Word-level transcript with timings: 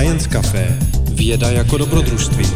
Science 0.00 0.28
Café. 0.28 0.78
Věda 1.12 1.50
jako 1.50 1.78
dobrodružství. 1.78 2.46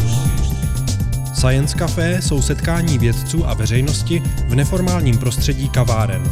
Science 1.35 1.79
Café 1.79 2.23
jsou 2.23 2.43
setkání 2.43 2.99
vědců 2.99 3.49
a 3.49 3.55
veřejnosti 3.55 4.23
v 4.49 4.55
neformálním 4.55 5.19
prostředí 5.19 5.69
kaváren. 5.69 6.23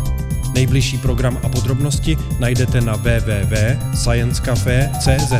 Nejbližší 0.54 0.98
program 0.98 1.38
a 1.42 1.48
podrobnosti 1.48 2.18
najdete 2.38 2.80
na 2.80 2.96
www.sciencecafe.cz. 2.96 5.32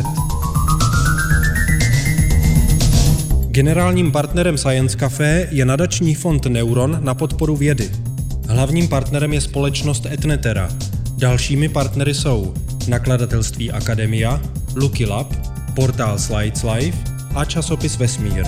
Generálním 3.47 4.11
partnerem 4.11 4.57
Science 4.57 4.97
Café 4.97 5.47
je 5.51 5.65
nadační 5.65 6.15
fond 6.15 6.45
Neuron 6.45 6.97
na 7.01 7.13
podporu 7.13 7.55
vědy. 7.55 7.91
Hlavním 8.49 8.87
partnerem 8.87 9.33
je 9.33 9.41
společnost 9.41 10.05
Etnetera. 10.05 10.69
Dalšími 11.17 11.69
partnery 11.69 12.13
jsou 12.13 12.53
nakladatelství 12.87 13.71
Akademia, 13.71 14.41
Lucky 14.75 15.05
Lab, 15.05 15.52
portál 15.75 16.19
Slides 16.19 16.63
Life 16.63 16.97
a 17.35 17.45
časopis 17.45 17.97
Vesmír. 17.97 18.45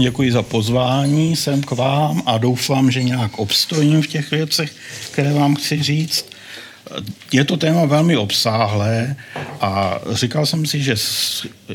Děkuji 0.00 0.32
za 0.32 0.42
pozvání 0.42 1.36
sem 1.36 1.62
k 1.62 1.70
vám 1.70 2.22
a 2.26 2.38
doufám, 2.38 2.90
že 2.90 3.02
nějak 3.02 3.38
obstojím 3.38 4.02
v 4.02 4.06
těch 4.06 4.30
věcech, 4.30 4.72
které 5.10 5.32
vám 5.32 5.56
chci 5.56 5.82
říct. 5.82 6.31
Je 7.32 7.44
to 7.44 7.56
téma 7.56 7.84
velmi 7.84 8.16
obsáhlé 8.16 9.16
a 9.60 9.98
říkal 10.12 10.46
jsem 10.46 10.66
si, 10.66 10.82
že 10.82 10.94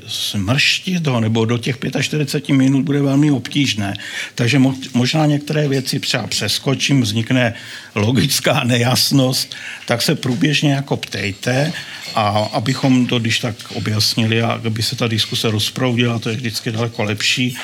smrštit 0.07 1.07
ho 1.07 1.19
nebo 1.19 1.45
do 1.45 1.57
těch 1.57 1.77
45 2.01 2.55
minut 2.55 2.83
bude 2.83 3.01
velmi 3.01 3.31
obtížné. 3.31 3.93
Takže 4.35 4.61
možná 4.93 5.25
některé 5.25 5.67
věci 5.67 5.99
třeba 5.99 6.27
přeskočím, 6.27 7.01
vznikne 7.01 7.53
logická 7.95 8.63
nejasnost, 8.63 9.55
tak 9.85 10.01
se 10.01 10.15
průběžně 10.15 10.73
jako 10.73 10.97
ptejte 10.97 11.73
a 12.15 12.49
abychom 12.53 13.07
to 13.07 13.19
když 13.19 13.39
tak 13.39 13.55
objasnili 13.73 14.41
a 14.41 14.61
aby 14.65 14.83
se 14.83 14.95
ta 14.95 15.07
diskuse 15.07 15.51
rozproudila, 15.51 16.19
to 16.19 16.29
je 16.29 16.35
vždycky 16.35 16.71
daleko 16.71 17.03
lepší. 17.03 17.57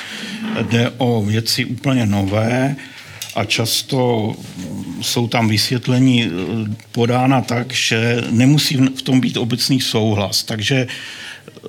Jde 0.62 0.90
o 0.96 1.22
věci 1.22 1.64
úplně 1.64 2.06
nové, 2.06 2.76
a 3.34 3.44
často 3.44 4.32
jsou 5.00 5.28
tam 5.28 5.48
vysvětlení 5.48 6.24
eh, 6.24 6.30
podána 6.92 7.40
tak, 7.40 7.72
že 7.72 8.24
nemusí 8.30 8.76
v 8.76 9.02
tom 9.02 9.20
být 9.20 9.36
obecný 9.36 9.80
souhlas. 9.80 10.42
Takže 10.42 10.86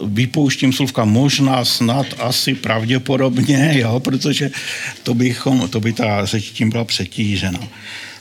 vypouštím 0.01 0.73
slovka 0.73 1.05
možná, 1.05 1.65
snad, 1.65 2.05
asi, 2.19 2.55
pravděpodobně, 2.55 3.71
jo, 3.79 3.99
protože 3.99 4.51
to, 5.03 5.13
bychom, 5.13 5.69
to 5.69 5.79
by 5.79 5.93
ta 5.93 6.25
řeč 6.25 6.43
tím 6.43 6.69
byla 6.69 6.85
přetížena. 6.85 7.59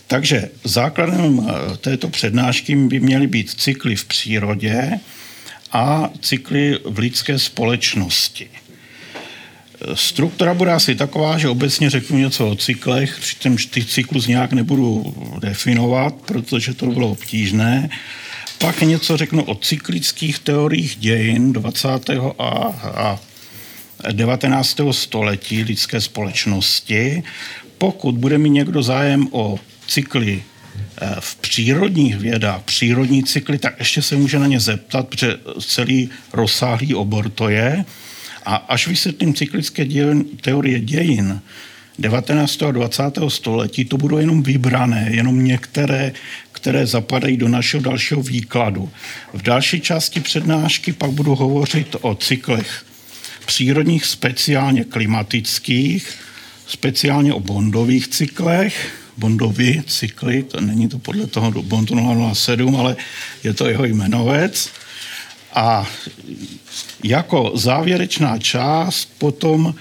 Takže 0.07 0.49
základem 0.65 1.47
eh, 1.49 1.77
této 1.77 2.09
přednášky 2.09 2.77
by 2.77 3.01
měly 3.01 3.27
být 3.27 3.51
cykly 3.51 3.97
v 3.97 4.05
přírodě 4.05 4.91
a 5.73 6.11
cykly 6.21 6.79
v 6.85 6.99
lidské 6.99 7.39
společnosti. 7.39 8.49
Struktura 9.95 10.55
bude 10.55 10.73
asi 10.73 10.95
taková, 10.95 11.39
že 11.39 11.49
obecně 11.49 11.91
řeknu 11.91 12.19
něco 12.19 12.49
o 12.49 12.57
cyklech, 12.57 13.19
přičemž 13.21 13.67
ty 13.67 13.85
cyklus 13.85 14.27
nějak 14.27 14.53
nebudu 14.53 15.15
definovat, 15.41 16.15
protože 16.15 16.75
to 16.75 16.87
bylo 16.87 17.11
obtížné. 17.11 17.91
Pak 18.59 18.81
něco 18.81 19.17
řeknu 19.17 19.45
o 19.45 19.55
cyklických 19.55 20.39
teoriích 20.39 20.97
dějin 20.97 21.53
20. 21.53 21.89
a, 22.39 22.45
a 22.85 23.21
19. 24.13 24.81
století 24.91 25.63
lidské 25.63 26.01
společnosti. 26.01 27.23
Pokud 27.79 28.15
bude 28.15 28.39
mi 28.39 28.51
někdo 28.51 28.83
zájem 28.83 29.29
o 29.31 29.59
cykly 29.87 30.43
eh, 31.03 31.15
v 31.21 31.37
přírodních 31.37 32.17
vědách, 32.17 32.63
přírodní 32.63 33.25
cykly, 33.25 33.59
tak 33.59 33.79
ještě 33.79 34.03
se 34.03 34.17
může 34.17 34.39
na 34.39 34.47
ně 34.47 34.61
zeptat, 34.61 35.09
protože 35.09 35.37
celý 35.61 36.11
rozsáhlý 36.33 36.95
obor 36.95 37.31
to 37.31 37.49
je. 37.49 37.85
A 38.45 38.57
až 38.57 38.87
vysvětlím 38.89 39.35
cyklické 39.35 39.85
dějin, 39.85 40.25
teorie 40.41 40.81
dějin 40.81 41.41
19. 41.99 42.63
a 42.63 42.71
20. 42.71 43.03
století, 43.29 43.85
to 43.85 43.97
budou 43.97 44.19
jenom 44.19 44.43
vybrané, 44.43 45.09
jenom 45.11 45.45
některé, 45.45 46.13
které 46.53 46.87
zapadají 46.87 47.37
do 47.37 47.49
našeho 47.49 47.83
dalšího 47.83 48.23
výkladu. 48.23 48.91
V 49.35 49.43
další 49.43 49.81
části 49.81 50.21
přednášky 50.21 50.93
pak 50.93 51.11
budu 51.11 51.35
hovořit 51.35 51.97
o 52.01 52.15
cyklech 52.15 52.85
přírodních, 53.47 54.05
speciálně 54.05 54.85
klimatických, 54.85 56.15
speciálně 56.67 57.33
o 57.33 57.41
bondových 57.41 58.09
cyklech, 58.09 58.93
bondový 59.17 59.83
cykly, 59.87 60.43
to 60.43 60.61
není 60.61 60.89
to 60.89 60.99
podle 60.99 61.27
toho 61.27 61.63
Bondu 61.63 61.95
007, 62.35 62.77
ale 62.77 62.97
je 63.45 63.55
to 63.55 63.69
jeho 63.69 63.85
jmenovec. 63.85 64.71
A 65.55 65.87
jako 67.03 67.53
závěrečná 67.55 68.39
část 68.39 69.09
potom 69.19 69.75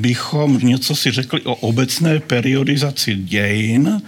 bychom 0.00 0.58
něco 0.58 0.96
si 0.96 1.10
řekli 1.10 1.40
o 1.40 1.54
obecné 1.54 2.20
periodizaci 2.20 3.14
dějin 3.14 4.02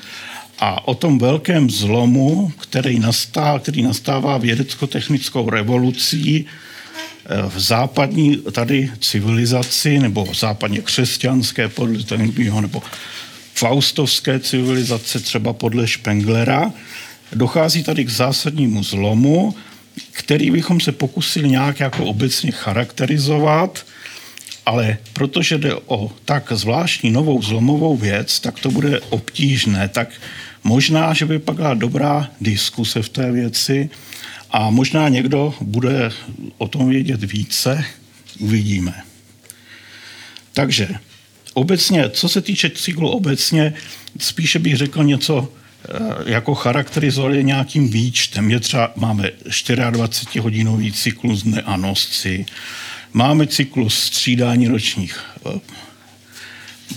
a 0.59 0.89
o 0.89 0.95
tom 0.95 1.19
velkém 1.19 1.71
zlomu, 1.71 2.53
který, 2.61 2.99
nastává, 2.99 3.59
který 3.59 3.83
nastává 3.83 4.39
vědecko-technickou 4.39 5.51
revolucí 5.51 6.47
eh, 6.47 7.49
v 7.49 7.61
západní 7.61 8.37
tady 8.53 8.91
civilizaci, 9.01 9.99
nebo 9.99 10.27
západně 10.35 10.81
křesťanské 10.81 11.69
podle 11.69 12.03
Tengbýho, 12.03 12.61
nebo 12.61 12.83
faustovské 13.55 14.39
civilizace, 14.39 15.21
třeba 15.21 15.53
podle 15.53 15.89
Spenglera, 15.89 16.73
dochází 17.33 17.83
tady 17.83 18.05
k 18.05 18.11
zásadnímu 18.11 18.83
zlomu, 18.83 19.55
který 20.11 20.51
bychom 20.51 20.81
se 20.81 20.93
pokusili 20.93 21.49
nějak 21.49 21.81
jako 21.81 22.05
obecně 22.05 22.51
charakterizovat, 22.51 23.87
ale 24.67 24.99
protože 25.13 25.59
jde 25.59 25.75
o 25.87 26.13
tak 26.25 26.53
zvláštní 26.53 27.11
novou 27.11 27.43
zlomovou 27.43 27.97
věc, 27.97 28.41
tak 28.41 28.61
to 28.61 28.71
bude 28.71 29.01
obtížné. 29.01 29.89
Tak 29.89 30.09
možná, 30.65 31.15
že 31.15 31.27
by 31.27 31.39
pak 31.39 31.57
byla 31.57 31.75
dobrá 31.75 32.31
diskuse 32.41 33.03
v 33.03 33.09
té 33.09 33.33
věci 33.33 33.91
a 34.51 34.71
možná 34.71 35.09
někdo 35.09 35.55
bude 35.61 36.11
o 36.59 36.69
tom 36.69 36.89
vědět 36.89 37.25
více, 37.25 37.85
uvidíme. 38.39 38.95
Takže 40.53 40.89
obecně, 41.55 42.11
co 42.11 42.29
se 42.29 42.41
týče 42.41 42.71
cyklu 42.71 43.09
obecně, 43.09 43.75
spíše 44.19 44.59
bych 44.59 44.77
řekl 44.77 45.05
něco 45.05 45.53
jako 46.27 46.55
charakterizovali 46.55 47.45
nějakým 47.45 47.89
výčtem. 47.89 48.51
Je 48.51 48.61
třeba, 48.61 48.93
máme 48.97 49.31
24-hodinový 49.49 50.93
cyklus 50.93 51.43
dne 51.43 51.63
a 51.63 51.77
nosci, 51.77 52.47
máme 53.13 53.47
cyklus 53.47 53.99
střídání 53.99 54.69
ročních 54.69 55.21
eh, 55.47 55.61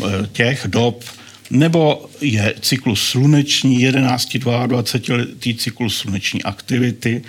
eh, 0.06 0.28
těch 0.32 0.64
dob, 0.68 1.04
nebo 1.50 2.10
je 2.22 2.56
cyklus 2.62 3.04
sluneční, 3.04 3.88
11-22 3.88 5.18
letý 5.18 5.56
cyklus 5.56 5.98
sluneční 5.98 6.44
aktivity. 6.44 7.22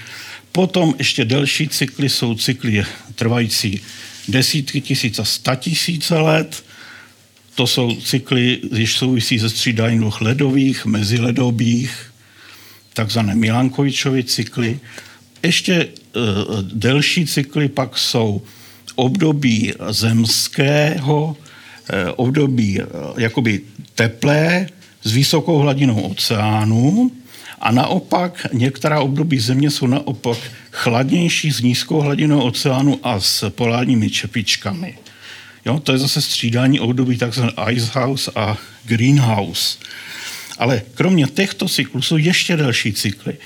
Potom 0.52 0.94
ještě 0.98 1.24
delší 1.24 1.68
cykly 1.68 2.08
jsou 2.08 2.34
cykly 2.34 2.84
trvající 3.14 3.80
desítky 4.28 4.80
tisíc 4.80 5.18
a 5.18 5.24
sta 5.24 5.54
tisíce 5.54 6.14
let. 6.14 6.64
To 7.58 7.66
jsou 7.66 7.96
cykly, 7.96 8.60
když 8.70 8.96
souvisí 8.96 9.38
se 9.38 9.50
střídáním 9.50 10.00
dvou 10.00 10.12
ledových, 10.20 10.86
meziledobých, 10.86 12.12
takzvané 12.94 13.34
Milankovičovy 13.34 14.24
cykly. 14.24 14.80
Ještě 15.42 15.86
uh, 15.86 16.22
delší 16.62 17.26
cykly 17.26 17.68
pak 17.68 17.98
jsou 17.98 18.42
období 18.94 19.72
zemského, 19.90 21.36
uh, 21.36 21.96
období 22.16 22.80
uh, 22.80 22.86
jakoby 23.16 23.60
teplé 23.94 24.66
s 25.02 25.12
vysokou 25.12 25.58
hladinou 25.58 26.00
oceánu 26.00 27.10
a 27.60 27.72
naopak 27.72 28.46
některá 28.52 29.00
období 29.00 29.38
země 29.38 29.70
jsou 29.70 29.86
naopak 29.86 30.38
chladnější 30.70 31.52
s 31.52 31.60
nízkou 31.60 32.00
hladinou 32.00 32.40
oceánu 32.40 33.00
a 33.02 33.20
s 33.20 33.50
polárními 33.50 34.10
čepičkami. 34.10 35.07
Jo, 35.66 35.80
to 35.80 35.92
je 35.92 35.98
zase 35.98 36.22
střídání 36.22 36.80
období 36.80 37.18
takzvané 37.18 37.52
Icehouse 37.70 38.30
a 38.34 38.56
Greenhouse. 38.84 39.78
Ale 40.58 40.82
kromě 40.94 41.26
těchto 41.26 41.68
cyklů 41.68 42.02
jsou 42.02 42.16
ještě 42.16 42.56
další 42.56 42.92
cykly. 42.92 43.36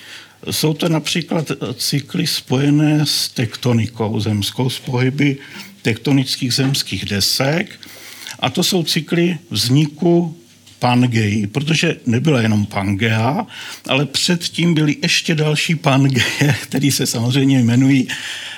Jsou 0.51 0.75
to 0.75 0.89
například 0.89 1.53
cykly 1.75 2.27
spojené 2.27 3.07
s 3.07 3.29
tektonikou 3.29 4.21
zemskou, 4.21 4.71
s 4.71 4.79
pohyby 4.79 5.37
tektonických 5.83 6.55
zemských 6.55 7.05
desek. 7.05 7.81
A 8.39 8.51
to 8.51 8.63
jsou 8.63 8.83
cykly 8.83 9.39
vzniku 9.51 10.37
Pangeji, 10.79 11.47
protože 11.47 11.97
nebyla 12.07 12.41
jenom 12.41 12.67
Pangea, 12.67 13.47
ale 13.89 14.07
předtím 14.07 14.75
byly 14.75 14.97
ještě 15.03 15.35
další 15.35 15.75
Pangeje, 15.75 16.55
které 16.63 16.91
se 16.93 17.07
samozřejmě 17.07 17.61
jmenují 17.61 18.09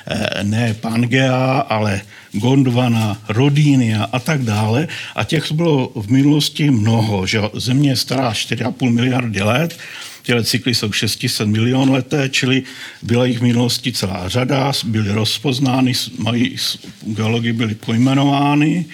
eh, 0.07 0.45
ne 0.45 0.75
Pangea, 0.75 1.59
ale 1.69 2.01
Gondwana, 2.35 3.23
Rodinia 3.29 4.05
a 4.05 4.19
tak 4.19 4.43
dále. 4.43 4.89
A 5.15 5.25
těch 5.25 5.53
bylo 5.53 5.93
v 5.95 6.11
minulosti 6.11 6.71
mnoho. 6.71 7.27
Že 7.27 7.41
Země 7.55 7.91
je 7.91 7.97
stará 7.97 8.33
4,5 8.33 8.91
miliardy 8.91 9.43
let, 9.43 9.79
tyhle 10.23 10.45
cykly 10.45 10.75
jsou 10.75 10.93
600 10.93 11.49
milion 11.49 11.91
leté, 11.91 12.29
čili 12.29 12.63
byla 13.03 13.27
jich 13.27 13.39
v 13.39 13.43
minulosti 13.43 13.93
celá 13.93 14.29
řada, 14.29 14.73
byly 14.85 15.13
rozpoznány, 15.13 15.93
mají, 16.19 16.57
geology 17.03 17.53
byly 17.53 17.75
pojmenovány. 17.75 18.85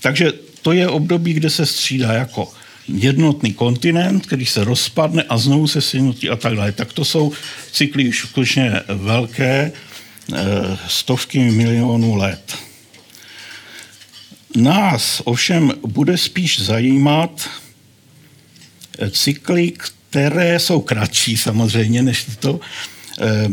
Takže 0.00 0.32
to 0.62 0.72
je 0.72 0.88
období, 0.88 1.32
kde 1.32 1.50
se 1.50 1.66
střídá 1.66 2.12
jako 2.12 2.52
jednotný 2.88 3.52
kontinent, 3.52 4.26
který 4.26 4.46
se 4.46 4.64
rozpadne 4.64 5.22
a 5.22 5.38
znovu 5.38 5.68
se 5.68 5.80
sjednotí 5.80 6.30
a 6.30 6.36
tak 6.36 6.54
dále. 6.54 6.72
Tak 6.72 6.92
to 6.92 7.04
jsou 7.04 7.32
cykly 7.72 8.08
už 8.08 8.18
skutečně 8.18 8.80
velké, 8.88 9.72
stovky 10.88 11.38
milionů 11.38 12.14
let. 12.16 12.56
Nás 14.56 15.22
ovšem 15.24 15.72
bude 15.86 16.18
spíš 16.18 16.60
zajímat 16.60 17.50
eh, 18.98 19.10
cykly, 19.10 19.72
které 19.72 20.58
jsou 20.58 20.80
kratší 20.80 21.36
samozřejmě 21.36 22.02
než 22.02 22.26
to, 22.40 22.60
eh, 23.20 23.48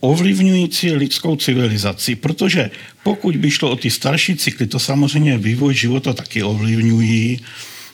ovlivňující 0.00 0.92
lidskou 0.92 1.36
civilizaci, 1.36 2.16
protože 2.16 2.70
pokud 3.02 3.36
by 3.36 3.50
šlo 3.50 3.70
o 3.70 3.76
ty 3.76 3.90
starší 3.90 4.36
cykly, 4.36 4.66
to 4.66 4.78
samozřejmě 4.78 5.38
vývoj 5.38 5.74
života 5.74 6.12
taky 6.12 6.42
ovlivňují, 6.42 7.40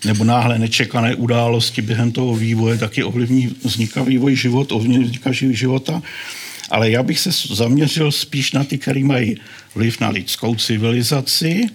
nebo 0.05 0.25
náhle 0.25 0.59
nečekané 0.59 1.15
události 1.15 1.83
během 1.83 2.13
toho 2.13 2.35
vývoje 2.35 2.79
taky 2.79 3.05
ovlivní 3.05 3.57
vzniká 3.65 4.03
vývoj 4.03 4.37
život, 4.37 4.73
ovlivní 4.73 5.05
vzniká 5.05 5.33
života. 5.33 6.03
Ale 6.71 6.91
já 6.91 7.03
bych 7.03 7.21
se 7.21 7.31
zaměřil 7.55 8.13
spíš 8.13 8.53
na 8.53 8.65
ty, 8.65 8.79
které 8.79 9.05
mají 9.05 9.37
vliv 9.75 10.01
na 10.01 10.09
lidskou 10.09 10.55
civilizaci, 10.55 11.67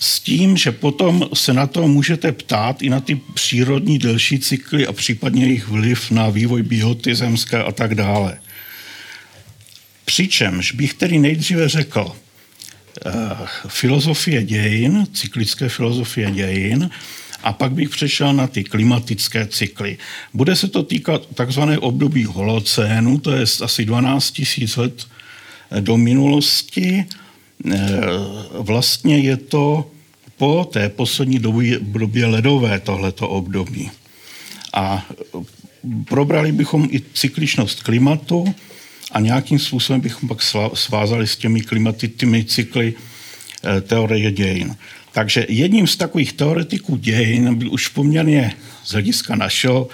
s 0.00 0.20
tím, 0.20 0.56
že 0.56 0.72
potom 0.72 1.28
se 1.34 1.52
na 1.52 1.66
to 1.66 1.88
můžete 1.88 2.32
ptát 2.32 2.82
i 2.82 2.90
na 2.90 3.00
ty 3.00 3.20
přírodní 3.34 3.98
delší 3.98 4.38
cykly 4.38 4.86
a 4.86 4.92
případně 4.92 5.44
jejich 5.44 5.68
vliv 5.68 6.10
na 6.10 6.28
vývoj 6.28 6.62
bioty 6.62 7.14
zemské 7.14 7.62
a 7.62 7.72
tak 7.72 7.94
dále. 7.94 8.38
Přičemž 10.04 10.72
bych 10.72 10.94
tedy 10.94 11.18
nejdříve 11.18 11.68
řekl, 11.68 12.12
eh, 13.06 13.10
filozofie 13.68 14.42
dějin, 14.42 15.06
cyklické 15.12 15.68
filozofie 15.68 16.30
dějin, 16.30 16.90
a 17.44 17.52
pak 17.52 17.72
bych 17.72 17.88
přešel 17.88 18.32
na 18.32 18.46
ty 18.46 18.64
klimatické 18.64 19.46
cykly. 19.46 19.98
Bude 20.34 20.56
se 20.56 20.68
to 20.68 20.82
týkat 20.82 21.26
takzvané 21.34 21.78
období 21.78 22.24
holocénu, 22.24 23.18
to 23.18 23.30
je 23.32 23.44
asi 23.62 23.84
12 23.84 24.42
000 24.58 24.72
let 24.76 25.06
do 25.80 25.96
minulosti. 25.96 27.04
Eh, 27.72 27.78
vlastně 28.50 29.18
je 29.18 29.36
to 29.36 29.90
po 30.36 30.68
té 30.72 30.88
poslední 30.88 31.38
době, 31.38 32.26
ledové 32.26 32.80
tohleto 32.80 33.28
období. 33.28 33.90
A 34.74 35.06
probrali 36.04 36.52
bychom 36.52 36.88
i 36.90 37.02
cykličnost 37.14 37.82
klimatu 37.82 38.54
a 39.12 39.20
nějakým 39.20 39.58
způsobem 39.58 40.00
bychom 40.00 40.28
pak 40.28 40.42
svázali 40.74 41.26
s 41.26 41.36
těmi 41.36 41.60
klimatickými 41.60 42.44
cykly 42.44 42.94
eh, 42.94 43.80
teorie 43.80 44.32
dějin. 44.32 44.76
Takže 45.14 45.46
jedním 45.48 45.86
z 45.86 45.96
takových 45.96 46.32
teoretiků 46.32 46.96
dějin 46.96 47.54
byl 47.54 47.72
už 47.72 47.88
poměrně 47.88 48.52
z 48.84 48.92
hlediska 48.92 49.36
našeho 49.36 49.88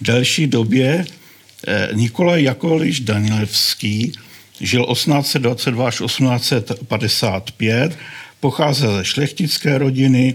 delší 0.00 0.46
době 0.46 1.04
eh, 1.66 1.88
Nikolaj 1.92 2.42
Jakovliš 2.42 3.00
Danilevský, 3.00 4.12
žil 4.60 4.86
1822 4.92 5.88
až 5.88 5.98
1855, 6.06 7.98
pocházel 8.40 8.96
ze 8.96 9.04
šlechtické 9.04 9.78
rodiny, 9.78 10.34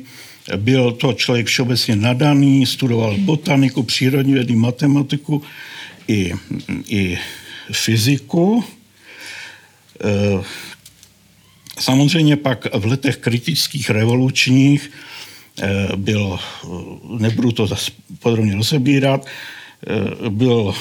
byl 0.56 0.92
to 0.92 1.14
člověk 1.14 1.48
všeobecně 1.48 1.96
nadaný, 1.96 2.66
studoval 2.66 3.18
botaniku, 3.18 3.84
přírodní 3.84 4.34
vědy, 4.34 4.56
matematiku 4.56 5.44
i, 6.08 6.34
i 6.88 7.18
fyziku. 7.72 8.64
Eh, 11.78 11.82
Samozřejmě 11.82 12.38
pak 12.38 12.76
v 12.76 12.86
letech 12.86 13.18
kritických 13.18 13.90
revolučních 13.90 14.92
eh, 15.62 15.88
byl, 15.96 16.40
eh, 16.40 16.68
nebudu 17.20 17.52
to 17.52 17.68
podrobně 18.20 18.56
rozebírat, 18.56 19.26
eh, 19.26 20.30
byl, 20.30 20.76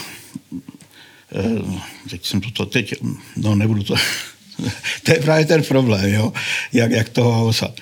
teď 2.11 2.26
jsem 2.26 2.41
to, 2.41 2.67
teď, 2.67 2.94
no 3.37 3.55
nebudu 3.55 3.82
to, 3.82 3.94
to 5.02 5.12
je 5.12 5.20
právě 5.20 5.46
ten 5.46 5.62
problém, 5.62 6.14
jo, 6.14 6.32
jak, 6.73 6.91
jak 6.91 7.08
toho 7.08 7.32
housat. 7.32 7.81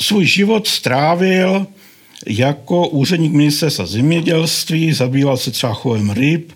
Svůj 0.00 0.26
život 0.26 0.66
strávil 0.66 1.66
jako 2.26 2.88
úředník 2.88 3.32
ministerstva 3.32 3.86
zemědělství, 3.86 4.92
zabýval 4.92 5.36
se 5.36 5.50
třeba 5.50 5.74
chovem 5.74 6.10
ryb, 6.10 6.52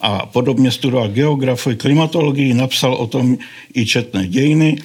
a 0.00 0.26
podobně 0.26 0.70
studoval 0.70 1.08
geografii, 1.08 1.76
klimatologii, 1.76 2.54
napsal 2.54 2.94
o 2.94 3.06
tom 3.06 3.38
i 3.74 3.86
četné 3.86 4.26
dějiny. 4.26 4.76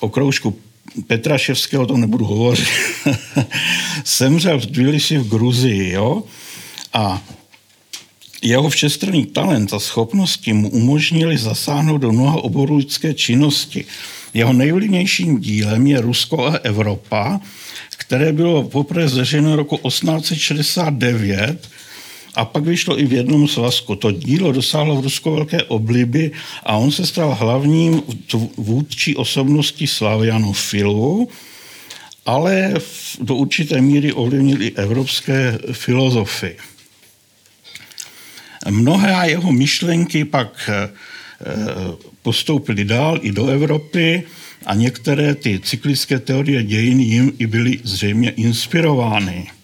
O 0.00 0.08
kroužku 0.08 0.56
Petraševského 1.06 1.82
o 1.82 1.86
tom 1.86 2.00
nebudu 2.00 2.24
hovořit. 2.24 2.68
Semřel 4.04 4.60
v 4.60 4.66
Tbilisi 4.66 5.18
v 5.18 5.28
Gruzii, 5.28 5.92
jo? 5.92 6.22
A 6.92 7.22
jeho 8.42 8.68
všestranný 8.68 9.26
talent 9.26 9.72
a 9.72 9.78
schopnosti 9.78 10.52
mu 10.52 10.68
umožnili 10.68 11.38
zasáhnout 11.38 11.98
do 11.98 12.12
mnoha 12.12 12.36
oborů 12.36 12.76
lidské 12.76 13.14
činnosti. 13.14 13.84
Jeho 14.34 14.52
nejvlivnějším 14.52 15.40
dílem 15.40 15.86
je 15.86 16.00
Rusko 16.00 16.46
a 16.46 16.56
Evropa, 16.62 17.40
které 17.96 18.32
bylo 18.32 18.62
poprvé 18.62 19.08
zveřejněno 19.08 19.56
roku 19.56 19.76
1869 19.88 21.68
a 22.36 22.44
pak 22.44 22.64
vyšlo 22.64 23.00
i 23.00 23.06
v 23.06 23.12
jednom 23.12 23.48
svazku. 23.48 23.96
To 23.96 24.12
dílo 24.12 24.52
dosáhlo 24.52 24.96
v 24.96 25.04
Rusku 25.04 25.30
velké 25.30 25.62
obliby 25.62 26.30
a 26.62 26.76
on 26.76 26.92
se 26.92 27.06
stal 27.06 27.36
hlavním 27.40 28.02
vůdčí 28.56 29.16
osobností 29.16 29.86
slavianofilu, 29.86 31.28
ale 32.26 32.74
do 33.20 33.34
určité 33.34 33.80
míry 33.80 34.12
ovlivnil 34.12 34.62
i 34.62 34.72
evropské 34.72 35.58
filozofy. 35.72 36.56
Mnohé 38.70 39.30
jeho 39.30 39.52
myšlenky 39.52 40.24
pak 40.24 40.70
eh, 40.72 40.90
postoupily 42.22 42.84
dál 42.84 43.18
i 43.22 43.32
do 43.32 43.46
Evropy 43.46 44.22
a 44.66 44.74
některé 44.74 45.34
ty 45.34 45.60
cyklické 45.60 46.18
teorie 46.18 46.62
dějin 46.62 47.00
jim 47.00 47.32
i 47.38 47.46
byly 47.46 47.78
zřejmě 47.84 48.30
inspirovány. 48.30 49.55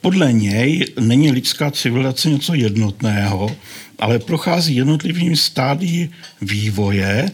Podle 0.00 0.32
něj 0.32 0.86
není 1.00 1.30
lidská 1.30 1.70
civilizace 1.70 2.30
něco 2.30 2.54
jednotného, 2.54 3.56
ale 3.98 4.18
prochází 4.18 4.76
jednotlivými 4.76 5.36
stádií 5.36 6.10
vývoje, 6.42 7.30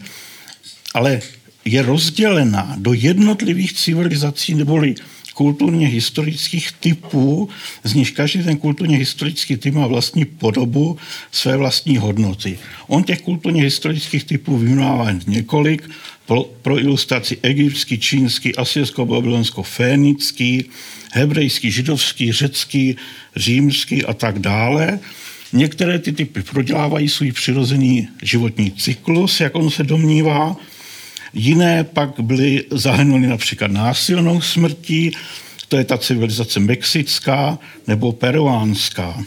ale 0.93 1.21
je 1.65 1.81
rozdělena 1.81 2.75
do 2.77 2.93
jednotlivých 2.93 3.73
civilizací 3.73 4.53
neboli 4.55 4.95
kulturně 5.33 5.87
historických 5.87 6.71
typů, 6.71 7.49
z 7.83 7.93
nich 7.93 8.11
každý 8.11 8.43
ten 8.43 8.57
kulturně 8.57 8.97
historický 8.97 9.57
typ 9.57 9.73
má 9.73 9.87
vlastní 9.87 10.25
podobu, 10.25 10.97
své 11.31 11.57
vlastní 11.57 11.97
hodnoty. 11.97 12.59
On 12.87 13.03
těch 13.03 13.21
kulturně 13.21 13.61
historických 13.61 14.23
typů 14.23 14.57
vyjmenovává 14.57 15.11
několik, 15.27 15.89
pro, 16.27 16.43
pro 16.43 16.79
ilustraci 16.79 17.37
egyptský, 17.41 17.97
čínský, 17.97 18.55
asyrsko, 18.55 19.05
babylonsko, 19.05 19.63
fénický, 19.63 20.69
hebrejský, 21.11 21.71
židovský, 21.71 22.31
řecký, 22.31 22.95
římský 23.35 24.05
a 24.05 24.13
tak 24.13 24.39
dále. 24.39 24.99
Některé 25.53 25.99
ty 25.99 26.11
typy 26.11 26.43
prodělávají 26.43 27.09
svůj 27.09 27.31
přirozený 27.31 28.07
životní 28.21 28.71
cyklus, 28.71 29.39
jak 29.39 29.55
on 29.55 29.69
se 29.69 29.83
domnívá, 29.83 30.55
jiné 31.33 31.83
pak 31.83 32.19
byly 32.19 32.65
zahrnuly 32.71 33.27
například 33.27 33.71
násilnou 33.71 34.41
smrtí, 34.41 35.11
to 35.67 35.77
je 35.77 35.83
ta 35.83 35.97
civilizace 35.97 36.59
mexická 36.59 37.59
nebo 37.87 38.11
peruánská. 38.11 39.23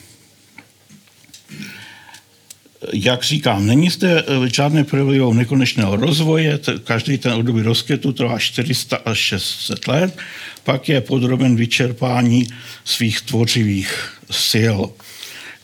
Jak 2.92 3.25
říkám, 3.25 3.66
není 3.66 3.90
zde 3.90 4.25
eh, 4.26 4.49
žádné 4.54 4.85
projevy 4.85 5.35
nekonečného 5.35 5.97
rozvoje, 5.97 6.59
každý 6.85 7.18
ten 7.18 7.32
období 7.32 7.62
rozkvětu 7.62 8.12
trvá 8.12 8.38
400 8.38 8.97
až 8.97 9.18
600 9.18 9.88
let, 9.88 10.18
pak 10.64 10.88
je 10.88 11.00
podroben 11.00 11.56
vyčerpání 11.56 12.47
svých 12.85 13.20
tvořivých 13.20 14.18
sil. 14.50 14.78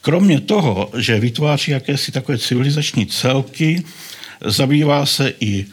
Kromě 0.00 0.40
toho, 0.40 0.90
že 0.98 1.20
vytváří 1.20 1.70
jakési 1.70 2.12
takové 2.12 2.38
civilizační 2.38 3.06
celky, 3.06 3.82
zabývá 4.44 5.06
se 5.06 5.32
i 5.40 5.66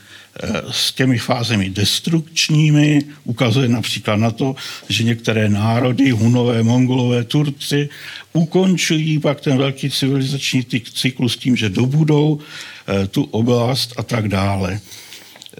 s 0.71 0.93
těmi 0.93 1.17
fázemi 1.17 1.69
destrukčními, 1.69 3.01
ukazuje 3.23 3.69
například 3.69 4.15
na 4.15 4.31
to, 4.31 4.55
že 4.89 5.03
některé 5.03 5.49
národy, 5.49 6.09
Hunové, 6.09 6.63
Mongolové, 6.63 7.23
Turci, 7.23 7.89
ukončují 8.33 9.19
pak 9.19 9.41
ten 9.41 9.57
velký 9.57 9.89
civilizační 9.89 10.65
cyklus 10.93 11.37
tím, 11.37 11.55
že 11.55 11.69
dobudou 11.69 12.39
eh, 12.39 13.07
tu 13.07 13.23
oblast 13.23 13.93
a 13.97 14.03
tak 14.03 14.27
dále. 14.27 14.79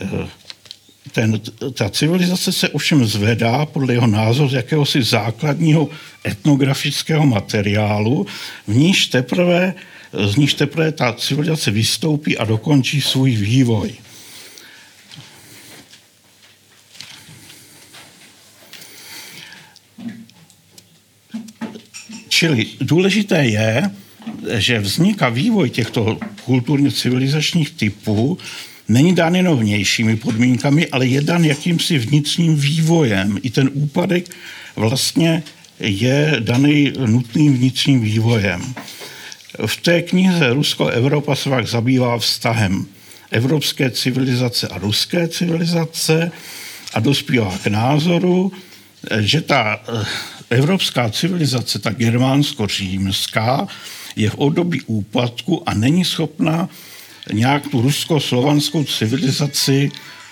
Eh, 0.01 0.27
ten, 1.12 1.39
ta 1.74 1.89
civilizace 1.89 2.51
se 2.51 2.70
ovšem 2.70 3.06
zvedá 3.06 3.65
podle 3.65 3.94
jeho 3.94 4.08
názoru 4.08 4.50
z 4.50 4.53
jakéhosi 4.53 5.03
základního 5.03 5.89
etnografického 6.25 7.25
materiálu, 7.25 8.25
v 8.68 8.75
níž 8.75 9.08
teprve, 9.08 9.74
z 10.13 10.36
níž 10.36 10.53
teprve 10.53 10.92
ta 10.92 11.13
civilizace 11.13 11.72
vystoupí 11.72 12.38
a 12.38 12.46
dokončí 12.46 13.01
svůj 13.01 13.36
vývoj. 13.36 13.94
Čili 22.43 22.65
důležité 22.81 23.45
je, 23.45 23.91
že 24.53 24.79
vznik 24.79 25.21
a 25.21 25.29
vývoj 25.29 25.69
těchto 25.69 26.17
kulturně 26.45 26.91
civilizačních 26.91 27.71
typů 27.71 28.38
není 28.88 29.15
dán 29.15 29.35
jenom 29.35 29.59
vnějšími 29.59 30.15
podmínkami, 30.15 30.88
ale 30.88 31.05
je 31.05 31.21
dán 31.21 31.45
jakýmsi 31.45 31.97
vnitřním 31.97 32.55
vývojem. 32.55 33.39
I 33.43 33.50
ten 33.50 33.69
úpadek 33.73 34.29
vlastně 34.75 35.43
je 35.79 36.35
daný 36.39 36.93
nutným 37.05 37.57
vnitřním 37.57 38.01
vývojem. 38.01 38.73
V 39.65 39.77
té 39.81 40.01
knize 40.01 40.53
Rusko-Evropa 40.53 41.35
se 41.35 41.50
pak 41.50 41.67
zabývá 41.67 42.17
vztahem 42.17 42.85
evropské 43.31 43.91
civilizace 43.91 44.67
a 44.67 44.77
ruské 44.77 45.27
civilizace 45.27 46.31
a 46.93 47.00
dospívá 47.00 47.57
k 47.63 47.67
názoru, 47.67 48.51
že 49.19 49.41
ta 49.41 49.79
evropská 50.53 51.10
civilizace, 51.10 51.79
ta 51.79 51.89
germánsko-římská, 51.89 53.67
je 54.15 54.29
v 54.29 54.36
období 54.36 54.81
úpadku 54.81 55.69
a 55.69 55.74
není 55.74 56.05
schopna 56.05 56.69
nějak 57.33 57.67
tu 57.67 57.81
rusko-slovanskou 57.81 58.83
civilizaci 58.83 59.91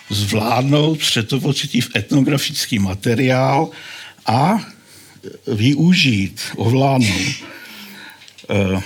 zvládnout, 0.10 1.00
přetvořit 1.00 1.84
v 1.84 1.96
etnografický 1.96 2.80
materiál 2.80 3.70
a 4.26 4.60
využít, 5.48 6.42
ovládnout. 6.56 7.36
Eh, 8.50 8.82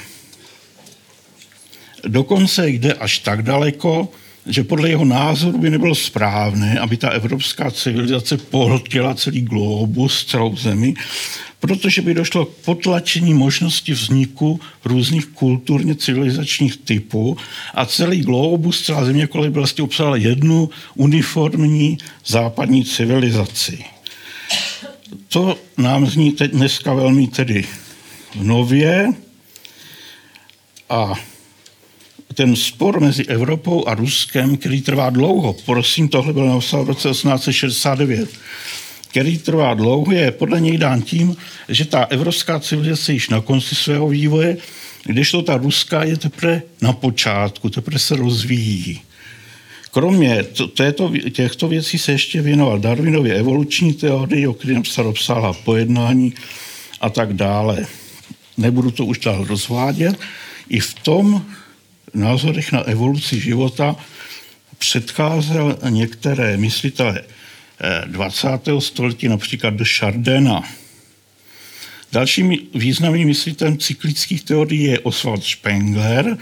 dokonce 2.08 2.70
jde 2.70 2.94
až 2.94 3.20
tak 3.20 3.42
daleko, 3.42 4.12
že 4.46 4.64
podle 4.64 4.90
jeho 4.90 5.06
názoru 5.06 5.58
by 5.58 5.70
nebylo 5.70 5.96
správné, 5.96 6.80
aby 6.80 6.98
ta 6.98 7.10
evropská 7.10 7.72
civilizace 7.72 8.38
pohltila 8.38 9.14
celý 9.14 9.42
globus, 9.42 10.26
celou 10.26 10.56
zemi, 10.56 10.94
protože 11.60 12.02
by 12.02 12.14
došlo 12.14 12.46
k 12.46 12.50
potlačení 12.50 13.34
možnosti 13.34 13.94
vzniku 13.94 14.60
různých 14.86 15.26
kulturně 15.26 15.96
civilizačních 15.96 16.78
typů 16.78 17.38
a 17.74 17.86
celý 17.86 18.22
globus, 18.22 18.86
celá 18.86 19.06
země 19.06 19.28
kolem 19.28 19.52
by 19.52 19.60
vlastně 19.60 19.84
obsahla 19.84 20.16
jednu 20.16 20.70
uniformní 20.96 21.98
západní 22.26 22.86
civilizaci. 22.86 23.86
To 25.30 25.58
nám 25.78 26.08
zní 26.08 26.32
teď 26.32 26.52
dneska 26.52 26.94
velmi 26.94 27.28
tedy 27.28 27.66
nově 28.36 29.14
a 30.90 31.14
ten 32.34 32.56
spor 32.56 33.00
mezi 33.00 33.26
Evropou 33.26 33.88
a 33.88 33.96
Ruskem, 33.96 34.58
který 34.58 34.82
trvá 34.82 35.10
dlouho, 35.10 35.56
prosím, 35.66 36.08
tohle 36.08 36.34
bylo 36.34 36.50
napsáno 36.50 36.84
v 36.84 36.88
roce 36.88 37.10
1869, 37.10 38.30
který 39.10 39.38
trvá 39.38 39.74
dlouho, 39.74 40.12
je 40.12 40.32
podle 40.32 40.62
něj 40.62 40.78
dán 40.78 41.02
tím, 41.02 41.36
že 41.70 41.86
ta 41.86 42.04
evropská 42.04 42.60
civilizace 42.60 43.14
již 43.14 43.30
na 43.30 43.42
konci 43.42 43.76
svého 43.76 44.08
vývoje, 44.08 44.58
když 45.04 45.32
to 45.32 45.42
ta 45.42 45.58
ruská 45.58 46.04
je 46.04 46.18
teprve 46.18 46.62
na 46.82 46.94
počátku, 46.94 47.70
teprve 47.70 48.00
se 48.00 48.16
rozvíjí. 48.16 49.02
Kromě 49.92 50.44
této, 50.74 51.12
těchto 51.32 51.68
věcí 51.68 51.98
se 51.98 52.12
ještě 52.12 52.42
věnoval 52.42 52.80
Darwinově 52.80 53.34
evoluční 53.34 53.94
teorii, 53.94 54.48
o 54.48 54.54
které 54.54 54.74
napsal 54.74 55.08
obsáhla 55.08 55.54
pojednání 55.54 56.34
a 57.02 57.10
tak 57.10 57.34
dále. 57.34 57.86
Nebudu 58.58 58.92
to 58.92 59.06
už 59.06 59.20
dál 59.20 59.46
rozvádět. 59.46 60.20
I 60.70 60.80
v 60.80 60.94
tom 60.94 61.46
názorech 62.16 62.72
na 62.72 62.82
evoluci 62.82 63.40
života 63.40 63.96
předcházel 64.78 65.78
některé 65.90 66.58
myslitele 66.58 67.22
20. 68.06 68.78
Eh, 68.78 68.82
století, 68.82 69.28
například 69.28 69.74
de 69.74 69.86
Chardena. 69.86 70.64
Dalším 72.12 72.58
významným 72.74 73.28
myslitelem 73.28 73.78
cyklických 73.78 74.44
teorií 74.44 74.84
je 74.84 75.00
Oswald 75.00 75.44
Spengler, 75.44 76.38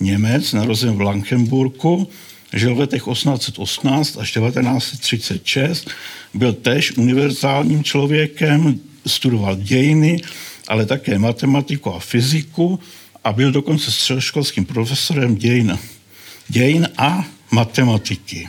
Němec, 0.00 0.52
narozen 0.52 0.94
v 0.94 0.96
Blankenburku, 0.96 2.08
žil 2.52 2.74
v 2.74 2.78
letech 2.78 3.02
1818 3.12 4.18
až 4.18 4.32
1936, 4.32 5.90
byl 6.34 6.52
též 6.52 6.96
univerzálním 6.96 7.84
člověkem, 7.84 8.80
studoval 9.06 9.56
dějiny, 9.56 10.20
ale 10.68 10.86
také 10.86 11.18
matematiku 11.18 11.94
a 11.94 11.98
fyziku 11.98 12.80
a 13.24 13.32
byl 13.32 13.52
dokonce 13.52 13.90
středoškolským 13.90 14.64
profesorem 14.64 15.36
dějin, 15.36 15.78
dějin 16.48 16.88
a 16.98 17.24
matematiky. 17.50 18.48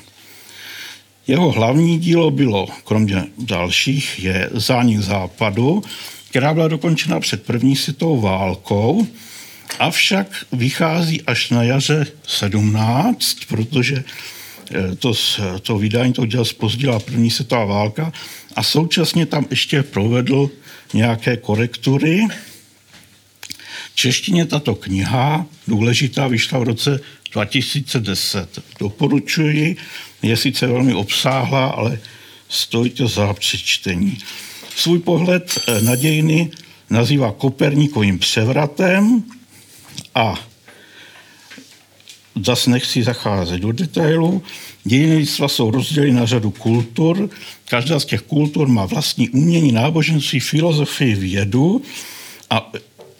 Jeho 1.27 1.51
hlavní 1.51 1.99
dílo 1.99 2.31
bylo, 2.31 2.67
kromě 2.83 3.25
dalších, 3.37 4.23
je 4.23 4.49
Zánik 4.53 4.99
západu, 4.99 5.83
která 6.29 6.53
byla 6.53 6.67
dokončena 6.67 7.19
před 7.19 7.43
první 7.43 7.75
světovou 7.75 8.21
válkou, 8.21 9.07
avšak 9.79 10.45
vychází 10.51 11.21
až 11.21 11.49
na 11.49 11.63
jaře 11.63 12.07
17, 12.27 13.37
protože 13.47 14.03
eh, 14.71 14.95
to, 14.95 15.13
to 15.61 15.77
vydání 15.77 16.13
to 16.13 16.21
udělal 16.21 16.45
spozdila 16.45 16.99
první 16.99 17.31
světová 17.31 17.65
válka 17.65 18.13
a 18.55 18.63
současně 18.63 19.25
tam 19.25 19.45
ještě 19.49 19.83
provedl 19.83 20.49
nějaké 20.93 21.37
korektury, 21.37 22.27
češtině 23.95 24.45
tato 24.45 24.75
kniha, 24.75 25.45
důležitá, 25.67 26.27
vyšla 26.27 26.59
v 26.59 26.63
roce 26.63 26.99
2010. 27.31 28.59
Doporučuji, 28.79 29.77
je 30.21 30.37
sice 30.37 30.67
velmi 30.67 30.93
obsáhlá, 30.93 31.65
ale 31.65 31.99
stojí 32.49 32.89
to 32.89 33.07
za 33.07 33.33
přečtení. 33.33 34.17
Svůj 34.75 34.99
pohled 34.99 35.59
eh, 35.67 35.81
na 35.81 35.95
dějiny 35.95 36.51
nazývá 36.89 37.31
Koperníkovým 37.31 38.19
převratem 38.19 39.23
a 40.15 40.35
zase 42.45 42.69
nechci 42.69 43.03
zacházet 43.03 43.61
do 43.61 43.71
detailů. 43.71 44.43
Dějiny 44.83 45.15
lidstva 45.15 45.47
jsou 45.47 45.71
rozděleny 45.71 46.13
na 46.13 46.25
řadu 46.25 46.51
kultur. 46.51 47.29
Každá 47.69 47.99
z 47.99 48.05
těch 48.05 48.21
kultur 48.21 48.67
má 48.67 48.85
vlastní 48.85 49.29
umění, 49.29 49.71
náboženství, 49.71 50.39
filozofii, 50.39 51.15
vědu 51.15 51.81
a 52.49 52.71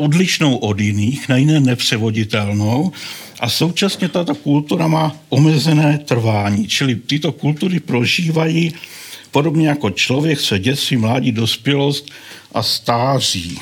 odlišnou 0.04 0.56
od 0.56 0.80
jiných, 0.80 1.30
na 1.30 1.38
jiné 1.38 1.60
nepřevoditelnou 1.60 2.92
a 3.40 3.50
současně 3.50 4.10
tato 4.10 4.36
kultura 4.36 4.88
má 4.88 5.16
omezené 5.30 5.98
trvání, 5.98 6.68
čili 6.68 6.96
tyto 6.96 7.32
kultury 7.32 7.80
prožívají 7.80 8.74
podobně 9.32 9.68
jako 9.68 9.90
člověk 9.90 10.40
své 10.40 10.60
dětství, 10.60 10.98
mládí, 10.98 11.32
dospělost 11.32 12.12
a 12.54 12.64
stáří. 12.64 13.60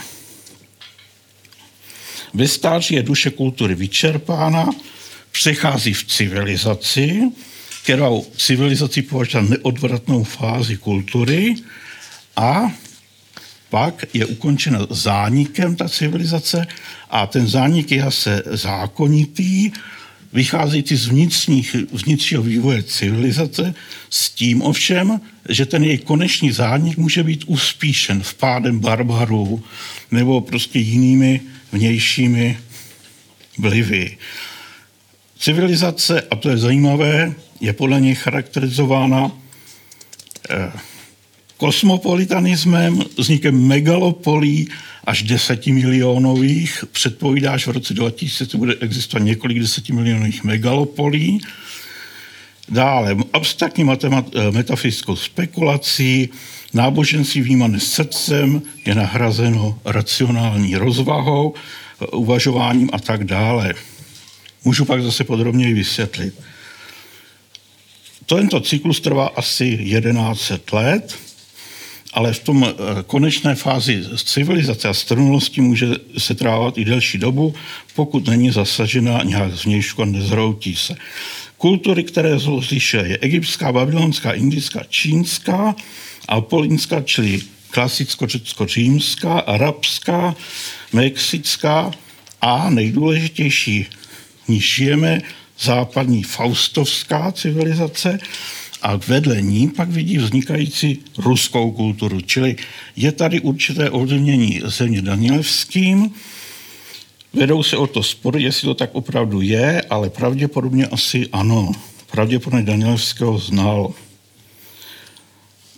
Ve 2.34 2.48
stáří 2.48 2.96
je 2.96 3.04
duše 3.04 3.30
kultury 3.30 3.76
vyčerpána, 3.76 4.70
přechází 5.32 5.94
v 5.94 6.06
civilizaci, 6.06 7.22
kterou 7.84 8.26
civilizaci 8.38 9.02
považuje 9.02 9.44
neodvratnou 9.44 10.24
fázi 10.24 10.78
kultury 10.78 11.56
a 12.36 12.72
pak 13.72 14.06
je 14.14 14.26
ukončena 14.26 14.80
zánikem 14.90 15.76
ta 15.76 15.90
civilizace 15.90 16.68
a 17.10 17.28
ten 17.28 17.48
zánik 17.48 17.92
je 17.92 18.04
zase 18.04 18.44
zákonitý, 18.46 19.72
vycházející 20.34 20.96
z 20.96 21.08
vnitřních, 21.08 21.76
vnitřního 21.92 22.44
vývoje 22.44 22.84
civilizace, 22.84 23.74
s 24.10 24.30
tím 24.30 24.62
ovšem, 24.62 25.22
že 25.50 25.66
ten 25.66 25.84
její 25.84 25.98
konečný 25.98 26.52
zánik 26.52 26.98
může 26.98 27.24
být 27.24 27.44
uspíšen 27.48 28.20
vpádem 28.20 28.80
barbarů 28.80 29.64
nebo 30.12 30.42
prostě 30.42 30.80
jinými 30.80 31.42
vnějšími 31.72 32.58
vlivy. 33.58 34.18
Civilizace, 35.40 36.22
a 36.22 36.36
to 36.36 36.50
je 36.50 36.58
zajímavé, 36.58 37.34
je 37.60 37.74
podle 37.74 38.02
něj 38.02 38.16
charakterizována 38.16 39.32
eh, 40.50 40.72
kosmopolitanismem, 41.62 43.04
vznikem 43.18 43.68
megalopolí 43.68 44.68
až 45.06 45.24
desetimilionových. 45.24 46.86
Předpovídá, 46.92 47.58
že 47.58 47.72
v 47.72 47.74
roce 47.74 47.94
2000 47.94 48.58
bude 48.58 48.76
existovat 48.80 49.24
několik 49.24 49.60
desetimilionových 49.60 50.44
megalopolí. 50.44 51.42
Dále 52.70 53.18
abstraktní 53.34 53.84
matemat- 53.84 54.52
metafyzickou 54.52 55.16
spekulací, 55.16 56.30
náboženství 56.74 57.42
vnímané 57.42 57.80
srdcem 57.80 58.62
je 58.86 58.96
nahrazeno 58.96 59.80
racionální 59.86 60.76
rozvahou, 60.76 61.54
uvažováním 62.12 62.90
a 62.94 63.00
tak 63.00 63.24
dále. 63.24 63.74
Můžu 64.66 64.86
pak 64.86 65.04
zase 65.04 65.24
podrobněji 65.24 65.74
vysvětlit. 65.74 66.34
Tento 68.26 68.62
cyklus 68.62 69.00
trvá 69.00 69.28
asi 69.28 69.78
11 69.82 70.52
let, 70.72 71.18
ale 72.14 72.34
v 72.34 72.40
tom 72.40 72.66
eh, 72.66 73.04
konečné 73.08 73.56
fázi 73.56 74.04
civilizace 74.24 74.88
a 74.88 74.94
strnulosti 74.94 75.62
může 75.62 75.88
se 76.18 76.36
trávat 76.36 76.78
i 76.78 76.86
delší 76.86 77.18
dobu, 77.18 77.54
pokud 77.96 78.28
není 78.28 78.52
zasažena 78.52 79.24
nějak 79.24 79.54
zvnějšku 79.54 80.02
a 80.02 80.06
nezhroutí 80.06 80.76
se. 80.76 80.96
Kultury, 81.58 82.04
které 82.04 82.40
jsou 82.40 82.62
je 83.04 83.18
egyptská, 83.18 83.72
babylonská, 83.72 84.32
indická, 84.32 84.82
čínská, 84.90 85.76
apolínská, 86.28 87.02
čili 87.02 87.42
klasicko-řecko-římská, 87.72 89.40
arabská, 89.40 90.36
mexická 90.94 91.92
a 92.42 92.70
nejdůležitější, 92.70 93.86
níž 94.48 94.76
žijeme, 94.76 95.22
západní 95.60 96.24
faustovská 96.24 97.32
civilizace 97.32 98.20
a 98.82 98.96
vedle 98.96 99.42
ní 99.42 99.70
pak 99.70 99.90
vidí 99.90 100.18
vznikající 100.18 101.00
ruskou 101.18 101.72
kulturu. 101.72 102.22
Čili 102.22 102.56
je 102.96 103.12
tady 103.12 103.42
určité 103.42 103.90
ovlivnění 103.90 104.62
země 104.66 105.02
Danielevským, 105.02 106.12
vedou 107.34 107.64
se 107.64 107.78
o 107.78 107.88
to 107.88 108.04
spory, 108.04 108.44
jestli 108.44 108.66
to 108.66 108.74
tak 108.74 108.90
opravdu 108.94 109.42
je, 109.42 109.82
ale 109.82 110.10
pravděpodobně 110.10 110.88
asi 110.88 111.28
ano. 111.32 111.72
Pravděpodobně 112.12 112.66
Danielevského 112.66 113.38
znal. 113.38 113.94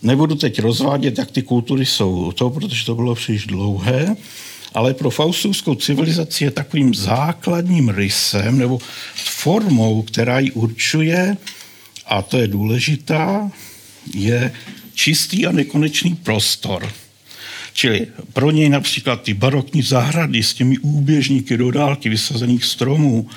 Nebudu 0.03 0.35
teď 0.35 0.59
rozvádět, 0.59 1.17
jak 1.17 1.31
ty 1.31 1.41
kultury 1.41 1.85
jsou 1.85 2.31
to, 2.31 2.49
protože 2.49 2.85
to 2.85 2.95
bylo 2.95 3.15
příliš 3.15 3.45
dlouhé, 3.45 4.15
ale 4.73 4.93
pro 4.93 5.09
faustovskou 5.09 5.75
civilizaci 5.75 6.43
je 6.43 6.51
takovým 6.51 6.95
základním 6.95 7.89
rysem 7.89 8.57
nebo 8.57 8.79
formou, 9.15 10.01
která 10.01 10.39
ji 10.39 10.51
určuje, 10.51 11.37
a 12.13 12.21
to 12.21 12.37
je 12.37 12.47
důležitá, 12.47 13.51
je 14.13 14.51
čistý 14.93 15.45
a 15.45 15.51
nekonečný 15.51 16.15
prostor. 16.15 16.91
Čili 17.73 18.07
pro 18.33 18.51
něj 18.51 18.69
například 18.69 19.21
ty 19.21 19.33
barokní 19.33 19.81
zahrady 19.81 20.43
s 20.43 20.53
těmi 20.53 20.77
úběžníky 20.77 21.57
do 21.57 21.71
dálky 21.71 22.09
vysazených 22.09 22.65
stromů, 22.65 23.29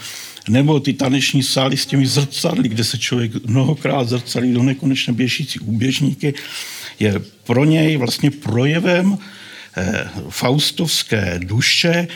nebo 0.49 0.81
ty 0.81 0.93
taneční 0.93 1.43
sály 1.43 1.77
s 1.77 1.87
těmi 1.87 2.07
zrcadly, 2.07 2.69
kde 2.69 2.85
se 2.85 2.99
člověk 2.99 3.47
mnohokrát 3.47 4.09
zrcadlí 4.09 4.53
do 4.53 4.63
nekonečně 4.63 5.13
běžící 5.13 5.59
úběžníky, 5.59 6.35
je 7.01 7.21
pro 7.45 7.65
něj 7.65 7.97
vlastně 7.97 8.31
projevem 8.31 9.19
eh, 9.77 10.09
faustovské 10.29 11.41
duše, 11.43 12.09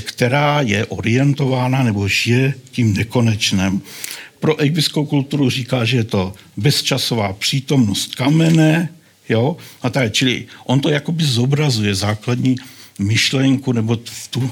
která 0.00 0.60
je 0.60 0.86
orientována 0.86 1.82
nebo 1.82 2.08
žije 2.08 2.54
tím 2.70 2.94
nekonečným. 2.94 3.82
Pro 4.40 4.56
egyptskou 4.60 5.04
kulturu 5.04 5.50
říká, 5.50 5.84
že 5.84 5.96
je 5.96 6.04
to 6.04 6.34
bezčasová 6.56 7.32
přítomnost 7.32 8.14
kamene, 8.14 8.88
jo, 9.28 9.56
a 9.82 9.90
tak, 9.90 10.12
čili 10.12 10.46
on 10.64 10.80
to 10.80 10.88
jakoby 10.88 11.24
zobrazuje 11.24 11.94
základní 11.94 12.56
myšlenku 12.98 13.72
nebo 13.72 13.98
v 14.04 14.28
tu 14.28 14.50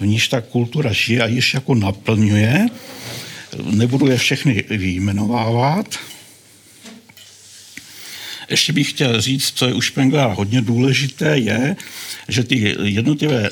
v 0.00 0.06
níž 0.06 0.28
ta 0.28 0.40
kultura 0.40 0.92
žije 0.92 1.22
a 1.22 1.26
již 1.26 1.54
jako 1.54 1.74
naplňuje. 1.74 2.66
Nebudu 3.70 4.06
je 4.06 4.18
všechny 4.18 4.64
vyjmenovávat. 4.70 5.98
Ještě 8.50 8.72
bych 8.72 8.90
chtěl 8.90 9.20
říct, 9.20 9.52
co 9.54 9.66
je 9.66 9.74
u 9.74 9.80
Špengla 9.80 10.26
hodně 10.26 10.60
důležité, 10.60 11.38
je, 11.38 11.76
že 12.28 12.44
ty 12.44 12.76
jednotlivé 12.82 13.50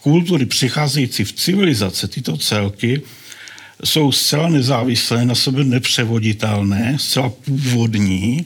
kultury 0.00 0.46
přicházející 0.46 1.24
v 1.24 1.32
civilizace, 1.32 2.08
tyto 2.08 2.36
celky, 2.36 3.02
jsou 3.84 4.12
zcela 4.12 4.48
nezávislé, 4.48 5.24
na 5.24 5.34
sebe 5.34 5.64
nepřevoditelné, 5.64 6.96
zcela 7.00 7.28
původní, 7.44 8.44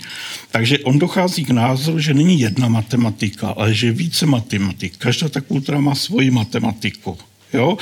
takže 0.51 0.79
on 0.79 0.99
dochází 0.99 1.45
k 1.45 1.51
názoru, 1.51 1.99
že 2.01 2.15
není 2.15 2.41
jedna 2.41 2.69
matematika, 2.69 3.49
ale 3.49 3.75
že 3.75 3.93
více 3.93 4.27
matematik. 4.27 4.97
Každá 4.97 5.29
ta 5.29 5.41
kultura 5.41 5.81
má 5.81 5.95
svoji 5.95 6.31
matematiku. 6.31 7.19
Jo? 7.53 7.79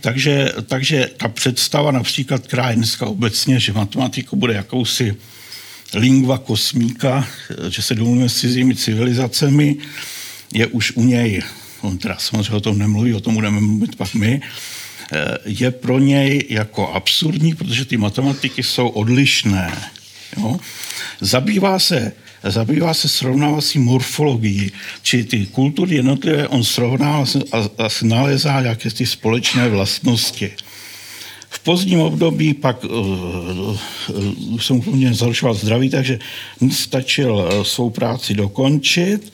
Takže, 0.00 0.52
takže 0.66 1.10
ta 1.16 1.28
představa 1.28 1.90
například, 1.90 2.46
která 2.46 2.70
je 2.70 2.76
dneska 2.76 3.06
obecně, 3.06 3.60
že 3.60 3.72
matematika 3.72 4.36
bude 4.36 4.54
jakousi 4.54 5.16
lingva 5.94 6.38
kosmíka, 6.38 7.28
že 7.68 7.82
se 7.82 7.94
domluvíme 7.94 8.28
s 8.28 8.40
cizími 8.40 8.76
civilizacemi, 8.76 9.76
je 10.54 10.66
už 10.66 10.92
u 10.94 11.04
něj, 11.04 11.42
on 11.80 11.98
teda 11.98 12.16
samozřejmě 12.18 12.52
o 12.52 12.60
tom 12.60 12.78
nemluví, 12.78 13.14
o 13.14 13.20
tom 13.20 13.34
budeme 13.34 13.60
mluvit 13.60 13.96
pak 13.96 14.14
my, 14.14 14.40
je 15.44 15.70
pro 15.70 15.98
něj 15.98 16.46
jako 16.48 16.88
absurdní, 16.88 17.54
protože 17.54 17.84
ty 17.84 17.96
matematiky 17.96 18.62
jsou 18.62 18.88
odlišné. 18.88 19.72
Jo? 20.36 20.56
Zabývá 21.20 21.78
se 21.78 22.12
zabývá 22.42 22.94
se 22.94 23.08
srovnávací 23.08 23.78
morfologií, 23.78 24.72
či 25.02 25.24
ty 25.24 25.46
kultury 25.46 25.96
jednotlivé 25.96 26.48
on 26.48 26.64
srovnává 26.64 27.24
a, 27.52 27.58
a 27.58 27.88
nalézá 28.02 28.60
jaké 28.60 28.90
ty 28.90 29.06
společné 29.06 29.68
vlastnosti. 29.68 30.50
V 31.50 31.58
pozdním 31.58 32.00
období 32.00 32.54
pak 32.54 32.84
uh, 32.84 32.90
uh, 32.90 34.60
jsem 34.60 34.76
úplně 34.76 35.14
zaručoval 35.14 35.54
zdraví, 35.54 35.90
takže 35.90 36.18
stačil 36.70 37.48
svou 37.62 37.90
práci 37.90 38.34
dokončit. 38.34 39.32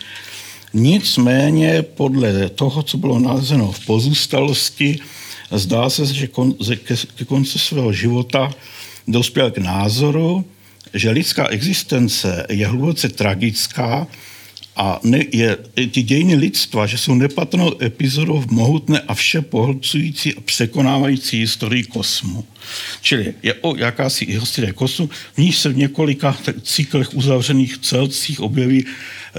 Nicméně 0.74 1.82
podle 1.82 2.48
toho, 2.48 2.82
co 2.82 2.98
bylo 2.98 3.18
nalezeno 3.18 3.72
v 3.72 3.87
pozůstalosti, 3.87 4.98
Zdá 5.50 5.90
se, 5.90 6.07
že 6.07 6.26
kon, 6.26 6.54
ke, 6.85 6.94
ke 7.14 7.24
konci 7.24 7.59
svého 7.59 7.92
života 7.92 8.50
dospěl 9.09 9.50
k 9.50 9.59
názoru, 9.59 10.44
že 10.94 11.11
lidská 11.11 11.48
existence 11.48 12.46
je 12.50 12.66
hluboce 12.66 13.09
tragická 13.09 14.07
a 14.76 15.00
ne, 15.02 15.24
je, 15.33 15.57
ty 15.90 16.02
dějiny 16.02 16.35
lidstva, 16.35 16.87
že 16.87 16.98
jsou 16.98 17.14
nepatrnou 17.14 17.83
epizodou 17.83 18.40
v 18.40 18.50
mohutné 18.50 19.00
a 19.00 19.14
vše 19.14 19.42
pohlcující 19.42 20.35
a 20.35 20.40
překonávající 20.40 21.40
historii 21.40 21.85
kosmu. 21.85 22.44
Čili 23.00 23.35
je 23.42 23.54
o 23.54 23.76
jakási 23.76 24.26
historie 24.26 24.72
kosmu, 24.72 25.11
v 25.35 25.38
níž 25.38 25.59
se 25.59 25.68
v 25.68 25.76
několika 25.76 26.37
cyklech 26.62 27.14
uzavřených 27.14 27.78
celcích 27.78 28.40
objeví 28.40 28.85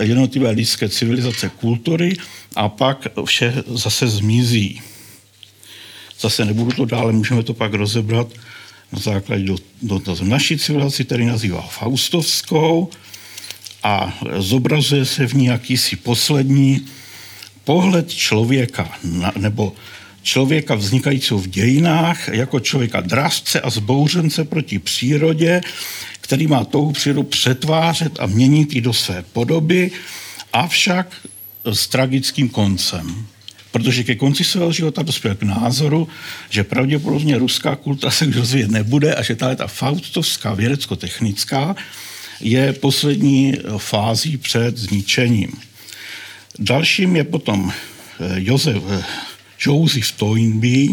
jednotlivé 0.01 0.49
lidské 0.51 0.89
civilizace 0.89 1.49
kultury 1.49 2.17
a 2.55 2.69
pak 2.69 3.07
vše 3.25 3.53
zase 3.67 4.07
zmizí. 4.07 4.81
Zase 6.19 6.45
nebudu 6.45 6.71
to 6.71 6.85
dále, 6.85 7.11
můžeme 7.13 7.43
to 7.43 7.53
pak 7.53 7.73
rozebrat 7.73 8.27
na 8.91 8.99
základě 8.99 9.45
do, 9.81 10.01
naší 10.23 10.57
civilizaci, 10.57 11.05
který 11.05 11.25
nazývá 11.25 11.61
Faustovskou 11.61 12.89
a 13.83 14.19
zobrazuje 14.37 15.05
se 15.05 15.27
v 15.27 15.33
ní 15.33 15.45
jakýsi 15.45 15.95
poslední 15.95 16.85
pohled 17.63 18.13
člověka, 18.13 18.91
na, 19.03 19.33
nebo 19.37 19.73
člověka 20.23 20.75
vznikajícího 20.75 21.39
v 21.39 21.47
dějinách, 21.47 22.27
jako 22.27 22.59
člověka 22.59 23.01
drazce 23.01 23.61
a 23.61 23.69
zbouřence 23.69 24.43
proti 24.43 24.79
přírodě, 24.79 25.61
který 26.21 26.47
má 26.47 26.65
touhu 26.65 26.91
přírodu 26.91 27.23
přetvářet 27.23 28.19
a 28.19 28.25
měnit 28.25 28.73
ji 28.73 28.81
do 28.81 28.93
své 28.93 29.23
podoby, 29.33 29.91
avšak 30.53 31.15
s 31.65 31.87
tragickým 31.87 32.49
koncem 32.49 33.27
protože 33.75 34.03
ke 34.03 34.15
konci 34.15 34.43
svého 34.43 34.71
života 34.71 35.03
dospěl 35.03 35.35
k 35.35 35.43
názoru, 35.43 36.07
že 36.49 36.63
pravděpodobně 36.63 37.37
ruská 37.37 37.75
kultura 37.75 38.11
se 38.11 38.25
už 38.25 38.35
rozvíjet 38.35 38.71
nebude 38.71 39.15
a 39.15 39.23
že 39.23 39.35
ta, 39.35 39.55
ta 39.55 39.67
faustovská 39.67 40.53
vědecko-technická 40.53 41.75
je 42.39 42.73
poslední 42.73 43.53
fází 43.77 44.37
před 44.37 44.77
zničením. 44.77 45.51
Dalším 46.59 47.15
je 47.15 47.23
potom 47.23 47.67
eh, 47.67 48.35
Josef 48.37 48.83
eh, 48.89 49.03
Joseph 49.59 50.11
Toynbee, 50.11 50.87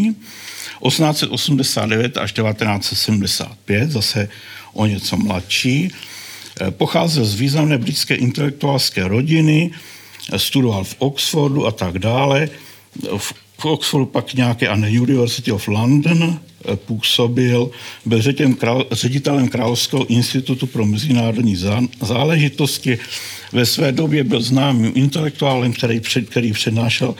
1889 0.83 2.17
až 2.17 2.31
1975, 2.33 3.91
zase 3.91 4.29
o 4.73 4.85
něco 4.85 5.17
mladší. 5.17 5.87
Eh, 5.87 6.71
pocházel 6.71 7.25
z 7.25 7.35
významné 7.35 7.77
britské 7.77 8.15
intelektuálské 8.15 9.07
rodiny, 9.07 9.71
studoval 10.37 10.83
v 10.83 10.95
Oxfordu 10.99 11.67
a 11.67 11.71
tak 11.71 11.99
dále 11.99 12.49
v 13.17 13.65
Oxfordu 13.65 14.05
pak 14.05 14.33
nějaké 14.33 14.67
a 14.67 14.75
na 14.75 14.87
University 14.87 15.51
of 15.51 15.67
London 15.67 16.39
eh, 16.65 16.75
působil, 16.75 17.71
byl 18.05 18.21
ředitelem, 18.21 18.53
král, 18.53 18.85
ředitelem 18.91 19.47
Královského 19.47 20.05
institutu 20.05 20.67
pro 20.67 20.85
mezinárodní 20.85 21.55
záležitosti. 22.01 22.99
Ve 23.51 23.65
své 23.65 23.91
době 23.91 24.23
byl 24.23 24.41
známým 24.41 24.91
intelektuálem, 24.95 25.73
který, 25.73 25.99
před, 25.99 26.29
který 26.29 26.53
přednášel 26.53 27.15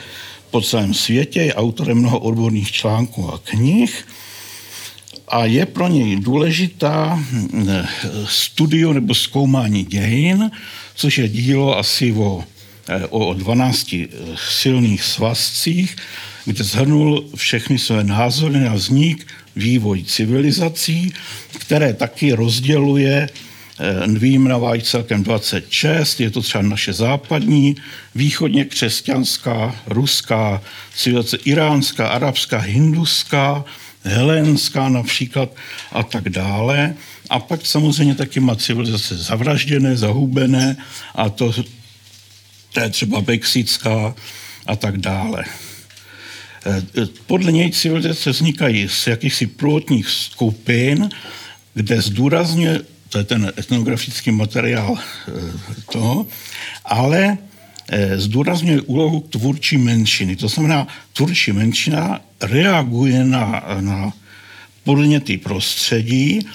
po 0.50 0.60
celém 0.60 0.94
světě, 0.94 1.40
je 1.42 1.54
autorem 1.54 1.98
mnoho 1.98 2.18
odborných 2.18 2.72
článků 2.72 3.32
a 3.32 3.38
knih 3.44 4.06
a 5.28 5.44
je 5.44 5.66
pro 5.66 5.88
něj 5.88 6.16
důležitá 6.16 7.14
hm, 7.14 7.68
studio 8.24 8.92
nebo 8.92 9.14
zkoumání 9.14 9.84
dějin, 9.84 10.50
což 10.94 11.18
je 11.18 11.28
dílo 11.28 11.78
asi 11.78 12.12
o, 12.12 12.44
o 13.10 13.34
12 13.34 13.94
silných 14.48 15.02
svazcích, 15.02 15.96
kde 16.44 16.64
zhrnul 16.64 17.24
všechny 17.36 17.78
své 17.78 18.04
názory 18.04 18.60
na 18.60 18.74
vznik, 18.74 19.26
vývoj 19.56 20.04
civilizací, 20.04 21.12
které 21.58 21.94
taky 21.94 22.32
rozděluje 22.32 23.28
eh, 23.28 24.06
Výmrava 24.06 24.72
celkem 24.82 25.22
26, 25.22 26.20
je 26.20 26.30
to 26.30 26.42
třeba 26.42 26.62
naše 26.62 26.92
západní, 26.92 27.76
východně 28.14 28.64
křesťanská, 28.64 29.76
ruská, 29.86 30.62
civilizace 30.96 31.36
iránská, 31.44 32.08
arabská, 32.08 32.58
hinduská, 32.58 33.64
helénská 34.04 34.88
například 34.88 35.50
a 35.92 36.02
tak 36.02 36.28
dále. 36.28 36.94
A 37.30 37.38
pak 37.38 37.66
samozřejmě 37.66 38.14
taky 38.14 38.40
má 38.40 38.56
civilizace 38.56 39.16
zavražděné, 39.16 39.96
zahubené 39.96 40.76
a 41.14 41.30
to, 41.30 41.52
to 42.74 42.80
je 42.80 42.90
třeba 42.90 43.24
mexická 43.26 44.14
a 44.66 44.76
tak 44.76 44.98
dále. 44.98 45.44
Eh, 46.66 47.06
podle 47.26 47.52
něj 47.52 47.70
civilizace 47.70 48.30
vznikají 48.30 48.88
z 48.88 49.06
jakýchsi 49.06 49.46
prvotních 49.46 50.08
skupin, 50.08 51.08
kde 51.74 52.02
zdůrazně, 52.02 52.80
to 53.08 53.18
je 53.18 53.24
ten 53.24 53.52
etnografický 53.58 54.30
materiál 54.30 54.98
eh, 54.98 55.32
toho, 55.92 56.26
ale 56.84 57.38
eh, 57.88 58.18
zdůrazňuje 58.18 58.80
úlohu 58.80 59.20
tvůrčí 59.20 59.78
menšiny. 59.78 60.36
To 60.36 60.48
znamená, 60.48 60.86
tvůrčí 61.12 61.52
menšina 61.52 62.20
reaguje 62.40 63.24
na, 63.24 63.64
na 63.80 64.12
podněty 64.84 65.38
prostředí 65.38 66.48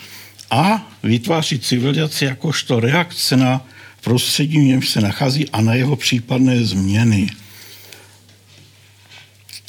a 0.51 0.91
vytváří 1.03 1.59
civilizaci 1.59 2.25
jakožto 2.25 2.79
reakce 2.79 3.37
na 3.37 3.65
prostředí, 4.01 4.59
v 4.59 4.63
němž 4.63 4.89
se 4.89 5.01
nachází 5.01 5.49
a 5.49 5.61
na 5.61 5.73
jeho 5.73 5.95
případné 5.95 6.65
změny 6.65 7.27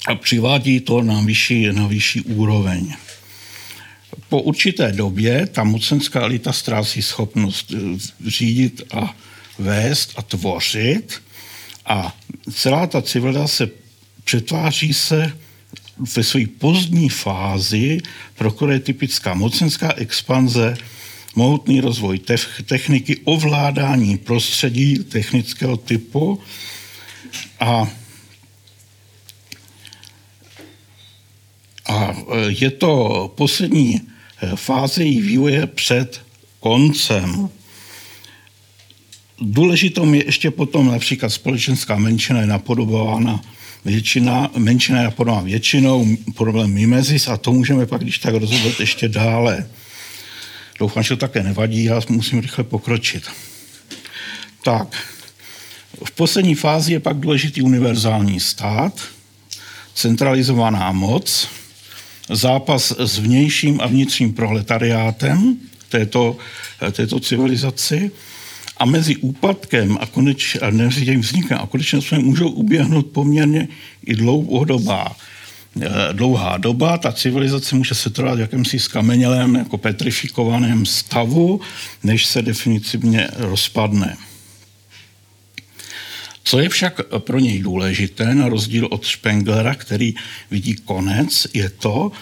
a 0.07 0.14
přivádí 0.14 0.81
to 0.81 1.03
na 1.03 1.21
vyšší, 1.21 1.66
na 1.73 1.87
vyšší 1.87 2.21
úroveň. 2.21 2.95
Po 4.29 4.43
určité 4.43 4.93
době 4.93 5.47
ta 5.47 5.64
mocenská 5.64 6.21
elita 6.21 6.53
ztrácí 6.53 7.03
schopnost 7.03 7.73
eh, 7.73 7.79
řídit 8.27 8.83
a 8.93 9.16
vést 9.59 10.12
a 10.16 10.23
tvořit 10.23 11.23
a 11.87 12.16
celá 12.53 12.87
ta 12.87 13.03
civilizace 13.03 13.69
přetváří 14.25 14.95
se 14.95 15.33
ve 16.16 16.23
své 16.23 16.47
pozdní 16.47 17.09
fázi, 17.09 17.99
pro 18.35 18.51
které 18.51 18.73
je 18.73 18.81
typická 18.81 19.35
mocenská 19.35 19.93
expanze, 19.93 20.77
mohutný 21.35 21.81
rozvoj 21.81 22.21
techniky, 22.66 23.16
ovládání 23.25 24.19
prostředí 24.19 24.99
technického 24.99 25.77
typu 25.77 26.40
a 27.61 27.88
A 31.90 32.14
je 32.49 32.71
to 32.71 33.33
poslední 33.35 33.97
e, 33.97 34.57
fáze 34.57 35.05
její 35.05 35.21
vývoje 35.21 35.66
před 35.66 36.23
koncem. 36.61 37.49
Důležitou 39.40 40.12
je 40.14 40.25
ještě 40.25 40.51
potom 40.51 40.87
například 40.87 41.29
společenská 41.29 41.97
menšina 41.97 42.40
je 42.40 42.47
napodobována 42.47 43.40
většina, 43.85 44.51
menšina 44.57 44.99
je 44.99 45.05
napodobována 45.05 45.45
většinou, 45.45 46.07
problém 46.35 46.71
mimezis 46.71 47.29
a 47.29 47.37
to 47.37 47.53
můžeme 47.53 47.87
pak, 47.87 48.03
když 48.03 48.19
tak 48.19 48.35
rozhodnout 48.35 48.81
ještě 48.81 49.09
dále. 49.09 49.66
Doufám, 50.81 51.03
že 51.03 51.09
to 51.09 51.16
také 51.16 51.43
nevadí, 51.43 51.85
já 51.85 52.01
musím 52.09 52.40
rychle 52.40 52.64
pokročit. 52.64 53.25
Tak, 54.62 54.97
v 56.05 56.11
poslední 56.11 56.55
fázi 56.55 56.93
je 56.93 57.01
pak 57.01 57.16
důležitý 57.16 57.62
univerzální 57.62 58.40
stát, 58.40 59.01
centralizovaná 59.95 60.93
moc, 60.93 61.49
zápas 62.31 62.93
s 62.99 63.19
vnějším 63.19 63.81
a 63.81 63.87
vnitřním 63.87 64.33
proletariátem 64.33 65.57
této, 65.88 66.37
této 66.93 67.21
civilizaci 67.21 68.11
a 68.77 68.85
mezi 68.85 69.16
úpadkem 69.16 69.99
a, 70.01 70.07
koneč, 70.07 70.57
a 70.62 70.71
vznikem 71.16 71.59
a 71.61 71.66
konečně 71.66 72.03
jsme 72.03 72.19
můžou 72.19 72.49
uběhnout 72.49 73.07
poměrně 73.07 73.69
i 74.07 74.14
dlouhodobá 74.14 75.16
dlouhá 76.12 76.56
doba. 76.56 76.98
Ta 76.98 77.12
civilizace 77.12 77.76
může 77.76 77.94
se 77.94 78.11
trvat 78.11 78.35
v 78.35 78.40
jakémsi 78.40 78.78
skamenělém, 78.78 79.54
jako 79.54 79.78
petrifikovaném 79.78 80.87
stavu, 80.87 81.61
než 82.02 82.26
se 82.26 82.42
definitivně 82.42 83.28
rozpadne. 83.37 84.16
Co 86.44 86.59
je 86.59 86.68
však 86.68 87.00
pro 87.18 87.38
něj 87.38 87.59
důležité, 87.59 88.35
na 88.35 88.48
rozdíl 88.48 88.88
od 88.90 89.06
Spenglera, 89.06 89.74
který 89.74 90.14
vidí 90.50 90.74
konec, 90.74 91.46
je 91.54 91.70
to, 91.70 92.12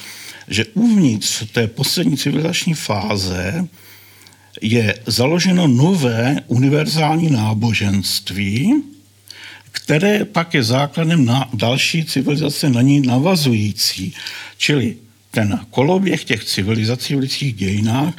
že 0.48 0.64
uvnitř 0.64 1.44
té 1.52 1.66
poslední 1.66 2.16
civilizační 2.16 2.74
fáze 2.74 3.68
je 4.62 4.98
založeno 5.06 5.66
nové 5.66 6.36
univerzální 6.46 7.30
náboženství, 7.30 8.74
které 9.88 10.24
pak 10.24 10.54
je 10.54 10.62
základem 10.62 11.24
na 11.24 11.48
další 11.54 12.04
civilizace 12.04 12.70
na 12.70 12.82
ní 12.82 13.00
navazující. 13.00 14.14
Čili 14.56 14.96
ten 15.30 15.60
koloběh 15.70 16.24
těch 16.24 16.44
civilizací 16.44 17.14
v 17.14 17.18
lidských 17.18 17.54
dějinách 17.54 18.14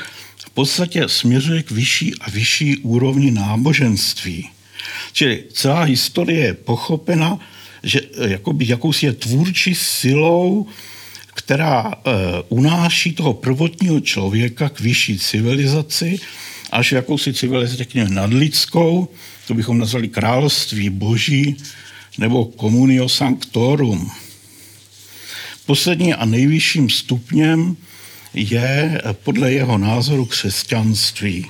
v 0.45 0.49
podstatě 0.49 1.03
směřuje 1.07 1.63
k 1.63 1.71
vyšší 1.71 2.13
a 2.21 2.29
vyšší 2.29 2.77
úrovni 2.77 3.31
náboženství. 3.31 4.49
Čili 5.13 5.43
celá 5.53 5.83
historie 5.83 6.39
je 6.39 6.53
pochopena, 6.53 7.39
že 7.83 8.01
eh, 8.01 8.29
jakoby, 8.29 8.65
jakousi 8.67 9.05
je 9.05 9.13
tvůrčí 9.13 9.75
silou, 9.75 10.67
která 11.33 11.93
e, 11.93 12.11
unáší 12.49 13.13
toho 13.13 13.33
prvotního 13.33 13.99
člověka 13.99 14.69
k 14.69 14.79
vyšší 14.79 15.19
civilizaci, 15.19 16.19
až 16.71 16.91
jakousi 16.91 17.33
civilizaci, 17.33 17.77
řekněme, 17.77 18.09
nadlidskou, 18.09 19.07
to 19.49 19.53
bychom 19.53 19.77
nazvali 19.77 20.07
království 20.07 20.89
boží 20.89 21.57
nebo 22.17 22.51
communio 22.59 23.09
sanctorum. 23.09 24.11
Poslední 25.65 26.13
a 26.13 26.25
nejvyšším 26.25 26.89
stupněm 26.89 27.77
je 28.33 29.01
podle 29.23 29.51
jeho 29.51 29.77
názoru 29.77 30.25
křesťanství. 30.25 31.45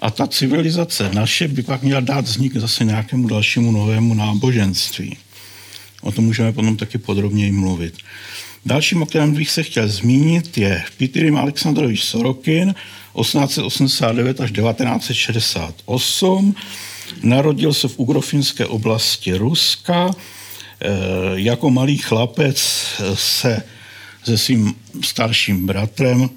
A 0.00 0.10
ta 0.10 0.26
civilizace 0.26 1.10
naše 1.14 1.48
by 1.48 1.62
pak 1.62 1.82
měla 1.82 2.00
dát 2.00 2.24
vznik 2.24 2.56
zase 2.56 2.84
nějakému 2.84 3.28
dalšímu 3.28 3.72
novému 3.72 4.14
náboženství. 4.14 5.16
O 6.00 6.12
tom 6.12 6.24
můžeme 6.24 6.52
potom 6.52 6.76
taky 6.76 6.98
podrobněji 6.98 7.52
mluvit. 7.52 7.94
Dalším, 8.64 9.02
o 9.02 9.06
kterém 9.06 9.34
bych 9.34 9.50
se 9.50 9.62
chtěl 9.62 9.88
zmínit, 9.88 10.58
je 10.58 10.84
Pitirim 10.96 11.36
Aleksandrovič 11.36 12.04
Sorokin, 12.04 12.74
1889 13.20 14.40
až 14.40 14.52
1968. 14.52 16.54
Narodil 17.22 17.74
se 17.74 17.88
v 17.88 17.98
Ugrofinské 17.98 18.66
oblasti 18.66 19.34
Ruska. 19.34 20.10
E, 20.10 20.90
jako 21.34 21.70
malý 21.70 21.98
chlapec 21.98 22.58
se 23.14 23.62
se 24.26 24.38
svým 24.38 24.74
starším 25.02 25.66
bratrem, 25.66 26.30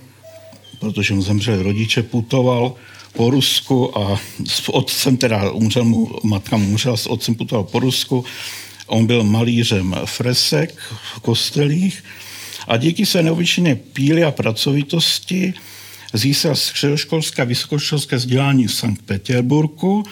protože 0.80 1.14
mu 1.14 1.22
zemřeli 1.22 1.64
rodiče, 1.64 2.04
putoval 2.04 2.76
po 3.14 3.30
Rusku 3.30 3.98
a 3.98 4.20
s 4.48 4.70
otcem, 4.70 5.18
teda 5.18 5.52
umřel 5.52 5.84
mu, 5.84 6.12
matka 6.24 6.58
mu 6.58 6.70
umřela, 6.70 6.98
s 6.98 7.08
otcem 7.08 7.36
putoval 7.36 7.64
po 7.64 7.80
Rusku. 7.80 8.26
On 8.88 9.06
byl 9.06 9.24
malířem 9.24 9.96
fresek 10.06 10.78
v 11.16 11.20
kostelích 11.20 12.04
a 12.68 12.78
díky 12.78 13.06
své 13.06 13.24
neobyčejné 13.24 13.76
píly 13.76 14.24
a 14.24 14.32
pracovitosti 14.32 15.54
získal 16.14 16.56
středoškolské 16.56 17.42
a 17.42 17.46
vysokoškolské 17.46 18.16
vzdělání 18.16 18.68
v 18.68 18.74
Sankt 18.74 19.02
Petersburgu 19.02 20.04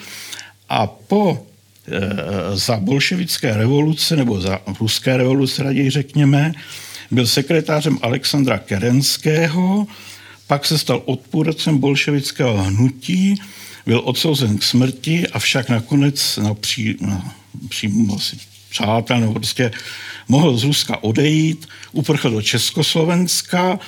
a 0.68 0.86
po 0.86 1.46
e, 1.86 2.56
za 2.56 2.76
bolševické 2.76 3.54
revoluce, 3.56 4.16
nebo 4.16 4.40
za 4.40 4.60
ruské 4.80 5.16
revoluce 5.16 5.62
raději 5.62 5.90
řekněme, 5.90 6.52
byl 7.10 7.26
sekretářem 7.26 7.98
Alexandra 8.02 8.58
Kerenského, 8.58 9.86
pak 10.46 10.66
se 10.66 10.78
stal 10.78 11.02
odpůrcem 11.04 11.78
bolševického 11.78 12.62
hnutí, 12.62 13.40
byl 13.86 14.02
odsouzen 14.04 14.58
k 14.58 14.62
smrti, 14.62 15.28
avšak 15.28 15.68
nakonec 15.68 16.36
na, 16.36 16.54
pří, 16.54 16.96
na 17.00 17.34
přímo 17.68 18.16
asi 18.16 18.36
přátel, 18.70 19.20
nebo 19.20 19.32
prostě 19.32 19.70
mohl 20.28 20.56
z 20.56 20.64
Ruska 20.64 21.02
odejít, 21.02 21.68
uprchl 21.92 22.30
do 22.30 22.42
Československa, 22.42 23.78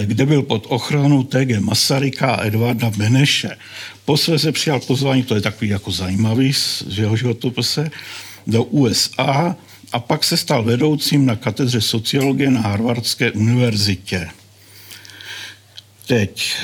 kde 0.00 0.26
byl 0.26 0.42
pod 0.42 0.66
ochranou 0.68 1.22
TG 1.22 1.60
Masaryka 1.60 2.34
a 2.34 2.46
Edvarda 2.46 2.90
Beneše. 2.90 3.56
Posledně 4.04 4.52
přijal 4.52 4.80
pozvání, 4.80 5.22
to 5.22 5.34
je 5.34 5.40
takový 5.40 5.70
jako 5.70 5.90
zajímavý 5.90 6.52
z 6.52 6.98
jeho 6.98 7.16
životopise, 7.16 7.90
do 8.46 8.64
USA 8.64 9.56
a 9.92 10.00
pak 10.00 10.24
se 10.24 10.36
stal 10.36 10.62
vedoucím 10.62 11.26
na 11.26 11.36
katedře 11.36 11.80
sociologie 11.80 12.50
na 12.50 12.60
Harvardské 12.60 13.30
univerzitě. 13.30 14.28
teď 16.06 16.54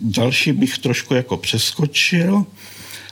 další 0.00 0.52
bych 0.52 0.78
trošku 0.78 1.14
jako 1.14 1.36
přeskočil. 1.36 2.46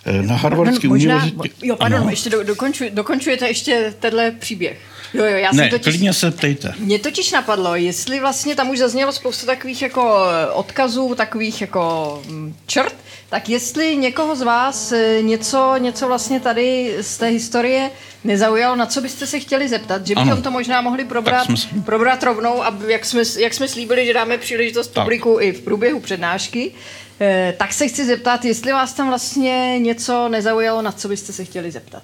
Na 0.07 0.37
Harvardské 0.37 0.89
univerzitě... 0.89 1.51
Jo, 1.63 1.77
pardon, 1.77 2.01
ano. 2.01 2.11
ještě 2.11 2.31
do, 2.31 2.45
dokončuj, 2.45 2.91
dokončujete 2.91 3.49
ještě 3.49 3.95
tenhle 4.01 4.31
příběh. 4.31 4.79
Jo, 5.15 5.25
jo, 5.25 5.37
já 5.37 5.53
ne, 5.53 5.69
totiž, 5.69 5.85
klidně 5.85 6.13
se 6.13 6.31
ptejte. 6.31 6.75
Mě 6.79 6.99
totiž 6.99 7.33
napadlo, 7.33 7.77
jestli 7.77 8.21
vlastně 8.21 8.57
tam 8.57 8.71
už 8.71 8.79
zaznělo 8.79 9.13
spoustu 9.13 9.47
takových 9.47 9.83
jako 9.83 10.19
odkazů, 10.53 11.15
takových 11.15 11.61
jako 11.61 12.23
mm, 12.27 12.55
črt, 12.67 12.95
tak 13.29 13.49
jestli 13.49 13.97
někoho 13.97 14.37
z 14.37 14.43
vás 14.43 14.93
eh, 14.93 15.23
něco, 15.23 15.75
něco 15.79 16.07
vlastně 16.07 16.41
tady 16.41 16.97
z 17.01 17.19
té 17.19 17.27
historie 17.27 17.91
nezaujalo, 18.25 18.77
na 18.77 18.87
co 18.87 19.01
byste 19.01 19.27
se 19.27 19.41
chtěli 19.41 19.69
zeptat, 19.69 20.07
že 20.07 20.15
bychom 20.15 20.33
ano. 20.33 20.43
to 20.43 20.51
možná 20.51 20.81
mohli 20.81 21.05
probrat, 21.05 21.47
jsme... 21.47 21.83
probrat 21.83 22.23
rovnou, 22.23 22.65
a 22.65 22.79
jak 22.87 23.05
jsme, 23.05 23.23
jak 23.39 23.55
jsme 23.55 23.69
slíbili, 23.69 24.07
že 24.07 24.15
dáme 24.15 24.39
příležitost 24.39 24.89
tak. 24.89 25.05
publiku 25.05 25.39
i 25.41 25.53
v 25.53 25.61
průběhu 25.61 26.01
přednášky, 26.01 26.73
eh, 26.75 27.08
tak 27.57 27.73
se 27.73 27.89
chci 27.89 28.07
zeptat, 28.07 28.45
jestli 28.45 28.73
vás 28.73 28.93
tam 28.93 29.09
vlastně 29.09 29.79
něco 29.79 30.29
nezaujalo, 30.29 30.83
na 30.83 30.93
co 30.93 31.09
byste 31.09 31.33
se 31.33 31.45
chtěli 31.45 31.71
zeptat. 31.71 32.03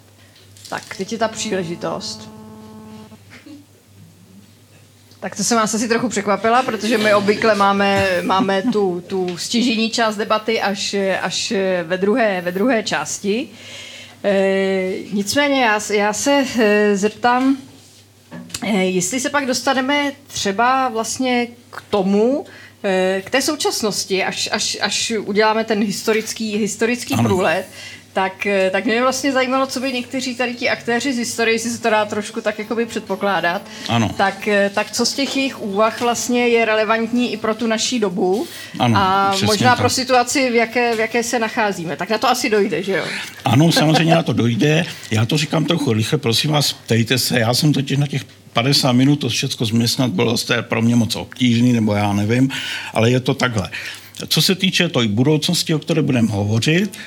Tak, 0.69 0.97
teď 0.97 1.13
je 1.13 1.19
ta 1.19 1.29
příležitost. 1.29 2.31
Tak 5.21 5.37
to 5.37 5.45
jsem 5.45 5.59
vás 5.59 5.75
asi 5.75 5.89
trochu 5.89 6.09
překvapila, 6.09 6.63
protože 6.63 6.99
my 6.99 7.15
obvykle 7.15 7.55
máme, 7.55 8.09
máme 8.23 8.63
tu, 8.63 9.05
tu 9.07 9.39
stěžení 9.39 9.91
část 9.91 10.17
debaty 10.17 10.61
až, 10.61 10.97
až 11.21 11.53
ve, 11.83 11.99
druhé, 11.99 12.41
ve 12.41 12.53
druhé 12.53 12.83
části. 12.83 13.49
E, 14.25 14.93
nicméně 15.13 15.65
já, 15.65 15.81
já 15.93 16.13
se 16.13 16.45
e, 16.59 16.97
zeptám, 16.97 17.57
jestli 18.73 19.21
se 19.21 19.31
pak 19.31 19.47
dostaneme 19.47 20.13
třeba 20.27 20.89
vlastně 20.89 21.47
k 21.71 21.83
tomu, 21.91 22.47
k 23.25 23.31
té 23.31 23.43
současnosti, 23.43 24.25
až, 24.25 24.49
až, 24.53 24.79
až 24.81 25.13
uděláme 25.25 25.65
ten 25.65 25.85
historický, 25.85 26.57
historický 26.57 27.17
průlet, 27.17 27.67
tak, 28.15 28.47
eh, 28.47 28.71
tak 28.71 28.85
mě 28.85 29.03
vlastně 29.03 29.33
zajímalo, 29.33 29.67
co 29.67 29.81
by 29.81 29.93
někteří 29.93 30.35
tady 30.35 30.55
ti 30.55 30.71
aktéři 30.71 31.13
z 31.13 31.19
historie, 31.19 31.59
si 31.59 31.71
se 31.71 31.81
to 31.81 31.91
dá 31.91 32.05
trošku 32.05 32.41
tak 32.41 32.59
jakoby 32.59 32.87
předpokládat, 32.87 33.63
ano. 33.89 34.09
Tak, 34.17 34.49
eh, 34.49 34.71
tak 34.75 34.91
co 34.91 35.07
z 35.07 35.13
těch 35.13 35.37
jejich 35.37 35.61
úvah 35.61 36.01
vlastně 36.01 36.49
je 36.49 36.65
relevantní 36.65 37.33
i 37.33 37.37
pro 37.37 37.55
tu 37.55 37.67
naší 37.67 38.01
dobu 38.01 38.47
ano, 38.79 38.97
a 38.99 39.37
možná 39.45 39.71
tak. 39.71 39.79
pro 39.79 39.91
situaci, 39.91 40.51
v 40.51 40.55
jaké, 40.55 40.97
v 40.97 40.99
jaké 40.99 41.23
se 41.23 41.39
nacházíme. 41.39 41.97
Tak 41.97 42.11
na 42.11 42.19
to 42.19 42.29
asi 42.29 42.51
dojde, 42.51 42.83
že 42.83 42.93
jo? 42.97 43.05
Ano, 43.45 43.73
samozřejmě 43.73 44.15
na 44.15 44.23
to 44.23 44.33
dojde. 44.33 44.85
Já 45.11 45.27
to 45.27 45.39
říkám 45.39 45.65
trochu 45.65 45.93
rychle, 45.93 46.19
prosím 46.19 46.51
vás, 46.51 46.73
ptejte 46.73 47.19
se. 47.19 47.39
Já 47.39 47.55
jsem 47.55 47.73
totiž 47.73 47.99
na 47.99 48.07
těch 48.07 48.25
50 48.55 48.93
minut 48.93 49.17
to 49.17 49.29
všechno 49.29 49.67
změstnat 49.67 50.11
bylo 50.11 50.39
to 50.39 50.55
pro 50.63 50.83
mě 50.83 50.97
moc 50.97 51.17
obtížný, 51.17 51.73
nebo 51.73 51.95
já 51.95 52.13
nevím, 52.13 52.51
ale 52.93 53.11
je 53.11 53.21
to 53.21 53.35
takhle. 53.35 53.71
Co 54.29 54.43
se 54.43 54.55
týče 54.55 54.89
té 54.89 55.09
budoucnosti, 55.09 55.75
o 55.75 55.79
které 55.79 56.03
budeme 56.03 56.29
hovořit, 56.29 56.99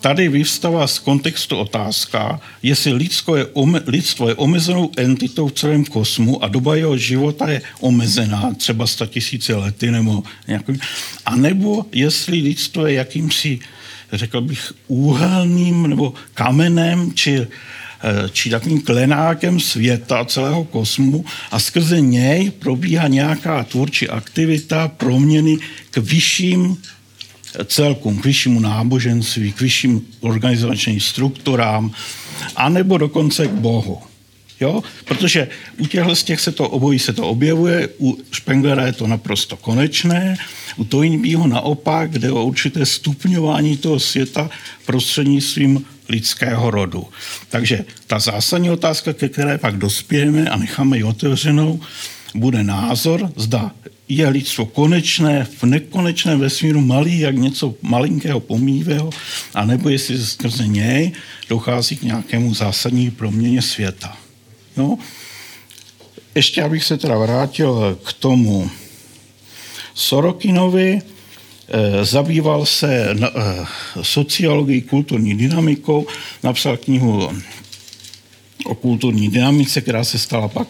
tady 0.00 0.28
vyvstává 0.28 0.86
z 0.86 0.98
kontextu 0.98 1.56
otázka, 1.56 2.40
jestli 2.62 2.92
lidstvo 2.92 3.36
je, 3.36 3.46
ome, 3.52 3.80
lidstvo 3.86 4.28
je 4.28 4.34
omezenou 4.34 4.90
entitou 4.96 5.48
v 5.48 5.52
celém 5.52 5.84
kosmu 5.84 6.44
a 6.44 6.48
doba 6.48 6.76
jeho 6.76 6.96
života 6.96 7.50
je 7.50 7.62
omezená, 7.80 8.52
třeba 8.56 8.86
100 8.86 9.06
tisíce 9.06 9.54
lety 9.54 9.90
nebo 9.90 10.22
nějakým, 10.48 10.78
a 11.26 11.36
nebo 11.36 11.86
jestli 11.92 12.40
lidstvo 12.40 12.86
je 12.86 12.94
jakýmsi, 12.94 13.58
řekl 14.12 14.40
bych, 14.40 14.72
úhelným 14.86 15.86
nebo 15.86 16.14
kamenem 16.34 17.12
či 17.14 17.46
eh, 18.04 18.28
či 18.32 18.50
takovým 18.50 18.80
klenákem 18.80 19.60
světa, 19.60 20.24
celého 20.24 20.64
kosmu 20.64 21.24
a 21.50 21.58
skrze 21.58 22.00
něj 22.00 22.50
probíhá 22.50 23.08
nějaká 23.08 23.64
tvůrčí 23.64 24.08
aktivita, 24.08 24.88
proměny 24.88 25.56
k 25.90 25.96
vyšším 25.96 26.76
celkům, 27.64 28.18
k 28.18 28.24
vyššímu 28.24 28.60
náboženství, 28.60 29.52
k 29.52 29.60
vyšším 29.60 30.06
organizačním 30.20 31.00
strukturám, 31.00 31.90
anebo 32.56 32.98
dokonce 32.98 33.46
k 33.46 33.50
Bohu. 33.50 34.13
Jo? 34.64 34.82
Protože 35.04 35.48
u 35.78 35.86
těchto 35.86 36.16
z 36.16 36.22
těch 36.22 36.40
se 36.40 36.52
to 36.52 36.68
obojí 36.68 36.98
se 36.98 37.12
to 37.12 37.28
objevuje, 37.28 37.88
u 38.00 38.18
Spenglera 38.32 38.86
je 38.86 38.92
to 38.92 39.06
naprosto 39.06 39.56
konečné, 39.56 40.36
u 40.76 40.84
Toynbeeho 40.84 41.46
naopak 41.46 42.18
jde 42.18 42.32
o 42.32 42.44
určité 42.44 42.86
stupňování 42.86 43.76
toho 43.76 44.00
světa 44.00 44.50
prostřednictvím 44.86 45.84
lidského 46.08 46.70
rodu. 46.70 47.04
Takže 47.48 47.84
ta 48.06 48.18
zásadní 48.18 48.70
otázka, 48.70 49.12
ke 49.12 49.28
které 49.28 49.58
pak 49.58 49.76
dospějeme 49.76 50.48
a 50.48 50.56
necháme 50.56 50.96
ji 50.96 51.04
otevřenou, 51.04 51.80
bude 52.34 52.64
názor, 52.64 53.32
zda 53.36 53.70
je 54.08 54.28
lidstvo 54.28 54.66
konečné, 54.66 55.46
v 55.58 55.62
nekonečném 55.62 56.40
vesmíru 56.40 56.80
malý, 56.80 57.20
jak 57.20 57.36
něco 57.36 57.74
malinkého 57.82 58.40
pomývého, 58.40 59.10
anebo 59.54 59.88
jestli 59.88 60.18
skrze 60.18 60.66
něj 60.66 61.12
dochází 61.48 61.96
k 61.96 62.02
nějakému 62.02 62.54
zásadní 62.54 63.10
proměně 63.10 63.62
světa. 63.62 64.23
No, 64.76 64.98
ještě 66.34 66.62
abych 66.62 66.84
se 66.84 66.98
teda 66.98 67.18
vrátil 67.18 67.98
k 68.04 68.12
tomu. 68.12 68.70
Sorokinovi, 69.94 71.00
eh, 71.68 72.04
zabýval 72.04 72.66
se 72.66 73.10
eh, 73.10 73.66
sociologií, 74.02 74.82
kulturní 74.82 75.34
dynamikou, 75.34 76.06
napsal 76.42 76.76
knihu 76.76 77.30
o 78.64 78.74
kulturní 78.74 79.28
dynamice, 79.28 79.80
která 79.80 80.04
se 80.04 80.18
stala 80.18 80.48
pak 80.48 80.68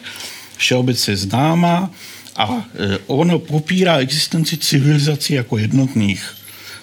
všeobecně 0.57 1.17
známá 1.17 1.91
a 2.37 2.65
e, 2.75 2.99
ono 3.07 3.39
popírá 3.39 3.99
existenci 3.99 4.57
civilizací 4.57 5.35
jako 5.35 5.59
jednotných 5.59 6.37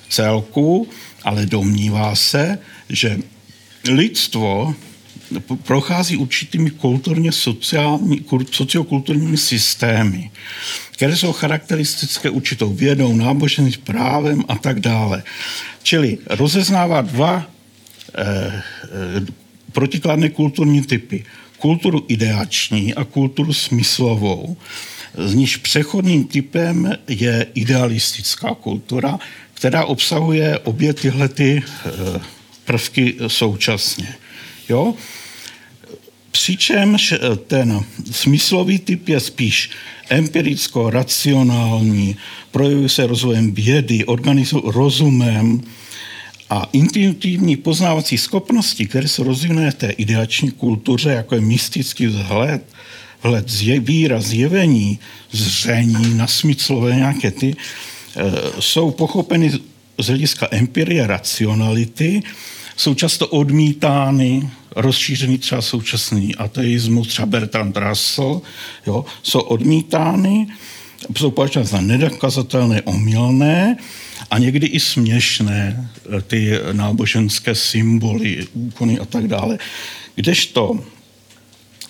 celků, 0.10 0.88
ale 1.24 1.46
domnívá 1.46 2.16
se, 2.16 2.60
že 2.90 3.18
lidstvo 3.90 4.76
prochází 5.40 6.18
určitými 6.18 6.72
kulturně 6.72 7.32
sociální, 7.32 8.26
sociokulturními 8.52 9.38
systémy, 9.38 10.32
které 10.92 11.18
jsou 11.18 11.34
charakteristické 11.34 12.30
určitou 12.30 12.74
vědou, 12.74 13.16
náboženským 13.16 13.84
právem 13.84 14.44
a 14.48 14.56
tak 14.56 14.80
dále. 14.80 15.24
Čili 15.84 16.18
rozeznává 16.30 17.02
dva 17.02 17.46
eh, 18.16 18.24
eh, 18.24 18.62
protikladné 19.72 20.30
kulturní 20.30 20.82
typy. 20.82 21.26
Kulturu 21.58 22.06
ideační 22.08 22.94
a 22.94 23.04
kulturu 23.04 23.54
smyslovou 23.54 24.58
z 25.18 25.34
níž 25.34 25.58
přechodným 25.58 26.24
typem 26.24 26.98
je 27.08 27.48
idealistická 27.54 28.56
kultura, 28.56 29.20
která 29.54 29.86
obsahuje 29.86 30.60
obě 30.60 30.94
tyhle 30.94 31.28
ty 31.30 31.64
eh, 31.64 32.22
prvky 32.66 33.16
současně. 33.28 34.16
Jo? 34.70 34.94
Přičemž 36.32 37.12
eh, 37.12 37.36
ten 37.36 37.86
smyslový 38.12 38.80
typ 38.80 39.10
je 39.10 39.20
spíš 39.20 39.70
empiricko-racionální, 40.10 42.16
projevuje 42.52 42.90
se 42.90 43.08
rozvojem 43.08 43.52
vědy, 43.52 44.06
organizuje 44.06 44.64
rozumem 44.66 45.62
a 46.50 46.70
intuitivní 46.74 47.58
poznávací 47.58 48.18
schopnosti, 48.18 48.88
které 48.88 49.08
jsou 49.08 49.24
rozvinuté 49.24 49.72
v 49.72 49.76
té 49.76 49.90
ideační 49.90 50.52
kultuře, 50.52 51.10
jako 51.10 51.36
je 51.36 51.42
mystický 51.42 52.08
vzhled, 52.08 52.64
vhled 53.24 53.50
zje, 53.50 53.80
výraz, 53.80 54.26
zjevení, 54.26 55.00
zření, 55.32 56.16
nasmyclové 56.16 56.96
nějaké 56.96 57.32
ty, 57.32 57.56
e, 57.56 58.62
jsou 58.62 58.92
pochopeny 58.92 59.52
z 59.98 60.08
hlediska 60.08 60.48
empirie, 60.52 61.08
racionality, 61.08 62.24
jsou 62.78 62.94
často 62.94 63.28
odmítány, 63.28 64.50
rozšířený 64.76 65.38
třeba 65.38 65.62
současný 65.62 66.36
ateismus, 66.36 67.08
třeba 67.08 67.26
Bertrand 67.26 67.78
Russell, 67.78 68.42
jo, 68.88 69.06
jsou 69.24 69.40
odmítány, 69.40 70.48
jsou 71.18 71.32
považovány 71.32 71.68
za 71.68 71.82
nedokazatelné, 71.82 72.82
omylné 72.82 73.78
a 74.32 74.38
někdy 74.38 74.68
i 74.68 74.80
směšné 74.80 75.90
e, 76.18 76.22
ty 76.22 76.52
náboženské 76.72 77.56
symboly, 77.56 78.48
úkony 78.54 79.00
a 79.00 79.06
tak 79.06 79.28
dále. 79.28 79.58
Kdežto 80.16 80.80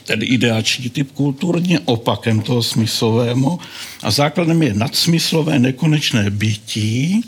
ten 0.06 0.20
ideační 0.24 0.90
typ 0.90 1.12
kulturně 1.12 1.80
opakem 1.80 2.42
toho 2.42 2.64
smyslového 2.64 3.60
a 4.04 4.12
základem 4.12 4.64
je 4.64 4.74
nadsmyslové 4.74 5.60
nekonečné 5.60 6.30
bytí, 6.30 7.24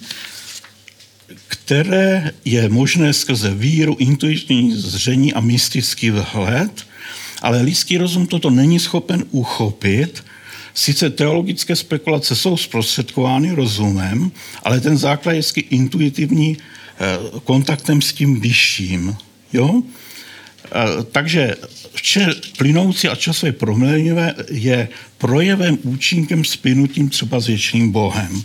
které 1.65 2.31
je 2.45 2.69
možné 2.69 3.13
skrze 3.13 3.53
víru, 3.53 3.95
intuitivní 3.99 4.75
zření 4.75 5.33
a 5.33 5.39
mystický 5.39 6.09
vhled, 6.09 6.85
ale 7.41 7.61
lidský 7.61 7.97
rozum 7.97 8.27
toto 8.27 8.49
není 8.49 8.79
schopen 8.79 9.23
uchopit. 9.31 10.23
Sice 10.73 11.09
teologické 11.09 11.75
spekulace 11.75 12.35
jsou 12.35 12.57
zprostředkovány 12.57 13.51
rozumem, 13.51 14.31
ale 14.63 14.79
ten 14.79 14.97
základ 14.97 15.31
je 15.31 15.41
intuitivní 15.69 16.57
eh, 16.57 17.39
kontaktem 17.43 18.01
s 18.01 18.13
tím 18.13 18.41
vyšším. 18.41 19.15
Jo? 19.53 19.81
takže 21.11 21.55
vše 21.93 22.27
plynoucí 22.57 23.07
a 23.07 23.15
časově 23.15 23.53
proměnivé 23.53 24.33
je 24.51 24.89
projevem, 25.17 25.77
účinkem, 25.83 26.45
spinutím 26.45 27.09
třeba 27.09 27.39
s 27.39 27.47
věčným 27.47 27.91
Bohem. 27.91 28.43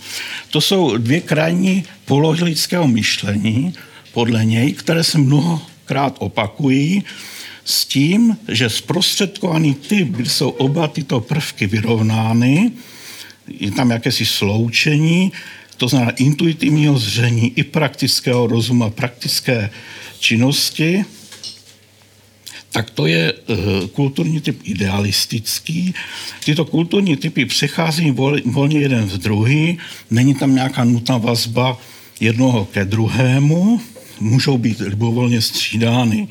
To 0.50 0.60
jsou 0.60 0.96
dvě 0.96 1.20
krajní 1.20 1.84
polohy 2.04 2.44
lidského 2.44 2.88
myšlení, 2.88 3.74
podle 4.12 4.44
něj, 4.44 4.72
které 4.72 5.04
se 5.04 5.18
mnohokrát 5.18 6.16
opakují, 6.18 7.04
s 7.64 7.84
tím, 7.84 8.36
že 8.48 8.70
zprostředkovaný 8.70 9.74
typ, 9.74 10.08
kdy 10.08 10.28
jsou 10.28 10.50
oba 10.50 10.88
tyto 10.88 11.20
prvky 11.20 11.66
vyrovnány, 11.66 12.72
je 13.60 13.70
tam 13.70 13.90
jakési 13.90 14.26
sloučení, 14.26 15.32
to 15.76 15.88
znamená 15.88 16.10
intuitivního 16.10 16.98
zření 16.98 17.52
i 17.56 17.62
praktického 17.62 18.46
rozumu 18.46 18.84
a 18.84 18.90
praktické 18.90 19.70
činnosti, 20.18 21.04
tak 22.70 22.90
to 22.90 23.06
je 23.06 23.32
uh, 23.32 23.56
kulturní 23.86 24.40
typ 24.40 24.60
idealistický. 24.64 25.94
Tyto 26.44 26.64
kulturní 26.64 27.16
typy 27.16 27.44
přechází 27.44 28.10
vol, 28.10 28.36
volně 28.44 28.80
jeden 28.80 29.04
v 29.04 29.18
druhý, 29.18 29.78
není 30.10 30.34
tam 30.34 30.54
nějaká 30.54 30.84
nutná 30.84 31.18
vazba 31.18 31.78
jednoho 32.20 32.64
ke 32.64 32.84
druhému, 32.84 33.80
můžou 34.20 34.58
být 34.58 34.80
libovolně 34.80 35.40
střídány. 35.40 36.28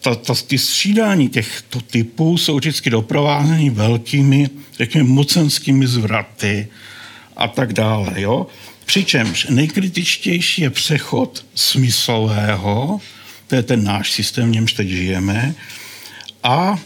Ta, 0.00 0.14
ta, 0.14 0.34
ty 0.46 0.58
střídání 0.58 1.28
těchto 1.28 1.80
typů 1.80 2.38
jsou 2.38 2.56
vždycky 2.56 2.90
doprovázeny 2.90 3.70
velkými, 3.70 4.50
řekněme, 4.78 5.08
mocenskými 5.08 5.86
zvraty 5.86 6.68
a 7.36 7.48
tak 7.48 7.72
dále. 7.72 8.12
Jo? 8.16 8.46
Přičemž 8.84 9.46
nejkritičtější 9.50 10.62
je 10.62 10.70
přechod 10.70 11.44
smyslového, 11.54 13.00
to 13.50 13.56
je 13.56 13.62
ten 13.62 13.84
náš 13.84 14.12
systém, 14.12 14.48
v 14.48 14.52
němž 14.52 14.72
teď 14.72 14.88
žijeme, 14.88 15.54
a, 16.42 16.78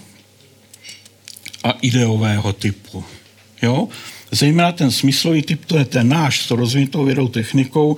a 1.64 1.70
ideového 1.70 2.52
typu. 2.52 3.04
Jo? 3.62 3.88
Zejména 4.30 4.72
ten 4.72 4.90
smyslový 4.90 5.42
typ, 5.42 5.64
to 5.64 5.78
je 5.78 5.84
ten 5.84 6.08
náš 6.08 6.40
s 6.40 6.50
rozvinutou 6.50 7.04
vědou 7.04 7.28
technikou, 7.28 7.96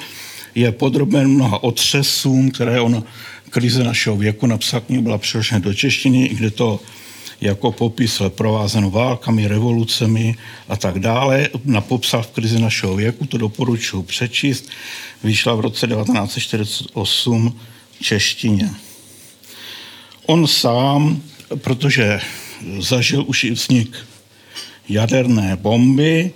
je 0.55 0.73
podroben 0.73 1.29
mnoha 1.29 1.63
otřesům, 1.63 2.51
které 2.51 2.81
on 2.81 3.05
krize 3.51 3.85
našeho 3.85 4.17
věku 4.17 4.47
napsal 4.47 4.81
knihu 4.81 5.03
byla 5.03 5.19
přeložena 5.19 5.59
do 5.59 5.75
češtiny, 5.75 6.29
kde 6.29 6.51
to 6.51 6.81
jako 7.41 7.73
popis 7.73 8.23
provázeno 8.29 8.91
válkami, 8.91 9.49
revolucemi 9.49 10.35
a 10.69 10.77
tak 10.77 10.99
dále. 10.99 11.49
Na 11.65 11.81
popsal 11.81 12.23
v 12.23 12.31
krizi 12.31 12.61
našeho 12.61 12.97
věku, 12.97 13.27
to 13.27 13.39
doporučuji 13.39 14.03
přečíst. 14.03 14.69
Vyšla 15.25 15.55
v 15.55 15.61
roce 15.61 15.87
1948 15.87 17.61
češtině. 18.01 18.71
On 20.27 20.47
sám, 20.47 21.23
protože 21.57 22.21
zažil 22.79 23.25
už 23.27 23.45
i 23.45 23.51
vznik 23.51 23.97
jaderné 24.89 25.57
bomby, 25.57 26.31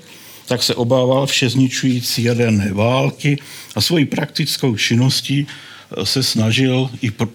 tak 0.47 0.63
se 0.63 0.75
obával 0.75 1.27
všezničující 1.27 2.23
jaderné 2.23 2.73
války 2.73 3.39
a 3.75 3.81
svojí 3.81 4.05
praktickou 4.05 4.77
činností 4.77 5.47
eh, 5.47 6.07
se 6.07 6.23
snažil 6.23 6.91
i 7.03 7.13
eh, 7.23 7.29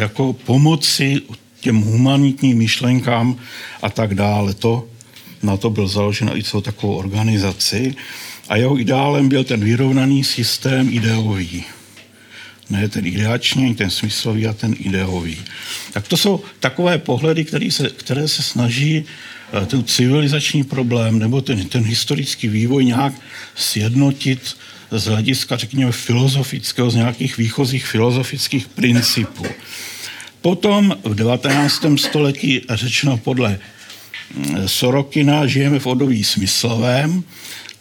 jako 0.00 0.32
pomoci 0.32 1.20
těm 1.60 1.80
humanitním 1.80 2.58
myšlenkám 2.58 3.36
a 3.82 3.90
tak 3.90 4.14
dále. 4.14 4.54
To, 4.54 4.88
na 5.42 5.56
to 5.56 5.70
byl 5.70 5.88
založen 5.88 6.30
i 6.34 6.42
celou 6.42 6.60
takovou 6.60 6.96
organizaci. 6.96 7.94
A 8.48 8.56
jeho 8.56 8.80
ideálem 8.80 9.28
byl 9.28 9.44
ten 9.44 9.64
vyrovnaný 9.64 10.24
systém 10.24 10.88
ideový. 10.90 11.64
Ne 12.72 12.88
ten 12.88 13.06
ideační, 13.06 13.74
ten 13.74 13.90
smyslový 13.90 14.46
a 14.46 14.52
ten 14.52 14.74
ideový. 14.78 15.36
Tak 15.92 16.08
to 16.08 16.16
jsou 16.16 16.40
takové 16.60 16.98
pohledy, 16.98 17.44
které 17.44 17.70
se, 17.70 17.90
které 17.90 18.28
se 18.28 18.42
snaží 18.42 19.04
Eh, 19.52 19.66
ten 19.66 19.84
civilizační 19.84 20.64
problém 20.64 21.18
nebo 21.18 21.40
ten, 21.40 21.68
ten 21.68 21.84
historický 21.84 22.48
vývoj 22.48 22.84
nějak 22.84 23.12
sjednotit 23.54 24.56
z 24.90 25.04
hlediska, 25.04 25.56
řekněme, 25.56 25.92
filozofického, 25.92 26.90
z 26.90 26.94
nějakých 26.94 27.36
výchozích 27.36 27.86
filozofických 27.86 28.68
principů. 28.68 29.46
Potom 30.40 30.96
v 31.04 31.14
19. 31.14 31.82
století 31.96 32.60
řečeno 32.70 33.16
podle 33.16 33.58
mm, 34.34 34.68
Sorokina 34.68 35.46
žijeme 35.46 35.78
v 35.78 35.86
odoví 35.86 36.24
smyslovém, 36.24 37.24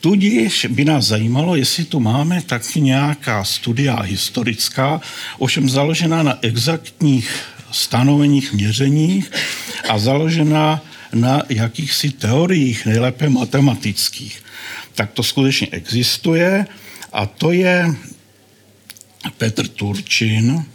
Tudíž 0.01 0.67
by 0.69 0.85
nás 0.85 1.05
zajímalo, 1.05 1.55
jestli 1.55 1.85
tu 1.85 1.99
máme 1.99 2.41
taky 2.41 2.81
nějaká 2.81 3.43
studia 3.43 4.01
historická, 4.01 5.01
ovšem 5.37 5.69
založená 5.69 6.23
na 6.23 6.37
exaktních 6.41 7.29
stanoveních, 7.71 8.53
měřeních 8.53 9.31
a 9.89 9.99
založená 9.99 10.81
na 11.13 11.41
jakýchsi 11.49 12.11
teoriích, 12.11 12.85
nejlépe 12.85 13.29
matematických. 13.29 14.43
Tak 14.95 15.11
to 15.11 15.23
skutečně 15.23 15.67
existuje 15.71 16.65
a 17.13 17.25
to 17.25 17.51
je 17.51 17.95
Petr 19.37 19.67
Turčin 19.67 20.65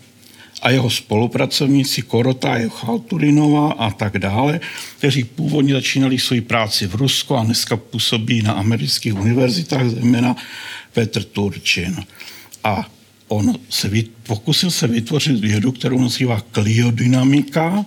a 0.66 0.70
jeho 0.70 0.90
spolupracovníci 0.90 2.02
Korota, 2.02 2.58
Chalturinová 2.68 3.72
a 3.72 3.90
tak 3.90 4.18
dále, 4.18 4.60
kteří 4.98 5.24
původně 5.24 5.74
začínali 5.74 6.18
svoji 6.18 6.40
práci 6.40 6.86
v 6.86 6.94
Rusku 6.94 7.36
a 7.36 7.44
dneska 7.44 7.76
působí 7.76 8.42
na 8.42 8.52
amerických 8.52 9.14
univerzitách, 9.14 9.88
zejména 9.88 10.36
Petr 10.92 11.22
Turčin. 11.22 12.04
A 12.64 12.90
on 13.28 13.58
se 13.70 13.90
pokusil 14.22 14.70
se 14.70 14.86
vytvořit 14.86 15.40
vědu, 15.40 15.72
kterou 15.72 16.00
nazývá 16.00 16.40
kliodynamika, 16.40 17.86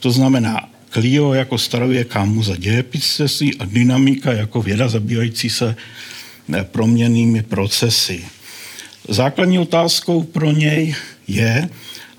to 0.00 0.10
znamená 0.10 0.68
Clio 0.90 1.34
jako 1.34 1.58
starověká 1.58 2.24
muza 2.24 2.56
dějepisectví 2.56 3.58
a 3.58 3.64
dynamika 3.64 4.32
jako 4.32 4.62
věda 4.62 4.88
zabývající 4.88 5.50
se 5.50 5.76
eh, 6.54 6.64
proměnými 6.64 7.42
procesy. 7.42 8.24
Základní 9.08 9.58
otázkou 9.58 10.22
pro 10.22 10.52
něj 10.52 10.94
je, 11.28 11.68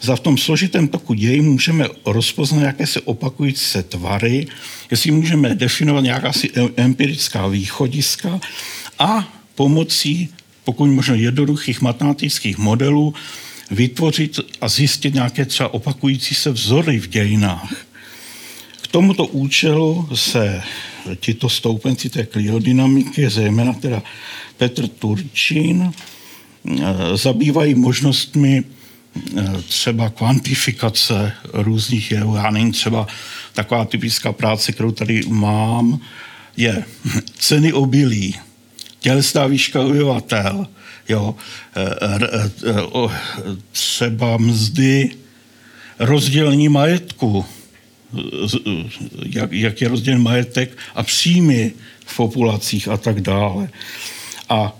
za 0.06 0.15
v 0.15 0.20
tom 0.20 0.38
složitém 0.38 0.88
toku 0.88 1.13
dějí 1.13 1.41
můžeme 1.41 1.88
rozpoznat 2.06 2.63
jaké 2.63 2.88
se 2.88 3.02
opakující 3.02 3.65
se 3.65 3.84
tvary, 3.84 4.48
jestli 4.91 5.12
můžeme 5.12 5.56
definovat 5.56 6.02
nějaká 6.02 6.34
si 6.34 6.52
empirická 6.76 7.48
východiska 7.48 8.39
a 9.00 9.34
pomocí, 9.56 10.30
pokud 10.63 10.86
možno 10.86 11.15
jednoduchých 11.15 11.82
matematických 11.82 12.58
modelů, 12.58 13.13
vytvořit 13.72 14.39
a 14.62 14.68
zjistit 14.70 15.13
nějaké 15.13 15.46
třeba 15.46 15.74
opakující 15.74 16.36
se 16.36 16.52
vzory 16.52 17.00
v 17.00 17.08
dějinách. 17.08 17.86
Tomuto 18.91 19.26
účelu 19.26 20.10
se 20.13 20.63
tito 21.15 21.50
stoupenci 21.50 22.10
té 22.10 22.26
kliodynamiky, 22.26 23.30
zejména 23.30 23.74
teda 23.74 24.04
Petr 24.58 24.88
Turčín, 24.88 25.91
eh, 25.91 26.84
zabývají 27.18 27.76
možnostmi 27.76 28.63
třeba 29.67 30.10
kvantifikace 30.10 31.34
různých 31.54 32.12
jevů. 32.12 32.36
Já 32.36 32.49
nevím, 32.51 32.71
třeba 32.71 33.08
taková 33.54 33.86
typická 33.86 34.34
práce, 34.34 34.71
kterou 34.71 34.91
tady 34.91 35.23
mám, 35.28 35.99
je 36.58 36.86
ceny 37.38 37.73
obilí, 37.73 38.36
tělesná 38.99 39.47
výška 39.47 39.82
obyvatel, 39.82 40.67
jo, 41.10 41.36
eh, 41.75 42.49
třeba 43.71 44.38
mzdy, 44.38 45.12
rozdělení 45.99 46.69
majetku, 46.69 47.45
jak, 49.25 49.51
jak 49.51 49.82
je 49.82 49.88
rozdělen 49.88 50.21
majetek 50.21 50.78
a 50.95 51.04
příjmy 51.04 51.73
v 52.06 52.17
populacích 52.17 52.88
a 52.88 52.97
tak 52.97 53.21
dále. 53.21 53.69
A 54.49 54.75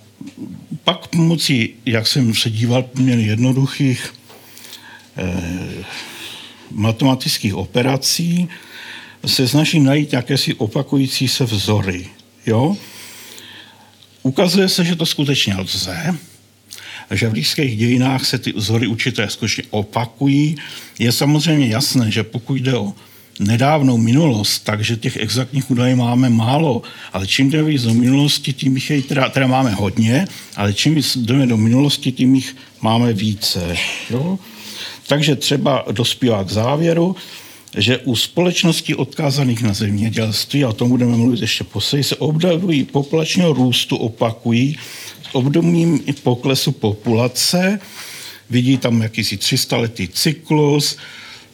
pak 0.84 1.08
pomocí, 1.08 1.74
jak 1.86 2.08
jsem 2.08 2.36
se 2.36 2.50
díval, 2.50 2.84
poměrně 2.84 3.26
jednoduchých 3.26 4.13
eh, 4.13 4.25
matematických 6.71 7.56
operací, 7.56 8.49
se 9.25 9.47
snaží 9.47 9.80
najít 9.80 10.13
jakési 10.13 10.54
opakující 10.54 11.28
se 11.28 11.43
vzory. 11.43 12.08
Jo? 12.45 12.78
Ukazuje 14.23 14.69
se, 14.69 14.86
že 14.86 14.95
to 14.95 15.06
skutečně 15.06 15.56
lze, 15.56 16.15
že 17.12 17.28
v 17.28 17.32
blízkých 17.32 17.78
dějinách 17.78 18.25
se 18.25 18.38
ty 18.38 18.51
vzory 18.51 18.88
určité 18.88 19.30
skutečně 19.30 19.63
opakují. 19.69 20.56
Je 20.99 21.12
samozřejmě 21.12 21.67
jasné, 21.67 22.12
že 22.12 22.23
pokud 22.23 22.56
jde 22.56 22.78
o 22.78 22.93
nedávnou 23.39 23.97
minulost, 23.97 24.60
takže 24.60 24.95
těch 24.95 25.17
exaktních 25.17 25.71
údajů 25.71 25.95
máme 25.95 26.30
málo, 26.30 26.82
ale 27.13 27.28
čím 27.28 27.49
jdeme 27.49 27.70
víc 27.70 27.84
do 27.84 27.93
minulosti, 27.93 28.53
tím 28.53 28.76
jich 28.76 28.89
je 28.89 29.01
teda, 29.01 29.30
teda 29.30 29.47
máme 29.47 29.72
hodně, 29.72 30.28
ale 30.55 30.74
čím 30.74 31.01
jdeme 31.16 31.47
do 31.47 31.57
minulosti, 31.57 32.11
tím 32.11 32.36
jich 32.36 32.55
máme 32.82 33.13
více. 33.13 33.78
Jo? 34.09 34.39
Takže 35.08 35.36
třeba 35.36 35.86
dospívá 35.91 36.43
k 36.43 36.49
závěru, 36.49 37.16
že 37.78 37.97
u 37.97 38.16
společností 38.16 38.95
odkázaných 38.95 39.64
na 39.64 39.74
zemědělství, 39.74 40.64
a 40.64 40.70
o 40.70 40.74
tom 40.74 40.89
budeme 40.89 41.18
mluvit 41.18 41.41
ještě 41.41 41.64
posledně, 41.64 42.03
se 42.03 42.16
období 42.16 42.84
populačního 42.84 43.53
růstu 43.53 43.97
opakují 43.97 44.78
s 45.32 45.36
obdobím 45.36 45.99
poklesu 46.24 46.72
populace, 46.72 47.80
vidí 48.49 48.78
tam 48.78 49.01
jakýsi 49.01 49.38
300 49.38 49.78
letý 49.78 50.08
cyklus, 50.08 50.97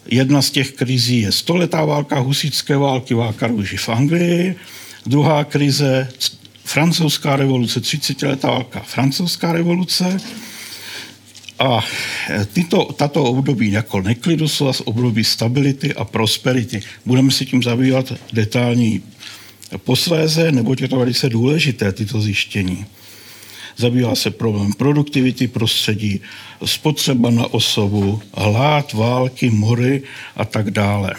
Jedna 0.06 0.42
z 0.42 0.50
těch 0.50 0.72
krizí 0.72 1.22
je 1.22 1.32
stoletá 1.32 1.86
válka, 1.86 2.20
husické 2.20 2.78
války, 2.78 3.14
válka 3.14 3.48
růži 3.48 3.78
v 3.78 3.90
Anglii. 3.90 4.56
Druhá 5.06 5.44
krize, 5.44 6.10
francouzská 6.64 7.36
revoluce, 7.36 7.82
30 7.82 8.22
letá 8.22 8.48
válka, 8.48 8.80
francouzská 8.80 9.52
revoluce. 9.52 10.18
A 11.62 11.84
tyto, 12.54 12.94
tato 12.94 13.24
období 13.24 13.72
jako 13.72 14.02
neklidu 14.02 14.48
jsou 14.48 14.72
období 14.84 15.24
stability 15.24 15.94
a 15.94 16.06
prosperity. 16.06 16.82
Budeme 17.06 17.32
se 17.32 17.46
tím 17.46 17.64
zabývat 17.64 18.14
detailní 18.34 19.04
posléze, 19.78 20.52
neboť 20.52 20.82
je 20.82 20.88
to 20.88 20.96
velice 20.96 21.30
důležité, 21.30 21.92
tyto 21.92 22.22
zjištění. 22.22 22.86
Zabývá 23.78 24.16
se 24.16 24.32
problém 24.32 24.74
produktivity 24.74 25.48
prostředí, 25.48 26.22
spotřeba 26.66 27.30
na 27.30 27.54
osobu, 27.54 28.22
hlad, 28.34 28.94
války, 28.94 29.50
mory 29.50 30.04
a 30.36 30.46
tak 30.46 30.72
dále. 30.72 31.14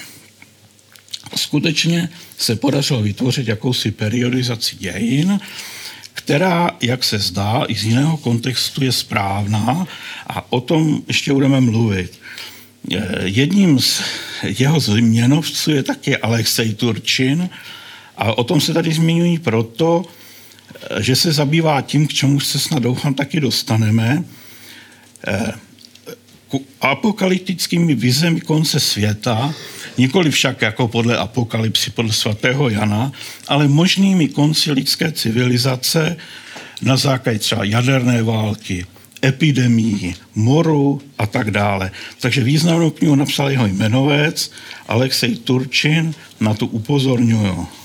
Skutečně 1.36 2.08
se 2.38 2.56
podařilo 2.56 3.02
vytvořit 3.02 3.48
jakousi 3.48 3.90
periodizaci 3.90 4.76
dějin, 4.76 5.40
která, 6.24 6.70
jak 6.80 7.04
se 7.04 7.18
zdá, 7.18 7.64
i 7.68 7.74
z 7.74 7.84
jiného 7.84 8.16
kontextu 8.16 8.84
je 8.84 8.92
správná 8.92 9.86
a 10.26 10.52
o 10.52 10.60
tom 10.60 11.02
ještě 11.08 11.32
budeme 11.32 11.60
mluvit. 11.60 12.18
Jedním 13.22 13.80
z 13.80 14.02
jeho 14.42 14.80
změnovců 14.80 15.70
je 15.70 15.82
také 15.82 16.16
Alexej 16.16 16.74
Turčin 16.74 17.50
a 18.16 18.38
o 18.38 18.44
tom 18.44 18.60
se 18.60 18.74
tady 18.74 18.92
zmiňují 18.92 19.38
proto, 19.38 20.04
že 21.00 21.16
se 21.16 21.32
zabývá 21.32 21.80
tím, 21.80 22.06
k 22.06 22.12
čemu 22.12 22.40
se 22.40 22.58
snad 22.58 22.82
doufám 22.82 23.14
taky 23.14 23.40
dostaneme, 23.40 24.24
eh, 25.26 25.52
apokalyptickými 26.80 27.94
vizemi 27.94 28.40
konce 28.40 28.80
světa, 28.80 29.54
nikoli 29.98 30.30
však 30.30 30.62
jako 30.62 30.88
podle 30.88 31.16
apokalypsy, 31.16 31.90
podle 31.90 32.12
svatého 32.12 32.68
Jana, 32.68 33.12
ale 33.48 33.68
možnými 33.68 34.28
konci 34.28 34.72
lidské 34.72 35.12
civilizace 35.12 36.16
na 36.82 36.96
základě 36.96 37.38
třeba 37.38 37.64
jaderné 37.64 38.22
války, 38.22 38.86
epidemii, 39.24 40.14
moru 40.34 41.02
a 41.18 41.26
tak 41.26 41.50
dále. 41.50 41.90
Takže 42.20 42.44
významnou 42.44 42.90
knihu 42.90 43.14
napsal 43.14 43.50
jeho 43.50 43.66
jmenovec 43.66 44.50
Alexej 44.88 45.36
Turčin, 45.36 46.14
na 46.40 46.54
to 46.54 46.66
upozorňuju. 46.66 47.81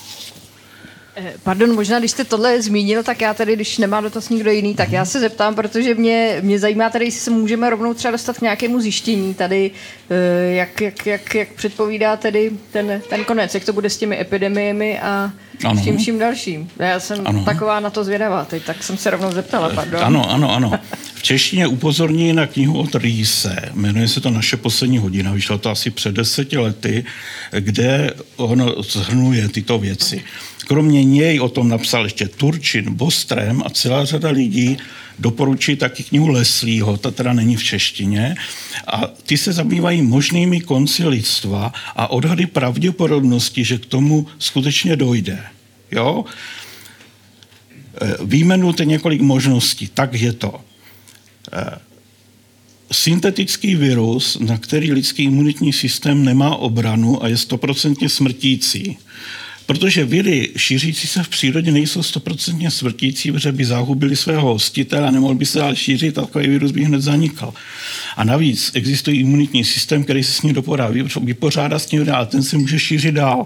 Eh, 1.19 1.33
pardon, 1.43 1.75
možná 1.75 1.99
když 1.99 2.11
jste 2.11 2.23
tohle 2.23 2.61
zmínil, 2.61 3.03
tak 3.03 3.21
já 3.21 3.33
tady, 3.33 3.55
když 3.55 3.77
nemá 3.77 4.01
dotaz 4.01 4.29
nikdo 4.29 4.51
jiný, 4.51 4.75
tak 4.75 4.91
já 4.91 5.05
se 5.05 5.19
zeptám, 5.19 5.55
protože 5.55 5.95
mě, 5.95 6.37
mě 6.41 6.59
zajímá 6.59 6.89
tady, 6.89 7.05
jestli 7.05 7.19
se 7.19 7.31
můžeme 7.31 7.69
rovnou 7.69 7.93
třeba 7.93 8.11
dostat 8.11 8.37
k 8.37 8.41
nějakému 8.41 8.81
zjištění 8.81 9.33
tady, 9.33 9.71
eh, 10.09 10.53
jak, 10.53 10.81
jak, 10.81 11.05
jak, 11.05 11.35
jak 11.35 11.53
předpovídá 11.53 12.15
tedy 12.17 12.51
ten, 12.71 13.01
ten 13.09 13.23
konec, 13.23 13.53
jak 13.53 13.65
to 13.65 13.73
bude 13.73 13.89
s 13.89 13.97
těmi 13.97 14.21
epidemiemi 14.21 14.99
a 14.99 15.31
ano. 15.63 15.81
s 15.81 15.83
tím 15.83 15.97
vším 15.97 16.19
dalším. 16.19 16.69
Já 16.79 16.99
jsem 16.99 17.21
ano. 17.25 17.43
taková 17.43 17.79
na 17.79 17.89
to 17.89 18.03
zvědavá, 18.03 18.45
teď, 18.45 18.63
tak 18.63 18.83
jsem 18.83 18.97
se 18.97 19.09
rovnou 19.09 19.31
zeptala, 19.31 19.69
pardon. 19.69 20.03
Ano, 20.03 20.31
ano, 20.31 20.55
ano. 20.55 20.79
V 21.15 21.23
češtině 21.23 21.67
upozorní 21.67 22.33
na 22.33 22.47
knihu 22.47 22.79
od 22.79 22.95
Rýse, 22.95 23.55
jmenuje 23.73 24.07
se 24.07 24.21
to 24.21 24.29
Naše 24.29 24.57
poslední 24.57 24.97
hodina, 24.97 25.31
vyšlo 25.33 25.57
to 25.57 25.69
asi 25.69 25.91
před 25.91 26.15
deseti 26.15 26.57
lety, 26.57 27.05
kde 27.59 28.13
on 28.35 28.75
zhrnuje 28.79 29.49
tyto 29.49 29.79
věci. 29.79 30.23
Kromě 30.67 31.03
něj 31.03 31.39
o 31.39 31.49
tom 31.49 31.69
napsal 31.69 32.03
ještě 32.03 32.27
Turčin, 32.27 32.93
Bostrem 32.93 33.63
a 33.65 33.69
celá 33.69 34.05
řada 34.05 34.29
lidí 34.29 34.77
doporučí 35.19 35.75
taky 35.75 36.03
knihu 36.03 36.27
Leslího, 36.27 36.97
ta 36.97 37.11
teda 37.11 37.33
není 37.33 37.55
v 37.55 37.63
češtině, 37.63 38.35
a 38.87 39.07
ty 39.07 39.37
se 39.37 39.53
zabývají 39.53 40.01
možnými 40.01 40.61
konci 40.61 41.07
lidstva 41.07 41.73
a 41.95 42.07
odhady 42.07 42.45
pravděpodobnosti, 42.45 43.63
že 43.63 43.77
k 43.77 43.85
tomu 43.85 44.27
skutečně 44.39 44.95
dojde. 44.95 45.43
Jo? 45.91 46.25
E, 48.01 48.25
Výjmenujte 48.25 48.85
několik 48.85 49.21
možností, 49.21 49.87
tak 49.93 50.13
je 50.13 50.33
to. 50.33 50.61
E, 51.53 51.79
syntetický 52.91 53.75
virus, 53.75 54.39
na 54.39 54.57
který 54.57 54.93
lidský 54.93 55.23
imunitní 55.23 55.73
systém 55.73 56.25
nemá 56.25 56.55
obranu 56.55 57.23
a 57.23 57.27
je 57.27 57.37
stoprocentně 57.37 58.09
smrtící. 58.09 58.97
Protože 59.67 60.05
viry 60.05 60.49
šířící 60.57 61.07
se 61.07 61.23
v 61.23 61.29
přírodě 61.29 61.71
nejsou 61.71 62.03
stoprocentně 62.03 62.71
smrtící, 62.71 63.31
protože 63.31 63.51
by 63.51 63.65
zahubili 63.65 64.15
svého 64.15 64.47
hostitele 64.47 65.07
a 65.07 65.11
nemohl 65.11 65.35
by 65.35 65.45
se 65.45 65.59
dál 65.59 65.75
šířit, 65.75 66.15
takový 66.15 66.47
virus 66.47 66.71
by 66.71 66.83
hned 66.83 67.01
zanikal. 67.01 67.53
A 68.17 68.23
navíc 68.23 68.71
existuje 68.73 69.17
imunitní 69.17 69.63
systém, 69.63 70.03
který 70.03 70.23
se 70.23 70.31
s 70.31 70.41
ním 70.41 70.53
doporá 70.53 70.91
vypořádá 71.21 71.79
s 71.79 71.91
ním 71.91 72.05
dál, 72.05 72.25
ten 72.25 72.43
se 72.43 72.57
může 72.57 72.79
šířit 72.79 73.15
dál. 73.15 73.45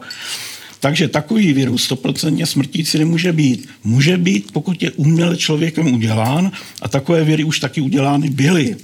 Takže 0.80 1.08
takový 1.08 1.54
virus 1.54 1.84
stoprocentně 1.84 2.46
smrtící 2.46 2.98
nemůže 2.98 3.34
být. 3.34 3.70
Může 3.84 4.18
být, 4.18 4.52
pokud 4.52 4.84
je 4.84 4.92
uměle 4.92 5.38
člověkem 5.38 5.94
udělán 5.94 6.52
a 6.82 6.88
takové 6.88 7.24
viry 7.24 7.44
už 7.44 7.60
taky 7.60 7.82
udělány 7.82 8.30
byly. 8.30 8.76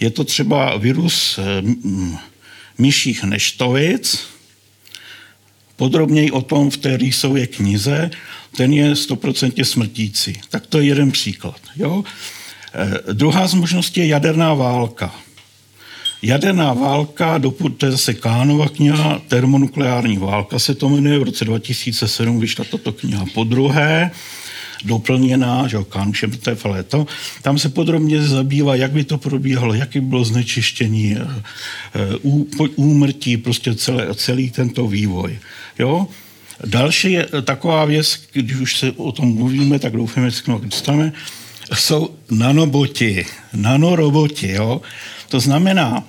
Je 0.00 0.10
to 0.10 0.24
třeba 0.24 0.76
virus 0.76 1.38
eh, 1.38 1.62
myších 2.78 3.24
neštovic, 3.24 4.33
Podrobněji 5.76 6.30
o 6.30 6.42
tom 6.42 6.70
v 6.70 6.76
té 6.76 6.96
rýsově 6.96 7.46
knize, 7.46 8.10
ten 8.56 8.72
je 8.72 8.96
stoprocentně 8.96 9.64
smrtící. 9.64 10.40
Tak 10.50 10.66
to 10.66 10.78
je 10.78 10.84
jeden 10.84 11.10
příklad. 11.10 11.60
Jo? 11.76 12.04
E, 12.74 13.12
druhá 13.12 13.48
z 13.48 13.54
možností 13.54 14.00
je 14.00 14.06
jaderná 14.06 14.54
válka. 14.54 15.14
Jaderná 16.22 16.72
válka, 16.72 17.38
doput, 17.38 17.68
to 17.68 17.86
je 17.86 17.92
zase 17.92 18.14
Kánova 18.14 18.68
kniha, 18.68 19.22
termonukleární 19.28 20.18
válka 20.18 20.58
se 20.58 20.74
to 20.74 20.88
jmenuje, 20.88 21.18
v 21.18 21.22
roce 21.22 21.44
2007 21.44 22.40
vyšla 22.40 22.64
tato 22.70 22.92
kniha 22.92 23.24
po 23.34 23.44
druhé 23.44 24.10
doplněná, 24.84 25.68
že 25.68 25.78
Kanušem 25.88 26.30
v 26.54 26.64
léto. 26.64 27.06
Tam 27.42 27.58
se 27.58 27.68
podrobně 27.68 28.22
zabývá, 28.22 28.74
jak 28.74 28.92
by 28.92 29.04
to 29.04 29.18
probíhalo, 29.18 29.74
jaký 29.74 30.00
bylo 30.00 30.24
znečištění, 30.24 31.16
eh, 31.16 31.42
eh, 31.94 32.68
úmrtí, 32.76 33.36
prostě 33.36 33.74
celé, 33.74 34.14
celý 34.14 34.50
tento 34.50 34.86
vývoj. 34.86 35.38
Jo? 35.78 36.06
Další 36.66 37.12
je 37.12 37.26
taková 37.42 37.84
věc, 37.84 38.20
když 38.32 38.56
už 38.56 38.78
se 38.78 38.92
o 38.92 39.12
tom 39.12 39.34
mluvíme, 39.34 39.78
tak 39.78 39.92
doufáme, 39.92 40.30
že 40.30 40.36
se 40.36 40.42
dostaneme, 40.62 41.12
jsou 41.74 42.10
nanoboti, 42.30 43.26
nanoroboti. 43.52 44.52
Jo? 44.52 44.82
To 45.28 45.40
znamená, 45.40 46.04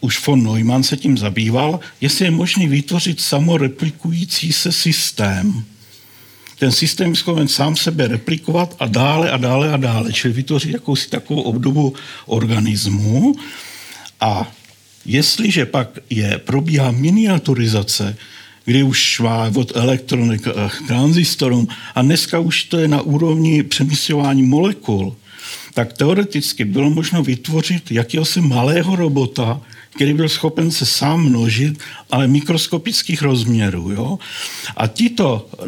už 0.00 0.26
von 0.26 0.42
Neumann 0.42 0.82
se 0.82 0.96
tím 0.96 1.18
zabýval, 1.18 1.80
jestli 2.00 2.24
je 2.24 2.30
možné 2.30 2.68
vytvořit 2.68 3.20
samoreplikující 3.20 4.52
se 4.52 4.72
systém 4.72 5.64
ten 6.62 6.72
systém 6.72 7.10
je 7.10 7.16
schopen 7.16 7.48
sám 7.48 7.76
sebe 7.76 8.08
replikovat 8.08 8.76
a 8.78 8.86
dále 8.86 9.30
a 9.30 9.36
dále 9.36 9.72
a 9.72 9.76
dále, 9.76 10.12
čili 10.12 10.34
vytvořit 10.34 10.72
jakousi 10.72 11.10
takovou 11.10 11.42
obdobu 11.42 11.94
organismu. 12.26 13.34
A 14.20 14.52
jestliže 15.04 15.66
pak 15.66 15.98
je, 16.10 16.38
probíhá 16.38 16.90
miniaturizace, 16.90 18.16
kdy 18.64 18.82
už 18.82 19.20
má 19.20 19.50
od 19.54 19.76
elektronik 19.76 20.42
k 20.42 20.86
tranzistorům 20.86 21.68
a 21.94 22.02
dneska 22.02 22.38
už 22.38 22.64
to 22.64 22.78
je 22.78 22.88
na 22.88 23.00
úrovni 23.00 23.62
přemysťování 23.62 24.42
molekul, 24.42 25.16
tak 25.74 25.92
teoreticky 25.92 26.64
bylo 26.64 26.90
možno 26.90 27.22
vytvořit 27.22 27.92
jakéhosi 27.92 28.40
malého 28.40 28.96
robota, 28.96 29.60
který 29.94 30.14
byl 30.14 30.28
schopen 30.28 30.70
se 30.70 30.86
sám 30.86 31.20
množit, 31.22 31.78
ale 32.10 32.28
mikroskopických 32.28 33.22
rozměrů. 33.22 33.90
Jo? 33.90 34.18
A 34.76 34.86
tito 34.86 35.48
e, 35.52 35.66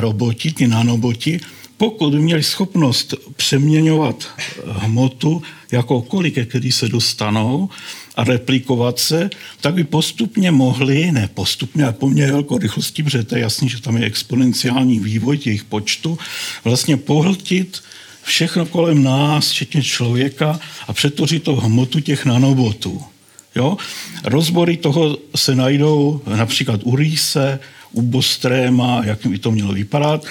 roboti, 0.00 0.52
ty 0.52 0.66
nanoboti, 0.66 1.40
pokud 1.76 2.14
měli 2.14 2.42
schopnost 2.42 3.14
přeměňovat 3.36 4.28
hmotu 4.66 5.42
jakoukoliv, 5.72 6.34
ke 6.34 6.44
který 6.44 6.72
se 6.72 6.88
dostanou 6.88 7.68
a 8.16 8.24
replikovat 8.24 8.98
se, 8.98 9.30
tak 9.60 9.74
by 9.74 9.84
postupně 9.84 10.50
mohli, 10.50 11.12
ne 11.12 11.28
postupně, 11.34 11.84
ale 11.84 11.92
poměrně 11.92 12.32
velkou 12.32 12.58
rychlostí, 12.58 13.02
protože 13.02 13.24
to 13.24 13.36
je 13.36 13.40
jasný, 13.40 13.68
že 13.68 13.82
tam 13.82 13.96
je 13.96 14.04
exponenciální 14.04 15.00
vývoj 15.00 15.38
jejich 15.44 15.64
počtu, 15.64 16.18
vlastně 16.64 16.96
pohltit 16.96 17.82
všechno 18.22 18.66
kolem 18.66 19.02
nás, 19.02 19.50
včetně 19.50 19.82
člověka 19.82 20.60
a 20.88 20.92
přetvořit 20.92 21.42
to 21.42 21.56
hmotu 21.56 22.00
těch 22.00 22.24
nanobotů. 22.24 23.02
Jo? 23.56 23.76
Rozbory 24.24 24.76
toho 24.76 25.18
se 25.36 25.54
najdou 25.54 26.20
například 26.36 26.80
u 26.84 26.96
Rýse, 26.96 27.60
u 27.92 28.02
Bostréma, 28.02 29.00
jak 29.04 29.26
by 29.26 29.38
to 29.38 29.50
mělo 29.50 29.72
vypadat. 29.72 30.24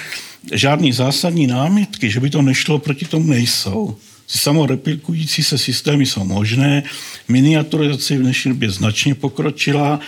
Žádný 0.52 0.92
zásadní 0.92 1.46
námitky, 1.46 2.10
že 2.10 2.20
by 2.20 2.30
to 2.30 2.42
nešlo, 2.42 2.78
proti 2.78 3.04
tomu 3.04 3.26
nejsou. 3.26 3.96
Samoreplikující 4.26 5.42
se 5.42 5.58
systémy 5.58 6.06
jsou 6.06 6.24
možné, 6.24 6.82
miniaturizace 7.28 8.16
v 8.16 8.20
dnešní 8.20 8.50
době 8.50 8.70
značně 8.70 9.14
pokročila, 9.14 10.00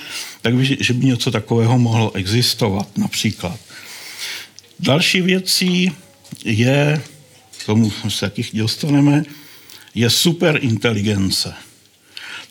takže 0.43 0.77
že 0.81 0.93
by 0.93 1.07
něco 1.07 1.31
takového 1.31 1.79
mohlo 1.79 2.13
existovat 2.13 2.99
například. 2.99 3.61
Další 4.81 5.21
věcí 5.21 5.93
je, 6.45 7.03
tomu 7.67 7.93
se 8.09 8.27
jakých 8.27 8.51
dostaneme, 8.55 9.23
je 9.95 10.11
superinteligence. 10.11 11.55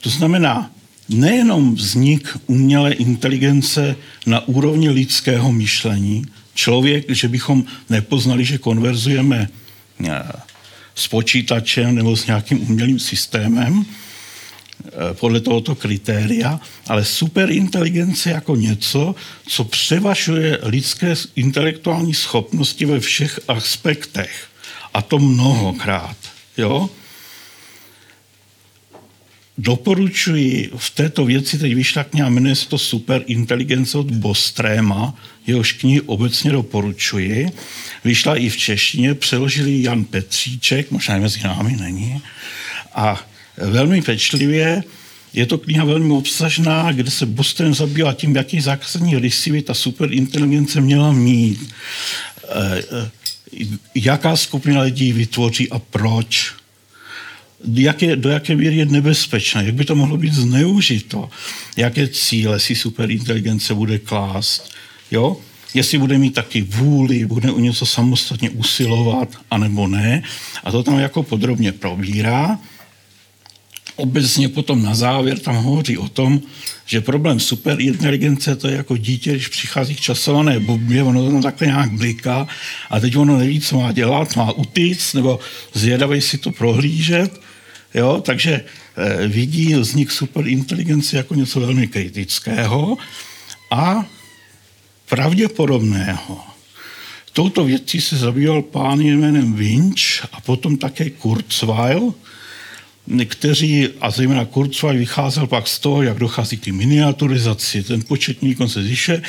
To 0.01 0.09
znamená, 0.09 0.71
nejenom 1.09 1.75
vznik 1.75 2.37
umělé 2.47 2.93
inteligence 2.93 3.95
na 4.25 4.47
úrovni 4.47 4.89
lidského 4.89 5.51
myšlení, 5.51 6.25
člověk, 6.57 7.05
že 7.09 7.27
bychom 7.27 7.63
nepoznali, 7.89 8.45
že 8.45 8.57
konverzujeme 8.57 9.49
eh, 10.05 10.23
s 10.95 11.07
počítačem 11.07 11.95
nebo 11.95 12.17
s 12.17 12.25
nějakým 12.25 12.61
umělým 12.61 12.99
systémem, 12.99 13.85
eh, 13.85 15.13
podle 15.13 15.39
tohoto 15.39 15.75
kritéria, 15.75 16.59
ale 16.87 17.05
superinteligence 17.05 18.29
jako 18.29 18.55
něco, 18.55 19.15
co 19.47 19.63
převažuje 19.63 20.59
lidské 20.63 21.15
intelektuální 21.35 22.13
schopnosti 22.13 22.85
ve 22.85 22.99
všech 22.99 23.39
aspektech. 23.47 24.47
A 24.93 25.01
to 25.01 25.19
mnohokrát. 25.19 26.17
Jo? 26.57 26.89
Doporučuji 29.57 30.71
v 30.77 30.89
této 30.89 31.25
věci, 31.25 31.59
teď 31.59 31.75
vyšla 31.75 32.03
kniha, 32.03 32.29
jmenuje 32.29 32.55
se 32.55 32.67
to 32.67 32.77
Super 32.77 33.23
inteligence 33.27 33.97
od 33.97 34.11
Bostréma, 34.11 35.15
jehož 35.47 35.73
knihy 35.73 36.01
obecně 36.01 36.51
doporučuji. 36.51 37.51
Vyšla 38.03 38.35
i 38.35 38.49
v 38.49 38.57
češtině, 38.57 39.13
přeložili 39.13 39.83
Jan 39.83 40.03
Petříček, 40.03 40.91
možná 40.91 41.17
mezi 41.17 41.43
námi 41.43 41.77
není. 41.79 42.21
A 42.95 43.27
velmi 43.57 44.01
pečlivě 44.01 44.83
je 45.33 45.45
to 45.45 45.57
kniha 45.57 45.85
velmi 45.85 46.13
obsažná, 46.13 46.91
kde 46.91 47.11
se 47.11 47.25
Bostrém 47.25 47.73
zabývá 47.73 48.13
tím, 48.13 48.35
jaký 48.35 48.61
základní 48.61 49.19
rysy 49.19 49.51
by 49.51 49.61
ta 49.61 49.73
superinteligence 49.73 50.81
měla 50.81 51.11
mít. 51.11 51.73
E, 52.49 52.79
e, 52.79 53.11
jaká 53.95 54.35
skupina 54.35 54.81
lidí 54.81 55.13
vytvoří 55.13 55.71
a 55.71 55.79
proč 55.79 56.53
jaké, 57.73 58.15
do 58.15 58.29
jaké 58.29 58.55
míry 58.55 58.75
je 58.75 58.85
nebezpečné, 58.85 59.65
jak 59.65 59.75
by 59.75 59.85
to 59.85 59.95
mohlo 59.95 60.17
být 60.17 60.33
zneužito, 60.33 61.29
jaké 61.77 62.07
cíle 62.07 62.59
si 62.59 62.75
superinteligence 62.75 63.73
bude 63.73 63.99
klást, 63.99 64.71
jo? 65.11 65.37
jestli 65.73 65.97
bude 65.97 66.17
mít 66.17 66.33
taky 66.33 66.61
vůli, 66.61 67.25
bude 67.25 67.51
o 67.51 67.59
něco 67.59 67.85
samostatně 67.85 68.49
usilovat, 68.49 69.29
anebo 69.51 69.87
ne. 69.87 70.23
A 70.63 70.71
to 70.71 70.83
tam 70.83 70.99
jako 70.99 71.23
podrobně 71.23 71.71
probírá. 71.71 72.59
Obecně 73.95 74.49
potom 74.49 74.83
na 74.83 74.95
závěr 74.95 75.39
tam 75.39 75.55
hovoří 75.55 75.97
o 75.97 76.09
tom, 76.09 76.41
že 76.85 77.01
problém 77.01 77.39
superinteligence 77.39 78.55
to 78.55 78.67
je 78.67 78.75
jako 78.75 78.97
dítě, 78.97 79.31
když 79.31 79.47
přichází 79.47 79.95
k 79.95 79.99
časované 79.99 80.59
bubě, 80.59 81.03
ono 81.03 81.31
tam 81.31 81.41
takhle 81.41 81.67
nějak 81.67 81.91
bliká 81.91 82.47
a 82.89 82.99
teď 82.99 83.17
ono 83.17 83.37
neví, 83.37 83.61
co 83.61 83.79
má 83.79 83.91
dělat, 83.91 84.35
má 84.35 84.51
utíct 84.51 85.13
nebo 85.13 85.39
zvědavej 85.73 86.21
si 86.21 86.37
to 86.37 86.51
prohlížet 86.51 87.46
Jo? 87.93 88.21
Takže 88.25 88.63
eh, 88.97 89.27
vidí 89.27 89.73
vznik 89.73 90.11
superinteligence 90.11 91.17
jako 91.17 91.35
něco 91.35 91.59
velmi 91.59 91.87
kritického 91.87 92.97
a 93.71 94.05
pravděpodobného. 95.09 96.43
Touto 97.33 97.63
věcí 97.63 98.01
se 98.01 98.17
zabýval 98.17 98.61
pán 98.61 99.01
jménem 99.01 99.53
Winch 99.53 100.25
a 100.31 100.41
potom 100.41 100.77
také 100.77 101.09
Kurzweil, 101.09 102.13
kteří, 103.25 103.89
a 104.01 104.11
zejména 104.11 104.45
Kurzweil, 104.45 104.97
vycházel 104.97 105.47
pak 105.47 105.67
z 105.67 105.79
toho, 105.79 106.03
jak 106.03 106.19
dochází 106.19 106.57
k 106.57 106.67
miniaturizaci, 106.67 107.83
ten 107.83 108.01
početní 108.07 108.49
výkon 108.49 108.69
se 108.69 108.83
zvyšuje, 108.83 109.21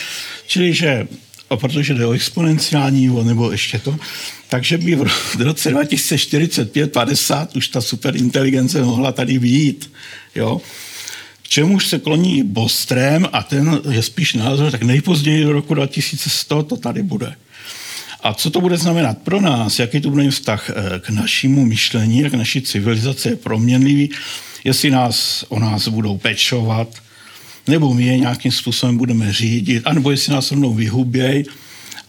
čili 0.47 0.75
že 0.75 1.09
a 1.51 1.57
protože 1.57 1.94
jde 1.94 2.07
o 2.07 2.12
exponenciální 2.12 3.24
nebo 3.24 3.53
ještě 3.53 3.78
to, 3.78 3.96
takže 4.49 4.78
by 4.78 4.96
v 4.96 5.40
roce 5.40 5.74
2045-50 5.74 7.49
už 7.57 7.68
ta 7.68 7.80
superinteligence 7.80 8.82
mohla 8.82 9.12
tady 9.12 9.38
být. 9.38 9.90
Jo? 10.34 10.61
K 11.42 11.49
čemuž 11.49 11.86
se 11.86 11.99
kloní 11.99 12.42
Bostrém 12.42 13.28
a 13.32 13.42
ten 13.42 13.80
je 13.90 14.03
spíš 14.03 14.34
názor, 14.34 14.70
tak 14.70 14.82
nejpozději 14.82 15.44
do 15.44 15.53
roku 15.53 15.74
2100 15.74 16.62
to 16.62 16.76
tady 16.76 17.03
bude. 17.03 17.34
A 18.22 18.34
co 18.34 18.51
to 18.51 18.61
bude 18.61 18.76
znamenat 18.76 19.18
pro 19.18 19.40
nás, 19.40 19.78
jaký 19.78 20.01
to 20.01 20.11
bude 20.11 20.30
vztah 20.30 20.70
eh, 20.70 20.99
k 20.99 21.11
našemu 21.11 21.64
myšlení, 21.64 22.20
jak 22.20 22.34
naší 22.34 22.62
civilizace 22.62 23.28
je 23.28 23.36
proměnlivý, 23.36 24.11
jestli 24.64 24.90
nás 24.90 25.44
o 25.49 25.59
nás 25.59 25.88
budou 25.88 26.18
pečovat, 26.18 26.88
nebo 27.69 27.95
my 27.95 28.07
je 28.07 28.19
nějakým 28.19 28.53
způsobem 28.53 28.97
budeme 28.97 29.33
řídit, 29.33 29.83
anebo 29.85 30.11
jestli 30.11 30.33
nás 30.33 30.51
rovnou 30.51 30.75
vyhubějí, 30.75 31.45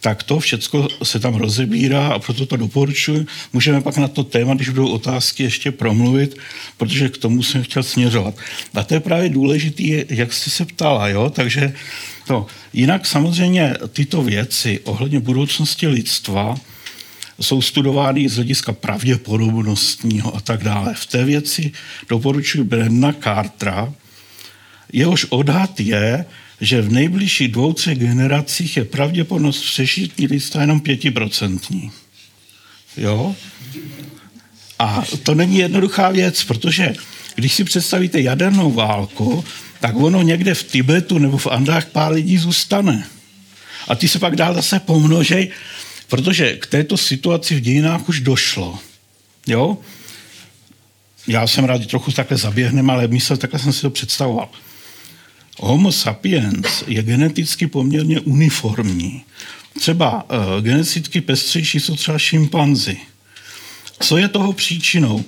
tak 0.01 0.23
to 0.23 0.39
všechno 0.39 0.87
se 1.03 1.19
tam 1.19 1.35
rozebírá 1.35 2.07
a 2.07 2.19
proto 2.19 2.45
to 2.45 2.57
doporučuji. 2.57 3.25
Můžeme 3.53 3.81
pak 3.81 3.97
na 3.97 4.07
to 4.07 4.23
téma, 4.23 4.53
když 4.53 4.69
budou 4.69 4.87
otázky, 4.87 5.43
ještě 5.43 5.71
promluvit, 5.71 6.37
protože 6.77 7.09
k 7.09 7.17
tomu 7.17 7.43
jsem 7.43 7.63
chtěl 7.63 7.83
směřovat. 7.83 8.35
A 8.73 8.83
to 8.83 8.93
je 8.93 8.99
právě 8.99 9.29
důležité, 9.29 9.83
jak 10.09 10.33
jste 10.33 10.49
se 10.49 10.65
ptala, 10.65 11.07
jo? 11.07 11.29
takže 11.29 11.73
to. 12.27 12.45
Jinak 12.73 13.05
samozřejmě 13.05 13.73
tyto 13.93 14.23
věci 14.23 14.79
ohledně 14.83 15.19
budoucnosti 15.19 15.87
lidstva 15.87 16.55
jsou 17.41 17.61
studovány 17.61 18.29
z 18.29 18.35
hlediska 18.35 18.71
pravděpodobnostního 18.71 20.35
a 20.35 20.39
tak 20.39 20.63
dále. 20.63 20.93
V 20.93 21.05
té 21.05 21.25
věci 21.25 21.71
doporučuji 22.09 22.63
Brenda 22.63 23.13
Cartera, 23.23 23.93
jehož 24.93 25.25
odhad 25.29 25.79
je, 25.79 26.25
že 26.61 26.81
v 26.81 26.91
nejbližších 26.91 27.51
dvou, 27.51 27.75
generacích 27.93 28.77
je 28.77 28.85
pravděpodobnost 28.85 29.61
přežití 29.61 30.27
lidstva 30.27 30.61
jenom 30.61 30.79
pětiprocentní. 30.79 31.91
Jo? 32.97 33.35
A 34.79 35.03
to 35.23 35.35
není 35.35 35.57
jednoduchá 35.57 36.09
věc, 36.09 36.43
protože 36.43 36.93
když 37.35 37.53
si 37.53 37.63
představíte 37.63 38.21
jadernou 38.21 38.71
válku, 38.71 39.45
tak 39.79 39.95
ono 39.95 40.21
někde 40.21 40.53
v 40.53 40.63
Tibetu 40.63 41.17
nebo 41.17 41.37
v 41.37 41.47
Andách 41.47 41.85
pár 41.85 42.11
lidí 42.11 42.37
zůstane. 42.37 43.07
A 43.87 43.95
ty 43.95 44.07
se 44.07 44.19
pak 44.19 44.35
dál 44.35 44.53
zase 44.53 44.79
pomnožej, 44.79 45.51
protože 46.07 46.55
k 46.55 46.65
této 46.65 46.97
situaci 46.97 47.55
v 47.55 47.59
dějinách 47.59 48.09
už 48.09 48.19
došlo. 48.19 48.79
Jo? 49.47 49.77
Já 51.27 51.47
jsem 51.47 51.65
rád, 51.65 51.85
trochu 51.85 52.11
takhle 52.11 52.37
zaběhnem, 52.37 52.89
ale 52.89 53.07
myslel, 53.07 53.37
takhle 53.37 53.59
jsem 53.59 53.73
si 53.73 53.81
to 53.81 53.89
představoval. 53.89 54.49
Homo 55.59 55.91
sapiens 55.91 56.83
je 56.87 57.03
geneticky 57.03 57.67
poměrně 57.67 58.19
uniformní. 58.19 59.21
Třeba 59.79 60.29
uh, 60.29 60.63
geneticky 60.63 61.21
pestřejší 61.21 61.79
jsou 61.79 61.95
třeba 61.95 62.19
šimpanzi. 62.19 62.97
Co 63.99 64.17
je 64.17 64.27
toho 64.27 64.53
příčinou? 64.53 65.23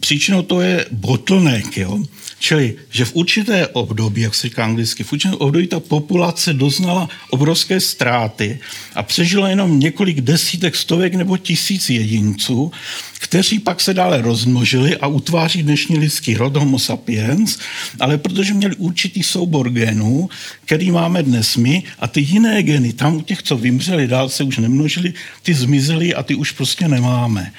Příčinou 0.00 0.42
to 0.42 0.60
je 0.60 0.86
bottleneck, 0.90 1.76
jo? 1.76 2.04
Čili, 2.44 2.76
že 2.90 3.04
v 3.04 3.14
určité 3.14 3.68
období, 3.68 4.20
jak 4.20 4.34
se 4.34 4.48
říká 4.48 4.64
anglicky, 4.64 5.04
v 5.04 5.12
určité 5.12 5.36
období 5.36 5.66
ta 5.66 5.80
populace 5.80 6.52
doznala 6.52 7.08
obrovské 7.30 7.80
ztráty 7.80 8.58
a 8.94 9.02
přežila 9.02 9.48
jenom 9.48 9.80
několik 9.80 10.20
desítek, 10.20 10.76
stovek 10.76 11.14
nebo 11.14 11.36
tisíc 11.36 11.90
jedinců, 11.90 12.72
kteří 13.18 13.58
pak 13.58 13.80
se 13.80 13.94
dále 13.94 14.22
rozmnožili 14.22 14.96
a 14.96 15.06
utváří 15.06 15.62
dnešní 15.62 15.98
lidský 15.98 16.34
rod 16.34 16.56
Homo 16.56 16.78
sapiens, 16.78 17.58
ale 18.00 18.18
protože 18.18 18.54
měli 18.54 18.76
určitý 18.76 19.22
soubor 19.22 19.70
genů, 19.70 20.28
který 20.64 20.90
máme 20.90 21.22
dnes 21.22 21.56
my 21.56 21.82
a 21.98 22.08
ty 22.08 22.20
jiné 22.20 22.62
geny, 22.62 22.92
tam 22.92 23.16
u 23.16 23.20
těch, 23.20 23.42
co 23.42 23.56
vymřeli, 23.56 24.06
dál 24.06 24.28
se 24.28 24.44
už 24.44 24.58
nemnožili, 24.58 25.12
ty 25.42 25.54
zmizely 25.54 26.14
a 26.14 26.22
ty 26.22 26.34
už 26.34 26.52
prostě 26.52 26.88
nemáme. 26.88 27.52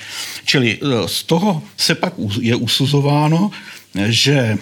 Čili 0.45 0.77
e, 0.77 1.07
z 1.07 1.23
toho 1.23 1.63
se 1.77 1.95
pak 1.95 2.13
je 2.39 2.55
usuzováno, 2.55 3.51
že 4.09 4.57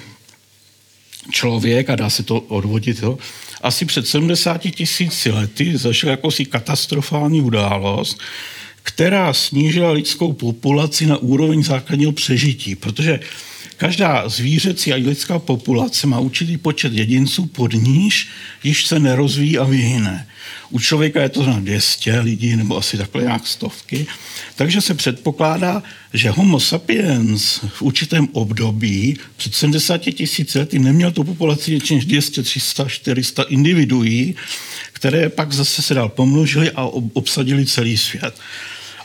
člověk, 1.31 1.89
a 1.89 1.95
dá 1.95 2.09
se 2.09 2.23
to 2.23 2.39
odvodit, 2.39 2.99
jo, 3.01 3.17
asi 3.61 3.85
před 3.85 4.07
70 4.07 4.57
tisíci 4.57 5.31
lety 5.31 5.77
zašel 5.77 6.09
jakousi 6.09 6.45
katastrofální 6.45 7.41
událost, 7.41 8.19
která 8.83 9.33
snížila 9.33 9.91
lidskou 9.91 10.33
populaci 10.33 11.05
na 11.05 11.17
úroveň 11.17 11.63
základního 11.63 12.11
přežití, 12.11 12.75
protože 12.75 13.19
každá 13.77 14.29
zvířecí 14.29 14.93
a 14.93 14.95
lidská 14.95 15.39
populace 15.39 16.07
má 16.07 16.19
určitý 16.19 16.57
počet 16.57 16.93
jedinců, 16.93 17.45
pod 17.45 17.73
níž 17.73 18.29
již 18.63 18.85
se 18.85 18.99
nerozvíjí 18.99 19.57
a 19.57 19.63
vyhyne. 19.63 20.27
U 20.73 20.79
člověka 20.79 21.21
je 21.21 21.29
to 21.29 21.45
na 21.45 21.59
200 21.59 22.19
lidí 22.19 22.55
nebo 22.55 22.77
asi 22.77 22.97
takhle 22.97 23.23
nějak 23.23 23.47
stovky. 23.47 24.07
Takže 24.55 24.81
se 24.81 24.93
předpokládá, 24.93 25.83
že 26.13 26.29
homo 26.29 26.59
sapiens 26.59 27.59
v 27.67 27.81
určitém 27.81 28.27
období 28.31 29.17
před 29.37 29.55
70 29.55 29.97
tisíc 29.97 30.55
lety 30.55 30.79
neměl 30.79 31.11
tu 31.11 31.23
populaci 31.23 31.79
než 31.91 32.05
200, 32.05 32.43
300, 32.43 32.85
400 32.87 33.43
individuí, 33.43 34.35
které 34.93 35.29
pak 35.29 35.53
zase 35.53 35.81
se 35.81 35.93
dál 35.93 36.09
pomnožili 36.09 36.71
a 36.71 36.85
obsadili 37.13 37.65
celý 37.65 37.97
svět. 37.97 38.33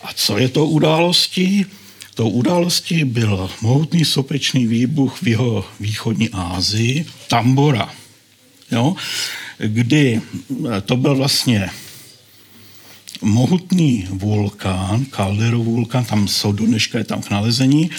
A 0.03 0.13
co 0.15 0.39
je 0.39 0.49
to 0.49 0.67
událostí? 0.67 1.67
To 2.15 2.29
událostí 2.29 3.05
byl 3.05 3.51
mohutný 3.61 4.05
sopečný 4.05 4.67
výbuch 4.67 5.23
v 5.23 5.29
jeho 5.29 5.65
východní 5.81 6.31
Ázii, 6.33 7.07
Tambora. 7.29 7.93
Jo? 8.71 8.97
Kdy 9.59 10.21
to 10.85 10.97
byl 10.97 11.17
vlastně 11.17 11.71
mohutný 13.23 14.07
vulkán, 14.11 15.05
kalderový 15.05 15.65
vulkán, 15.65 16.05
tam 16.05 16.29
jsou 16.29 16.53
do 16.53 16.67
dneška 16.67 16.99
je 16.99 17.05
tam 17.05 17.23
k 17.23 17.31
nalezení 17.31 17.91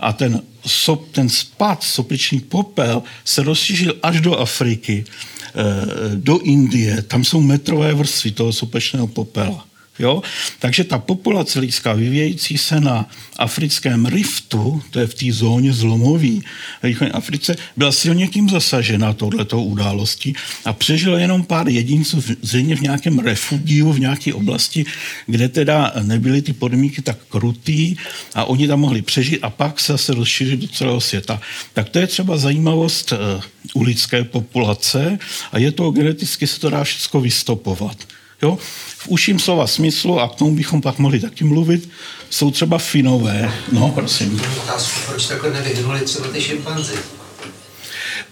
a 0.00 0.12
ten, 0.12 0.42
sop, 0.66 1.10
ten 1.10 1.28
spad, 1.28 1.82
sopičný 1.82 2.40
popel 2.40 3.02
se 3.24 3.42
rozšířil 3.42 3.94
až 4.02 4.20
do 4.20 4.38
Afriky, 4.38 5.04
eh, 5.04 6.16
do 6.16 6.38
Indie, 6.38 7.02
tam 7.02 7.24
jsou 7.24 7.40
metrové 7.40 7.94
vrstvy 7.94 8.30
toho 8.30 8.52
sopečného 8.52 9.06
popela. 9.06 9.69
Jo? 10.00 10.22
Takže 10.58 10.84
ta 10.84 10.98
populace 10.98 11.60
lidská 11.60 11.92
vyvějící 11.92 12.58
se 12.58 12.80
na 12.80 13.08
africkém 13.36 14.06
riftu, 14.06 14.82
to 14.90 15.00
je 15.00 15.06
v 15.06 15.14
té 15.14 15.32
zóně 15.32 15.72
zlomový 15.72 16.42
v 16.82 17.02
Africe, 17.12 17.56
byla 17.76 17.92
silně 17.92 18.28
tím 18.28 18.48
zasažena 18.48 19.12
touhletou 19.12 19.64
událostí 19.64 20.34
a 20.64 20.72
přežilo 20.72 21.16
jenom 21.16 21.42
pár 21.42 21.68
jedinců, 21.68 22.22
zřejmě 22.42 22.76
v 22.76 22.80
nějakém 22.80 23.18
refugiu, 23.18 23.92
v 23.92 24.00
nějaké 24.00 24.34
oblasti, 24.34 24.84
kde 25.26 25.48
teda 25.48 25.92
nebyly 26.02 26.42
ty 26.42 26.52
podmínky 26.52 27.02
tak 27.02 27.18
krutý 27.28 27.96
a 28.34 28.44
oni 28.44 28.68
tam 28.68 28.80
mohli 28.80 29.02
přežít 29.02 29.38
a 29.42 29.50
pak 29.50 29.80
se 29.80 29.92
zase 29.92 30.14
rozšířit 30.14 30.60
do 30.60 30.68
celého 30.68 31.00
světa. 31.00 31.40
Tak 31.72 31.88
to 31.88 31.98
je 31.98 32.06
třeba 32.06 32.36
zajímavost 32.36 33.12
eh, 33.12 33.42
u 33.74 33.82
lidské 33.82 34.24
populace 34.24 35.18
a 35.52 35.58
je 35.58 35.72
to 35.72 35.90
geneticky 35.90 36.46
se 36.46 36.60
to 36.60 36.70
dá 36.70 36.84
všechno 36.84 37.20
vystopovat. 37.20 37.96
Jo? 38.42 38.58
V 39.00 39.08
užším 39.08 39.38
slova 39.38 39.66
smyslu, 39.66 40.20
a 40.20 40.28
k 40.28 40.34
tomu 40.34 40.54
bychom 40.54 40.80
pak 40.80 40.98
mohli 40.98 41.20
taky 41.20 41.44
mluvit, 41.44 41.88
jsou 42.30 42.50
třeba 42.50 42.78
Finové. 42.78 43.52
No, 43.72 43.88
prosím. 43.88 44.40
Otázku, 44.62 45.00
proč 45.06 45.26
takhle 45.26 45.52
nevyhnuli 45.52 46.00
třeba 46.00 46.28
ty 46.28 46.40
šimpanzi? 46.40 46.92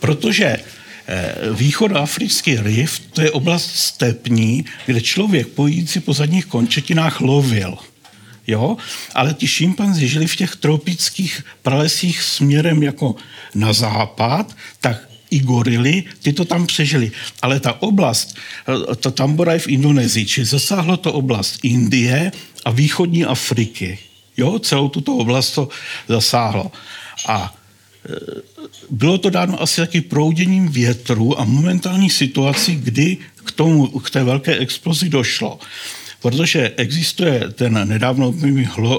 Protože 0.01 0.45
eh, 0.47 1.35
východoafrický 1.53 2.57
rift, 2.57 3.03
to 3.12 3.23
je 3.23 3.31
oblast 3.31 3.77
stepní, 3.77 4.64
kde 4.87 5.01
člověk 5.01 5.49
pojící 5.49 6.01
po 6.01 6.12
zadních 6.12 6.47
končetinách 6.47 7.21
lovil. 7.21 7.79
Jo? 8.47 8.77
Ale 9.14 9.35
ti 9.35 9.49
šimpanzi 9.49 10.09
žili 10.09 10.27
v 10.27 10.37
těch 10.37 10.57
tropických 10.57 11.45
pralesích 11.62 12.23
směrem 12.23 12.83
jako 12.83 13.14
na 13.55 13.73
západ, 13.73 14.57
tak 14.81 15.07
i 15.31 15.41
gorily, 15.41 16.05
ty 16.22 16.33
to 16.33 16.45
tam 16.45 16.66
přežili. 16.66 17.12
Ale 17.43 17.61
ta 17.61 17.83
oblast, 17.83 18.37
eh, 18.68 18.97
ta 18.97 19.11
Tambora 19.11 19.53
je 19.53 19.59
v 19.59 19.68
Indonésii, 19.68 20.26
či 20.26 20.45
zasáhlo 20.45 20.97
to 20.97 21.12
oblast 21.12 21.59
Indie 21.62 22.33
a 22.64 22.70
východní 22.70 23.24
Afriky. 23.24 23.99
Jo, 24.37 24.59
celou 24.59 24.89
tuto 24.89 25.16
oblast 25.16 25.51
to 25.51 25.68
zasáhlo. 26.09 26.72
A 27.29 27.55
eh, 28.09 28.41
bylo 28.91 29.18
to 29.18 29.31
dáno 29.31 29.62
asi 29.62 29.81
taky 29.81 30.01
prouděním 30.01 30.68
větru 30.68 31.41
a 31.41 31.45
momentální 31.45 32.11
situaci, 32.11 32.74
kdy 32.74 33.16
k, 33.45 33.51
tomu, 33.53 33.87
k 33.87 34.11
té 34.11 34.24
velké 34.24 34.57
explozi 34.57 35.09
došlo. 35.09 35.59
Protože 36.22 36.72
existuje 36.76 37.51
ten 37.55 37.89
nedávno 37.89 38.35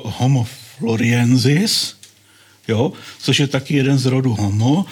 Homo 0.03 0.47
floriensis, 0.77 1.95
jo, 2.67 2.93
což 3.19 3.39
je 3.39 3.47
taky 3.47 3.75
jeden 3.75 3.97
z 3.97 4.05
rodů 4.05 4.33
Homo, 4.33 4.85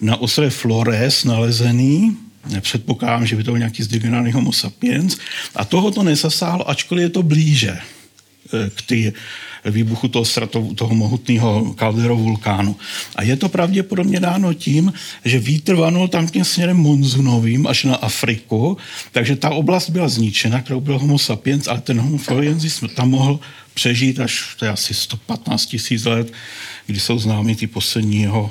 na 0.00 0.16
ostrově 0.16 0.50
Flores 0.50 1.24
nalezený, 1.24 2.16
nepředpokládám, 2.48 3.26
že 3.26 3.36
by 3.36 3.44
to 3.44 3.50
byl 3.50 3.58
nějaký 3.58 3.82
zdegenerovaný 3.82 4.32
homo 4.32 4.52
sapiens, 4.52 5.16
a 5.54 5.64
toho 5.64 5.90
to 5.90 6.02
nezasáhlo, 6.02 6.70
ačkoliv 6.70 7.02
je 7.02 7.08
to 7.08 7.22
blíže 7.22 7.78
eh, 7.78 8.70
k 8.70 8.82
ty 8.82 9.12
výbuchu 9.64 10.08
toho, 10.08 10.24
strato, 10.24 10.68
toho 10.74 10.94
mohutného 10.94 11.74
kaldero 11.74 12.16
vulkánu. 12.16 12.76
A 13.16 13.22
je 13.22 13.36
to 13.36 13.48
pravděpodobně 13.48 14.20
dáno 14.20 14.54
tím, 14.54 14.92
že 15.24 15.38
vítr 15.38 15.74
vanul 15.74 16.08
tam 16.08 16.28
tím 16.28 16.44
směrem 16.44 16.76
monzunovým 16.76 17.66
až 17.66 17.84
na 17.84 17.94
Afriku, 17.94 18.76
takže 19.12 19.36
ta 19.36 19.50
oblast 19.50 19.90
byla 19.90 20.08
zničena, 20.08 20.62
kterou 20.62 20.80
byl 20.80 20.98
homo 20.98 21.18
sapiens, 21.18 21.68
ale 21.68 21.80
ten 21.80 22.00
homo 22.00 22.18
floriensis 22.18 22.84
tam 22.94 23.10
mohl 23.10 23.40
přežít 23.74 24.20
až 24.20 24.56
to 24.58 24.64
je 24.64 24.70
asi 24.70 24.94
115 24.94 25.66
tisíc 25.66 26.04
let, 26.04 26.32
kdy 26.86 27.00
jsou 27.00 27.18
známy 27.18 27.56
ty 27.56 27.66
poslední 27.66 28.22
jeho 28.22 28.50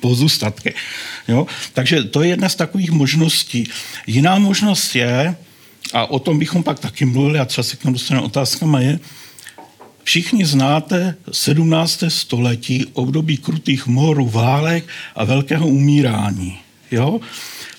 pozůstatky. 0.00 0.74
Jo? 1.28 1.46
Takže 1.72 2.04
to 2.04 2.22
je 2.22 2.28
jedna 2.28 2.48
z 2.48 2.54
takových 2.54 2.90
možností. 2.90 3.68
Jiná 4.06 4.38
možnost 4.38 4.94
je, 4.94 5.36
a 5.92 6.10
o 6.10 6.18
tom 6.18 6.38
bychom 6.38 6.62
pak 6.62 6.78
taky 6.78 7.04
mluvili, 7.04 7.38
a 7.38 7.44
třeba 7.44 7.62
se 7.62 7.76
k 7.76 7.82
tomu 7.82 7.92
dostaneme 7.92 8.26
otázkama, 8.26 8.80
je, 8.80 8.98
Všichni 10.06 10.46
znáte 10.46 11.14
17. 11.32 12.04
století, 12.08 12.86
období 12.92 13.36
krutých 13.36 13.86
morů, 13.86 14.28
válek 14.28 14.84
a 15.14 15.24
velkého 15.24 15.66
umírání. 15.68 16.58
Jo? 16.90 17.20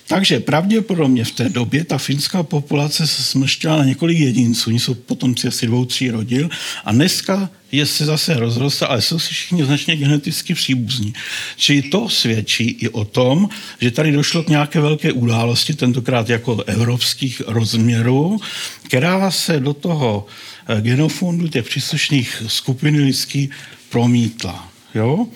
Takže 0.08 0.40
pravděpodobně 0.40 1.24
v 1.24 1.32
té 1.32 1.50
době 1.50 1.84
ta 1.84 1.98
finská 1.98 2.44
populace 2.44 3.08
se 3.08 3.24
smrštila 3.24 3.78
na 3.78 3.84
několik 3.84 4.18
jedinců, 4.18 4.70
oni 4.70 4.80
jsou 4.80 4.94
potomci 4.94 5.48
asi 5.48 5.68
dvou, 5.68 5.86
tří 5.86 6.10
rodil 6.10 6.50
a 6.86 6.92
dneska 6.92 7.50
je 7.72 7.86
se 7.86 8.06
zase 8.06 8.34
rozrostla, 8.34 8.88
ale 8.88 9.02
jsou 9.02 9.20
si 9.20 9.34
všichni 9.34 9.66
značně 9.66 9.96
geneticky 9.96 10.54
příbuzní. 10.54 11.14
Čili 11.56 11.82
to 11.82 12.10
svědčí 12.10 12.64
i 12.64 12.90
o 12.90 13.06
tom, 13.06 13.50
že 13.82 13.92
tady 13.92 14.12
došlo 14.12 14.44
k 14.44 14.50
nějaké 14.50 14.80
velké 14.80 15.12
události, 15.12 15.74
tentokrát 15.74 16.30
jako 16.30 16.64
evropských 16.64 17.42
rozměrů, 17.48 18.40
která 18.84 19.32
se 19.32 19.60
do 19.60 19.74
toho 19.74 20.26
eh, 20.68 20.82
genofondu 20.82 21.48
těch 21.48 21.66
příslušných 21.66 22.44
skupin 22.48 22.96
lidských 22.96 23.50
promítla. 23.90 24.72
Jo? 24.96 25.28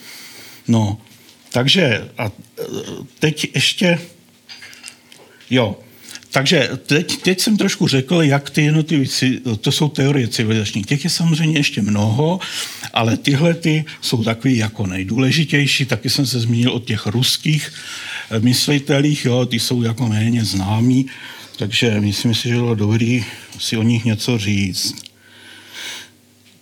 No, 0.68 0.98
takže 1.52 2.10
a 2.18 2.32
eh, 2.60 2.64
teď 3.20 3.56
ještě 3.56 4.00
Jo, 5.52 5.76
takže 6.32 6.70
teď, 6.86 7.22
teď 7.22 7.42
jsem 7.42 7.58
trošku 7.58 7.88
řekl, 7.88 8.22
jak 8.22 8.50
ty 8.50 8.62
jednotlivé, 8.62 9.06
to 9.62 9.72
jsou 9.72 9.90
teorie 9.90 10.28
civilizační. 10.28 10.84
Těch 10.84 11.04
je 11.04 11.10
samozřejmě 11.10 11.60
ještě 11.60 11.82
mnoho, 11.82 12.40
ale 12.94 13.18
tyhle 13.18 13.54
ty 13.54 13.86
jsou 14.02 14.24
takový 14.24 14.58
jako 14.58 14.88
nejdůležitější. 14.88 15.86
Taky 15.86 16.10
jsem 16.10 16.26
se 16.26 16.40
zmínil 16.40 16.72
o 16.72 16.80
těch 16.80 17.06
ruských 17.06 17.74
eh, 18.32 18.40
myslitelích, 18.40 19.26
jo, 19.26 19.46
ty 19.46 19.60
jsou 19.60 19.84
jako 19.84 20.08
méně 20.08 20.46
známí, 20.46 21.06
takže 21.58 22.00
myslím 22.00 22.36
si, 22.36 22.50
že 22.50 22.56
bylo 22.56 22.76
dobrý 22.76 23.26
si 23.60 23.78
o 23.78 23.84
nich 23.84 24.06
něco 24.06 24.38
říct. 24.38 24.96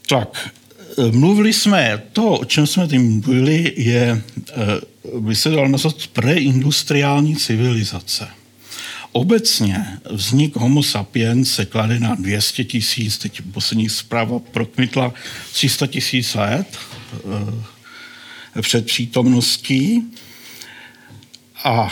Tak, 0.09 0.49
eh, 0.97 1.11
mluvili 1.11 1.53
jsme, 1.53 2.01
to, 2.13 2.33
o 2.33 2.45
čem 2.45 2.67
jsme 2.67 2.87
tím 2.87 3.21
mluvili, 3.21 3.73
je, 3.77 4.21
eh, 4.49 5.19
by 5.19 5.35
se 5.35 5.49
dalo 5.49 5.67
nazvat 5.67 6.07
preindustriální 6.07 7.35
civilizace. 7.35 8.38
Obecně 9.11 9.99
vznik 10.09 10.55
Homo 10.55 10.83
sapiens 10.83 11.53
se 11.53 11.65
klade 11.65 11.99
na 11.99 12.15
200 12.15 12.63
tisíc, 12.63 13.17
teď 13.17 13.41
poslední 13.53 13.89
zpráva 13.89 14.39
prokmitla 14.39 15.13
300 15.51 15.87
tisíc 15.87 16.33
let 16.33 16.77
e, 18.57 18.61
před 18.61 18.85
přítomností. 18.85 20.03
A 21.63 21.89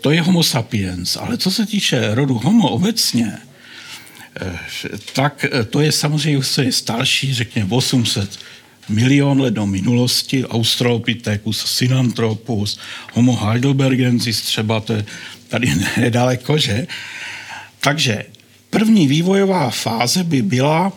to 0.00 0.10
je 0.10 0.22
Homo 0.22 0.42
sapiens. 0.42 1.16
Ale 1.16 1.38
co 1.38 1.50
se 1.50 1.66
týče 1.66 2.14
rodu 2.14 2.34
Homo 2.34 2.68
obecně, 2.68 3.38
eh, 4.40 4.58
tak 5.12 5.46
to 5.70 5.80
je 5.80 5.92
samozřejmě 5.92 6.40
je 6.62 6.72
starší, 6.72 7.34
řekněme 7.34 7.70
800 7.70 8.38
milion 8.88 9.40
let 9.40 9.54
do 9.54 9.66
minulosti, 9.66 10.44
Australopithecus, 10.44 11.64
Sinanthropus, 11.66 12.78
Homo 13.12 13.36
heidelbergensis 13.36 14.42
třeba, 14.42 14.80
to 14.80 14.92
je 14.92 15.04
tady 15.48 15.72
nedaleko, 15.96 16.58
že? 16.58 16.86
Takže 17.80 18.24
první 18.70 19.06
vývojová 19.08 19.70
fáze 19.70 20.24
by 20.24 20.42
byla 20.42 20.92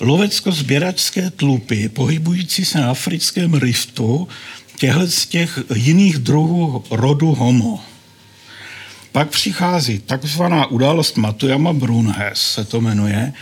lovecko-sběračské 0.00 1.30
tlupy, 1.30 1.88
pohybující 1.88 2.64
se 2.64 2.80
na 2.80 2.90
africkém 2.90 3.54
riftu 3.54 4.28
těchto 4.78 5.08
z 5.08 5.26
těch 5.26 5.58
jiných 5.74 6.18
druhů 6.18 6.84
rodu 6.90 7.34
homo. 7.34 7.84
Pak 9.12 9.28
přichází 9.28 9.98
takzvaná 9.98 10.66
událost 10.66 11.16
Matuyama 11.16 11.72
Brunhes, 11.72 12.52
se 12.52 12.64
to 12.64 12.80
jmenuje, 12.80 13.32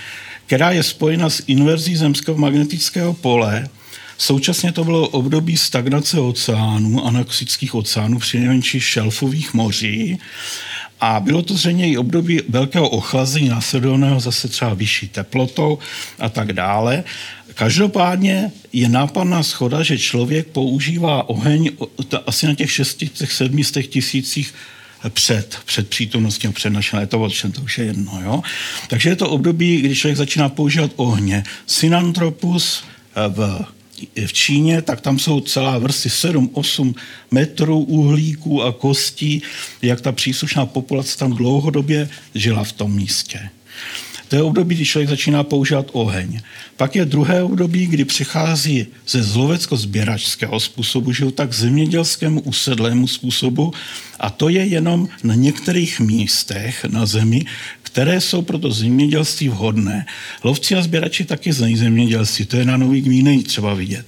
která 0.48 0.70
je 0.70 0.82
spojena 0.82 1.30
s 1.30 1.42
inverzí 1.46 1.96
zemského 1.96 2.38
magnetického 2.38 3.14
pole. 3.14 3.68
Současně 4.18 4.72
to 4.72 4.84
bylo 4.84 5.08
období 5.08 5.56
stagnace 5.56 6.20
oceánů, 6.20 7.06
anoxických 7.06 7.74
oceánů, 7.74 8.18
přinejmenších 8.18 8.84
šelfových 8.84 9.54
moří. 9.54 10.18
A 11.00 11.20
bylo 11.20 11.42
to 11.42 11.54
zřejmě 11.54 11.92
i 11.92 11.96
období 11.96 12.40
velkého 12.48 12.88
ochlazení 12.88 13.48
následovaného 13.48 14.20
zase 14.20 14.48
třeba 14.48 14.74
vyšší 14.74 15.08
teplotou 15.08 15.78
a 16.18 16.28
tak 16.28 16.52
dále. 16.52 17.04
Každopádně 17.54 18.52
je 18.72 18.88
nápadná 18.88 19.42
schoda, 19.42 19.82
že 19.82 19.98
člověk 19.98 20.46
používá 20.46 21.28
oheň 21.28 21.70
asi 22.26 22.46
na 22.46 22.54
těch 22.54 22.70
600-700 22.70 23.82
tisících 23.82 24.54
před, 25.08 25.58
před 25.64 25.88
přítomností 25.88 26.48
a 26.48 26.52
před 26.52 26.70
naším 26.70 27.06
to 27.52 27.62
už 27.62 27.78
je 27.78 27.84
jedno. 27.84 28.20
Jo? 28.24 28.42
Takže 28.88 29.08
je 29.08 29.16
to 29.16 29.30
období, 29.30 29.76
kdy 29.76 29.96
člověk 29.96 30.16
začíná 30.16 30.48
používat 30.48 30.90
ohně. 30.96 31.44
Synantropus 31.66 32.84
eh, 33.16 33.28
v 33.28 33.64
v 34.26 34.32
Číně, 34.32 34.82
tak 34.82 35.00
tam 35.00 35.18
jsou 35.18 35.40
celá 35.40 35.78
vrsty 35.78 36.08
7-8 36.08 36.94
metrů 37.30 37.78
uhlíků 37.78 38.62
a 38.62 38.72
kostí, 38.72 39.42
jak 39.82 40.00
ta 40.00 40.12
příslušná 40.12 40.66
populace 40.66 41.18
tam 41.18 41.32
dlouhodobě 41.32 42.08
žila 42.34 42.64
v 42.64 42.72
tom 42.72 42.92
místě. 42.92 43.50
To 44.28 44.36
je 44.36 44.42
období, 44.42 44.74
kdy 44.74 44.84
člověk 44.84 45.08
začíná 45.08 45.44
používat 45.44 45.86
oheň. 45.92 46.40
Pak 46.76 46.96
je 46.96 47.04
druhé 47.04 47.42
období, 47.42 47.86
kdy 47.86 48.04
přichází 48.04 48.86
ze 49.08 49.22
zlovecko-sběračského 49.22 50.60
způsobu 50.60 51.12
života 51.12 51.46
k 51.46 51.52
zemědělskému 51.52 52.40
usedlému 52.40 53.06
způsobu 53.06 53.72
a 54.20 54.30
to 54.30 54.48
je 54.48 54.64
jenom 54.64 55.08
na 55.24 55.34
některých 55.34 56.00
místech 56.00 56.84
na 56.84 57.06
zemi, 57.06 57.44
které 57.82 58.20
jsou 58.20 58.42
pro 58.42 58.58
to 58.58 58.72
zemědělství 58.72 59.48
vhodné. 59.48 60.06
Lovci 60.44 60.74
a 60.74 60.82
sběrači 60.82 61.24
taky 61.24 61.52
znají 61.52 61.76
zemědělství, 61.76 62.46
to 62.46 62.56
je 62.56 62.64
na 62.64 62.76
Nový 62.76 63.00
Gvíneji 63.00 63.42
třeba 63.42 63.74
vidět. 63.74 64.06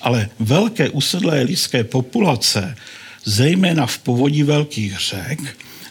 Ale 0.00 0.28
velké 0.38 0.90
usedlé 0.90 1.42
lidské 1.42 1.84
populace, 1.84 2.76
zejména 3.24 3.86
v 3.86 3.98
povodí 3.98 4.42
velkých 4.42 4.98
řek, 4.98 5.40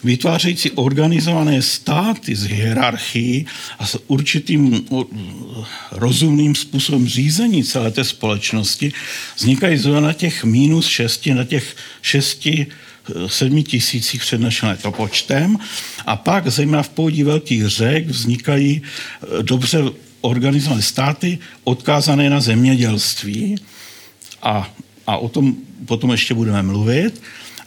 vytvářející 0.03 0.71
organizované 0.71 1.61
státy 1.61 2.35
z 2.35 2.43
hierarchii 2.43 3.45
a 3.79 3.85
s 3.85 3.99
určitým 4.07 4.85
rozumným 5.91 6.55
způsobem 6.55 7.07
řízení 7.07 7.63
celé 7.63 7.91
té 7.91 8.03
společnosti, 8.03 8.93
vznikají 9.37 9.77
zhruba 9.77 9.99
na 9.99 10.13
těch 10.13 10.43
minus 10.43 10.87
šesti, 10.87 11.33
na 11.33 11.43
těch 11.43 11.75
šesti 12.01 12.67
sedmi 13.27 13.63
tisících 13.63 14.21
před 14.21 14.41
naším 14.41 14.69
letopočtem 14.69 15.57
a 16.05 16.15
pak 16.15 16.47
zejména 16.47 16.83
v 16.83 16.89
povodí 16.89 17.23
velkých 17.23 17.67
řek 17.67 18.07
vznikají 18.07 18.81
eh, 18.81 19.43
dobře 19.43 19.83
organizované 20.21 20.81
státy 20.81 21.37
odkázané 21.63 22.29
na 22.29 22.39
zemědělství. 22.39 23.55
A, 24.43 24.73
a 25.07 25.17
o 25.17 25.29
tom 25.29 25.55
potom 25.85 26.11
ještě 26.11 26.33
budeme 26.33 26.63
mluvit. 26.63 27.21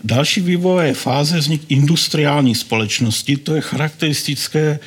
Další 0.04 0.40
vývojové 0.40 0.94
fáze 0.94 1.38
vznik 1.38 1.62
industriální 1.68 2.54
společnosti, 2.54 3.36
to 3.36 3.54
je 3.54 3.60
charakteristické 3.60 4.78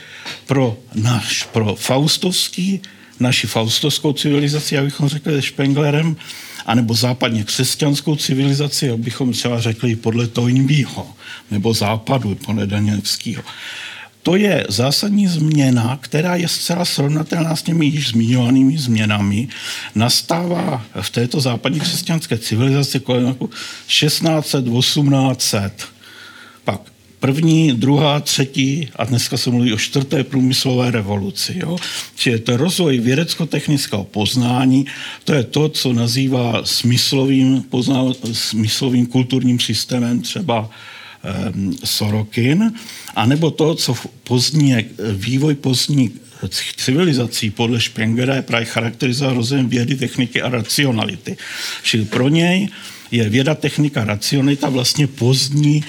pro 0.45 0.77
náš, 0.95 1.43
pro 1.43 1.75
faustovský, 1.75 2.81
naši 3.19 3.47
faustovskou 3.47 4.13
civilizaci, 4.13 4.77
abychom 4.77 5.09
řekli 5.09 5.33
se 5.33 5.47
Spenglerem, 5.47 6.15
anebo 6.65 6.93
západně 6.93 7.43
křesťanskou 7.43 8.15
civilizaci, 8.15 8.89
abychom 8.89 9.31
třeba 9.31 9.61
řekli 9.61 9.95
podle 9.95 10.27
Toynbeeho, 10.27 11.13
nebo 11.51 11.73
západu 11.73 12.35
podle 12.35 12.67
Danielského. 12.67 13.43
To 14.25 14.35
je 14.35 14.65
zásadní 14.69 15.27
změna, 15.27 15.99
která 16.01 16.35
je 16.35 16.47
zcela 16.47 16.85
srovnatelná 16.85 17.55
s 17.55 17.61
těmi 17.61 17.85
již 17.85 18.09
zmiňovanými 18.09 18.77
změnami. 18.77 19.47
Nastává 19.95 20.85
v 21.01 21.09
této 21.09 21.41
západní 21.41 21.79
křesťanské 21.79 22.37
civilizaci 22.37 22.99
kolem 22.99 23.27
roku 23.27 23.49
1600, 23.87 24.65
1800. 24.65 25.85
Pak 26.63 26.81
první, 27.19 27.71
druhá, 27.71 28.19
třetí 28.19 28.89
a 28.95 29.05
dneska 29.05 29.37
se 29.37 29.49
mluví 29.49 29.73
o 29.73 29.77
čtvrté 29.77 30.23
průmyslové 30.23 30.91
revoluci. 30.91 31.53
Jo? 31.55 31.77
Čili 32.15 32.39
to 32.39 32.57
rozvoj 32.57 32.97
vědecko-technického 32.99 34.03
poznání, 34.03 34.85
to 35.23 35.33
je 35.33 35.43
to, 35.43 35.69
co 35.69 35.93
nazývá 35.93 36.61
smyslovým, 36.63 37.61
pozná, 37.61 38.03
smyslovým 38.33 39.05
kulturním 39.05 39.59
systémem 39.59 40.21
třeba 40.21 40.69
Sorokin, 41.83 42.73
anebo 43.15 43.51
to, 43.51 43.75
co 43.75 43.95
pozdní, 44.23 44.75
vývoj 45.13 45.55
pozdní 45.55 46.11
civilizací 46.75 47.49
podle 47.49 47.81
Spengera 47.81 48.35
je 48.35 48.41
právě 48.41 48.65
charakterizovat 48.65 49.35
rozvojem 49.35 49.69
vědy, 49.69 49.95
techniky 49.95 50.41
a 50.41 50.49
racionality. 50.49 51.37
Čili 51.83 52.05
pro 52.05 52.29
něj 52.29 52.67
je 53.11 53.29
věda, 53.29 53.55
technika, 53.55 54.03
racionalita 54.03 54.69
vlastně 54.69 55.07
pozdní 55.07 55.83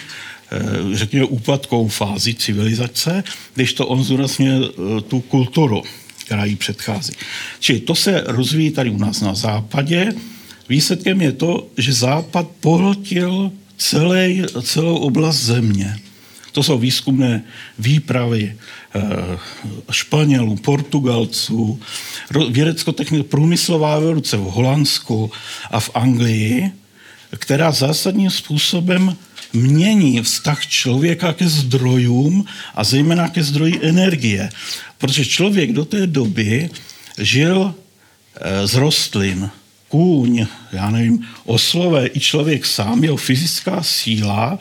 Eh, 0.50 0.96
řekněme, 0.96 1.24
úpadkovou 1.24 1.88
fázi 1.88 2.34
civilizace, 2.34 3.24
když 3.54 3.72
to 3.72 3.86
on 3.86 4.04
eh, 4.40 4.60
tu 5.08 5.20
kulturu, 5.20 5.82
která 6.24 6.44
jí 6.44 6.56
předchází. 6.56 7.12
Čili 7.60 7.80
to 7.80 7.94
se 7.94 8.24
rozvíjí 8.26 8.70
tady 8.70 8.90
u 8.90 8.98
nás 8.98 9.20
na 9.20 9.34
západě. 9.34 10.14
Výsledkem 10.68 11.20
je 11.20 11.32
to, 11.32 11.66
že 11.78 11.92
západ 11.92 12.46
pohltil 12.60 13.52
celý, 13.76 14.44
celou 14.62 14.96
oblast 14.96 15.36
země. 15.36 15.96
To 16.52 16.62
jsou 16.62 16.78
výzkumné 16.78 17.42
výpravy 17.78 18.56
eh, 18.94 19.00
Španělů, 19.90 20.56
Portugalců, 20.56 21.80
vědecko-technická 22.50 23.28
průmyslová 23.28 23.96
evoluce 23.96 24.36
v 24.36 24.40
Holandsku 24.40 25.30
a 25.70 25.80
v 25.80 25.90
Anglii, 25.94 26.72
která 27.38 27.72
zásadním 27.72 28.30
způsobem 28.30 29.16
mění 29.52 30.22
vztah 30.22 30.66
člověka 30.66 31.32
ke 31.32 31.48
zdrojům 31.48 32.44
a 32.74 32.84
zejména 32.84 33.28
ke 33.28 33.42
zdroji 33.42 33.80
energie. 33.82 34.50
Protože 34.98 35.24
člověk 35.24 35.72
do 35.72 35.84
té 35.84 36.06
doby 36.06 36.70
žil 37.18 37.74
eh, 38.40 38.66
z 38.66 38.74
rostlin, 38.74 39.50
kůň, 39.88 40.46
já 40.72 40.90
nevím, 40.90 41.26
oslové 41.44 42.08
i 42.14 42.20
člověk 42.20 42.66
sám, 42.66 43.04
jeho 43.04 43.16
fyzická 43.16 43.82
síla 43.82 44.58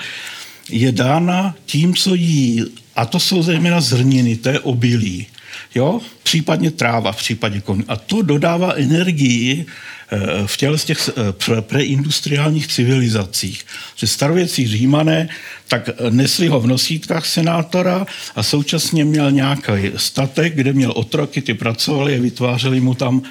je 0.69 0.91
dána 0.91 1.55
tím, 1.65 1.95
co 1.95 2.15
jí. 2.15 2.63
A 2.95 3.05
to 3.05 3.19
jsou 3.19 3.43
zejména 3.43 3.81
zrniny, 3.81 4.35
to 4.35 4.49
je 4.49 4.59
obilí. 4.59 5.27
Jo? 5.75 6.01
Případně 6.23 6.71
tráva 6.71 7.11
v 7.11 7.17
případě 7.17 7.61
koní. 7.61 7.83
A 7.87 7.95
to 7.95 8.21
dodává 8.21 8.73
energii 8.73 9.65
Eh, 10.11 10.47
v 10.47 10.57
těle 10.57 10.77
z 10.77 10.85
těch 10.85 11.09
eh, 11.09 11.61
preindustriálních 11.61 12.67
civilizacích. 12.67 13.65
Že 13.95 14.07
starověcí 14.07 14.67
římané 14.67 15.29
tak 15.67 15.89
nesli 16.09 16.47
ho 16.47 16.59
v 16.59 16.67
nosítkách 16.67 17.25
senátora 17.25 18.05
a 18.35 18.43
současně 18.43 19.05
měl 19.05 19.31
nějaký 19.31 19.91
statek, 19.95 20.55
kde 20.55 20.73
měl 20.73 20.93
otroky, 20.95 21.41
ty 21.41 21.53
pracovali 21.53 22.15
a 22.15 22.21
vytvářeli 22.21 22.81
mu 22.81 22.93
tam, 22.93 23.21
eh, 23.25 23.29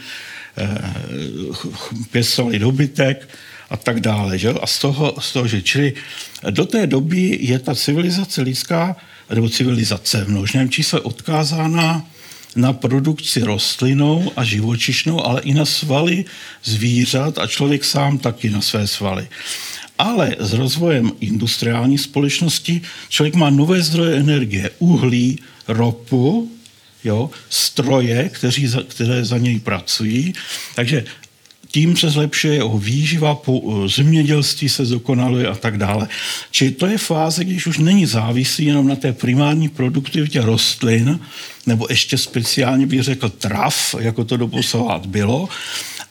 pěstovali 2.11 2.59
dobytek 2.59 3.29
a 3.71 3.77
tak 3.77 4.01
dále. 4.01 4.39
Že? 4.39 4.51
A 4.51 4.67
z 4.67 4.79
toho, 4.79 5.15
z 5.21 5.33
toho, 5.33 5.47
že 5.49 5.63
čili 5.63 5.93
do 6.51 6.65
té 6.67 6.87
doby 6.87 7.39
je 7.41 7.59
ta 7.59 7.75
civilizace 7.75 8.43
lidská, 8.43 8.97
nebo 9.35 9.49
civilizace 9.49 10.25
v 10.25 10.29
množném 10.29 10.71
čísle 10.71 11.01
odkázána 11.01 12.07
na 12.57 12.73
produkci 12.73 13.41
rostlinou 13.41 14.33
a 14.37 14.45
živočišnou, 14.45 15.27
ale 15.27 15.41
i 15.41 15.55
na 15.55 15.65
svaly 15.65 16.25
zvířat 16.65 17.39
a 17.39 17.47
člověk 17.47 17.85
sám 17.85 18.19
taky 18.19 18.51
na 18.51 18.61
své 18.61 18.87
svaly. 18.87 19.29
Ale 19.99 20.37
s 20.39 20.53
rozvojem 20.53 21.13
industriální 21.21 21.99
společnosti 21.99 22.83
člověk 23.09 23.35
má 23.35 23.51
nové 23.51 23.83
zdroje 23.83 24.17
energie, 24.17 24.71
uhlí, 24.79 25.39
ropu, 25.69 26.51
jo, 27.05 27.31
stroje, 27.51 28.29
kteří 28.29 28.67
za, 28.67 28.83
které 28.89 29.25
za 29.25 29.39
něj 29.39 29.61
pracují. 29.61 30.35
Takže 30.75 31.05
tím 31.75 31.97
se 31.97 32.11
zlepšuje 32.11 32.55
jeho 32.55 32.79
výživa, 32.79 33.35
po 33.35 33.83
zemědělství 33.89 34.69
se 34.69 34.85
zdokonaluje 34.87 35.49
a 35.49 35.55
tak 35.55 35.79
dále. 35.79 36.09
Čili 36.51 36.71
to 36.71 36.87
je 36.87 36.99
fáze, 36.99 37.45
když 37.45 37.67
už 37.67 37.79
není 37.79 38.07
závislý 38.07 38.65
jenom 38.65 38.89
na 38.89 38.97
té 38.97 39.13
primární 39.13 39.69
produktivitě 39.69 40.41
rostlin, 40.41 41.21
nebo 41.67 41.87
ještě 41.91 42.19
speciálně 42.19 42.87
bych 42.87 43.03
řekl 43.03 43.29
trav, 43.29 43.95
jako 43.99 44.25
to 44.25 44.37
doposavat 44.37 45.07
bylo, 45.07 45.49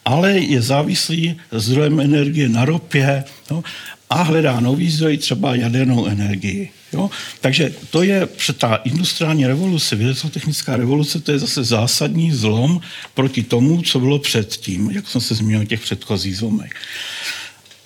ale 0.04 0.38
je 0.38 0.62
závislý 0.62 1.36
zdrojem 1.52 2.00
energie 2.00 2.48
na 2.48 2.64
ropě 2.64 3.24
no, 3.50 3.64
a 4.10 4.22
hledá 4.22 4.60
nový 4.60 4.90
zdroj, 4.90 5.16
třeba 5.16 5.54
jadernou 5.54 6.06
energii. 6.06 6.70
Jo? 6.92 7.10
Takže 7.40 7.74
to 7.90 8.02
je 8.02 8.28
ta 8.58 8.74
industriální 8.74 9.46
revoluce, 9.46 9.96
vědecko-technická 9.96 10.76
revoluce, 10.76 11.20
to 11.20 11.32
je 11.32 11.38
zase 11.38 11.64
zásadní 11.64 12.32
zlom 12.32 12.80
proti 13.14 13.42
tomu, 13.42 13.82
co 13.82 14.00
bylo 14.00 14.18
předtím, 14.18 14.90
jak 14.90 15.08
jsem 15.08 15.20
se 15.20 15.34
zmínil 15.34 15.66
těch 15.66 15.80
předchozích 15.80 16.36
zlomech. 16.36 16.72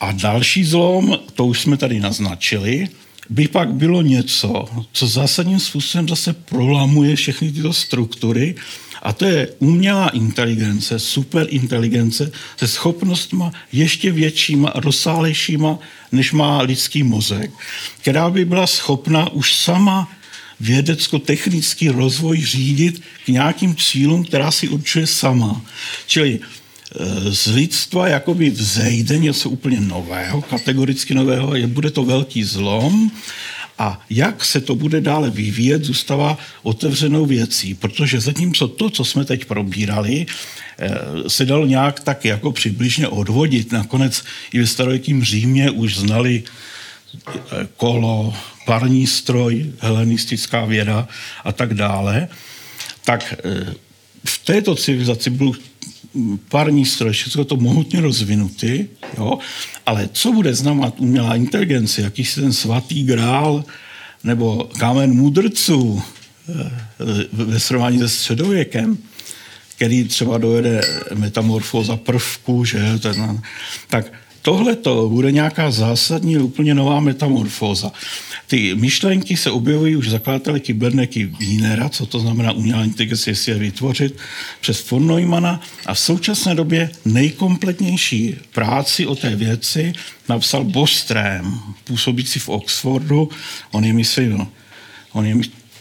A 0.01 0.13
další 0.13 0.65
zlom, 0.65 1.19
to 1.35 1.47
už 1.47 1.61
jsme 1.61 1.77
tady 1.77 2.01
naznačili, 2.01 2.89
by 3.31 3.49
pak 3.49 3.73
bylo 3.73 4.03
něco, 4.03 4.65
co 4.93 5.07
zásadním 5.07 5.61
způsobem 5.61 6.09
zase 6.09 6.33
prolamuje 6.33 7.17
všechny 7.17 7.53
tyto 7.53 7.73
struktury, 7.73 8.55
a 9.09 9.13
to 9.13 9.25
je 9.25 9.49
umělá 9.59 10.09
inteligence, 10.09 10.99
superinteligence 10.99 12.33
se 12.57 12.69
schopnostma 12.69 13.53
ještě 13.73 14.11
většíma, 14.11 14.73
rozsálejšíma, 14.75 15.79
než 16.13 16.33
má 16.33 16.63
lidský 16.63 17.03
mozek, 17.03 17.51
která 18.01 18.31
by 18.31 18.45
byla 18.45 18.67
schopna 18.67 19.33
už 19.33 19.55
sama 19.55 20.13
vědecko-technický 20.61 21.89
rozvoj 21.89 22.45
řídit 22.45 23.03
k 23.25 23.29
nějakým 23.29 23.77
cílům, 23.77 24.25
která 24.25 24.51
si 24.51 24.69
určuje 24.69 25.07
sama. 25.07 25.61
Čili 26.07 26.41
e, 26.41 27.33
z 27.33 27.47
lidstva 27.47 28.09
jakoby 28.09 28.51
vzejde 28.51 29.19
něco 29.19 29.51
úplně 29.51 29.81
nového, 29.81 30.43
kategoricky 30.43 31.15
nového, 31.15 31.55
je, 31.55 31.67
bude 31.67 31.91
to 31.91 32.05
velký 32.05 32.45
zlom 32.45 33.11
A 33.79 34.01
jak 34.11 34.45
se 34.45 34.61
to 34.61 34.75
bude 34.75 35.01
dále 35.01 35.31
vyvíjet, 35.31 35.85
zůstává 35.85 36.39
otevřenou 36.63 37.27
věcí, 37.27 37.75
protože 37.75 38.21
zatímco 38.21 38.69
to, 38.69 38.91
co 38.91 39.05
jsme 39.05 39.25
teď 39.25 39.45
probírali, 39.45 40.27
eh, 40.79 40.91
se 41.27 41.45
dalo 41.45 41.67
nějak 41.67 42.01
tak 42.01 42.25
jako 42.25 42.53
přibližně 42.53 43.09
odvodit. 43.09 43.73
Nakonec 43.73 44.25
i 44.53 44.61
ve 44.61 44.67
starověkém 44.67 45.25
Římě 45.25 45.71
už 45.71 45.97
znali 45.97 46.43
eh, 46.43 47.69
kolo, 47.77 48.35
parní 48.67 49.07
stroj, 49.07 49.73
helenistická 49.79 50.65
věda 50.65 51.09
a 51.45 51.53
tak 51.53 51.75
dále, 51.75 52.29
tak 53.05 53.35
eh, 53.45 53.75
v 54.25 54.45
této 54.45 54.75
civilizaci 54.75 55.31
byl 55.31 55.53
parní 56.49 56.85
stroj, 56.85 57.13
všechno 57.13 57.45
to 57.45 57.57
mohutně 57.57 58.01
rozvinutý, 58.01 58.87
jo? 59.19 59.39
ale 59.87 60.09
co 60.13 60.33
bude 60.33 60.55
znamenat 60.55 60.95
umělá 60.99 61.35
inteligence, 61.35 62.03
jakýsi 62.03 62.41
ten 62.41 62.53
svatý 62.53 63.05
grál 63.05 63.65
nebo 64.25 64.69
kámen 64.79 65.13
mudrců 65.13 66.03
eh, 66.49 66.71
ve 67.33 67.61
srovnání 67.61 67.99
se 67.99 68.09
středověkem, 68.09 68.99
který 69.77 70.05
třeba 70.05 70.39
dojede 70.39 70.81
metamorfóza 71.15 71.97
prvku, 71.97 72.65
že, 72.65 72.99
ten, 72.99 73.41
tak 73.89 74.13
tohle 74.43 74.77
to 74.77 75.09
bude 75.09 75.33
nějaká 75.33 75.71
zásadní, 75.71 76.39
úplně 76.39 76.75
nová 76.75 77.01
metamorfóza. 77.01 77.93
Ty 78.49 78.75
myšlenky 78.75 79.37
se 79.37 79.51
objevují 79.51 79.97
už 79.97 80.09
zakladatele 80.09 80.61
kybernetiky 80.61 81.25
Wienera, 81.39 81.89
co 81.89 82.07
to 82.07 82.21
znamená 82.21 82.53
umělá 82.53 82.85
inteligence, 82.85 83.31
jestli 83.31 83.53
je 83.53 83.59
vytvořit, 83.59 84.17
přes 84.61 84.91
von 84.91 85.07
Neumana 85.07 85.61
a 85.87 85.95
v 85.95 85.99
současné 85.99 86.55
době 86.55 86.91
nejkompletnější 87.05 88.37
práci 88.53 89.07
o 89.07 89.15
té 89.15 89.37
věci 89.37 89.93
napsal 90.29 90.65
Bostrém, 90.65 91.61
působící 91.85 92.39
v 92.39 92.49
Oxfordu. 92.49 93.31
On 93.71 93.85
je, 93.85 93.93
myslím, 93.93 94.47
on 95.13 95.27
je, 95.27 95.37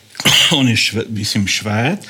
on 0.52 0.68
je 0.68 0.78
šve, 0.78 1.04
myslím, 1.10 1.48
švéd, 1.48 2.08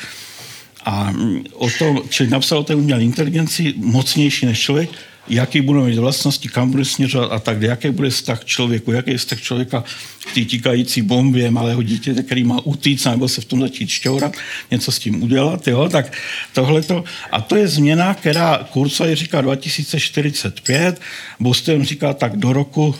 a 0.86 1.14
o 1.54 1.70
tom, 1.70 2.02
čili 2.10 2.30
napsal 2.30 2.58
o 2.60 2.64
té 2.64 2.76
umělé 2.76 3.04
inteligenci 3.04 3.74
mocnější 3.78 4.46
než 4.46 4.60
člověk, 4.60 4.90
jaký 5.30 5.62
budou 5.62 5.86
mít 5.86 5.98
vlastnosti, 5.98 6.50
kam 6.50 6.72
bude 6.72 6.86
směřovat 6.86 7.32
a 7.32 7.40
tak, 7.40 7.62
jaký 7.62 7.90
bude 7.90 8.10
vztah 8.10 8.46
člověku, 8.46 8.92
jaký 8.92 9.12
je 9.12 9.18
vztah 9.18 9.42
člověka 9.42 9.84
k 10.32 10.34
té 10.34 10.42
tíkající 10.42 11.02
bombě 11.02 11.52
malého 11.52 11.84
dítěte, 11.84 12.24
který 12.24 12.44
má 12.44 12.66
utíct 12.66 13.06
nebo 13.06 13.28
se 13.28 13.42
v 13.42 13.46
tom 13.46 13.62
začít 13.62 13.90
šťourat, 13.90 14.34
něco 14.72 14.92
s 14.92 15.00
tím 15.00 15.24
udělat, 15.24 15.68
jo, 15.68 15.90
tak 15.90 16.14
tohleto. 16.54 17.04
A 17.32 17.42
to 17.42 17.56
je 17.56 17.68
změna, 17.68 18.14
která 18.14 18.68
Kurzweil 18.72 19.16
říká 19.16 19.42
2045, 19.42 21.02
Boston 21.40 21.84
říká 21.84 22.14
tak 22.14 22.38
do 22.38 22.54
roku 22.54 22.96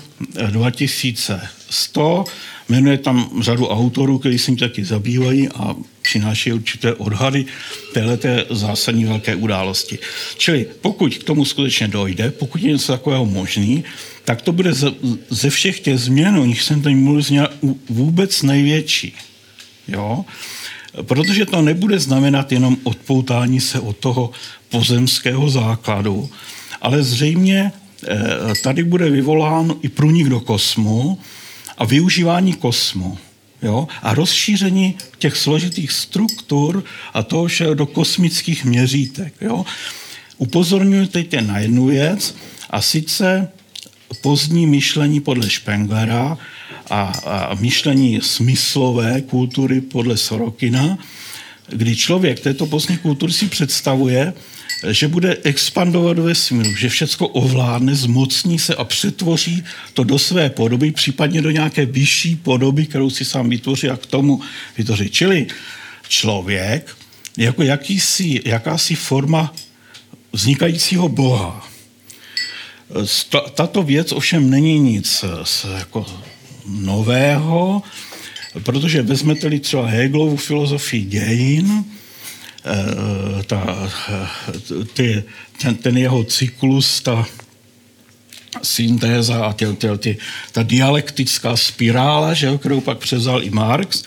2100, 0.50 2.26
jmenuje 2.70 2.98
tam 2.98 3.30
řadu 3.42 3.68
autorů, 3.68 4.20
kteří 4.20 4.40
se 4.40 4.56
taky 4.56 4.86
zabývají 4.86 5.50
a 5.50 5.76
přináší 6.02 6.54
určité 6.54 6.94
odhady 6.94 7.46
téhleté 7.94 8.46
zásadní 8.50 9.06
velké 9.06 9.36
události. 9.36 10.00
Čili 10.38 10.66
pokud 10.82 11.18
k 11.18 11.24
tomu 11.24 11.46
skutečně 11.46 11.88
dojde, 11.88 12.32
pokud 12.32 12.62
je 12.62 12.72
něco 12.72 12.92
takového 12.92 13.26
možný, 13.26 13.84
tak 14.26 14.42
to 14.42 14.52
bude 14.52 14.74
ze, 14.74 14.92
ze 15.30 15.50
všech 15.50 15.80
těch 15.80 16.00
změn, 16.00 16.38
o 16.38 16.46
nich 16.46 16.62
jsem 16.62 16.82
tady 16.82 16.96
mluvil, 16.96 17.50
vůbec 17.90 18.44
největší. 18.44 19.14
Jo? 19.88 20.26
Protože 21.02 21.46
to 21.46 21.62
nebude 21.62 22.00
znamenat 22.00 22.52
jenom 22.52 22.78
odpoutání 22.84 23.60
se 23.60 23.80
od 23.80 23.98
toho 23.98 24.32
pozemského 24.70 25.50
základu, 25.50 26.30
ale 26.82 27.04
zřejmě 27.04 27.72
eh, 27.72 28.18
tady 28.64 28.84
bude 28.84 29.10
vyvolán 29.10 29.76
i 29.82 29.90
průnik 29.90 30.28
do 30.28 30.40
kosmu 30.40 31.20
a 31.78 31.86
využívání 31.86 32.54
kosmu 32.54 33.18
jo, 33.62 33.88
a 34.02 34.14
rozšíření 34.14 34.98
těch 35.18 35.38
složitých 35.38 35.92
struktur 35.92 36.84
a 37.14 37.24
toho 37.24 37.48
všeho 37.48 37.74
do 37.74 37.86
kosmických 37.86 38.66
měřítek. 38.66 39.34
Jo. 39.42 39.66
Upozorňuji 40.38 41.08
teď 41.08 41.42
na 41.42 41.60
jednu 41.60 41.86
věc, 41.86 42.36
a 42.70 42.82
sice 42.82 43.50
pozdní 44.22 44.68
myšlení 44.68 45.20
podle 45.20 45.50
Spenglera 45.50 46.38
a, 46.90 47.02
a 47.26 47.56
myšlení 47.60 48.20
smyslové 48.22 49.22
kultury 49.22 49.82
podle 49.82 50.18
Sorokina, 50.18 50.98
kdy 51.70 51.96
člověk 51.96 52.40
této 52.40 52.66
pozdní 52.66 52.98
kultury 52.98 53.34
si 53.34 53.48
představuje, 53.48 54.34
že 54.92 55.08
bude 55.08 55.38
expandovat 55.44 56.20
ve 56.20 56.24
vesmíru, 56.24 56.76
že 56.76 56.90
všechno 56.90 57.28
ovládne, 57.28 57.96
zmocní 57.96 58.60
se 58.60 58.76
a 58.76 58.84
přetvoří 58.84 59.64
to 59.94 60.04
do 60.04 60.20
své 60.20 60.50
podoby, 60.50 60.92
případně 60.92 61.42
do 61.42 61.52
nějaké 61.52 61.86
vyšší 61.86 62.36
podoby, 62.36 62.86
kterou 62.86 63.10
si 63.10 63.26
sám 63.26 63.50
vytvoří 63.50 63.90
a 63.90 63.98
k 63.98 64.06
tomu 64.06 64.42
vytvoří. 64.78 65.10
Čili 65.10 65.48
člověk 66.08 66.98
jako 67.38 67.64
jakýsi, 67.64 68.42
jakási 68.46 68.96
forma 68.96 69.54
vznikajícího 70.34 71.10
Boha. 71.10 71.68
Tato 73.56 73.84
věc 73.84 74.12
ovšem 74.12 74.50
není 74.50 74.80
nic 74.80 75.26
jako 75.78 76.06
nového, 76.66 77.84
protože 78.64 79.02
vezmete-li 79.02 79.60
třeba 79.60 79.88
Hegelovu 79.88 80.38
filozofii 80.38 81.06
dějin, 81.06 81.86
Eh, 81.88 81.97
ta, 83.46 83.90
ty, 84.94 85.24
ten, 85.62 85.76
ten 85.76 85.98
jeho 85.98 86.24
cyklus, 86.24 87.02
ta 87.02 87.26
syntéza 88.64 89.46
a 89.46 89.54
tě, 89.54 89.68
tě, 89.78 89.90
tě, 89.98 90.16
ta 90.52 90.64
dialektická 90.64 91.58
spirála, 91.58 92.34
že, 92.34 92.58
kterou 92.58 92.82
pak 92.82 92.98
převzal 92.98 93.44
i 93.44 93.50
Marx, 93.50 94.04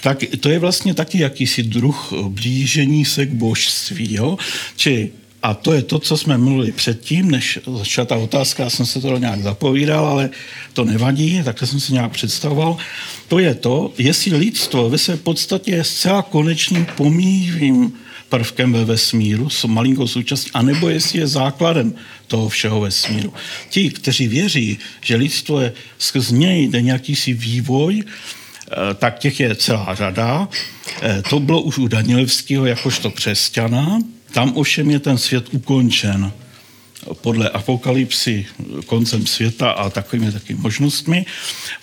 tak 0.00 0.18
to 0.40 0.48
je 0.48 0.58
vlastně 0.58 0.94
taky 0.94 1.18
jakýsi 1.18 1.62
druh 1.62 2.12
blížení 2.28 3.04
se 3.04 3.26
k 3.26 3.32
božství. 3.32 4.14
Jo? 4.14 4.38
Či 4.76 5.12
a 5.42 5.54
to 5.54 5.72
je 5.72 5.82
to, 5.82 5.98
co 5.98 6.16
jsme 6.16 6.38
mluvili 6.38 6.72
předtím, 6.72 7.30
než 7.30 7.58
začala 7.78 8.06
ta 8.06 8.16
otázka, 8.16 8.62
já 8.62 8.70
jsem 8.70 8.86
se 8.86 9.00
to 9.00 9.18
nějak 9.18 9.42
zapovídal, 9.42 10.06
ale 10.06 10.30
to 10.72 10.84
nevadí, 10.84 11.42
takhle 11.44 11.68
jsem 11.68 11.80
si 11.80 11.92
nějak 11.92 12.12
představoval. 12.12 12.76
To 13.28 13.38
je 13.38 13.54
to, 13.54 13.92
jestli 13.98 14.36
lidstvo 14.36 14.90
ve 14.90 14.98
své 14.98 15.16
podstatě 15.16 15.70
je 15.70 15.84
zcela 15.84 16.22
konečným 16.22 16.86
pomíjivým 16.96 17.92
prvkem 18.28 18.72
ve 18.72 18.84
vesmíru, 18.84 19.50
s 19.50 19.64
malinkou 19.64 20.06
součástí, 20.06 20.50
anebo 20.54 20.88
jestli 20.88 21.18
je 21.18 21.26
základem 21.26 21.94
toho 22.26 22.48
všeho 22.48 22.80
vesmíru. 22.80 23.32
Ti, 23.70 23.90
kteří 23.90 24.28
věří, 24.28 24.78
že 25.00 25.16
lidstvo 25.16 25.60
je 25.60 25.72
skrz 25.98 26.30
něj 26.30 26.68
jde 26.68 26.82
nějaký 26.82 27.16
si 27.16 27.32
vývoj, 27.32 28.02
eh, 28.02 28.94
tak 28.94 29.18
těch 29.18 29.40
je 29.40 29.54
celá 29.54 29.94
řada. 29.94 30.48
Eh, 31.02 31.22
to 31.30 31.40
bylo 31.40 31.62
už 31.62 31.78
u 31.78 31.88
Danielevského 31.88 32.66
jakožto 32.66 33.10
křesťana, 33.10 33.98
tam 34.32 34.56
ovšem 34.56 34.90
je 34.90 34.98
ten 34.98 35.18
svět 35.18 35.44
ukončen 35.52 36.32
podle 37.20 37.48
apokalypsy 37.48 38.46
koncem 38.86 39.26
světa 39.26 39.70
a 39.70 39.90
takovými 39.90 40.32
taky 40.32 40.54
možnostmi. 40.54 41.26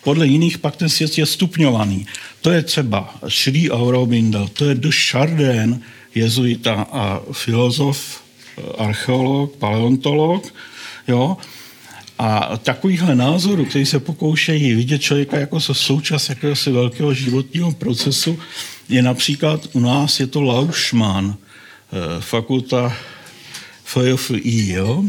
Podle 0.03 0.27
jiných 0.27 0.57
pak 0.57 0.75
ten 0.75 0.89
svět 0.89 1.17
je 1.17 1.25
stupňovaný. 1.25 2.07
To 2.41 2.51
je 2.51 2.61
třeba 2.61 3.15
Sri 3.27 3.71
Aurobindo, 3.71 4.47
to 4.47 4.65
je 4.65 4.75
de 4.75 4.89
Chardin, 4.91 5.81
jezuita 6.15 6.87
a 6.91 7.21
filozof, 7.31 8.23
archeolog, 8.77 9.55
paleontolog, 9.55 10.53
jo, 11.07 11.37
a 12.19 12.57
takovýchhle 12.57 13.15
názorů, 13.15 13.65
který 13.65 13.85
se 13.85 13.99
pokoušejí 13.99 14.73
vidět 14.73 15.01
člověka 15.01 15.39
jako 15.39 15.59
součást 15.59 16.29
jakéhosi 16.29 16.71
velkého 16.71 17.13
životního 17.13 17.71
procesu, 17.71 18.39
je 18.89 19.01
například 19.01 19.67
u 19.73 19.79
nás 19.79 20.19
je 20.19 20.27
to 20.27 20.41
Lauschmann, 20.41 21.35
Eh, 21.35 21.44
fakulta 22.19 22.93
FFI, 23.83 24.71
jo? 24.71 25.03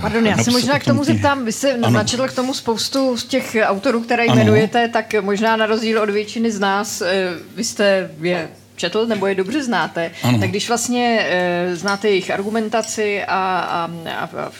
Pardon, 0.00 0.26
já 0.26 0.38
se 0.38 0.50
možná 0.50 0.78
k 0.78 0.84
tomu 0.84 1.04
zeptám, 1.04 1.44
vy 1.44 1.52
jste 1.52 1.76
načetl 1.76 2.28
k 2.28 2.32
tomu 2.32 2.54
spoustu 2.54 3.16
z 3.16 3.24
těch 3.24 3.56
autorů, 3.62 4.00
které 4.00 4.26
jmenujete, 4.26 4.84
ano. 4.84 4.92
tak 4.92 5.14
možná 5.20 5.56
na 5.56 5.66
rozdíl 5.66 6.02
od 6.02 6.10
většiny 6.10 6.50
z 6.50 6.60
nás, 6.60 7.00
eh, 7.00 7.30
vy 7.56 7.64
jste 7.64 8.10
je 8.20 8.48
četl 8.76 9.06
nebo 9.06 9.26
je 9.26 9.34
dobře 9.34 9.64
znáte, 9.64 10.10
ano. 10.22 10.38
tak 10.38 10.50
když 10.50 10.68
vlastně 10.68 11.28
znáte 11.72 12.08
jejich 12.08 12.30
argumentaci 12.30 13.24
a, 13.24 13.58
a, 13.58 13.90
a, 14.10 14.50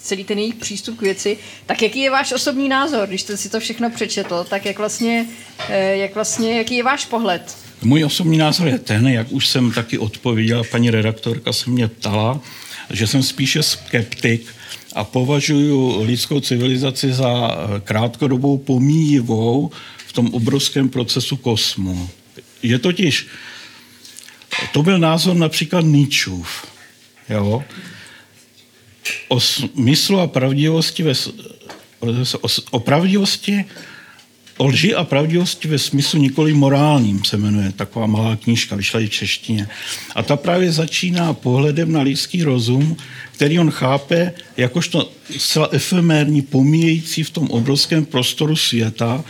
celý 0.00 0.24
ten 0.24 0.38
jejich 0.38 0.54
přístup 0.54 0.98
k 0.98 1.02
věci, 1.02 1.38
tak 1.66 1.82
jaký 1.82 2.00
je 2.00 2.10
váš 2.10 2.32
osobní 2.32 2.68
názor, 2.68 3.08
když 3.08 3.22
jste 3.22 3.36
si 3.36 3.48
to 3.48 3.60
všechno 3.60 3.90
přečetl, 3.90 4.46
tak 4.50 4.66
jak 4.66 4.78
vlastně, 4.78 5.26
jak 5.92 6.14
vlastně 6.14 6.58
jaký 6.58 6.76
je 6.76 6.82
váš 6.82 7.06
pohled? 7.06 7.56
Můj 7.84 8.04
osobní 8.04 8.38
názor 8.38 8.68
je 8.68 8.78
ten, 8.78 9.08
jak 9.08 9.32
už 9.32 9.46
jsem 9.46 9.72
taky 9.72 9.98
odpověděl, 9.98 10.64
paní 10.64 10.90
redaktorka 10.90 11.52
se 11.52 11.70
mě 11.70 11.88
ptala, 11.88 12.40
že 12.90 13.06
jsem 13.06 13.22
spíše 13.22 13.62
skeptik 13.62 14.46
a 14.94 15.04
považuji 15.04 16.02
lidskou 16.04 16.40
civilizaci 16.40 17.12
za 17.12 17.56
krátkodobou 17.84 18.58
pomíjivou 18.58 19.70
v 20.06 20.12
tom 20.12 20.34
obrovském 20.34 20.88
procesu 20.88 21.36
kosmu. 21.36 22.08
Je 22.62 22.78
totiž, 22.78 23.26
to 24.72 24.82
byl 24.82 24.98
názor 24.98 25.36
například 25.36 25.84
Nietzscheův, 25.84 26.66
jo? 27.28 27.64
o 29.28 29.40
smyslu 29.40 30.20
a 30.20 30.26
pravdivosti 30.26 31.02
ve 31.02 31.12
o 32.70 32.80
pravdivosti, 32.80 33.64
o 34.56 34.66
lži 34.66 34.94
a 34.94 35.04
pravdivosti 35.04 35.68
ve 35.68 35.78
smyslu 35.78 36.20
nikoli 36.20 36.54
morálním 36.54 37.24
se 37.24 37.36
jmenuje 37.36 37.72
taková 37.72 38.06
malá 38.06 38.36
knížka, 38.36 38.76
vyšla 38.76 39.00
i 39.00 39.06
v 39.06 39.10
češtině. 39.10 39.68
A 40.14 40.22
ta 40.22 40.36
právě 40.36 40.72
začíná 40.72 41.32
pohledem 41.32 41.92
na 41.92 42.02
lidský 42.02 42.42
rozum, 42.42 42.96
který 43.32 43.58
on 43.58 43.70
chápe 43.70 44.32
jakožto 44.56 45.10
zcela 45.38 45.68
efemérní, 45.72 46.42
pomíjející 46.42 47.22
v 47.22 47.30
tom 47.30 47.50
obrovském 47.50 48.04
prostoru 48.04 48.56
světa, 48.56 49.24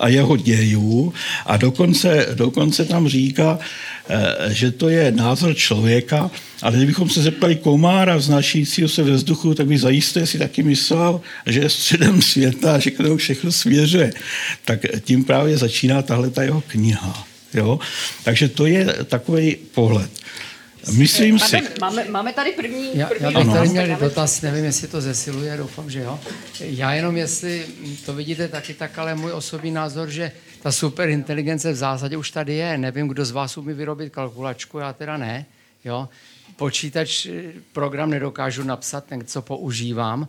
a 0.00 0.08
jeho 0.08 0.36
dějů 0.36 1.12
a 1.46 1.56
dokonce, 1.56 2.26
dokonce 2.34 2.84
tam 2.84 3.08
říká, 3.08 3.58
eh, 4.08 4.54
že 4.54 4.70
to 4.70 4.88
je 4.88 5.12
názor 5.12 5.54
člověka, 5.54 6.30
ale 6.62 6.76
kdybychom 6.76 7.10
se 7.10 7.22
zeptali 7.22 7.56
komára 7.56 8.16
vznášejícího 8.16 8.88
se 8.88 9.02
ve 9.02 9.12
vzduchu, 9.12 9.54
tak 9.54 9.66
by 9.66 9.78
zajisté 9.78 10.26
si 10.26 10.38
taky 10.38 10.62
myslel, 10.62 11.20
že 11.46 11.60
je 11.60 11.68
středem 11.68 12.22
světa 12.22 12.78
že 12.78 12.90
k 12.90 12.96
tomu 12.96 13.16
všechno 13.16 13.52
směřuje. 13.52 14.12
Tak 14.64 14.80
tím 15.00 15.24
právě 15.24 15.58
začíná 15.58 16.02
tahle 16.02 16.30
ta 16.30 16.42
jeho 16.42 16.60
kniha. 16.60 17.26
Jo? 17.54 17.78
Takže 18.24 18.48
to 18.48 18.66
je 18.66 18.86
takový 19.04 19.56
pohled. 19.74 20.10
Myslím 20.92 21.38
si... 21.38 21.56
Máme, 21.80 22.04
máme 22.10 22.32
tady 22.32 22.52
první, 22.52 22.98
já, 22.98 23.06
první 23.06 23.32
já 23.32 23.40
bych 23.40 23.52
tady 23.52 23.68
měl 23.68 23.96
dotaz, 23.96 24.42
nevím, 24.42 24.64
jestli 24.64 24.88
to 24.88 25.00
zesiluje, 25.00 25.56
doufám, 25.56 25.90
že 25.90 26.00
jo. 26.00 26.20
Já 26.60 26.94
jenom, 26.94 27.16
jestli 27.16 27.66
to 28.06 28.14
vidíte 28.14 28.48
taky 28.48 28.74
tak, 28.74 28.98
ale 28.98 29.14
můj 29.14 29.32
osobní 29.32 29.70
názor, 29.70 30.10
že 30.10 30.32
ta 30.62 30.72
superinteligence 30.72 31.72
v 31.72 31.76
zásadě 31.76 32.16
už 32.16 32.30
tady 32.30 32.54
je. 32.54 32.78
Nevím, 32.78 33.08
kdo 33.08 33.24
z 33.24 33.30
vás 33.30 33.56
umí 33.56 33.74
vyrobit 33.74 34.12
kalkulačku, 34.12 34.78
já 34.78 34.92
teda 34.92 35.16
ne. 35.16 35.46
Jo. 35.84 36.08
Počítač, 36.56 37.26
program 37.72 38.10
nedokážu 38.10 38.62
napsat, 38.62 39.04
ten, 39.04 39.24
co 39.24 39.42
používám, 39.42 40.28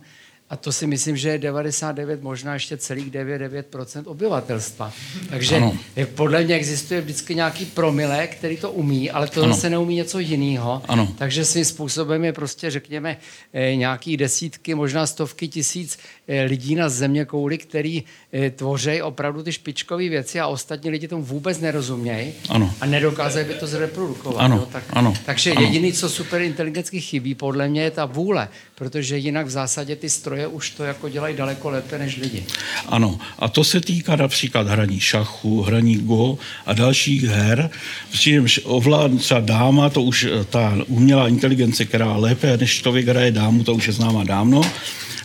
a 0.50 0.56
to 0.56 0.72
si 0.72 0.86
myslím, 0.86 1.16
že 1.16 1.28
je 1.28 1.38
99, 1.38 2.22
možná 2.22 2.54
ještě 2.54 2.76
celých 2.76 3.10
99% 3.10 4.02
obyvatelstva. 4.04 4.92
Takže 5.30 5.56
ano. 5.56 5.78
podle 6.14 6.44
mě 6.44 6.54
existuje 6.54 7.00
vždycky 7.00 7.34
nějaký 7.34 7.64
promile, 7.64 8.26
který 8.26 8.56
to 8.56 8.70
umí, 8.70 9.10
ale 9.10 9.26
to 9.28 9.42
ano. 9.42 9.54
zase 9.54 9.70
neumí 9.70 9.94
něco 9.94 10.18
jiného. 10.18 10.82
Ano. 10.88 11.08
Takže 11.18 11.44
svým 11.44 11.64
způsobem 11.64 12.24
je 12.24 12.32
prostě, 12.32 12.70
řekněme, 12.70 13.16
eh, 13.52 13.76
nějaký 13.76 14.16
desítky, 14.16 14.74
možná 14.74 15.06
stovky 15.06 15.48
tisíc 15.48 15.98
eh, 16.28 16.42
lidí 16.42 16.74
na 16.74 16.88
země 16.88 17.24
kouli, 17.24 17.58
který 17.58 18.04
eh, 18.32 18.50
tvoří 18.50 19.02
opravdu 19.02 19.42
ty 19.42 19.52
špičkové 19.52 20.08
věci 20.08 20.40
a 20.40 20.46
ostatní 20.46 20.90
lidi 20.90 21.08
tomu 21.08 21.22
vůbec 21.22 21.60
nerozumějí 21.60 22.32
a 22.80 22.86
nedokázají 22.86 23.46
by 23.46 23.54
to 23.54 23.66
zreprodukovat. 23.66 24.44
Ano. 24.44 24.56
Jo? 24.56 24.68
Tak, 24.72 24.84
ano. 24.90 25.14
Takže 25.26 25.52
ano. 25.52 25.60
jediný, 25.60 25.92
co 25.92 26.08
superinteligentsky 26.08 27.00
chybí, 27.00 27.34
podle 27.34 27.68
mě 27.68 27.82
je 27.82 27.90
ta 27.90 28.04
vůle, 28.04 28.48
protože 28.74 29.18
jinak 29.18 29.46
v 29.46 29.50
zásadě 29.50 29.96
ty 29.96 30.10
stroje 30.10 30.35
stroje 30.36 30.46
už 30.46 30.70
to 30.70 30.84
jako 30.84 31.08
dělají 31.08 31.36
daleko 31.36 31.70
lépe 31.70 31.98
než 31.98 32.16
lidi. 32.16 32.44
Ano, 32.86 33.18
a 33.38 33.48
to 33.48 33.64
se 33.64 33.80
týká 33.80 34.16
například 34.16 34.68
hraní 34.68 35.00
šachu, 35.00 35.62
hraní 35.62 35.96
go 35.96 36.38
a 36.66 36.72
dalších 36.72 37.24
her, 37.24 37.70
přičemž 38.10 38.60
ovládne 38.64 39.18
třeba 39.18 39.40
dáma, 39.40 39.90
to 39.90 40.02
už 40.02 40.24
eh, 40.24 40.44
ta 40.44 40.76
umělá 40.86 41.28
inteligence, 41.28 41.84
která 41.84 42.16
lépe 42.16 42.56
než 42.56 42.82
člověk 42.82 43.08
hraje 43.08 43.30
dámu, 43.30 43.64
to 43.64 43.74
už 43.74 43.86
je 43.86 43.92
známa 43.92 44.24
dávno. 44.24 44.60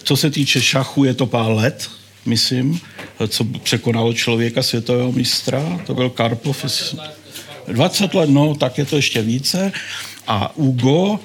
Co 0.03 0.15
se 0.15 0.31
týče 0.31 0.61
šachu, 0.61 1.03
je 1.03 1.13
to 1.13 1.25
pár 1.25 1.51
let, 1.51 1.89
myslím, 2.25 2.79
co 3.27 3.43
překonalo 3.43 4.13
člověka 4.13 4.63
světového 4.63 5.11
mistra, 5.11 5.79
to 5.87 5.93
byl 5.93 6.09
Karpov. 6.09 6.65
20 7.67 8.13
let, 8.13 8.29
no, 8.29 8.55
tak 8.55 8.77
je 8.77 8.85
to 8.85 8.95
ještě 8.95 9.21
více. 9.21 9.71
A 10.27 10.55
Ugo 10.55 11.19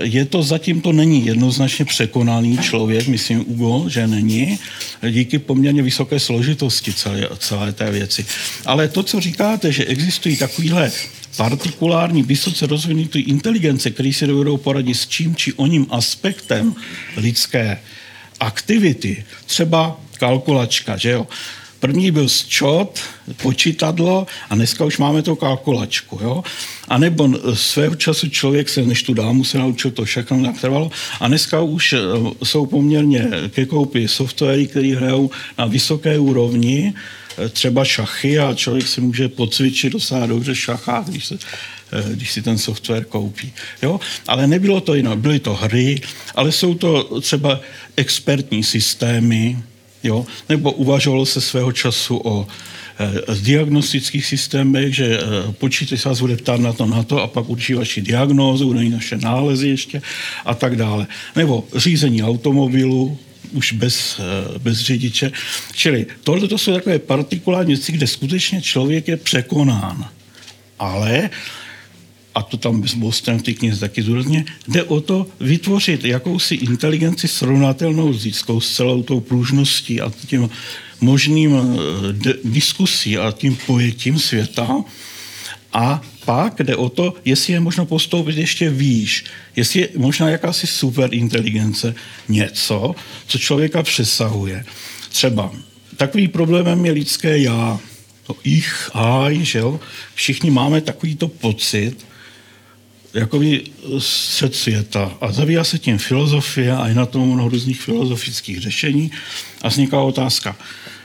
je 0.00 0.24
to 0.24 0.42
zatím 0.42 0.80
to 0.80 0.92
není 0.92 1.26
jednoznačně 1.26 1.84
překonaný 1.84 2.58
člověk, 2.58 3.08
myslím 3.08 3.44
Ugo, 3.46 3.88
že 3.88 4.06
není, 4.06 4.58
díky 5.10 5.38
poměrně 5.38 5.82
vysoké 5.82 6.20
složitosti 6.20 6.92
celé, 6.92 7.28
celé 7.38 7.72
té 7.72 7.90
věci. 7.90 8.26
Ale 8.66 8.88
to, 8.88 9.02
co 9.02 9.20
říkáte, 9.20 9.72
že 9.72 9.84
existují 9.84 10.36
takovýhle 10.36 10.92
partikulární, 11.36 12.22
vysoce 12.22 12.66
rozvinutý 12.66 13.20
inteligence, 13.20 13.90
který 13.90 14.12
si 14.12 14.26
dovedou 14.26 14.56
poradit 14.56 14.94
s 14.94 15.06
čím 15.06 15.36
či 15.36 15.52
oním 15.52 15.86
aspektem 15.90 16.74
lidské 17.16 17.78
aktivity, 18.40 19.24
třeba 19.46 20.00
kalkulačka, 20.18 20.96
že 20.96 21.10
jo, 21.10 21.26
První 21.82 22.10
byl 22.10 22.28
sčot, 22.28 23.00
počítadlo 23.42 24.26
a 24.50 24.54
dneska 24.54 24.84
už 24.84 24.98
máme 24.98 25.22
to 25.22 25.36
kalkulačku. 25.36 26.18
Jo? 26.22 26.44
A 26.88 26.98
nebo 26.98 27.28
svého 27.54 27.94
času 27.94 28.28
člověk 28.28 28.68
se, 28.68 28.82
než 28.82 29.02
tu 29.02 29.14
dámu 29.14 29.44
se 29.44 29.58
naučil, 29.58 29.90
to 29.90 30.04
všechno 30.04 30.44
tak 30.44 30.60
trvalo. 30.60 30.90
A 31.20 31.28
dneska 31.28 31.60
už 31.60 31.92
eh, 31.92 31.98
jsou 32.44 32.66
poměrně 32.66 33.28
ke 33.48 33.66
koupi 33.66 34.08
softwary, 34.08 34.66
které 34.66 34.96
hrajou 34.96 35.30
na 35.58 35.66
vysoké 35.66 36.18
úrovni, 36.18 36.94
eh, 37.38 37.48
třeba 37.48 37.84
šachy 37.84 38.38
a 38.38 38.54
člověk 38.54 38.88
si 38.88 39.00
může 39.00 39.28
pocvičit 39.28 39.92
docela 39.92 40.26
dobře 40.26 40.54
šachá, 40.54 41.04
když 41.08 41.26
se 41.26 41.38
eh, 41.92 42.14
když 42.14 42.32
si 42.32 42.42
ten 42.42 42.58
software 42.58 43.04
koupí. 43.04 43.52
Jo? 43.82 44.00
Ale 44.28 44.46
nebylo 44.46 44.80
to 44.80 44.94
jinak, 44.94 45.18
byly 45.18 45.38
to 45.38 45.54
hry, 45.54 46.00
ale 46.34 46.52
jsou 46.52 46.74
to 46.74 47.20
třeba 47.20 47.60
expertní 47.96 48.62
systémy, 48.62 49.58
Jo? 50.02 50.26
Nebo 50.48 50.72
uvažovalo 50.72 51.26
se 51.26 51.40
svého 51.40 51.72
času 51.72 52.20
o 52.24 52.46
e, 53.28 53.34
diagnostických 53.40 54.26
systémech, 54.26 54.94
že 54.94 55.06
e, 55.06 55.20
počítač 55.52 56.00
se 56.00 56.08
vás 56.08 56.20
bude 56.20 56.36
ptát 56.36 56.60
na 56.60 56.72
to, 56.72 56.86
na 56.86 57.02
to 57.02 57.22
a 57.22 57.26
pak 57.26 57.48
určí 57.48 57.74
vaši 57.74 58.02
diagnózu, 58.02 58.66
bude 58.66 58.84
naše 58.84 59.16
nálezy 59.16 59.68
ještě 59.68 60.02
a 60.44 60.54
tak 60.54 60.76
dále. 60.76 61.06
Nebo 61.36 61.64
řízení 61.76 62.22
automobilu, 62.22 63.18
už 63.52 63.72
bez, 63.72 64.20
e, 64.20 64.58
bez 64.58 64.78
řidiče. 64.78 65.32
Čili 65.74 66.06
tohle 66.24 66.48
to 66.48 66.58
jsou 66.58 66.74
takové 66.74 66.98
partikulární 66.98 67.74
věci, 67.74 67.92
kde 67.92 68.06
skutečně 68.06 68.62
člověk 68.62 69.08
je 69.08 69.16
překonán. 69.16 70.08
Ale 70.78 71.30
a 72.34 72.42
to 72.42 72.56
tam 72.56 72.88
s 72.88 72.94
Bostem 72.94 73.38
v 73.38 73.42
té 73.42 73.52
knize 73.52 73.80
taky 73.80 74.02
zúrazně, 74.02 74.44
jde 74.68 74.84
o 74.84 75.00
to 75.00 75.26
vytvořit 75.40 76.04
jakousi 76.04 76.54
inteligenci 76.54 77.28
srovnatelnou 77.28 78.12
s 78.12 78.24
lidskou, 78.24 78.60
s 78.60 78.76
celou 78.76 79.02
tou 79.02 79.20
pružností 79.20 80.00
a 80.00 80.12
tím 80.26 80.50
možným 81.00 81.56
eh, 81.56 82.34
diskusí 82.44 83.18
a 83.18 83.32
tím 83.32 83.58
pojetím 83.66 84.18
světa. 84.18 84.68
A 85.72 86.02
pak 86.24 86.62
jde 86.62 86.76
o 86.76 86.88
to, 86.88 87.14
jestli 87.24 87.52
je 87.52 87.60
možno 87.60 87.86
postoupit 87.86 88.36
ještě 88.36 88.70
výš, 88.70 89.24
jestli 89.56 89.80
je 89.80 89.88
možná 89.96 90.28
jakási 90.28 90.66
superinteligence, 90.66 91.94
něco, 92.28 92.94
co 93.26 93.38
člověka 93.38 93.82
přesahuje. 93.82 94.64
Třeba 95.08 95.52
takový 95.96 96.28
problémem 96.28 96.86
je 96.86 96.92
lidské 96.92 97.38
já, 97.38 97.80
to 98.26 98.36
ich, 98.44 98.90
aj, 98.94 99.44
že 99.44 99.58
jo? 99.58 99.80
Všichni 100.14 100.50
máme 100.50 100.80
takovýto 100.80 101.28
pocit, 101.28 102.06
jakoby 103.14 103.62
střed 103.98 104.54
světa. 104.54 105.16
A 105.20 105.32
zabývá 105.32 105.64
se 105.64 105.78
tím 105.78 105.98
filozofie 105.98 106.72
a 106.72 106.88
je 106.88 106.94
na 106.94 107.06
tom 107.06 107.34
mnoho 107.34 107.48
různých 107.48 107.82
filozofických 107.82 108.60
řešení 108.60 109.10
a 109.62 109.68
vzniká 109.68 110.00
otázka. 110.00 110.56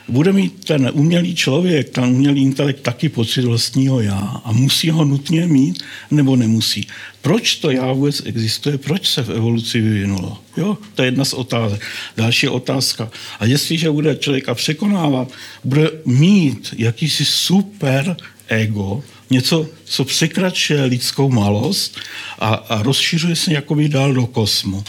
Bude 0.10 0.34
mít 0.34 0.66
ten 0.66 0.90
umělý 0.94 1.36
člověk, 1.36 1.90
ten 1.90 2.04
umělý 2.04 2.42
intelekt 2.42 2.82
taky 2.82 3.10
pocit 3.10 3.42
vlastního 3.42 4.02
já 4.02 4.42
a 4.44 4.52
musí 4.52 4.90
ho 4.90 5.06
nutně 5.06 5.48
mít 5.48 5.84
nebo 6.12 6.36
nemusí. 6.36 6.88
Proč 7.22 7.56
to 7.56 7.72
já 7.72 7.92
vůbec 7.92 8.22
existuje? 8.26 8.78
Proč 8.78 9.08
se 9.08 9.24
v 9.24 9.30
evoluci 9.30 9.82
vyvinulo? 9.82 10.38
Jo, 10.58 10.78
to 10.96 11.02
je 11.02 11.08
jedna 11.08 11.26
z 11.26 11.34
otázek. 11.34 11.82
Další 12.18 12.48
otázka. 12.48 13.12
A 13.40 13.46
jestliže 13.46 13.92
bude 13.92 14.16
člověka 14.16 14.56
překonávat, 14.56 15.32
bude 15.64 15.92
mít 16.06 16.74
jakýsi 16.78 17.26
super 17.26 18.18
ego, 18.48 19.04
něco, 19.30 19.68
co 19.86 20.06
překračuje 20.06 20.84
lidskou 20.84 21.30
malost 21.30 22.00
a, 22.40 22.54
a 22.54 22.84
rozšiřuje 22.84 23.36
se 23.36 23.54
jakoby 23.54 23.90
dál 23.90 24.14
do 24.14 24.26
kosmu. 24.26 24.84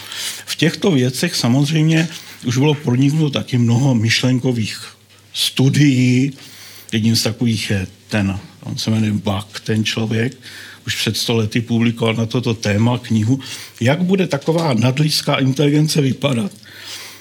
V 0.46 0.56
těchto 0.56 0.90
věcech 0.90 1.36
samozřejmě 1.36 2.08
už 2.46 2.58
bylo 2.58 2.74
proniknuto 2.74 3.30
taky 3.30 3.58
mnoho 3.58 3.94
myšlenkových 3.94 4.86
studií. 5.32 6.32
Jedním 6.92 7.16
z 7.16 7.22
takových 7.22 7.70
je 7.70 7.86
ten, 8.08 8.38
on 8.62 8.78
se 8.78 8.90
jmenuje 8.90 9.12
Bach, 9.12 9.60
ten 9.64 9.84
člověk, 9.84 10.36
už 10.86 10.96
před 10.96 11.16
sto 11.16 11.36
lety 11.36 11.60
publikoval 11.60 12.14
na 12.14 12.26
toto 12.26 12.54
téma 12.54 12.98
knihu, 12.98 13.40
jak 13.80 14.02
bude 14.02 14.26
taková 14.26 14.74
nadlidská 14.74 15.36
inteligence 15.36 16.00
vypadat. 16.00 16.52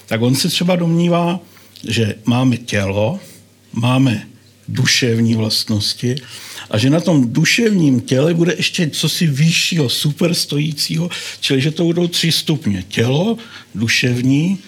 Tak 0.05 0.22
on 0.22 0.36
se 0.36 0.49
třeba 0.49 0.76
domnívá, 0.76 1.39
že 1.88 2.15
máme 2.26 2.57
tělo, 2.57 3.20
máme 3.74 4.28
duševní 4.68 5.36
vlastnosti 5.36 6.15
a 6.70 6.78
že 6.78 6.89
na 6.89 6.99
tom 6.99 7.34
duševním 7.34 8.01
těle 8.01 8.34
bude 8.34 8.53
ještě 8.57 8.89
cosi 8.89 9.28
vyššího, 9.28 9.89
super 9.89 10.34
stojícího, 10.34 11.09
čili 11.39 11.61
že 11.61 11.72
to 11.72 11.84
budou 11.84 12.07
tři 12.07 12.32
stupně. 12.32 12.84
Tělo, 12.88 13.38
duševní, 13.76 14.59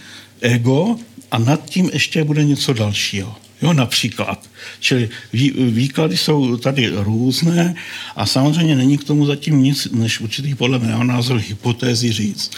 ego 0.41 0.95
a 1.31 1.37
nad 1.37 1.69
tím 1.69 1.89
ještě 1.93 2.23
bude 2.23 2.43
něco 2.43 2.73
dalšího. 2.73 3.35
Jo, 3.61 3.73
například. 3.73 4.49
Čili 4.79 5.09
vý, 5.33 5.51
výklady 5.51 6.17
jsou 6.17 6.57
tady 6.57 6.89
různé 6.93 7.75
a 8.15 8.25
samozřejmě 8.25 8.75
není 8.75 8.97
k 8.97 9.03
tomu 9.03 9.25
zatím 9.25 9.63
nic, 9.63 9.87
než 9.91 10.19
určitý 10.19 10.55
podle 10.55 10.79
mého 10.79 11.03
názoru 11.03 11.39
hypotézy 11.47 12.11
říct. 12.11 12.51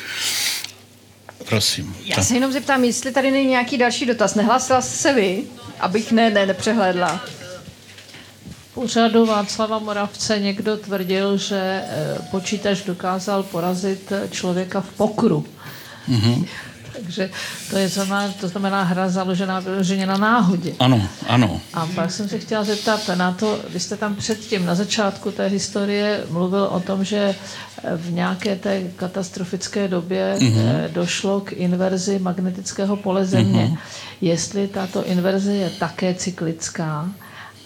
Prosím. 1.50 1.96
Já 2.06 2.24
se 2.24 2.34
jenom 2.34 2.52
zeptám, 2.52 2.84
jestli 2.84 3.12
tady 3.12 3.32
není 3.32 3.48
nějaký 3.50 3.78
další 3.78 4.06
dotaz. 4.06 4.36
Nehlásila 4.36 4.82
jste 4.82 4.98
se 4.98 5.14
vy, 5.14 5.44
abych 5.80 6.12
ne, 6.12 6.30
ne, 6.30 6.46
nepřehlédla. 6.46 7.22
úřadu 8.76 9.26
Václava 9.26 9.80
Moravce 9.80 10.40
někdo 10.40 10.78
tvrdil, 10.78 11.38
že 11.38 11.58
eh, 11.58 12.18
počítač 12.32 12.82
dokázal 12.82 13.44
porazit 13.44 14.12
eh, 14.12 14.28
člověka 14.32 14.82
v 14.82 14.90
pokru. 14.90 15.46
Mm-hmm. 16.10 16.46
Takže 17.04 17.30
to, 17.70 17.78
je 17.78 17.90
znamená, 17.90 18.34
to 18.40 18.48
znamená 18.48 18.84
hra 18.84 19.10
založená 19.10 19.60
vyloženě 19.60 20.06
na 20.06 20.18
náhodě. 20.18 20.74
Ano, 20.80 21.08
ano. 21.28 21.62
A 21.74 21.86
pak 21.86 22.12
jsem 22.12 22.30
se 22.30 22.40
chtěla 22.40 22.64
zeptat 22.64 23.10
na 23.16 23.32
to, 23.32 23.60
vy 23.70 23.80
jste 23.80 23.98
tam 23.98 24.16
předtím 24.16 24.66
na 24.66 24.76
začátku 24.76 25.32
té 25.32 25.48
historie 25.48 26.24
mluvil 26.30 26.64
o 26.64 26.80
tom, 26.80 27.04
že 27.04 27.36
v 27.96 28.12
nějaké 28.12 28.56
té 28.56 28.84
katastrofické 28.96 29.88
době 29.88 30.36
mm-hmm. 30.40 30.90
došlo 30.94 31.42
k 31.42 31.52
inverzi 31.52 32.20
magnetického 32.20 32.96
pole 32.96 33.26
Země. 33.26 33.70
Mm-hmm. 33.72 33.78
Jestli 34.22 34.68
tato 34.68 35.06
inverze 35.06 35.54
je 35.54 35.70
také 35.70 36.14
cyklická 36.14 37.10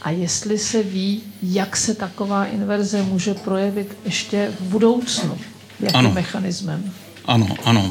a 0.02 0.10
jestli 0.10 0.58
se 0.58 0.84
ví, 0.84 1.24
jak 1.44 1.78
se 1.78 1.96
taková 1.96 2.46
inverze 2.46 3.04
může 3.04 3.34
projevit 3.34 3.98
ještě 4.06 4.52
v 4.60 4.64
budoucnu, 4.64 5.38
jakým 5.80 6.00
ano. 6.00 6.12
mechanismem. 6.12 6.94
Ano, 7.26 7.48
ano. 7.64 7.90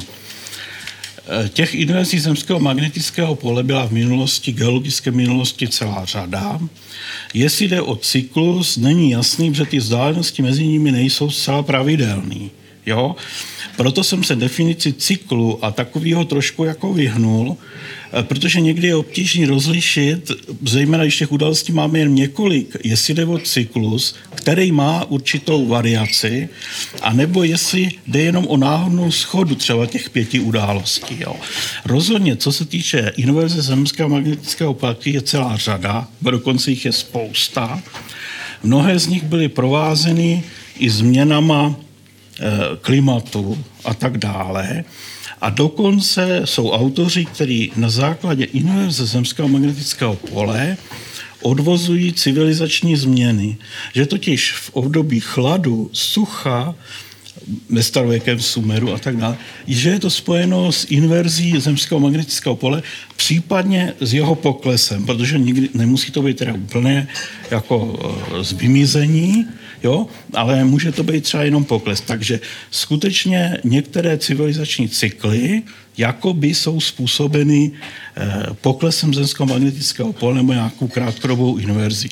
Eh, 1.26 1.48
těch 1.48 1.74
inverzí 1.74 2.18
zemského 2.18 2.60
magnetického 2.60 3.34
pole 3.34 3.62
byla 3.62 3.86
v 3.86 3.92
minulosti, 3.92 4.52
geologické 4.52 5.10
minulosti 5.10 5.68
celá 5.68 6.04
řada. 6.04 6.60
Jestli 7.34 7.68
jde 7.68 7.80
o 7.80 7.96
cyklus, 7.96 8.76
není 8.76 9.10
jasný, 9.10 9.54
že 9.54 9.64
ty 9.64 9.78
vzdálenosti 9.78 10.42
mezi 10.42 10.66
nimi 10.66 10.92
nejsou 10.92 11.30
zcela 11.30 11.62
pravidelné. 11.62 12.50
Jo? 12.86 13.16
Proto 13.76 14.04
jsem 14.04 14.24
se 14.24 14.36
definici 14.36 14.92
cyklu 14.92 15.64
a 15.64 15.70
takového 15.70 16.24
trošku 16.24 16.64
jako 16.64 16.92
vyhnul, 16.92 17.56
eh, 18.12 18.22
protože 18.22 18.60
někdy 18.60 18.88
je 18.88 18.96
obtížný 18.96 19.46
rozlišit, 19.46 20.30
zejména 20.62 21.04
když 21.04 21.18
těch 21.18 21.32
událostí 21.32 21.72
máme 21.72 21.98
jen 21.98 22.14
několik, 22.14 22.76
jestli 22.84 23.14
jde 23.14 23.24
o 23.24 23.38
cyklus, 23.38 24.14
který 24.34 24.72
má 24.72 25.04
určitou 25.04 25.66
variaci, 25.66 26.48
anebo 27.02 27.42
jestli 27.42 27.90
jde 28.06 28.20
jenom 28.20 28.46
o 28.46 28.56
náhodnou 28.56 29.10
schodu 29.10 29.54
třeba 29.54 29.86
těch 29.86 30.10
pěti 30.10 30.40
událostí. 30.40 31.16
Jo. 31.20 31.36
Rozhodně, 31.84 32.36
co 32.36 32.52
se 32.52 32.64
týče 32.64 33.12
inverze 33.16 33.62
zemského 33.62 34.08
magnetického 34.08 34.74
platí, 34.74 35.12
je 35.12 35.22
celá 35.22 35.56
řada, 35.56 36.08
dokonce 36.22 36.70
jich 36.70 36.84
je 36.84 36.92
spousta. 36.92 37.82
Mnohé 38.62 38.98
z 38.98 39.06
nich 39.06 39.24
byly 39.24 39.48
provázeny 39.48 40.42
i 40.78 40.90
změnama 40.90 41.76
klimatu 42.80 43.64
a 43.84 43.94
tak 43.94 44.18
dále. 44.18 44.84
A 45.40 45.50
dokonce 45.50 46.40
jsou 46.44 46.70
autoři, 46.70 47.24
kteří 47.24 47.72
na 47.76 47.88
základě 47.90 48.44
inverze 48.44 49.06
zemského 49.06 49.48
magnetického 49.48 50.16
pole 50.16 50.76
odvozují 51.42 52.12
civilizační 52.12 52.96
změny. 52.96 53.56
Že 53.94 54.06
totiž 54.06 54.52
v 54.52 54.70
období 54.72 55.20
chladu, 55.20 55.90
sucha, 55.92 56.74
ve 57.70 57.82
starověkém 57.82 58.40
Sumeru 58.40 58.92
a 58.92 58.98
tak 58.98 59.16
dále, 59.16 59.36
že 59.66 59.90
je 59.90 60.00
to 60.00 60.10
spojeno 60.10 60.72
s 60.72 60.86
inverzí 60.90 61.60
zemského 61.60 62.00
magnetického 62.00 62.56
pole, 62.56 62.82
případně 63.16 63.92
s 64.00 64.14
jeho 64.14 64.34
poklesem, 64.34 65.06
protože 65.06 65.38
nikdy 65.38 65.68
nemusí 65.74 66.12
to 66.12 66.22
být 66.22 66.36
teda 66.36 66.52
úplně 66.54 67.08
jako 67.50 67.98
z 68.42 68.52
vymizení, 68.52 69.46
jo? 69.82 70.06
ale 70.32 70.64
může 70.64 70.92
to 70.92 71.02
být 71.02 71.24
třeba 71.24 71.42
jenom 71.42 71.64
pokles. 71.64 72.00
Takže 72.00 72.40
skutečně 72.70 73.58
některé 73.64 74.18
civilizační 74.18 74.88
cykly 74.88 75.62
jakoby 75.98 76.54
jsou 76.54 76.80
způsobeny 76.80 77.72
eh, 78.16 78.46
poklesem 78.60 79.14
zemského 79.14 79.46
magnetického 79.46 80.12
pole 80.12 80.34
nebo 80.34 80.52
nějakou 80.52 80.88
krátkodobou 80.88 81.56
inverzí. 81.56 82.08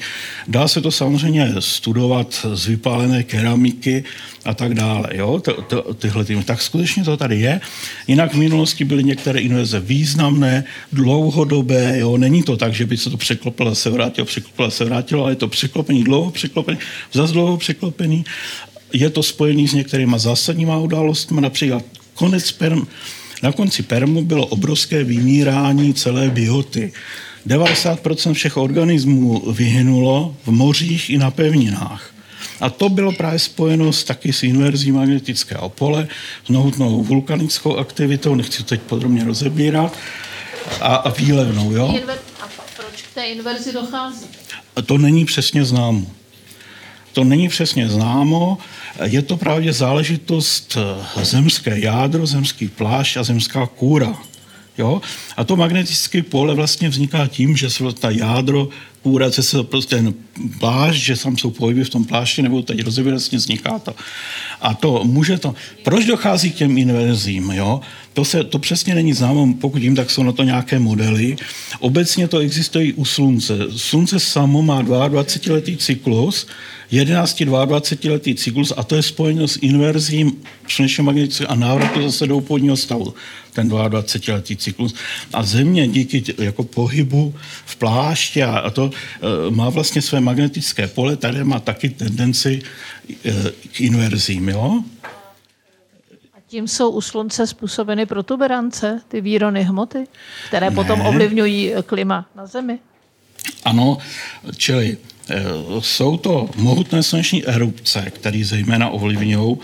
Dá 0.49 0.69
se 0.69 0.81
to 0.81 0.91
samozřejmě 0.91 1.55
studovat 1.59 2.47
z 2.55 2.67
vypálené 2.67 3.23
keramiky 3.23 4.05
a 4.45 4.55
tak 4.55 4.75
dále. 4.75 5.09
Jo? 5.13 5.41
To, 5.41 5.63
to, 5.63 5.95
tyhle 5.95 6.25
týmy. 6.25 6.45
Tak 6.45 6.63
skutečně 6.63 7.05
to 7.05 7.17
tady 7.17 7.41
je. 7.41 7.61
Jinak 8.07 8.35
v 8.35 8.39
minulosti 8.39 8.85
byly 8.85 9.05
některé 9.05 9.41
inverze 9.41 9.81
významné, 9.81 10.65
dlouhodobé. 10.93 11.99
Jo? 11.99 12.17
Není 12.17 12.43
to 12.43 12.57
tak, 12.57 12.75
že 12.75 12.87
by 12.87 12.97
se 12.97 13.11
to 13.11 13.17
překlopilo, 13.17 13.75
se 13.75 13.91
vrátilo, 13.91 14.25
překlopilo, 14.25 14.71
se 14.71 14.85
vrátilo, 14.85 15.23
ale 15.23 15.33
je 15.33 15.37
to 15.37 15.49
překlopený, 15.49 16.05
dlouho 16.05 16.31
překlopený, 16.31 16.79
zase 17.13 17.33
dlouho 17.33 17.57
překlopený. 17.57 18.25
Je 18.93 19.11
to 19.11 19.23
spojený 19.23 19.69
s 19.69 19.75
některýma 19.75 20.19
zásadníma 20.19 20.77
událostmi, 20.77 21.41
například 21.41 21.83
konec 22.15 22.53
perm, 22.53 22.87
na 23.43 23.53
konci 23.53 23.83
Permu 23.83 24.23
bylo 24.23 24.47
obrovské 24.47 25.05
vymírání 25.05 25.95
celé 25.95 26.31
bioty. 26.31 26.93
90% 27.47 28.35
všech 28.35 28.57
organismů 28.57 29.53
vyhynulo 29.53 30.37
v 30.47 30.51
mořích 30.51 31.11
i 31.11 31.19
na 31.19 31.31
pevninách. 31.31 32.13
A 32.61 32.71
to 32.71 32.89
bylo 32.89 33.13
právě 33.13 33.39
spojeno 33.39 33.93
s 33.93 34.05
taky 34.05 34.33
s 34.33 34.43
inverzí 34.43 34.93
magnetického 34.93 35.69
pole, 35.69 36.09
s 36.47 36.49
nohutnou 36.49 37.03
vulkanickou 37.03 37.77
aktivitou, 37.77 38.35
nechci 38.35 38.59
to 38.59 38.65
teď 38.65 38.81
podrobně 38.81 39.25
rozebírat, 39.25 39.97
a, 40.81 40.95
a 40.95 41.11
výlevnou. 41.11 41.73
Jo? 41.73 41.95
A 42.41 42.49
proč 42.77 43.03
k 43.03 43.15
té 43.15 43.25
inverzi 43.25 43.73
dochází? 43.73 44.27
To 44.87 44.99
není 44.99 45.25
přesně 45.25 45.65
známo. 45.65 46.07
To 47.13 47.25
není 47.25 47.49
přesně 47.49 47.89
známo. 47.89 48.59
Je 49.05 49.23
to 49.23 49.37
právě 49.37 49.73
záležitost 49.73 50.77
eh, 50.77 51.25
zemské 51.25 51.79
jádro, 51.79 52.27
zemský 52.27 52.69
plášť 52.69 53.17
a 53.17 53.23
zemská 53.23 53.67
kůra. 53.67 54.19
Jo? 54.79 55.03
A 55.37 55.45
to 55.45 55.57
magnetické 55.57 56.23
pole 56.23 56.55
vlastně 56.55 56.89
vzniká 56.89 57.27
tím, 57.27 57.57
že 57.57 57.71
se 57.71 57.85
ta 57.93 58.11
jádro 58.11 58.69
kůrace 59.03 59.43
se 59.43 59.63
prostě 59.63 59.97
ten 59.97 60.15
plášť, 60.59 61.01
že 61.03 61.17
tam 61.17 61.37
jsou 61.37 61.51
pohyby 61.51 61.85
v 61.85 61.91
tom 61.91 62.05
plášti, 62.05 62.43
nebo 62.43 62.63
teď 62.63 62.87
vlastně 63.03 63.39
vzniká 63.39 63.79
to. 63.79 63.95
A 64.61 64.75
to 64.75 65.05
může 65.05 65.39
to... 65.39 65.55
Proč 65.83 66.05
dochází 66.05 66.51
k 66.51 66.55
těm 66.55 66.79
inverzím? 66.79 67.51
Jo? 67.51 67.81
To, 68.13 68.25
se, 68.25 68.45
to 68.45 68.59
přesně 68.59 68.95
není 68.95 69.13
známo, 69.13 69.55
pokud 69.61 69.83
jim, 69.83 69.97
tak 69.97 70.11
jsou 70.11 70.23
na 70.23 70.33
to 70.33 70.43
nějaké 70.43 70.79
modely. 70.79 71.37
Obecně 71.81 72.29
to 72.29 72.39
existuje 72.39 72.93
u 72.93 73.05
Slunce. 73.05 73.59
Slunce 73.77 74.21
samo 74.21 74.63
má 74.63 74.83
22-letý 74.83 75.77
cyklus, 75.77 76.47
11-22 76.93 78.11
letý 78.11 78.35
cyklus 78.35 78.73
a 78.77 78.83
to 78.85 78.97
je 78.97 79.03
spojeno 79.03 79.49
s 79.49 79.59
inverzím 79.63 80.33
slunečního 80.69 81.05
magnetického 81.05 81.51
a 81.51 81.55
návratu 81.55 82.03
zase 82.03 82.27
do 82.27 82.41
původního 82.41 82.77
stavu, 82.77 83.15
ten 83.53 83.69
22 83.69 84.35
letý 84.35 84.57
cyklus. 84.57 84.95
A 85.33 85.43
Země 85.43 85.89
díky 85.89 86.25
jako 86.39 86.63
pohybu 86.65 87.35
v 87.65 87.77
plášti 87.77 88.43
a 88.43 88.71
to 88.71 88.91
e, 88.91 89.51
má 89.51 89.71
vlastně 89.71 90.03
své 90.03 90.21
magnetické 90.21 90.87
pole, 90.87 91.17
tady 91.17 91.45
má 91.45 91.61
taky 91.61 91.89
tendenci 91.89 92.63
e, 93.25 93.33
k 93.73 93.81
inverzím, 93.81 94.49
jo? 94.49 94.85
Tím 96.53 96.69
jsou 96.69 96.91
u 96.91 97.01
slunce 97.01 97.47
způsobeny 97.47 98.07
protuberance, 98.07 99.01
ty 99.09 99.21
výrony 99.21 99.63
hmoty, 99.63 100.05
které 100.49 100.71
ne. 100.71 100.77
potom 100.77 101.01
ovlivňují 101.01 101.73
klima 101.87 102.27
na 102.37 102.47
Zemi? 102.47 102.79
Ano, 103.65 103.99
čili 104.57 104.97
Eh, 105.31 105.45
jsou 105.81 106.17
to 106.17 106.51
mohutné 106.57 107.03
sluneční 107.03 107.47
erupce, 107.47 108.11
které 108.11 108.45
zejména 108.45 108.89
ovlivňují 108.89 109.57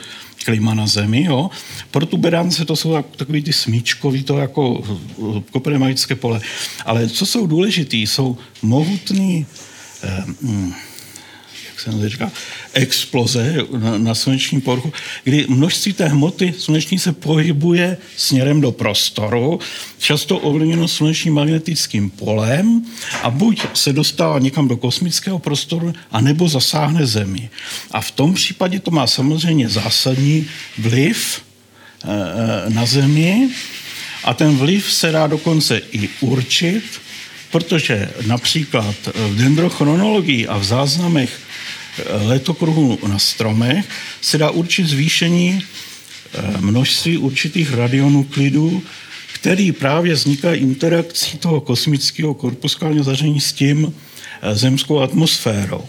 klima 0.44 0.74
na 0.74 0.86
Zemi. 0.86 1.24
Jo. 1.24 1.50
Protuberance 1.90 2.64
to 2.64 2.76
jsou 2.76 3.02
takový 3.02 3.42
ty 3.42 3.52
smíčkový, 3.52 4.22
to 4.22 4.38
jako 4.38 4.82
eh, 4.82 5.42
kopernikické 5.52 6.14
pole. 6.14 6.40
Ale 6.84 7.08
co 7.08 7.26
jsou 7.26 7.46
důležité, 7.46 7.96
jsou 7.96 8.38
mohutný 8.62 9.46
eh, 10.02 10.24
hm, 11.86 12.00
se 12.00 12.08
říká, 12.08 12.32
exploze 12.72 13.56
na, 13.78 13.98
na 13.98 14.14
slunečním 14.14 14.60
povrchu, 14.60 14.92
kdy 15.24 15.46
množství 15.48 15.92
té 15.92 16.08
hmoty 16.08 16.54
sluneční 16.58 16.98
se 16.98 17.12
pohybuje 17.12 17.96
směrem 18.16 18.60
do 18.60 18.72
prostoru, 18.72 19.60
často 19.98 20.38
ovlivněno 20.38 20.88
slunečním 20.88 21.34
magnetickým 21.34 22.10
polem 22.10 22.82
a 23.22 23.30
buď 23.30 23.62
se 23.74 23.92
dostává 23.92 24.38
někam 24.38 24.68
do 24.68 24.76
kosmického 24.76 25.38
prostoru, 25.38 25.92
anebo 26.10 26.48
zasáhne 26.48 27.06
Zemi. 27.06 27.50
A 27.90 28.00
v 28.00 28.10
tom 28.10 28.34
případě 28.34 28.80
to 28.80 28.90
má 28.90 29.06
samozřejmě 29.06 29.68
zásadní 29.68 30.46
vliv 30.78 31.42
e, 32.04 32.70
na 32.70 32.86
Zemi 32.86 33.48
a 34.24 34.34
ten 34.34 34.56
vliv 34.56 34.92
se 34.92 35.12
dá 35.12 35.26
dokonce 35.26 35.80
i 35.92 36.08
určit, 36.20 36.84
protože 37.50 38.10
například 38.26 38.94
v 39.14 39.36
dendrochronologii 39.36 40.46
a 40.46 40.58
v 40.58 40.64
záznamech 40.64 41.40
letokruhu 42.26 42.98
na 43.06 43.18
stromech 43.18 43.88
se 44.20 44.38
dá 44.38 44.50
určit 44.50 44.86
zvýšení 44.86 45.62
eh, 45.62 46.60
množství 46.60 47.18
určitých 47.18 47.74
radionuklidů, 47.74 48.82
který 49.32 49.72
právě 49.72 50.14
vzniká 50.14 50.54
interakcí 50.54 51.38
toho 51.38 51.60
kosmického 51.60 52.34
korpuskálního 52.34 53.04
zaření 53.04 53.40
s 53.40 53.52
tím 53.52 53.94
zemskou 54.52 55.00
atmosférou. 55.00 55.84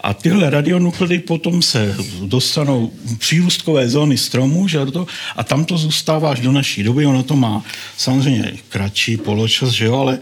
A 0.00 0.14
tyhle 0.14 0.50
radionuklidy 0.50 1.18
potom 1.18 1.62
se 1.62 1.96
dostanou 2.22 2.92
přírůstkové 3.18 3.88
zóny 3.88 4.18
stromů, 4.18 4.68
že 4.68 4.86
to, 4.86 5.06
a 5.36 5.44
tam 5.44 5.64
to 5.64 5.78
zůstává 5.78 6.30
až 6.30 6.40
do 6.40 6.52
naší 6.52 6.82
doby. 6.82 7.06
Ono 7.06 7.22
to 7.22 7.36
má 7.36 7.64
samozřejmě 7.96 8.52
kratší 8.68 9.16
poločas, 9.16 9.70
že 9.70 9.84
jo, 9.84 9.94
ale 9.96 10.18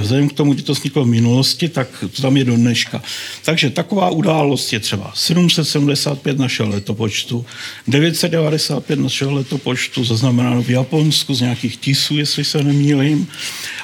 vzhledem 0.00 0.28
k 0.28 0.32
tomu, 0.32 0.54
že 0.54 0.62
to 0.62 0.72
vzniklo 0.72 1.04
v 1.04 1.08
minulosti, 1.08 1.68
tak 1.68 1.88
to 2.16 2.22
tam 2.22 2.36
je 2.36 2.44
do 2.44 2.56
dneška. 2.56 3.02
Takže 3.44 3.70
taková 3.70 4.10
událost 4.10 4.72
je 4.72 4.80
třeba 4.80 5.12
775 5.14 6.38
našeho 6.38 6.68
letopočtu, 6.68 7.46
995 7.88 8.98
našeho 8.98 9.32
letopočtu, 9.32 10.04
zaznamenáno 10.04 10.62
v 10.62 10.70
Japonsku 10.70 11.34
z 11.34 11.40
nějakých 11.40 11.76
tisů, 11.76 12.18
jestli 12.18 12.44
se 12.44 12.62
nemýlím. 12.62 13.26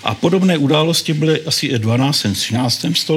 A 0.05 0.15
podobné 0.15 0.59
události 0.59 1.13
byly 1.13 1.43
asi 1.43 1.67
i 1.67 1.79
12. 1.79 2.27
13. 2.35 2.87
století 2.95 3.10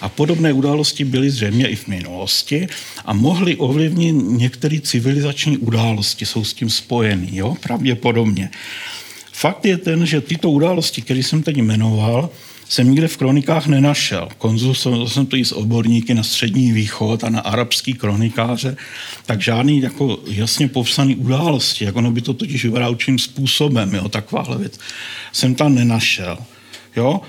a 0.00 0.08
podobné 0.08 0.52
události 0.52 1.04
byly 1.04 1.30
zřejmě 1.30 1.68
i 1.68 1.76
v 1.76 1.86
minulosti 1.86 2.66
a 3.04 3.12
mohly 3.12 3.56
ovlivnit 3.56 4.16
některé 4.28 4.80
civilizační 4.80 5.58
události, 5.58 6.26
jsou 6.26 6.44
s 6.44 6.54
tím 6.54 6.70
spojený, 6.70 7.28
jo, 7.32 7.56
pravděpodobně. 7.62 8.50
Fakt 9.32 9.64
je 9.66 9.76
ten, 9.78 10.06
že 10.06 10.20
tyto 10.20 10.50
události, 10.50 11.02
které 11.02 11.20
jsem 11.20 11.42
teď 11.42 11.56
jmenoval, 11.56 12.30
jsem 12.68 12.90
nikde 12.90 13.08
v 13.08 13.16
kronikách 13.16 13.66
nenašel. 13.66 14.28
Konzultoval 14.38 15.08
jsem 15.08 15.26
to 15.26 15.36
i 15.36 15.44
s 15.44 15.52
odborníky 15.52 16.14
na 16.14 16.22
střední 16.22 16.72
východ 16.72 17.24
a 17.24 17.30
na 17.30 17.40
arabský 17.40 17.94
kronikáře, 17.94 18.76
tak 19.26 19.40
žádný 19.40 19.80
jako 19.80 20.18
jasně 20.26 20.68
popsaný 20.68 21.16
události, 21.16 21.84
jak 21.84 21.96
ono 21.96 22.10
by 22.10 22.20
to 22.20 22.34
totiž 22.34 22.64
vypadá 22.64 22.88
určitým 22.88 23.18
způsobem, 23.18 23.94
jo, 23.94 24.08
takováhle 24.08 24.58
věc, 24.58 24.78
jsem 25.32 25.54
tam 25.54 25.74
nenašel. 25.74 26.38
Jo? 26.96 27.20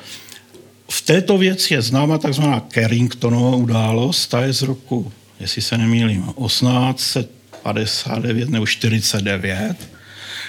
V 0.93 1.01
této 1.01 1.37
věci 1.37 1.73
je 1.73 1.81
známa 1.81 2.17
takzvaná 2.17 2.67
Carringtonova 2.73 3.55
událost, 3.55 4.27
ta 4.27 4.41
je 4.41 4.53
z 4.53 4.61
roku, 4.61 5.11
jestli 5.39 5.61
se 5.61 5.77
nemýlím, 5.77 6.33
1859 6.45 8.49
nebo 8.49 8.65
49, 8.65 9.75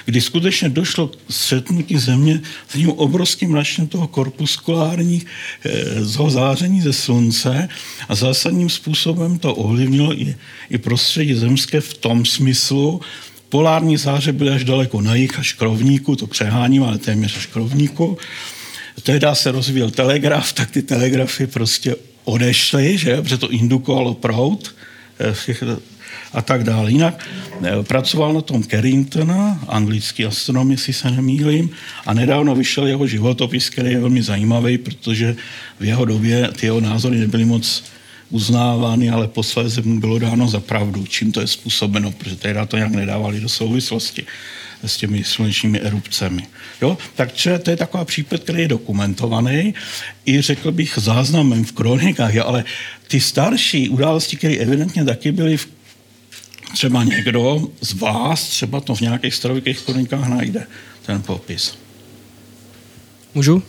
kdy 0.05 0.21
skutečně 0.21 0.69
došlo 0.69 1.09
k 1.09 1.17
střetnutí 1.31 1.99
země 1.99 2.41
s 2.69 2.73
tím 2.73 2.91
obrovským 2.91 3.51
mračem 3.51 3.87
toho 3.87 4.09
korpuskulárních 4.09 5.27
e, 5.27 6.31
záření 6.31 6.81
ze 6.81 6.93
slunce 6.93 7.69
a 8.09 8.15
zásadním 8.15 8.71
způsobem 8.71 9.39
to 9.39 9.55
ovlivnilo 9.55 10.21
i, 10.21 10.37
i 10.71 10.79
prostředí 10.79 11.35
zemské 11.35 11.81
v 11.81 11.95
tom 11.95 12.25
smyslu, 12.25 13.01
polární 13.49 13.97
záře 13.97 14.33
byly 14.33 14.51
až 14.51 14.65
daleko 14.65 15.01
na 15.01 15.15
jich, 15.15 15.39
až 15.39 15.53
k 15.53 15.63
rovníku, 15.63 16.17
to 16.17 16.27
přeháním, 16.27 16.83
ale 16.83 16.99
téměř 16.99 17.37
až 17.37 17.47
k 17.47 17.57
rovníku. 17.57 18.19
Tehdy 19.03 19.27
se 19.33 19.53
rozvíjel 19.53 19.91
telegraf, 19.91 20.53
tak 20.53 20.71
ty 20.71 20.83
telegrafy 20.83 21.47
prostě 21.47 21.97
odešly, 22.25 22.99
že? 22.99 23.23
protože 23.23 23.39
to 23.39 23.51
indukovalo 23.51 24.15
prout 24.15 24.75
eh, 25.21 25.77
a 26.33 26.43
tak 26.43 26.65
dále. 26.65 26.91
Jinak 26.91 27.27
eh, 27.63 27.83
pracoval 27.83 28.33
na 28.33 28.41
tom 28.41 28.63
Carringtona, 28.63 29.65
anglický 29.69 30.25
astronom, 30.25 30.71
jestli 30.71 30.93
se 30.93 31.11
nemýlím, 31.11 31.71
a 32.07 32.15
nedávno 32.15 32.55
vyšel 32.55 32.87
jeho 32.87 33.07
životopis, 33.07 33.71
který 33.71 33.91
je 33.91 34.01
velmi 34.01 34.23
zajímavý, 34.23 34.79
protože 34.79 35.37
v 35.81 35.85
jeho 35.85 36.05
době 36.05 36.49
ty 36.61 36.67
jeho 36.67 36.81
názory 36.81 37.19
nebyly 37.19 37.45
moc 37.45 37.85
uznávány, 38.31 39.11
ale 39.11 39.29
posléze 39.29 39.83
mu 39.83 40.01
bylo 40.01 40.19
dáno 40.19 40.49
za 40.49 40.61
pravdu, 40.61 41.07
čím 41.07 41.33
to 41.33 41.41
je 41.41 41.47
způsobeno, 41.47 42.13
protože 42.13 42.37
tehdy 42.37 42.61
to 42.69 42.77
nějak 42.77 42.93
nedávali 42.93 43.41
do 43.41 43.49
souvislosti 43.49 44.27
s 44.87 44.97
těmi 44.97 45.25
slunečními 45.25 45.81
erupcemi. 45.81 46.47
Jo? 46.83 46.99
Takže 47.15 47.59
to 47.59 47.71
je 47.71 47.77
taková 47.77 48.05
případ, 48.05 48.41
který 48.41 48.63
je 48.63 48.69
dokumentovaný 48.69 49.75
i 50.27 50.41
řekl 50.41 50.73
bych 50.73 50.99
záznamem 51.01 51.65
v 51.65 51.73
kronikách, 51.73 52.35
jo? 52.35 52.45
ale 52.47 52.65
ty 53.09 53.21
starší 53.21 53.89
události, 53.89 54.37
které 54.37 54.55
evidentně 54.55 55.05
taky 55.05 55.33
byly 55.33 55.57
v 55.57 55.69
třeba 56.73 57.05
někdo 57.05 57.69
z 57.81 57.93
vás 57.93 58.49
třeba 58.49 58.81
to 58.81 58.95
v 58.95 59.01
nějakých 59.01 59.35
starověkých 59.35 59.81
kronikách 59.81 60.29
najde, 60.29 60.67
ten 61.07 61.23
popis. 61.23 61.79
Můžu? 63.35 63.55
Uh, 63.55 63.63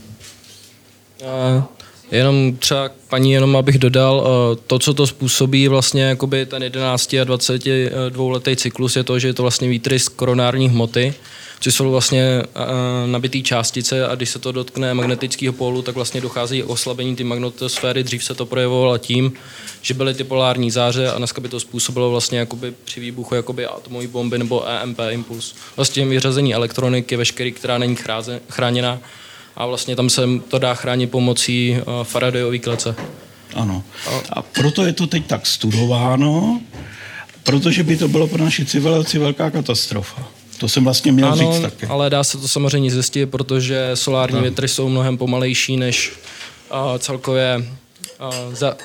jenom 2.11 2.57
třeba 2.59 2.89
paní, 3.09 3.31
jenom 3.31 3.55
abych 3.55 3.77
dodal, 3.77 4.17
uh, 4.17 4.61
to, 4.67 4.79
co 4.79 4.93
to 4.93 5.07
způsobí 5.07 5.67
vlastně 5.67 6.03
jakoby 6.03 6.45
ten 6.45 6.63
11 6.63 7.13
a 7.13 7.23
22 7.23 8.33
letý 8.33 8.55
cyklus 8.55 8.95
je 8.95 9.03
to, 9.03 9.19
že 9.19 9.27
je 9.27 9.33
to 9.33 9.41
vlastně 9.41 9.69
výtrys 9.69 10.07
koronární 10.07 10.69
hmoty, 10.69 11.13
což 11.59 11.73
jsou 11.73 11.91
vlastně 11.91 12.43
uh, 12.43 13.11
nabitý 13.11 13.43
částice 13.43 14.07
a 14.07 14.15
když 14.15 14.29
se 14.29 14.39
to 14.39 14.51
dotkne 14.51 14.93
magnetického 14.93 15.53
pólu, 15.53 15.81
tak 15.81 15.95
vlastně 15.95 16.21
dochází 16.21 16.61
k 16.61 16.69
oslabení 16.69 17.15
ty 17.15 17.23
magnetosféry. 17.23 18.03
Dřív 18.03 18.23
se 18.23 18.33
to 18.33 18.45
projevovalo 18.45 18.97
tím, 18.97 19.33
že 19.81 19.93
byly 19.93 20.13
ty 20.13 20.23
polární 20.23 20.71
záře 20.71 21.11
a 21.11 21.17
dneska 21.17 21.41
by 21.41 21.49
to 21.49 21.59
způsobilo 21.59 22.11
vlastně 22.11 22.39
jakoby 22.39 22.73
při 22.85 22.99
výbuchu 22.99 23.35
jakoby 23.35 23.65
atomové 23.65 24.07
bomby 24.07 24.37
nebo 24.37 24.69
EMP 24.69 24.99
impuls. 25.09 25.55
Vlastně 25.75 26.05
vyřazení 26.05 26.55
elektroniky 26.55 27.15
veškerý, 27.15 27.51
která 27.51 27.77
není 27.77 27.97
chráněna 28.49 28.99
a 29.55 29.65
vlastně 29.65 29.95
tam 29.95 30.09
se 30.09 30.21
to 30.47 30.59
dá 30.59 30.73
chránit 30.73 31.11
pomocí 31.11 31.77
uh, 31.77 32.03
Faradayové 32.03 32.59
klece. 32.59 32.95
Ano. 33.53 33.83
A 34.33 34.41
proto 34.41 34.85
je 34.85 34.93
to 34.93 35.07
teď 35.07 35.25
tak 35.25 35.45
studováno, 35.45 36.61
protože 37.43 37.83
by 37.83 37.97
to 37.97 38.07
bylo 38.07 38.27
pro 38.27 38.43
naši 38.43 38.65
civilizaci 38.65 39.19
velká 39.19 39.51
katastrofa. 39.51 40.27
To 40.57 40.69
jsem 40.69 40.83
vlastně 40.83 41.11
měl 41.11 41.27
ano, 41.27 41.37
říct 41.37 41.61
taky. 41.61 41.85
ale 41.85 42.09
dá 42.09 42.23
se 42.23 42.37
to 42.37 42.47
samozřejmě 42.47 42.91
zjistit, 42.91 43.25
protože 43.25 43.91
solární 43.93 44.35
no. 44.35 44.41
větry 44.41 44.67
jsou 44.67 44.89
mnohem 44.89 45.17
pomalejší 45.17 45.77
než 45.77 46.11
uh, 46.71 46.97
celkově 46.97 47.65
uh, 48.21 48.53
za 48.53 48.77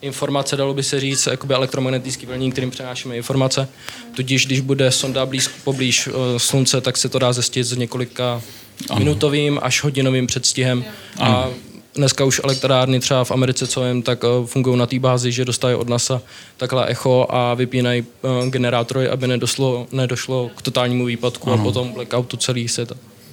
informace, 0.00 0.56
dalo 0.56 0.74
by 0.74 0.82
se 0.82 1.00
říct, 1.00 1.26
jakoby 1.26 1.54
elektromagnetický 1.54 2.26
vlnění, 2.26 2.52
kterým 2.52 2.70
přenášíme 2.70 3.16
informace. 3.16 3.68
Tudíž, 4.14 4.46
když 4.46 4.60
bude 4.60 4.90
sonda 4.90 5.26
blíž, 5.26 5.48
poblíž 5.48 6.06
uh, 6.06 6.14
slunce, 6.36 6.80
tak 6.80 6.96
se 6.96 7.08
to 7.08 7.18
dá 7.18 7.32
zjistit 7.32 7.64
s 7.64 7.76
několika 7.76 8.42
ano. 8.90 8.98
minutovým 8.98 9.58
až 9.62 9.84
hodinovým 9.84 10.26
předstihem. 10.26 10.84
Ano. 11.18 11.36
A 11.36 11.48
dneska 11.94 12.24
už 12.24 12.40
elektrárny 12.44 13.00
třeba 13.00 13.24
v 13.24 13.30
Americe, 13.30 13.66
co 13.66 13.86
jim, 13.86 14.02
tak 14.02 14.24
uh, 14.24 14.46
fungují 14.46 14.78
na 14.78 14.86
té 14.86 14.98
bázi, 14.98 15.32
že 15.32 15.44
dostávají 15.44 15.76
od 15.76 15.88
NASA 15.88 16.22
takhle 16.56 16.86
echo 16.86 17.26
a 17.30 17.54
vypínají 17.54 18.02
uh, 18.02 18.48
generátory, 18.48 19.08
aby 19.08 19.26
nedoslo, 19.26 19.86
nedošlo 19.92 20.50
k 20.56 20.62
totálnímu 20.62 21.04
výpadku 21.04 21.50
ano. 21.50 21.60
a 21.60 21.64
potom 21.64 21.92
blackoutu 21.92 22.36
celý 22.36 22.68
svět. 22.68 22.92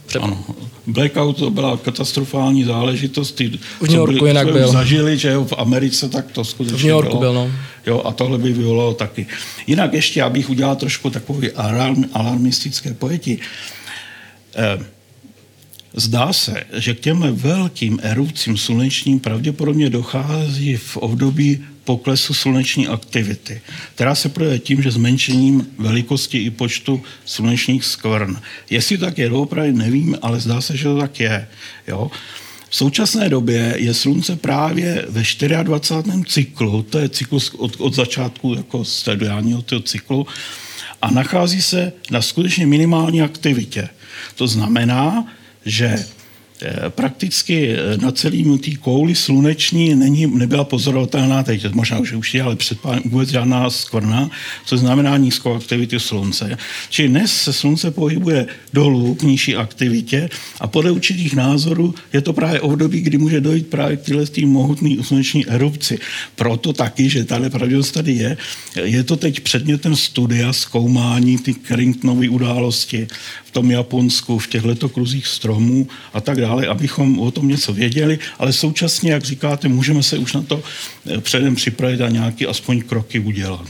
Přep... 0.10 0.24
Ano. 0.24 0.44
Blackout 0.88 1.38
to 1.38 1.50
byla 1.50 1.78
katastrofální 1.78 2.64
záležitost. 2.64 3.32
Ty, 3.32 3.50
v 3.80 3.82
New 3.82 3.92
Yorku 3.92 4.18
byli, 4.18 4.30
jinak 4.30 4.52
byl. 4.52 4.68
zažili, 4.68 5.18
že 5.18 5.32
jo, 5.32 5.46
v 5.46 5.54
Americe 5.58 6.10
tak 6.10 6.32
to 6.32 6.44
skutečně 6.44 6.78
V 6.78 6.84
New 6.84 6.90
Yorku 6.90 7.18
bylo. 7.18 7.20
byl, 7.20 7.34
no. 7.34 7.52
Jo, 7.86 8.02
a 8.06 8.12
tohle 8.12 8.38
by 8.38 8.54
vyvolalo 8.54 8.94
taky. 8.94 9.28
Jinak 9.68 9.94
ještě, 9.94 10.24
abych 10.24 10.50
udělal 10.50 10.76
trošku 10.76 11.10
takový 11.10 11.52
alarm, 11.52 12.04
alarmistické 12.14 12.94
pojetí. 12.94 13.40
Eh, 14.56 14.86
Zdá 16.00 16.34
se, 16.34 16.64
že 16.74 16.94
k 16.94 17.00
těmhle 17.00 17.32
velkým 17.32 18.00
erupcím 18.02 18.58
slunečním 18.58 19.20
pravděpodobně 19.20 19.90
dochází 19.90 20.78
v 20.78 20.98
období 20.98 21.66
poklesu 21.84 22.34
sluneční 22.34 22.88
aktivity, 22.88 23.62
která 23.96 24.16
se 24.16 24.30
projevuje 24.30 24.60
tím, 24.60 24.82
že 24.82 24.92
zmenšením 24.92 25.68
velikosti 25.78 26.38
i 26.38 26.50
počtu 26.50 27.04
slunečních 27.26 27.86
skvrn. 27.86 28.38
Jestli 28.70 28.98
tak 28.98 29.18
je 29.18 29.30
doopravdy, 29.30 29.74
nevím, 29.74 30.18
ale 30.22 30.40
zdá 30.40 30.62
se, 30.62 30.78
že 30.78 30.84
to 30.84 30.98
tak 30.98 31.20
je. 31.20 31.48
Jo? 31.88 32.12
V 32.70 32.76
současné 32.76 33.30
době 33.30 33.76
je 33.78 33.94
slunce 33.94 34.36
právě 34.36 35.06
ve 35.10 35.24
24. 35.64 36.24
cyklu, 36.28 36.82
to 36.84 37.00
je 37.00 37.10
cyklus 37.10 37.52
od, 37.58 37.76
od 37.78 37.94
začátku 37.94 38.54
jako 38.54 38.86
stadiálního 38.86 39.62
toho 39.62 39.82
cyklu, 39.82 40.28
a 41.02 41.12
nachází 41.12 41.62
se 41.62 41.94
na 42.12 42.22
skutečně 42.22 42.66
minimální 42.68 43.22
aktivitě. 43.22 43.90
To 44.36 44.48
znamená, 44.48 45.26
že 45.70 45.86
Eh, 45.86 46.19
prakticky 46.90 47.72
eh, 47.72 47.98
na 47.98 48.12
celým 48.12 48.60
té 48.60 48.72
kouli 48.72 49.16
sluneční 49.16 49.96
není, 49.96 50.28
nebyla 50.28 50.64
pozorovatelná 50.64 51.44
teď, 51.44 51.74
možná 51.74 52.00
už 52.00 52.12
už 52.12 52.34
je, 52.34 52.42
ale 52.42 52.56
před 52.56 52.80
pár 52.80 53.02
vůbec 53.06 53.30
žádná 53.30 53.70
skvrna, 53.70 54.30
což 54.66 54.80
znamená 54.80 55.18
nízkou 55.18 55.54
aktivitu 55.54 56.00
slunce. 56.00 56.58
Čili 56.90 57.08
dnes 57.08 57.42
se 57.42 57.54
slunce 57.54 57.92
pohybuje 57.92 58.48
dolů 58.74 59.16
k 59.16 59.24
nižší 59.24 59.56
aktivitě 59.56 60.30
a 60.60 60.68
podle 60.68 60.92
určitých 60.92 61.36
názorů 61.36 61.96
je 62.14 62.22
to 62.22 62.34
právě 62.34 62.62
období, 62.62 63.02
kdy 63.02 63.18
může 63.18 63.42
dojít 63.42 63.68
právě 63.68 63.98
k 63.98 64.02
téhle 64.02 64.26
mohutné 64.46 65.04
sluneční 65.04 65.48
erupci. 65.48 66.00
Proto 66.36 66.74
taky, 66.74 67.10
že 67.10 67.24
tahle 67.24 67.50
pravděpodobnost 67.50 67.92
tady 67.92 68.12
je, 68.14 68.38
je 68.84 69.04
to 69.04 69.16
teď 69.16 69.40
předmětem 69.40 69.96
studia, 69.96 70.54
zkoumání 70.54 71.38
ty 71.38 71.56
Carringtonovy 71.68 72.30
události 72.30 73.08
v 73.46 73.52
tom 73.52 73.72
Japonsku, 73.72 74.40
v 74.40 74.48
těch 74.48 74.64
letokruzích 74.64 75.28
stromů 75.28 75.88
a 76.14 76.22
tak 76.22 76.42
dále, 76.42 76.49
abychom 76.50 77.20
o 77.20 77.32
tom 77.32 77.48
něco 77.48 77.74
věděli, 77.74 78.20
ale 78.40 78.54
současně, 78.54 79.12
jak 79.12 79.24
říkáte, 79.24 79.68
můžeme 79.68 80.04
se 80.04 80.18
už 80.18 80.34
na 80.34 80.42
to 80.42 80.64
eh, 81.08 81.22
předem 81.22 81.56
připravit 81.56 82.02
a 82.02 82.10
nějaké 82.10 82.46
aspoň 82.46 82.82
kroky 82.82 83.20
udělat. 83.20 83.66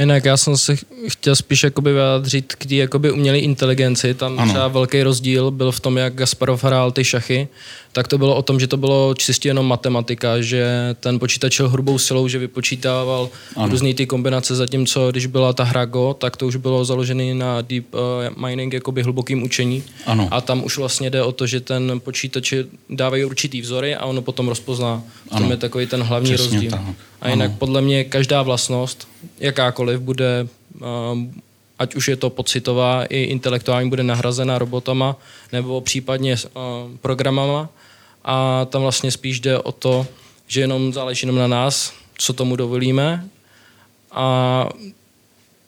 Jinak 0.00 0.24
já 0.24 0.36
jsem 0.36 0.56
se 0.56 0.76
chtěl 1.08 1.36
spíš 1.36 1.62
jakoby 1.62 1.92
vyjádřit 1.92 2.54
k 2.54 2.66
té 2.66 2.74
jakoby 2.74 3.10
umělé 3.10 3.38
inteligenci. 3.38 4.14
Tam 4.14 4.38
ano. 4.38 4.52
třeba 4.52 4.68
velký 4.68 5.02
rozdíl 5.02 5.50
byl 5.50 5.72
v 5.72 5.80
tom, 5.80 5.96
jak 5.96 6.14
Gasparov 6.14 6.64
hrál 6.64 6.92
ty 6.92 7.04
šachy. 7.04 7.48
Tak 7.92 8.08
to 8.08 8.18
bylo 8.18 8.36
o 8.36 8.42
tom, 8.42 8.60
že 8.60 8.66
to 8.66 8.76
bylo 8.76 9.14
čistě 9.18 9.48
jenom 9.48 9.66
matematika, 9.66 10.40
že 10.40 10.66
ten 11.00 11.18
počítač 11.18 11.52
šel 11.52 11.68
hrubou 11.68 11.98
silou, 11.98 12.28
že 12.28 12.38
vypočítával 12.38 13.28
různé 13.68 13.94
ty 13.94 14.06
kombinace, 14.06 14.56
zatímco 14.56 15.10
když 15.10 15.26
byla 15.26 15.52
ta 15.52 15.64
hra 15.64 15.84
Go, 15.84 16.14
tak 16.14 16.36
to 16.36 16.46
už 16.46 16.56
bylo 16.56 16.84
založené 16.84 17.34
na 17.34 17.60
deep 17.60 17.94
uh, 17.94 18.00
mining, 18.46 18.72
jakoby 18.72 19.02
hlubokým 19.02 19.42
učení. 19.42 19.82
Ano. 20.06 20.28
A 20.30 20.40
tam 20.40 20.64
už 20.64 20.78
vlastně 20.78 21.10
jde 21.10 21.22
o 21.22 21.32
to, 21.32 21.46
že 21.46 21.60
ten 21.60 22.00
počítač 22.04 22.52
dávají 22.90 23.24
určitý 23.24 23.60
vzory 23.60 23.96
a 23.96 24.04
ono 24.06 24.22
potom 24.22 24.48
rozpozná. 24.48 25.02
V 25.26 25.28
tom 25.28 25.36
Ano. 25.42 25.50
je 25.50 25.56
takový 25.56 25.86
ten 25.86 26.02
hlavní 26.02 26.34
Přesně 26.34 26.52
rozdíl. 26.52 26.70
tak. 26.70 26.80
A 27.20 27.28
jinak 27.28 27.48
Ano. 27.50 27.56
podle 27.58 27.80
mě 27.82 28.04
každá 28.04 28.42
vlastnost, 28.42 29.08
jakákoliv, 29.40 30.00
bude, 30.00 30.46
um, 31.12 31.32
ať 31.80 31.94
už 31.94 32.08
je 32.08 32.16
to 32.16 32.30
pocitová 32.30 33.04
i 33.04 33.22
intelektuální, 33.22 33.88
bude 33.88 34.02
nahrazena 34.02 34.58
robotama 34.58 35.16
nebo 35.52 35.80
případně 35.80 36.36
um, 36.36 36.98
programama. 36.98 37.68
A 38.24 38.64
tam 38.70 38.82
vlastně 38.82 39.10
spíš 39.10 39.40
jde 39.40 39.58
o 39.58 39.72
to, 39.72 40.06
že 40.46 40.60
jenom 40.60 40.92
záleží 40.92 41.26
jenom 41.26 41.40
na 41.40 41.46
nás, 41.46 41.92
co 42.18 42.32
tomu 42.32 42.56
dovolíme. 42.56 43.24
A 44.12 44.68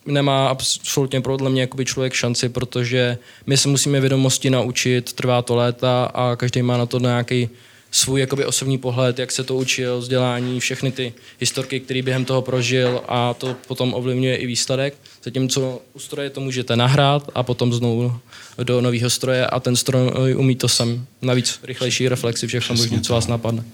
nemá 0.07 0.49
absolutně 0.49 1.21
podle 1.21 1.51
mě 1.51 1.61
jakoby 1.61 1.85
člověk 1.85 2.13
šanci, 2.13 2.49
protože 2.49 3.19
my 3.47 3.57
se 3.57 3.69
musíme 3.69 4.01
vědomosti 4.01 4.51
naučit, 4.51 5.13
trvá 5.13 5.43
to 5.43 5.57
léta 5.57 6.05
a 6.05 6.37
každý 6.37 6.63
má 6.63 6.77
na 6.77 6.87
to 6.87 6.99
nějaký 6.99 7.49
svůj 7.93 8.21
jakoby 8.21 8.45
osobní 8.45 8.79
pohled, 8.79 9.19
jak 9.19 9.33
se 9.33 9.45
to 9.45 9.57
učil, 9.57 9.99
vzdělání, 9.99 10.61
všechny 10.61 10.93
ty 10.93 11.13
historky, 11.41 11.81
které 11.81 12.03
během 12.03 12.25
toho 12.25 12.43
prožil 12.43 13.03
a 13.09 13.35
to 13.35 13.57
potom 13.67 13.95
ovlivňuje 13.95 14.37
i 14.37 14.47
výsledek. 14.47 14.95
Zatímco 15.25 15.81
u 15.93 15.99
stroje 15.99 16.31
to 16.31 16.41
můžete 16.41 16.77
nahrát 16.77 17.31
a 17.35 17.43
potom 17.43 17.73
znovu 17.73 18.19
do 18.63 18.81
nového 18.81 19.11
stroje 19.11 19.47
a 19.47 19.61
ten 19.61 19.77
stroj 19.77 20.37
umí 20.37 20.57
to 20.57 20.69
sam. 20.69 21.07
Navíc 21.23 21.61
rychlejší 21.63 22.09
reflexy, 22.09 22.47
všechno 22.47 22.77
možné, 22.77 23.01
co 23.01 23.13
vás 23.13 23.27
napadne. 23.27 23.65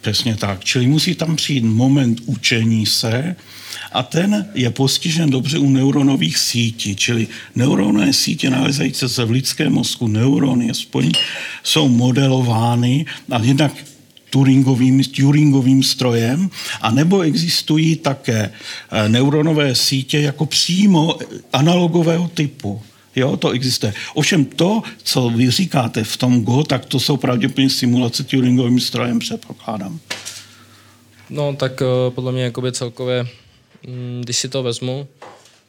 Přesně 0.00 0.36
tak. 0.36 0.64
Čili 0.64 0.86
musí 0.86 1.14
tam 1.14 1.36
přijít 1.36 1.64
moment 1.64 2.20
učení 2.26 2.86
se 2.86 3.36
a 3.96 4.02
ten 4.02 4.46
je 4.54 4.70
postižen 4.70 5.30
dobře 5.30 5.58
u 5.58 5.68
neuronových 5.68 6.38
sítí, 6.38 6.96
čili 6.96 7.28
neuronové 7.54 8.12
sítě 8.12 8.50
nalezající 8.50 9.08
se 9.08 9.24
v 9.24 9.30
lidském 9.30 9.72
mozku, 9.72 10.08
neurony 10.08 10.70
aspoň, 10.70 11.12
jsou 11.62 11.88
modelovány 11.88 13.06
a 13.30 13.38
jednak 13.38 13.72
Turingovým, 14.30 15.04
Turingovým 15.04 15.82
strojem, 15.82 16.50
a 16.80 16.90
nebo 16.90 17.20
existují 17.20 17.96
také 17.96 18.50
eh, 18.52 19.08
neuronové 19.08 19.74
sítě 19.74 20.20
jako 20.20 20.46
přímo 20.46 21.18
analogového 21.52 22.28
typu. 22.28 22.82
Jo, 23.16 23.36
to 23.36 23.50
existuje. 23.50 23.94
Ovšem 24.14 24.44
to, 24.44 24.82
co 25.02 25.28
vy 25.28 25.50
říkáte 25.50 26.04
v 26.04 26.16
tom 26.16 26.44
Go, 26.44 26.62
tak 26.62 26.84
to 26.84 27.00
jsou 27.00 27.16
pravděpodobně 27.16 27.70
simulace 27.70 28.24
Turingovým 28.24 28.80
strojem, 28.80 29.18
předpokládám. 29.18 29.98
No, 31.30 31.56
tak 31.56 31.82
eh, 31.82 32.10
podle 32.10 32.32
mě 32.32 32.42
jakoby 32.42 32.72
celkově, 32.72 33.26
když 34.20 34.36
si 34.36 34.48
to 34.48 34.62
vezmu, 34.62 35.08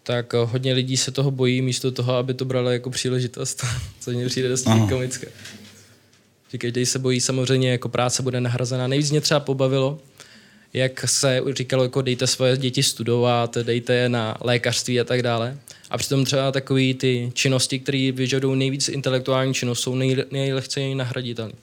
tak 0.04 0.34
eh, 0.34 0.38
hodně 0.38 0.74
lidí 0.74 0.98
se 0.98 1.12
toho 1.12 1.32
bojí 1.32 1.62
místo 1.62 1.92
toho, 1.92 2.14
aby 2.14 2.34
to 2.34 2.46
brali 2.46 2.74
jako 2.74 2.90
příležitost, 2.90 3.66
co 4.00 4.12
mně 4.12 4.26
přijde 4.26 4.50
dost 4.50 4.68
Ano. 4.68 4.88
komické. 4.90 5.28
Že 6.52 6.58
každý 6.58 6.86
se 6.86 7.00
bojí 7.00 7.22
samozřejmě, 7.22 7.72
jako 7.72 7.90
práce 7.90 8.24
bude 8.24 8.42
nahrazena. 8.42 8.88
Nejvíc 8.88 9.12
mě 9.12 9.22
třeba 9.22 9.40
pobavilo, 9.40 10.00
jak 10.74 11.10
se 11.10 11.42
říkalo, 11.56 11.84
jako 11.84 12.02
dejte 12.02 12.28
svoje 12.28 12.58
děti 12.58 12.84
studovat, 12.84 13.58
dejte 13.58 13.94
je 13.94 14.10
na 14.10 14.38
lékařství 14.42 15.00
a 15.00 15.04
tak 15.04 15.22
dále. 15.22 15.58
A 15.90 15.98
přitom 15.98 16.26
třeba 16.26 16.52
takové 16.52 16.94
ty 16.94 17.32
činnosti, 17.34 17.80
které 17.80 18.12
vyžadují 18.12 18.60
nejvíc 18.60 18.90
intelektuální 18.90 19.54
činnost, 19.54 19.80
jsou 19.80 19.96
nej, 19.96 20.26
nejlehčeji 20.32 20.96
nahraditelné. 20.96 21.54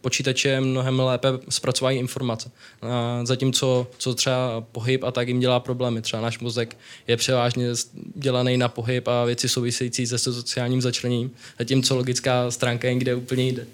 Počítače 0.00 0.48
je 0.48 0.60
mnohem 0.60 1.00
lépe 1.00 1.28
zpracovají 1.48 1.98
informace. 1.98 2.50
A 2.82 3.20
zatímco 3.24 3.86
co 3.98 4.14
třeba 4.14 4.66
pohyb 4.72 5.04
a 5.04 5.10
tak 5.10 5.28
jim 5.28 5.40
dělá 5.40 5.60
problémy. 5.60 6.02
Třeba 6.02 6.22
náš 6.22 6.38
mozek 6.38 6.76
je 7.08 7.16
převážně 7.16 7.66
dělaný 8.14 8.56
na 8.56 8.68
pohyb 8.68 9.08
a 9.08 9.24
věci 9.24 9.48
související 9.48 10.06
se 10.06 10.18
sociálním 10.18 10.80
začleněním. 10.80 11.30
Zatímco 11.58 11.96
logická 11.96 12.50
stránka 12.50 12.88
je 12.88 12.94
někde 12.94 13.14
úplně 13.14 13.48
jde. 13.48 13.66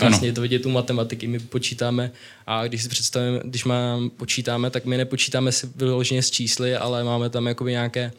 Vlastně 0.00 0.32
to 0.32 0.40
vidět 0.40 0.66
u 0.66 0.70
matematiky. 0.70 1.26
My 1.26 1.38
počítáme 1.38 2.12
a 2.46 2.66
když 2.66 2.82
si 2.82 2.88
představíme, 2.88 3.40
když 3.44 3.64
mám, 3.64 4.10
počítáme, 4.10 4.70
tak 4.70 4.84
my 4.84 4.96
nepočítáme 4.96 5.52
si 5.52 5.68
vyloženě 5.76 6.22
s 6.22 6.30
čísly, 6.30 6.76
ale 6.76 7.04
máme 7.04 7.30
tam 7.30 7.46
jakoby 7.46 7.70
nějaké 7.70 8.12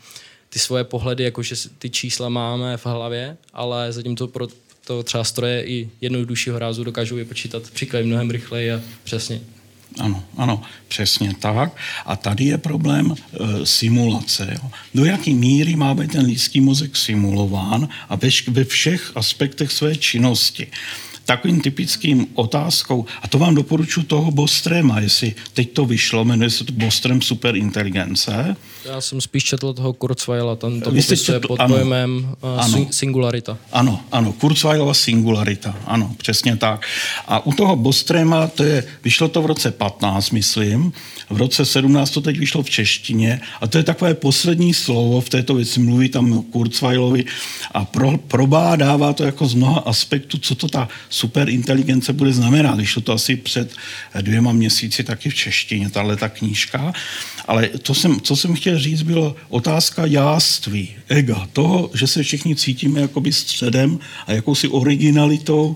ty 0.50 0.60
svoje 0.60 0.84
pohledy, 0.84 1.24
jakože 1.24 1.56
ty 1.80 1.90
čísla 1.90 2.30
máme 2.30 2.78
v 2.78 2.86
hlavě, 2.86 3.38
ale 3.54 3.92
zatímco 3.92 4.28
pro 4.28 4.48
to 4.88 5.04
třeba 5.04 5.24
stroje 5.24 5.64
i 5.64 5.90
jednoduššího 6.02 6.60
rázu 6.60 6.84
dokážou 6.84 7.16
vypočítat 7.16 7.70
příklady 7.70 8.06
mnohem 8.06 8.30
rychleji 8.30 8.72
a 8.72 8.82
přesně. 9.04 9.42
Ano, 10.00 10.24
ano, 10.38 10.62
přesně 10.88 11.34
tak. 11.40 11.78
A 12.06 12.16
tady 12.16 12.44
je 12.44 12.58
problém 12.58 13.16
e, 13.16 13.66
simulace. 13.66 14.58
Jo. 14.64 14.72
Do 14.96 15.06
jaké 15.06 15.32
míry 15.32 15.76
má 15.76 15.94
být 15.94 16.12
ten 16.12 16.26
lidský 16.26 16.62
mozek 16.62 16.96
simulován 16.96 17.90
a 18.10 18.16
ve, 18.16 18.30
ve 18.48 18.64
všech 18.64 19.12
aspektech 19.16 19.72
své 19.72 19.96
činnosti. 19.96 20.68
Takovým 21.28 21.62
typickým 21.62 22.28
otázkou, 22.34 23.06
a 23.22 23.28
to 23.28 23.38
vám 23.40 23.56
doporučuji 23.56 24.04
toho 24.04 24.32
Bostrema, 24.32 25.00
jestli 25.00 25.36
teď 25.54 25.72
to 25.72 25.86
vyšlo, 25.86 26.26
jmenuje 26.26 26.50
se 26.50 26.64
to 26.64 26.74
Bostrem 26.74 27.22
superinteligence. 27.22 28.56
Já 28.86 29.02
jsem 29.02 29.22
spíš 29.22 29.44
četl 29.44 29.74
toho 29.74 29.94
Kurzweila, 29.94 30.56
tam 30.56 30.82
to 30.82 30.90
popisuje 30.92 31.40
pod 31.40 31.60
ano. 31.60 31.76
pojmem 31.76 32.36
uh, 32.44 32.50
Ano. 32.60 32.74
sing- 32.78 32.88
singularita. 32.92 33.58
Ano, 33.72 34.00
ano, 34.12 34.34
Kurzweilova 34.34 34.94
singularita, 34.94 35.76
ano, 35.86 36.16
přesně 36.18 36.56
tak. 36.58 36.86
A 37.28 37.46
u 37.46 37.52
toho 37.54 37.76
Bostrema, 37.76 38.48
to 38.48 38.64
je, 38.64 38.84
vyšlo 39.04 39.28
to 39.28 39.42
v 39.42 39.46
roce 39.46 39.72
15, 39.72 40.32
myslím, 40.32 40.94
v 41.30 41.38
roce 41.38 41.66
17 41.66 42.12
to 42.12 42.22
teď 42.22 42.40
vyšlo 42.40 42.64
v 42.64 42.70
češtině 42.70 43.42
a 43.62 43.68
to 43.68 43.78
je 43.78 43.84
takové 43.84 44.14
poslední 44.14 44.74
slovo 44.74 45.22
v 45.22 45.30
této 45.30 45.56
věci, 45.56 45.80
mluví 45.80 46.10
tam 46.10 46.44
Kurzweilovi 46.44 47.26
a 47.72 47.86
pro, 47.86 48.18
probádává 48.18 49.14
to 49.14 49.24
jako 49.24 49.48
z 49.48 49.54
mnoha 49.54 49.80
aspektů, 49.80 50.38
co 50.38 50.56
to 50.56 50.68
ta 50.68 50.88
superinteligence 51.18 52.14
bude 52.14 52.34
znamenat. 52.34 52.78
Vyšlo 52.78 53.02
to 53.02 53.14
asi 53.14 53.36
před 53.36 53.76
dvěma 54.22 54.52
měsíci 54.52 55.04
taky 55.04 55.30
v 55.30 55.36
češtině, 55.36 55.90
tahle 55.90 56.16
ta 56.16 56.30
knížka. 56.30 56.94
Ale 57.48 57.68
to 57.68 57.94
jsem, 57.94 58.22
co 58.22 58.36
jsem 58.36 58.56
chtěl 58.56 58.80
říct, 58.80 59.02
bylo 59.02 59.36
otázka 59.50 60.06
jáství, 60.06 60.90
ega, 61.08 61.48
toho, 61.54 61.92
že 61.94 62.08
se 62.08 62.24
všichni 62.24 62.56
cítíme 62.56 63.02
jakoby 63.02 63.34
středem 63.34 64.00
a 64.28 64.34
jakousi 64.34 64.68
originalitou 64.68 65.76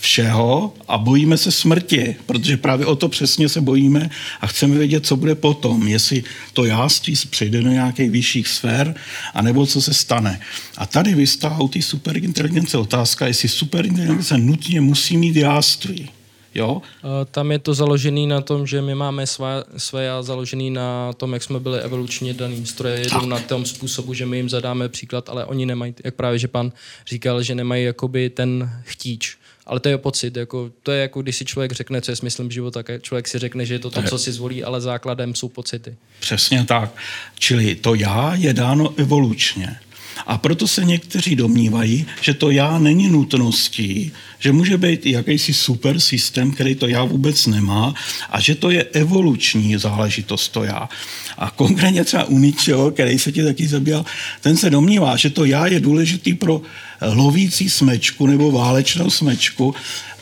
všeho 0.00 0.74
a 0.88 0.98
bojíme 0.98 1.36
se 1.36 1.52
smrti, 1.52 2.16
protože 2.26 2.56
právě 2.56 2.86
o 2.86 2.96
to 2.96 3.08
přesně 3.08 3.48
se 3.48 3.60
bojíme 3.60 4.10
a 4.40 4.46
chceme 4.46 4.78
vědět, 4.78 5.06
co 5.06 5.16
bude 5.16 5.34
potom, 5.34 5.88
jestli 5.88 6.24
to 6.52 6.64
jáství 6.64 7.14
přejde 7.30 7.62
do 7.62 7.70
nějakých 7.70 8.10
vyšších 8.10 8.48
sfér, 8.48 8.94
anebo 9.34 9.66
co 9.66 9.82
se 9.82 9.94
stane. 9.94 10.40
A 10.76 10.86
tady 10.86 11.14
vystává 11.14 11.60
u 11.60 11.68
té 11.68 11.82
superinteligence 11.82 12.78
otázka, 12.78 13.26
jestli 13.26 13.48
superinteligence 13.48 14.38
nutně 14.38 14.80
musí 14.80 15.16
mít 15.16 15.36
jáství. 15.36 16.10
Jo? 16.54 16.82
Tam 17.30 17.52
je 17.52 17.58
to 17.58 17.74
založený 17.74 18.26
na 18.26 18.40
tom, 18.40 18.66
že 18.66 18.82
my 18.82 18.94
máme 18.94 19.26
své, 19.26 19.64
své 19.76 20.04
já 20.04 20.22
založený 20.22 20.70
na 20.70 21.12
tom, 21.12 21.32
jak 21.32 21.42
jsme 21.42 21.60
byli 21.60 21.80
evolučně 21.80 22.34
daný. 22.34 22.66
Stroje 22.66 22.98
jedou 22.98 23.26
na 23.26 23.38
tom 23.38 23.64
způsobu, 23.64 24.14
že 24.14 24.26
my 24.26 24.36
jim 24.36 24.48
zadáme 24.48 24.88
příklad, 24.88 25.28
ale 25.28 25.44
oni 25.44 25.66
nemají, 25.66 25.94
jak 26.04 26.14
právě, 26.14 26.38
že 26.38 26.48
pan 26.48 26.72
říkal, 27.06 27.42
že 27.42 27.54
nemají 27.54 27.84
jakoby 27.84 28.30
ten 28.30 28.70
chtíč. 28.82 29.36
Ale 29.70 29.80
to 29.80 29.88
je 29.88 29.98
pocit, 29.98 30.36
jako, 30.36 30.70
to 30.82 30.92
je 30.92 31.02
jako 31.02 31.22
když 31.22 31.36
si 31.36 31.44
člověk 31.44 31.72
řekne, 31.72 32.00
co 32.00 32.12
je 32.12 32.16
smyslem 32.16 32.50
života, 32.50 32.82
tak 32.82 33.02
člověk 33.02 33.28
si 33.28 33.38
řekne, 33.38 33.66
že 33.66 33.74
je 33.74 33.78
to 33.78 33.90
to, 33.90 34.02
co 34.02 34.18
si 34.18 34.32
zvolí, 34.32 34.64
ale 34.64 34.80
základem 34.80 35.34
jsou 35.34 35.48
pocity. 35.48 35.94
Přesně 36.20 36.64
tak. 36.64 36.90
Čili 37.38 37.74
to 37.74 37.94
já 37.94 38.34
je 38.34 38.52
dáno 38.52 38.94
evolučně. 38.96 39.76
A 40.26 40.38
proto 40.38 40.68
se 40.68 40.84
někteří 40.84 41.36
domnívají, 41.36 42.06
že 42.20 42.34
to 42.34 42.50
já 42.50 42.78
není 42.78 43.08
nutností, 43.08 44.12
že 44.38 44.52
může 44.52 44.78
být 44.78 45.06
jakýsi 45.06 45.54
super 45.54 46.00
systém, 46.00 46.52
který 46.52 46.74
to 46.74 46.88
já 46.88 47.04
vůbec 47.04 47.46
nemá 47.46 47.94
a 48.30 48.40
že 48.40 48.54
to 48.54 48.70
je 48.70 48.84
evoluční 48.84 49.76
záležitost 49.76 50.48
to 50.48 50.64
já. 50.64 50.88
A 51.38 51.50
konkrétně 51.50 52.04
třeba 52.04 52.24
u 52.24 52.38
Nietzscheho, 52.38 52.90
který 52.90 53.18
se 53.18 53.32
ti 53.32 53.44
taky 53.44 53.68
zabýval, 53.68 54.04
ten 54.40 54.56
se 54.56 54.70
domnívá, 54.70 55.16
že 55.16 55.30
to 55.30 55.44
já 55.44 55.66
je 55.66 55.80
důležitý 55.80 56.34
pro 56.34 56.62
lovící 57.00 57.70
smečku 57.70 58.26
nebo 58.26 58.50
válečnou 58.50 59.10
smečku, 59.10 59.74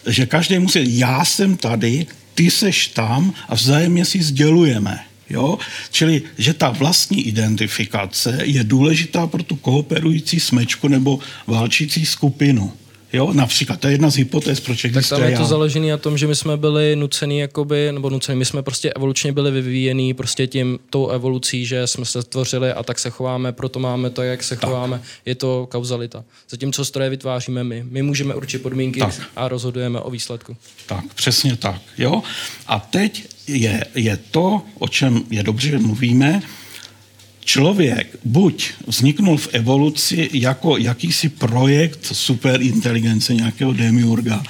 že 0.07 0.27
každý 0.27 0.59
musí, 0.59 0.99
já 0.99 1.25
jsem 1.25 1.57
tady, 1.57 2.07
ty 2.35 2.51
seš 2.51 2.89
tam 2.89 3.33
a 3.49 3.55
vzájemně 3.55 4.05
si 4.05 4.23
sdělujeme. 4.23 5.01
Jo? 5.31 5.59
Čili, 5.91 6.23
že 6.39 6.55
ta 6.55 6.71
vlastní 6.71 7.27
identifikace 7.27 8.39
je 8.43 8.65
důležitá 8.65 9.27
pro 9.27 9.43
tu 9.43 9.57
kooperující 9.57 10.41
smečku 10.41 10.89
nebo 10.89 11.19
válčící 11.47 12.07
skupinu. 12.07 12.73
Jo, 13.13 13.33
například, 13.33 13.81
to 13.81 13.87
je 13.87 13.95
jedna 13.95 14.11
z 14.11 14.17
hypotéz, 14.17 14.61
proč 14.61 14.83
Tak 14.83 14.89
existuje 14.89 15.21
tam 15.21 15.31
je 15.31 15.37
to 15.37 15.43
já. 15.43 15.49
založené 15.49 15.91
na 15.91 15.97
tom, 15.97 16.19
že 16.19 16.27
my 16.27 16.37
jsme 16.37 16.57
byli 16.57 16.97
nucený, 16.97 17.39
jakoby, 17.39 17.93
nebo 17.93 18.11
nucený, 18.11 18.39
my 18.39 18.45
jsme 18.45 18.63
prostě 18.63 18.93
evolučně 18.93 19.33
byli 19.33 19.51
vyvíjený 19.51 20.15
prostě 20.15 20.47
tím, 20.47 20.79
tou 20.91 21.09
evolucí, 21.09 21.67
že 21.67 21.87
jsme 21.87 22.05
se 22.05 22.23
tvořili 22.23 22.73
a 22.73 22.83
tak 22.83 22.99
se 22.99 23.11
chováme, 23.11 23.53
proto 23.53 23.79
máme 23.79 24.11
to, 24.11 24.23
jak 24.23 24.43
se 24.43 24.57
tak. 24.57 24.65
chováme. 24.71 25.03
Je 25.27 25.35
to 25.35 25.69
kauzalita. 25.71 26.25
Zatímco 26.51 26.85
stroje 26.85 27.11
vytváříme 27.11 27.65
my. 27.65 27.85
My 27.91 28.03
můžeme 28.03 28.35
určit 28.35 28.59
podmínky 28.63 29.01
Tak. 29.01 29.15
a 29.37 29.49
rozhodujeme 29.49 30.01
o 30.01 30.11
výsledku. 30.11 30.57
Tak, 30.87 31.05
přesně 31.15 31.57
tak. 31.57 31.81
Jo? 31.99 32.23
A 32.67 32.81
teď 32.81 33.29
je, 33.47 33.85
je 33.95 34.19
to, 34.31 34.63
o 34.79 34.89
čem 34.89 35.23
je 35.31 35.43
dobře, 35.43 35.69
že 35.69 35.79
mluvíme, 35.79 36.43
člověk 37.49 38.19
buď 38.25 38.70
vzniknul 38.87 39.37
v 39.37 39.49
evoluci 39.53 40.31
jako 40.33 40.77
jakýsi 40.77 41.29
projekt 41.29 42.07
superinteligence 42.12 43.35
nějakého 43.35 43.73
demiurga, 43.73 44.43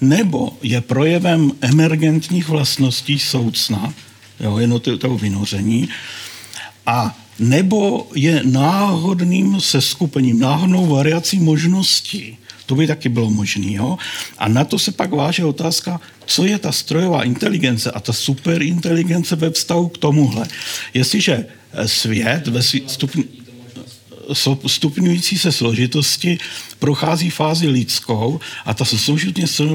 nebo 0.00 0.56
je 0.62 0.80
projevem 0.80 1.52
emergentních 1.60 2.48
vlastností 2.48 3.18
soucna, 3.18 3.94
jo, 4.40 4.58
jednotlivého 4.58 5.18
vynoření, 5.18 5.88
a 6.86 7.18
nebo 7.38 8.08
je 8.14 8.40
náhodným 8.44 9.60
seskupením, 9.60 10.38
náhodnou 10.38 10.86
variací 10.86 11.38
možností. 11.40 12.38
To 12.66 12.74
by 12.74 12.86
taky 12.86 13.08
bylo 13.08 13.30
možné. 13.30 13.78
A 14.38 14.48
na 14.48 14.64
to 14.64 14.78
se 14.78 14.92
pak 14.92 15.12
váže 15.12 15.44
otázka, 15.44 16.00
co 16.26 16.44
je 16.44 16.58
ta 16.58 16.72
strojová 16.72 17.22
inteligence 17.22 17.90
a 17.90 18.00
ta 18.00 18.12
superinteligence 18.12 19.36
ve 19.36 19.50
vztahu 19.50 19.88
k 19.88 19.98
tomuhle. 19.98 20.46
Jestliže 20.94 21.46
svět 21.86 22.48
ve 22.48 22.62
stupni, 22.62 23.24
stupňující 24.66 25.38
se 25.38 25.52
složitosti 25.52 26.38
prochází 26.78 27.30
fázi 27.30 27.68
lidskou 27.68 28.40
a 28.64 28.74
ta 28.74 28.84
se 28.84 28.96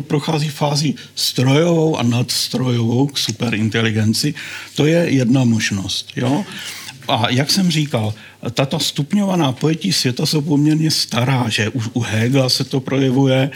prochází 0.02 0.49
fázi 0.49 0.94
strojovou 1.15 1.98
a 1.98 2.03
nadstrojovou 2.03 3.07
k 3.07 3.18
superinteligenci. 3.18 4.34
To 4.76 4.86
je 4.86 4.98
jedna 5.10 5.44
možnost. 5.44 6.10
Jo? 6.15 6.45
A 7.07 7.30
jak 7.30 7.52
jsem 7.52 7.72
říkal, 7.72 8.14
tato 8.53 8.80
stupňovaná 8.80 9.52
pojetí 9.52 9.94
světa 9.94 10.26
jsou 10.26 10.41
poměrně 10.41 10.91
stará, 10.91 11.49
že 11.49 11.69
už 11.69 11.90
u 11.94 11.99
Hegela 11.99 12.49
se 12.49 12.64
to 12.64 12.80
projevuje, 12.80 13.52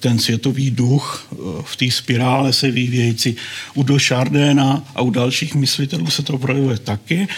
ten 0.00 0.18
světový 0.18 0.70
duch 0.70 1.26
eh, 1.32 1.36
v 1.64 1.76
té 1.76 1.90
spirále 1.90 2.52
se 2.52 2.70
vyvíjející. 2.70 3.36
U 3.74 3.82
Došardéna 3.82 4.84
a 4.94 5.02
u 5.02 5.10
dalších 5.10 5.54
myslitelů 5.54 6.10
se 6.10 6.22
to 6.22 6.38
projevuje 6.38 6.78
taky, 6.78 7.28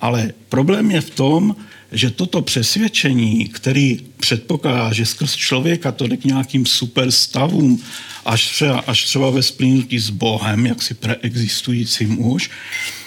ale 0.00 0.32
problém 0.48 0.90
je 0.90 1.00
v 1.00 1.10
tom, 1.10 1.56
že 1.92 2.10
toto 2.10 2.42
přesvědčení, 2.42 3.48
který 3.48 4.00
předpokládá, 4.16 4.92
že 4.92 5.06
skrz 5.06 5.36
člověka 5.36 5.92
to 5.92 6.06
jde 6.06 6.16
k 6.16 6.24
nějakým 6.24 6.66
super 6.66 7.10
stavům, 7.10 7.82
až 8.24 8.48
třeba, 8.48 8.78
až 8.78 9.04
třeba 9.04 9.30
ve 9.30 9.42
splínutí 9.42 9.98
s 9.98 10.10
Bohem, 10.10 10.66
jak 10.66 10.82
si 10.82 10.94
preexistujícím 10.94 12.26
už, 12.26 12.50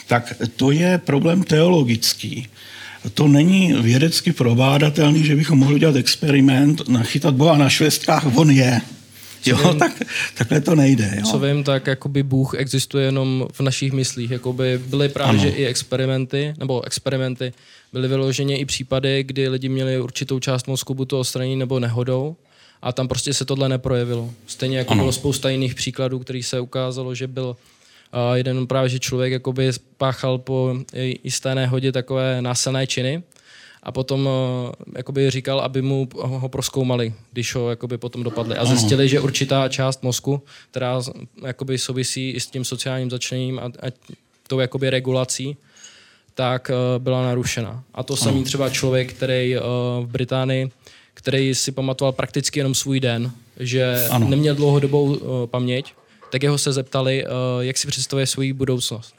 tak 0.07 0.33
to 0.55 0.71
je 0.71 0.97
problém 0.97 1.43
teologický. 1.43 2.47
To 3.13 3.27
není 3.27 3.73
vědecky 3.73 4.33
probádatelný, 4.33 5.23
že 5.25 5.35
bychom 5.35 5.59
mohli 5.59 5.79
dělat 5.79 5.95
experiment, 5.95 6.89
nachytat 6.89 7.35
Boha 7.35 7.57
na 7.57 7.69
švestkách, 7.69 8.37
on 8.37 8.51
je. 8.51 8.81
Jo, 9.45 9.73
tak, 9.79 9.91
takhle 10.37 10.61
to 10.61 10.75
nejde. 10.75 11.13
Jo. 11.17 11.23
Co 11.31 11.39
vím, 11.39 11.63
tak 11.63 11.87
jakoby 11.87 12.23
Bůh 12.23 12.53
existuje 12.57 13.05
jenom 13.05 13.47
v 13.53 13.59
našich 13.61 13.91
myslích. 13.93 14.31
Jakoby 14.31 14.77
byly 14.77 15.09
právě 15.09 15.29
Ano. 15.39 15.49
že 15.49 15.49
i 15.49 15.65
experimenty, 15.65 16.53
nebo 16.59 16.85
experimenty, 16.85 17.53
byly 17.93 18.07
vyloženě 18.07 18.57
i 18.57 18.65
případy, 18.65 19.23
kdy 19.23 19.47
lidi 19.49 19.69
měli 19.69 20.01
určitou 20.01 20.39
část 20.39 20.67
mozku 20.67 20.93
buď 20.93 21.09
to 21.09 21.19
odstranění 21.19 21.55
nebo 21.55 21.79
nehodou 21.79 22.35
a 22.81 22.91
tam 22.93 23.07
prostě 23.07 23.33
se 23.33 23.45
tohle 23.45 23.69
neprojevilo. 23.69 24.29
Stejně 24.47 24.77
jako 24.77 24.91
Ano. 24.91 25.01
bylo 25.01 25.11
spousta 25.11 25.49
jiných 25.49 25.75
příkladů, 25.75 26.19
který 26.19 26.43
se 26.43 26.59
ukázalo, 26.59 27.15
že 27.15 27.27
byl 27.27 27.55
a 28.11 28.35
jeden 28.35 28.67
právě, 28.67 28.89
že 28.89 28.99
člověk 28.99 29.31
jakoby 29.33 29.69
páchal 29.97 30.37
po 30.37 30.75
jisté 31.23 31.55
nehodě 31.55 31.91
takové 31.91 32.41
násilné 32.41 32.87
činy 32.87 33.23
a 33.87 33.91
potom 33.91 34.29
eh, 34.29 34.71
jakoby 34.97 35.31
říkal, 35.31 35.59
aby 35.59 35.81
mu 35.81 36.09
ho 36.15 36.49
proskoumali, 36.49 37.13
když 37.31 37.55
ho 37.55 37.69
jakoby 37.69 37.97
potom 37.97 38.23
dopadli. 38.23 38.55
A 38.55 38.65
zjistili, 38.65 39.09
že 39.09 39.19
určitá 39.19 39.69
část 39.69 40.03
mozku, 40.03 40.41
která 40.71 41.01
jakoby 41.45 41.77
souvisí 41.77 42.29
i 42.31 42.39
s 42.39 42.47
tím 42.47 42.65
sociálním 42.65 43.09
začleněním 43.09 43.59
a, 43.59 43.63
a 43.65 43.91
tou 44.47 44.59
jakoby 44.59 44.89
regulací, 44.89 45.57
tak 46.33 46.71
eh, 46.71 46.99
byla 46.99 47.23
narušena. 47.23 47.83
A 47.93 48.03
to 48.03 48.15
samý 48.15 48.43
třeba 48.43 48.69
člověk, 48.69 49.13
který 49.13 49.55
eh, 49.55 49.59
v 50.01 50.07
Británii, 50.07 50.71
který 51.13 51.55
si 51.55 51.71
pamatoval 51.71 52.11
prakticky 52.11 52.59
jenom 52.59 52.75
svůj 52.75 52.99
den, 52.99 53.31
že 53.59 54.07
Ano. 54.11 54.29
neměl 54.29 54.55
dlouhodobou 54.55 55.15
eh, 55.15 55.47
paměť, 55.47 55.93
tak 56.31 56.43
jeho 56.43 56.57
se 56.57 56.73
zeptali, 56.73 57.25
eh, 57.25 57.29
jak 57.59 57.77
si 57.77 57.87
představuje 57.87 58.27
svou 58.27 58.53
budoucnost. 58.53 59.13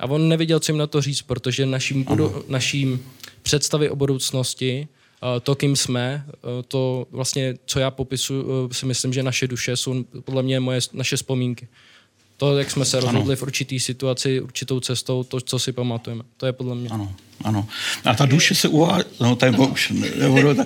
A 0.00 0.06
on 0.06 0.28
nevěděl, 0.28 0.60
co 0.60 0.72
jim 0.72 0.78
na 0.78 0.86
to 0.86 1.00
říct, 1.00 1.22
protože 1.22 1.66
naším, 1.66 2.04
budu, 2.04 2.44
naším 2.48 3.04
představy 3.46 3.90
o 3.90 3.96
budoucnosti, 3.96 4.88
eh, 4.88 5.40
to, 5.40 5.54
kým 5.54 5.76
jsme, 5.76 6.26
eh, 6.28 6.62
to 6.68 7.06
vlastně, 7.10 7.54
co 7.66 7.78
já 7.78 7.90
popisuju, 7.90 8.42
eh, 8.70 8.74
si 8.74 8.86
myslím, 8.86 9.12
že 9.12 9.22
naše 9.22 9.46
duše 9.46 9.76
jsou 9.76 10.04
podle 10.24 10.42
mě 10.42 10.60
moje, 10.60 10.80
naše 10.92 11.16
vzpomínky. 11.16 11.68
To, 12.36 12.58
jak 12.58 12.70
jsme 12.70 12.84
se 12.84 13.00
rozhodli 13.00 13.36
v 13.36 13.42
určitý 13.42 13.80
situaci, 13.80 14.40
určitou 14.40 14.80
cestou, 14.80 15.22
to, 15.22 15.40
co 15.40 15.58
si 15.58 15.72
pamatujeme. 15.72 16.24
To 16.36 16.46
je 16.46 16.52
podle 16.52 16.74
mě. 16.74 16.88
Ano, 16.88 17.14
ano. 17.44 17.66
A 18.04 18.14
ta 18.14 18.26
duše 18.26 18.54
se 18.54 18.68
uvádí, 18.68 19.04
no 19.20 19.36
to 19.36 19.46
je 19.46 19.50
už, 19.50 19.92
nebudu, 20.18 20.54
ta, 20.54 20.64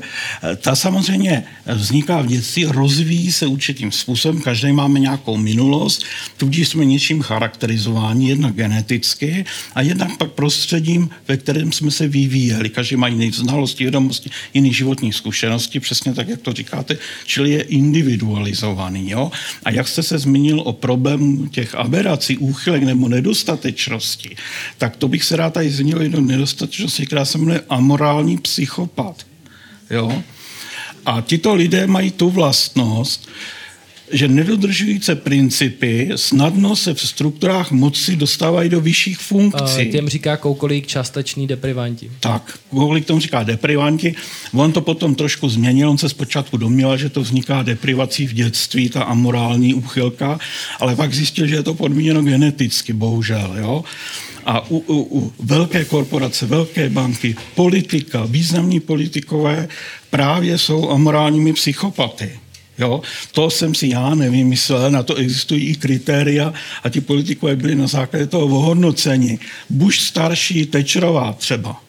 ta 0.57 0.77
samozřejmě 0.77 1.45
vzniká 1.67 2.23
v 2.23 2.27
dětství, 2.27 2.65
rozvíjí 2.65 3.33
se 3.33 3.47
určitým 3.47 3.93
způsobem, 3.93 4.41
každý 4.41 4.73
máme 4.73 5.01
nějakou 5.01 5.37
minulost, 5.37 6.05
tudíž 6.37 6.69
jsme 6.69 6.85
něčím 6.85 7.23
charakterizováni, 7.23 8.29
jednak 8.29 8.55
geneticky 8.55 9.45
a 9.75 9.83
jednak 9.83 10.17
pak 10.17 10.31
prostředím, 10.31 11.11
ve 11.29 11.37
kterém 11.37 11.73
jsme 11.73 11.91
se 11.91 12.09
vyvíjeli. 12.09 12.69
Každý 12.69 12.97
má 12.97 13.09
jiné 13.09 13.33
znalosti, 13.33 13.85
vědomosti, 13.85 14.31
jiné 14.55 14.73
životní 14.73 15.13
zkušenosti, 15.13 15.81
přesně 15.81 16.15
tak, 16.15 16.29
jak 16.29 16.41
to 16.41 16.53
říkáte, 16.53 16.99
čili 17.27 17.51
je 17.51 17.63
individualizovaný. 17.63 19.11
Jo? 19.11 19.31
A 19.65 19.71
jak 19.71 19.89
jste 19.89 20.03
se 20.03 20.19
zmínil 20.19 20.61
o 20.61 20.73
problému 20.73 21.47
těch 21.47 21.75
aberací, 21.75 22.39
úchylek 22.39 22.83
nebo 22.83 23.09
nedostatečnosti, 23.09 24.37
tak 24.79 24.97
to 24.97 25.09
bych 25.09 25.25
se 25.25 25.37
rád 25.37 25.55
tady 25.55 25.71
zmínil 25.71 26.03
jednou 26.03 26.21
nedostatečnosti, 26.21 26.60
která 27.07 27.25
se 27.25 27.39
jmenuje 27.39 27.65
amorální 27.69 28.39
psychopat. 28.39 29.27
Jo? 29.91 30.23
A 31.07 31.21
tito 31.21 31.55
lidé 31.55 31.87
mají 31.87 32.11
tu 32.11 32.31
vlastnost, 32.31 33.29
že 34.13 34.29
nedodržující 34.29 35.15
principy 35.15 36.11
snadno 36.17 36.77
se 36.77 36.95
v 36.95 37.01
strukturách 37.01 37.71
moci 37.71 38.17
dostávají 38.17 38.69
do 38.71 38.81
vyšších 38.81 39.19
funkcí. 39.19 39.81
Eh, 39.81 39.87
Těm 39.87 40.09
říká 40.09 40.37
koukolík 40.37 40.87
částečný 40.87 41.47
deprivanti. 41.47 42.11
Tak, 42.21 42.59
kolik 42.71 43.07
tomu 43.07 43.21
říká 43.21 43.43
deprivanti. 43.43 44.15
On 44.53 44.73
to 44.73 44.81
potom 44.81 45.15
trošku 45.15 45.49
změnil, 45.49 45.91
on 45.91 45.99
se 45.99 46.09
zpočátku 46.09 46.57
domníval, 46.57 46.97
že 46.97 47.09
to 47.09 47.21
vzniká 47.21 47.63
deprivací 47.63 48.27
v 48.27 48.33
dětství, 48.33 48.89
ta 48.89 49.03
amorální 49.03 49.75
úchylka, 49.75 50.39
ale 50.81 50.97
pak 50.97 51.15
zjistil, 51.15 51.47
že 51.47 51.55
je 51.55 51.63
to 51.63 51.75
podmíněno 51.75 52.23
geneticky, 52.23 52.93
bohužel. 52.93 53.55
Jo? 53.59 53.85
A 54.47 54.71
u, 54.71 54.79
u, 54.79 55.19
u 55.19 55.33
velké 55.39 55.85
korporace, 55.85 56.47
velké 56.47 56.91
banky, 56.91 57.37
politika, 57.55 58.25
významní 58.25 58.81
politikové 58.81 59.69
právě 60.11 60.59
jsou 60.59 60.91
amorálními 60.91 61.53
psychopaty. 61.53 62.31
Jo? 62.81 63.01
To 63.33 63.51
jsem 63.51 63.75
si 63.75 63.89
já 63.89 64.15
nevymyslel, 64.15 64.91
na 64.91 65.03
to 65.03 65.15
existují 65.15 65.67
i 65.67 65.75
kritéria 65.75 66.55
a 66.83 66.89
ti 66.89 67.01
politikové 67.01 67.57
byli 67.57 67.75
na 67.75 67.87
základě 67.87 68.27
toho 68.27 68.47
ohodnoceni. 68.47 69.39
Bush 69.71 69.99
starší, 69.99 70.67
Tečerová 70.67 71.33
třeba. 71.33 71.83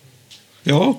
Jo? 0.66 0.96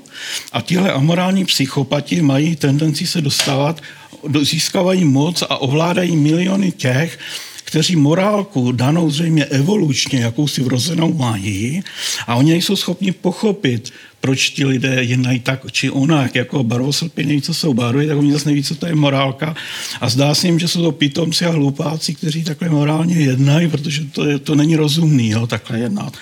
A 0.53 0.61
tihle 0.61 0.93
amorální 0.93 1.45
psychopati 1.45 2.23
mají 2.23 2.57
tendenci 2.57 3.07
se 3.07 3.21
dostávat, 3.21 3.83
do- 4.29 4.45
získávají 4.45 5.05
moc 5.05 5.43
a 5.43 5.57
ovládají 5.57 6.17
miliony 6.17 6.73
těch, 6.73 7.19
kteří 7.65 7.97
morálku 7.97 8.73
danou 8.73 9.11
zřejmě 9.11 9.45
evolučně, 9.45 10.21
jakousi 10.21 10.63
vrozenou 10.63 11.13
mají, 11.15 11.83
a 12.27 12.35
oni 12.35 12.51
nejsou 12.51 12.77
schopni 12.77 13.13
pochopit, 13.13 13.93
proč 14.23 14.51
ti 14.51 14.65
lidé 14.65 15.03
jednají 15.03 15.41
tak 15.41 15.73
či 15.73 15.91
onak, 15.91 16.35
jako 16.35 16.65
barvosrpy 16.65 17.43
co 17.43 17.55
jsou 17.55 17.75
barvy, 17.75 18.07
tak 18.07 18.19
oni 18.19 18.33
zase 18.33 18.49
neví, 18.49 18.63
co 18.63 18.75
to 18.75 18.87
je 18.87 18.95
morálka. 18.95 19.55
A 20.01 20.09
zdá 20.09 20.35
se 20.35 20.47
jim, 20.47 20.59
že 20.59 20.69
jsou 20.69 20.83
to 20.83 20.93
pitomci 20.93 21.45
a 21.45 21.51
hlupáci, 21.51 22.15
kteří 22.15 22.45
takhle 22.45 22.69
morálně 22.69 23.15
jednají, 23.15 23.69
protože 23.69 24.05
to, 24.05 24.25
je, 24.25 24.39
to 24.39 24.55
není 24.55 24.77
rozumný, 24.77 25.29
jo, 25.29 25.47
takhle 25.47 25.79
jednat. 25.79 26.17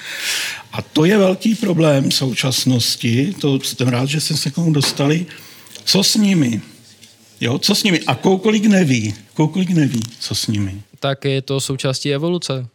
A 0.72 0.82
to 0.82 1.04
je 1.04 1.18
velký 1.18 1.54
problém 1.54 2.10
současnosti, 2.10 3.34
to 3.40 3.60
jsem 3.60 3.88
rád, 3.88 4.06
že 4.06 4.20
jsme 4.20 4.36
se 4.36 4.50
k 4.50 4.54
tomu 4.54 4.72
dostali. 4.72 5.26
Co 5.84 6.02
s 6.02 6.14
nimi? 6.14 6.60
Jo, 7.40 7.58
co 7.58 7.74
s 7.74 7.82
nimi? 7.82 8.00
A 8.06 8.14
kolik 8.14 8.64
neví, 8.64 9.14
kolik 9.34 9.70
neví, 9.70 10.02
co 10.18 10.34
s 10.34 10.46
nimi. 10.46 10.82
Tak 11.00 11.24
je 11.24 11.42
to 11.42 11.60
součástí 11.60 12.14
evoluce. 12.14 12.66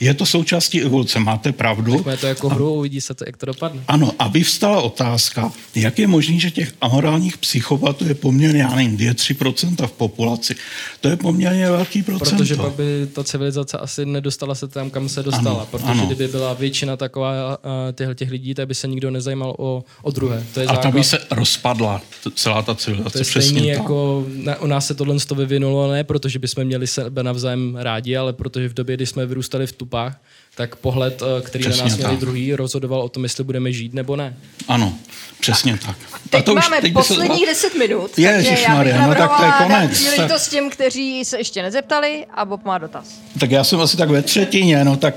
Je 0.00 0.14
to 0.14 0.26
součástí 0.26 0.82
evoluce, 0.82 1.18
máte 1.20 1.52
pravdu. 1.52 2.02
Tak 2.02 2.20
to 2.20 2.26
jako 2.26 2.48
hru, 2.48 2.74
uvidí 2.74 3.00
se 3.00 3.14
to, 3.14 3.24
jak 3.26 3.36
to 3.36 3.46
dopadne. 3.46 3.82
Ano, 3.88 4.12
a 4.18 4.28
vyvstala 4.28 4.80
otázka, 4.80 5.52
jak 5.74 5.98
je 5.98 6.06
možné, 6.06 6.38
že 6.38 6.50
těch 6.50 6.72
amorálních 6.80 7.38
psychopatů 7.38 8.08
je 8.08 8.14
poměrně, 8.14 8.60
já 8.60 8.74
nevím, 8.74 8.96
2-3% 8.96 9.86
v 9.86 9.92
populaci. 9.92 10.54
To 11.00 11.08
je 11.08 11.16
poměrně 11.16 11.70
velký 11.70 12.02
procento. 12.02 12.36
Protože 12.36 12.56
pak 12.56 12.72
by 12.72 13.06
ta 13.12 13.24
civilizace 13.24 13.78
asi 13.78 14.06
nedostala 14.06 14.54
se 14.54 14.68
tam, 14.68 14.90
kam 14.90 15.08
se 15.08 15.22
dostala. 15.22 15.56
Ano, 15.56 15.68
protože 15.70 15.90
ano. 15.90 16.06
kdyby 16.06 16.28
byla 16.28 16.52
většina 16.54 16.96
taková 16.96 17.58
uh, 17.58 17.64
těchto 17.92 18.14
těch 18.14 18.30
lidí, 18.30 18.54
tak 18.54 18.68
by 18.68 18.74
se 18.74 18.88
nikdo 18.88 19.10
nezajímal 19.10 19.54
o, 19.58 19.84
o 20.02 20.10
druhé. 20.10 20.44
To 20.54 20.60
je 20.60 20.66
a 20.66 20.76
ta 20.76 20.90
by 20.90 21.04
se 21.04 21.18
rozpadla 21.30 22.02
celá 22.34 22.62
ta 22.62 22.74
To 22.74 22.80
civilizace. 22.80 23.18
je 23.18 23.24
přesně 23.24 23.50
stejný 23.50 23.68
jako 23.68 24.26
na, 24.34 24.60
u 24.60 24.66
nás 24.66 24.86
se 24.86 24.94
tohle 24.94 25.16
to 25.26 25.34
vyvinulo 25.34 25.92
ne 25.92 26.04
protože 26.04 26.38
bychom 26.38 26.64
měli 26.64 26.86
sebe 26.86 27.22
navzájem 27.22 27.76
rádi, 27.76 28.16
ale 28.16 28.32
protože 28.32 28.68
v 28.68 28.74
době, 28.74 28.96
kdy 28.96 29.06
jsme 29.06 29.26
vyrůstali 29.26 29.66
v 29.66 29.72
tupách, 29.84 30.20
tak 30.54 30.76
pohled, 30.76 31.22
eh, 31.22 31.42
který 31.42 31.64
Přesně 31.64 31.82
na 31.82 31.88
nás 31.88 31.96
měli 31.96 32.10
tak. 32.12 32.20
druhý, 32.20 32.54
rozhodoval 32.54 33.00
o 33.02 33.08
tom, 33.08 33.22
jestli 33.22 33.44
budeme 33.44 33.72
žít 33.72 33.94
nebo 33.94 34.16
ne. 34.16 34.36
Ano, 34.68 34.94
přesně 35.40 35.78
tak. 35.86 35.96
Teď 36.30 36.44
to 36.44 36.54
už- 36.54 36.62
máme 36.68 36.80
teď 36.80 36.92
by 36.92 37.02
se- 37.02 37.08
posledních 37.08 37.46
10 37.46 37.74
minut. 37.74 38.18
Já 38.18 38.36
bych 38.38 38.46
no 38.48 38.54
tak 38.54 38.86
to 38.86 38.88
je 38.88 38.98
navrhovala 38.98 39.40
dát 39.40 39.62
konec. 39.66 39.90
příležitost 39.90 40.48
těm, 40.48 40.70
kteří 40.70 41.24
se 41.24 41.38
ještě 41.38 41.62
nezeptali 41.62 42.26
a 42.34 42.44
Bob 42.44 42.64
má 42.64 42.78
dotaz. 42.78 43.04
Tak 43.40 43.50
já 43.50 43.64
jsem 43.64 43.80
asi 43.80 43.96
tak 43.96 44.08
ve 44.10 44.22
třetině, 44.22 44.84
no 44.84 44.96
tak 44.96 45.14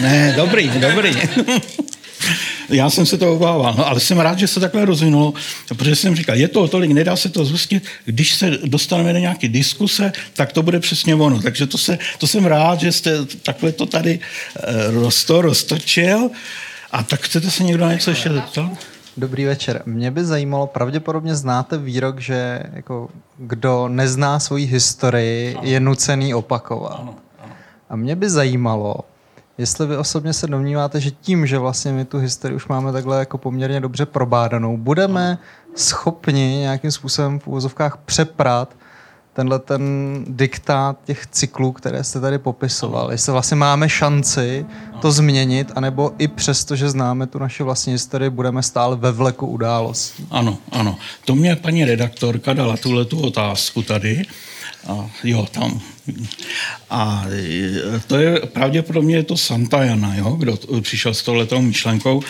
ne, 0.00 0.32
dobrý, 0.36 0.68
dobrý. 0.80 1.10
Já 2.68 2.90
jsem 2.90 3.06
se 3.06 3.18
to 3.18 3.32
obával, 3.32 3.74
no, 3.78 3.86
ale 3.86 4.00
jsem 4.00 4.18
rád, 4.18 4.38
že 4.38 4.48
se 4.48 4.60
takhle 4.60 4.84
rozvinulo, 4.84 5.34
protože 5.68 5.96
jsem 5.96 6.16
říkal, 6.16 6.36
je 6.36 6.48
to 6.48 6.68
tolik, 6.68 6.90
nedá 6.90 7.16
se 7.16 7.28
to 7.28 7.44
zhustit, 7.44 7.84
když 8.04 8.34
se 8.34 8.50
dostaneme 8.50 9.12
do 9.12 9.18
nějaké 9.18 9.48
diskuse, 9.48 10.12
tak 10.34 10.52
to 10.52 10.62
bude 10.62 10.80
přesně 10.80 11.14
ono. 11.14 11.42
Takže 11.42 11.66
to, 11.66 11.78
se, 11.78 11.98
to 12.18 12.26
jsem 12.26 12.44
rád, 12.44 12.80
že 12.80 12.92
jste 12.92 13.24
takhle 13.42 13.72
to 13.72 13.86
tady 13.86 14.20
eh, 14.56 14.90
rosto, 14.90 15.42
roztočil. 15.42 16.30
A 16.92 17.02
tak 17.02 17.20
chcete 17.20 17.50
se 17.50 17.64
někdo 17.64 17.84
na 17.84 17.92
něco 17.92 18.10
ještě 18.10 18.32
zeptat? 18.32 18.70
Dobrý 19.16 19.44
večer. 19.44 19.82
Mě 19.86 20.10
by 20.10 20.24
zajímalo, 20.24 20.66
pravděpodobně 20.66 21.34
znáte 21.34 21.78
výrok, 21.78 22.20
že 22.20 22.62
jako, 22.72 23.08
kdo 23.38 23.88
nezná 23.88 24.40
svoji 24.40 24.66
historii, 24.66 25.56
je 25.62 25.80
nucený 25.80 26.34
opakovat. 26.34 27.14
A 27.90 27.96
mě 27.96 28.16
by 28.16 28.30
zajímalo, 28.30 28.96
jestli 29.58 29.86
vy 29.86 29.96
osobně 29.96 30.32
se 30.32 30.46
domníváte, 30.46 31.00
že 31.00 31.10
tím, 31.10 31.46
že 31.46 31.58
vlastně 31.58 31.92
my 31.92 32.04
tu 32.04 32.18
historii 32.18 32.56
už 32.56 32.68
máme 32.68 32.92
takhle 32.92 33.18
jako 33.18 33.38
poměrně 33.38 33.80
dobře 33.80 34.06
probádanou, 34.06 34.76
budeme 34.76 35.38
schopni 35.74 36.56
nějakým 36.60 36.90
způsobem 36.90 37.38
v 37.38 37.46
úvozovkách 37.46 37.96
přeprat 37.96 38.74
tenhle 39.36 39.58
ten 39.58 40.24
diktát 40.28 40.98
těch 41.04 41.26
cyklů, 41.26 41.72
které 41.72 42.04
jste 42.04 42.20
tady 42.20 42.38
popisoval. 42.38 43.12
Jestli 43.12 43.32
vlastně 43.32 43.56
máme 43.56 43.88
šanci 43.88 44.66
to 45.00 45.12
změnit, 45.12 45.72
anebo 45.74 46.12
i 46.18 46.28
přesto, 46.28 46.76
že 46.76 46.90
známe 46.90 47.26
tu 47.26 47.38
naši 47.38 47.62
vlastní 47.62 47.92
historii, 47.92 48.30
budeme 48.30 48.62
stále 48.62 48.96
ve 48.96 49.12
vleku 49.12 49.46
událostí. 49.46 50.26
Ano, 50.30 50.58
ano. 50.72 50.98
To 51.24 51.34
mě 51.34 51.56
paní 51.56 51.84
redaktorka 51.84 52.52
dala 52.52 52.76
tuhle 52.76 53.04
tu 53.04 53.20
otázku 53.20 53.82
tady. 53.82 54.22
A 54.86 55.10
jo, 55.24 55.48
tam. 55.50 55.80
A 56.90 57.26
e, 57.30 58.00
to 58.06 58.18
je 58.18 58.40
pravděpodobně 58.40 59.16
je 59.16 59.22
to 59.22 59.36
Santayana, 59.36 60.14
jo, 60.14 60.30
kdo 60.30 60.56
t- 60.56 60.80
přišel 60.80 61.14
s 61.14 61.22
touhletou 61.22 61.62
myšlenkou. 61.62 62.22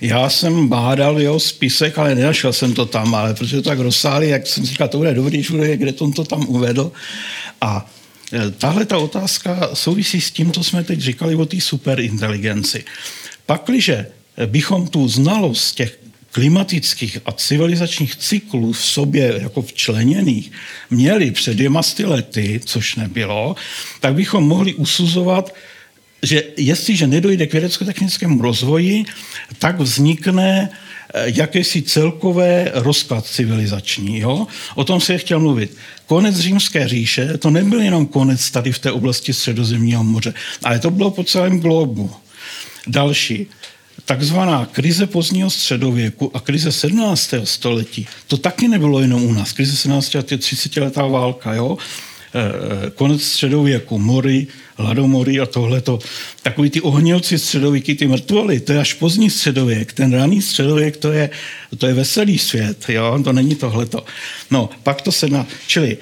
Já 0.00 0.28
jsem 0.28 0.68
bádal 0.68 1.20
jeho 1.20 1.40
spisek, 1.40 1.98
ale 1.98 2.14
nenašel 2.14 2.52
jsem 2.52 2.74
to 2.74 2.86
tam, 2.86 3.14
ale 3.14 3.34
protože 3.34 3.56
to 3.56 3.68
tak 3.68 3.78
rozsáhlý, 3.78 4.28
jak 4.28 4.46
jsem 4.46 4.64
říkal, 4.64 4.88
to 4.88 4.98
bude 4.98 5.14
dobrý, 5.14 5.42
že 5.42 5.76
kde 5.76 5.92
on 5.92 6.12
to 6.12 6.24
tam 6.24 6.46
uvedl. 6.48 6.92
A 7.60 7.90
e, 8.32 8.50
tahle 8.50 8.84
ta 8.84 8.98
otázka 8.98 9.70
souvisí 9.74 10.20
s 10.20 10.30
tím, 10.30 10.52
co 10.52 10.64
jsme 10.64 10.84
teď 10.84 11.00
říkali 11.00 11.34
o 11.34 11.46
té 11.46 11.60
superinteligenci. 11.60 12.84
Pakliže 13.46 14.06
bychom 14.46 14.88
tu 14.88 15.08
znalost 15.08 15.74
těch 15.74 16.01
klimatických 16.32 17.18
a 17.26 17.32
civilizačních 17.32 18.16
cyklů 18.16 18.72
v 18.72 18.84
sobě 18.84 19.38
jako 19.42 19.62
včleněných 19.62 20.52
měli 20.90 21.30
před 21.30 21.54
dvěma 21.54 21.82
sty 21.82 22.04
lety, 22.04 22.60
což 22.64 22.96
nebylo, 22.96 23.56
tak 24.00 24.14
bychom 24.14 24.48
mohli 24.48 24.74
usuzovat, 24.74 25.54
že 26.22 26.42
jestliže 26.56 27.06
nedojde 27.06 27.46
k 27.46 27.52
vědecko-technickému 27.52 28.42
rozvoji, 28.42 29.04
tak 29.58 29.80
vznikne 29.80 30.70
eh, 31.14 31.24
jakési 31.26 31.82
celkové 31.82 32.70
rozklad 32.74 33.26
civilizační. 33.26 34.18
Jo? 34.18 34.46
O 34.74 34.84
tom 34.84 35.00
se 35.00 35.18
chtěl 35.18 35.40
mluvit. 35.40 35.76
Konec 36.06 36.36
římské 36.38 36.88
říše, 36.88 37.38
to 37.38 37.50
nebyl 37.50 37.80
jenom 37.80 38.06
konec 38.06 38.50
tady 38.50 38.72
v 38.72 38.78
té 38.78 38.92
oblasti 38.92 39.32
středozemního 39.32 40.04
moře, 40.04 40.34
ale 40.64 40.78
to 40.78 40.90
bylo 40.90 41.10
po 41.10 41.24
celém 41.24 41.60
globu. 41.60 42.10
Další, 42.86 43.46
takzvaná 44.04 44.66
krize 44.66 45.06
pozdního 45.06 45.50
středověku 45.50 46.30
a 46.36 46.40
krize 46.40 46.72
17. 46.72 47.34
století, 47.44 48.06
to 48.26 48.36
taky 48.36 48.68
nebylo 48.68 49.00
jenom 49.00 49.24
u 49.24 49.32
nás. 49.32 49.52
Krize 49.52 49.76
17. 49.76 50.16
a 50.16 50.22
30 50.38 50.76
letá 50.76 51.06
válka, 51.06 51.54
jo? 51.54 51.78
Eh, 52.34 52.90
konec 52.90 53.22
středověku, 53.22 53.98
mory, 53.98 54.46
hladomory 54.82 55.40
a 55.40 55.46
tohleto. 55.46 55.98
Takový 56.42 56.70
ty 56.70 56.80
ohnilci 56.80 57.38
středověky, 57.38 57.94
ty 57.94 58.06
mrtvoly, 58.06 58.60
to 58.60 58.72
je 58.72 58.78
až 58.80 58.92
pozdní 58.94 59.30
středověk. 59.30 59.92
Ten 59.92 60.12
raný 60.12 60.42
středověk, 60.42 60.96
to 60.96 61.12
je, 61.12 61.30
to 61.78 61.86
je 61.86 61.94
veselý 61.94 62.38
svět, 62.38 62.84
jo? 62.88 63.18
to 63.24 63.32
není 63.32 63.54
tohleto. 63.54 64.04
No, 64.50 64.70
pak 64.82 65.02
to 65.02 65.12
se 65.12 65.28
na... 65.28 65.46
Čili 65.66 65.96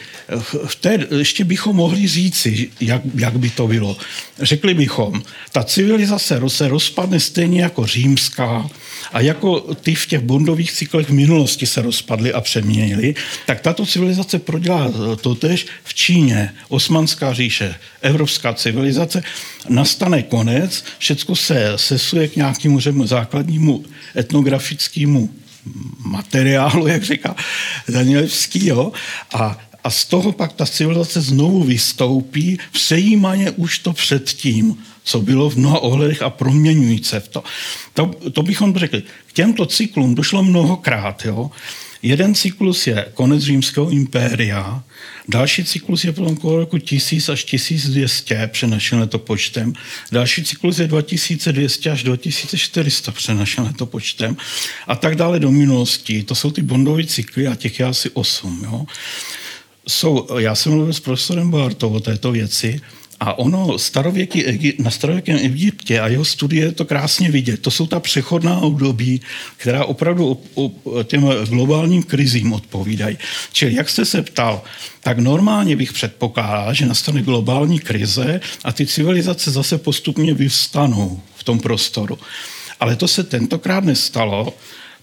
v 0.66 0.74
té, 0.74 1.06
ještě 1.18 1.44
bychom 1.44 1.76
mohli 1.76 2.08
říci, 2.08 2.68
jak, 2.80 3.02
jak 3.14 3.38
by 3.38 3.50
to 3.50 3.68
bylo. 3.68 3.96
Řekli 4.42 4.74
bychom, 4.74 5.22
ta 5.52 5.62
civilizace 5.64 6.40
se 6.46 6.68
rozpadne 6.68 7.20
stejně 7.20 7.62
jako 7.62 7.86
římská 7.86 8.70
a 9.12 9.20
jako 9.20 9.60
ty 9.60 9.94
v 9.94 10.06
těch 10.06 10.20
bondových 10.20 10.72
cyklech 10.72 11.06
v 11.06 11.12
minulosti 11.12 11.66
se 11.66 11.82
rozpadly 11.82 12.32
a 12.32 12.40
přeměnili, 12.40 13.14
tak 13.46 13.60
tato 13.60 13.86
civilizace 13.86 14.38
prodělá 14.38 14.92
totež 15.20 15.66
v 15.84 15.94
Číně, 15.94 16.54
Osmanská 16.68 17.32
říše, 17.32 17.74
evropská 18.02 18.54
civilizace, 18.54 19.22
nastane 19.68 20.22
konec, 20.22 20.84
všechno 20.98 21.36
se 21.36 21.72
sesuje 21.76 22.28
k 22.28 22.36
nějakému 22.36 22.80
řekněme, 22.80 23.06
základnímu 23.06 23.84
etnografickému 24.16 25.30
materiálu, 26.04 26.86
jak 26.86 27.02
říká 27.02 27.36
Danielevský, 27.88 28.66
jo? 28.66 28.92
A, 29.34 29.58
a 29.84 29.90
z 29.90 30.04
toho 30.04 30.32
pak 30.32 30.52
ta 30.52 30.66
civilizace 30.66 31.20
znovu 31.20 31.64
vystoupí, 31.64 32.58
přejímaně 32.72 33.50
už 33.50 33.78
to 33.78 33.92
předtím, 33.92 34.76
co 35.04 35.20
bylo 35.20 35.50
v 35.50 35.56
mnoha 35.56 35.78
ohledech 35.78 36.22
a 36.22 36.30
proměňují 36.30 37.02
v 37.18 37.28
to. 37.28 37.42
to. 37.94 38.10
To 38.32 38.42
bychom 38.42 38.76
řekli. 38.76 39.02
K 39.26 39.32
těmto 39.32 39.66
cyklům 39.66 40.14
došlo 40.14 40.42
mnohokrát. 40.42 41.24
Jo? 41.24 41.50
Jeden 42.02 42.34
cyklus 42.34 42.86
je 42.86 43.06
konec 43.14 43.42
římského 43.42 43.90
impéria, 43.90 44.82
další 45.28 45.64
cyklus 45.64 46.04
je 46.04 46.12
potom 46.12 46.36
kolem 46.36 46.58
roku 46.58 46.78
1000 46.78 47.28
až 47.28 47.44
1200 47.44 48.46
přenašen 48.52 48.98
letopočtem, 48.98 49.72
další 50.12 50.44
cyklus 50.44 50.78
je 50.78 50.86
2200 50.86 51.90
až 51.90 52.02
2400 52.02 53.12
přenašen 53.12 53.64
letopočtem 53.64 54.36
a 54.86 54.96
tak 54.96 55.16
dále 55.16 55.40
do 55.40 55.50
minulosti. 55.50 56.22
To 56.22 56.34
jsou 56.34 56.50
ty 56.50 56.62
bondové 56.62 57.04
cykly 57.04 57.46
a 57.46 57.54
těch 57.54 57.80
je 57.80 57.86
asi 57.86 58.10
8. 58.10 58.60
Jo? 58.64 58.86
Jsou, 59.90 60.38
já 60.38 60.54
jsem 60.54 60.72
mluvil 60.72 60.92
s 60.92 61.00
profesorem 61.00 61.50
Bartou 61.50 61.90
o 61.90 62.00
této 62.00 62.32
věci 62.32 62.80
a 63.20 63.38
ono 63.38 63.78
starověký, 63.78 64.46
Egy- 64.46 64.74
na 64.78 64.90
starověkém 64.90 65.36
Egyptě 65.36 66.00
a 66.00 66.08
jeho 66.08 66.24
studie 66.24 66.72
to 66.72 66.84
krásně 66.84 67.30
vidět. 67.30 67.62
To 67.62 67.70
jsou 67.70 67.86
ta 67.86 68.00
přechodná 68.00 68.58
období, 68.58 69.20
která 69.56 69.84
opravdu 69.84 70.38
o, 70.54 70.70
o, 70.84 71.02
těm 71.02 71.22
globálním 71.48 72.02
krizím 72.02 72.52
odpovídají. 72.52 73.18
Čili 73.52 73.74
jak 73.74 73.88
jste 73.88 74.04
se 74.04 74.22
ptal, 74.22 74.62
tak 75.00 75.18
normálně 75.18 75.76
bych 75.76 75.92
předpokládal, 75.92 76.74
že 76.74 76.86
nastane 76.86 77.22
globální 77.22 77.78
krize 77.78 78.40
a 78.64 78.72
ty 78.72 78.86
civilizace 78.86 79.50
zase 79.50 79.78
postupně 79.78 80.34
vyvstanou 80.34 81.20
v 81.36 81.44
tom 81.44 81.60
prostoru. 81.60 82.18
Ale 82.80 82.96
to 82.96 83.08
se 83.08 83.24
tentokrát 83.24 83.84
nestalo, 83.84 84.54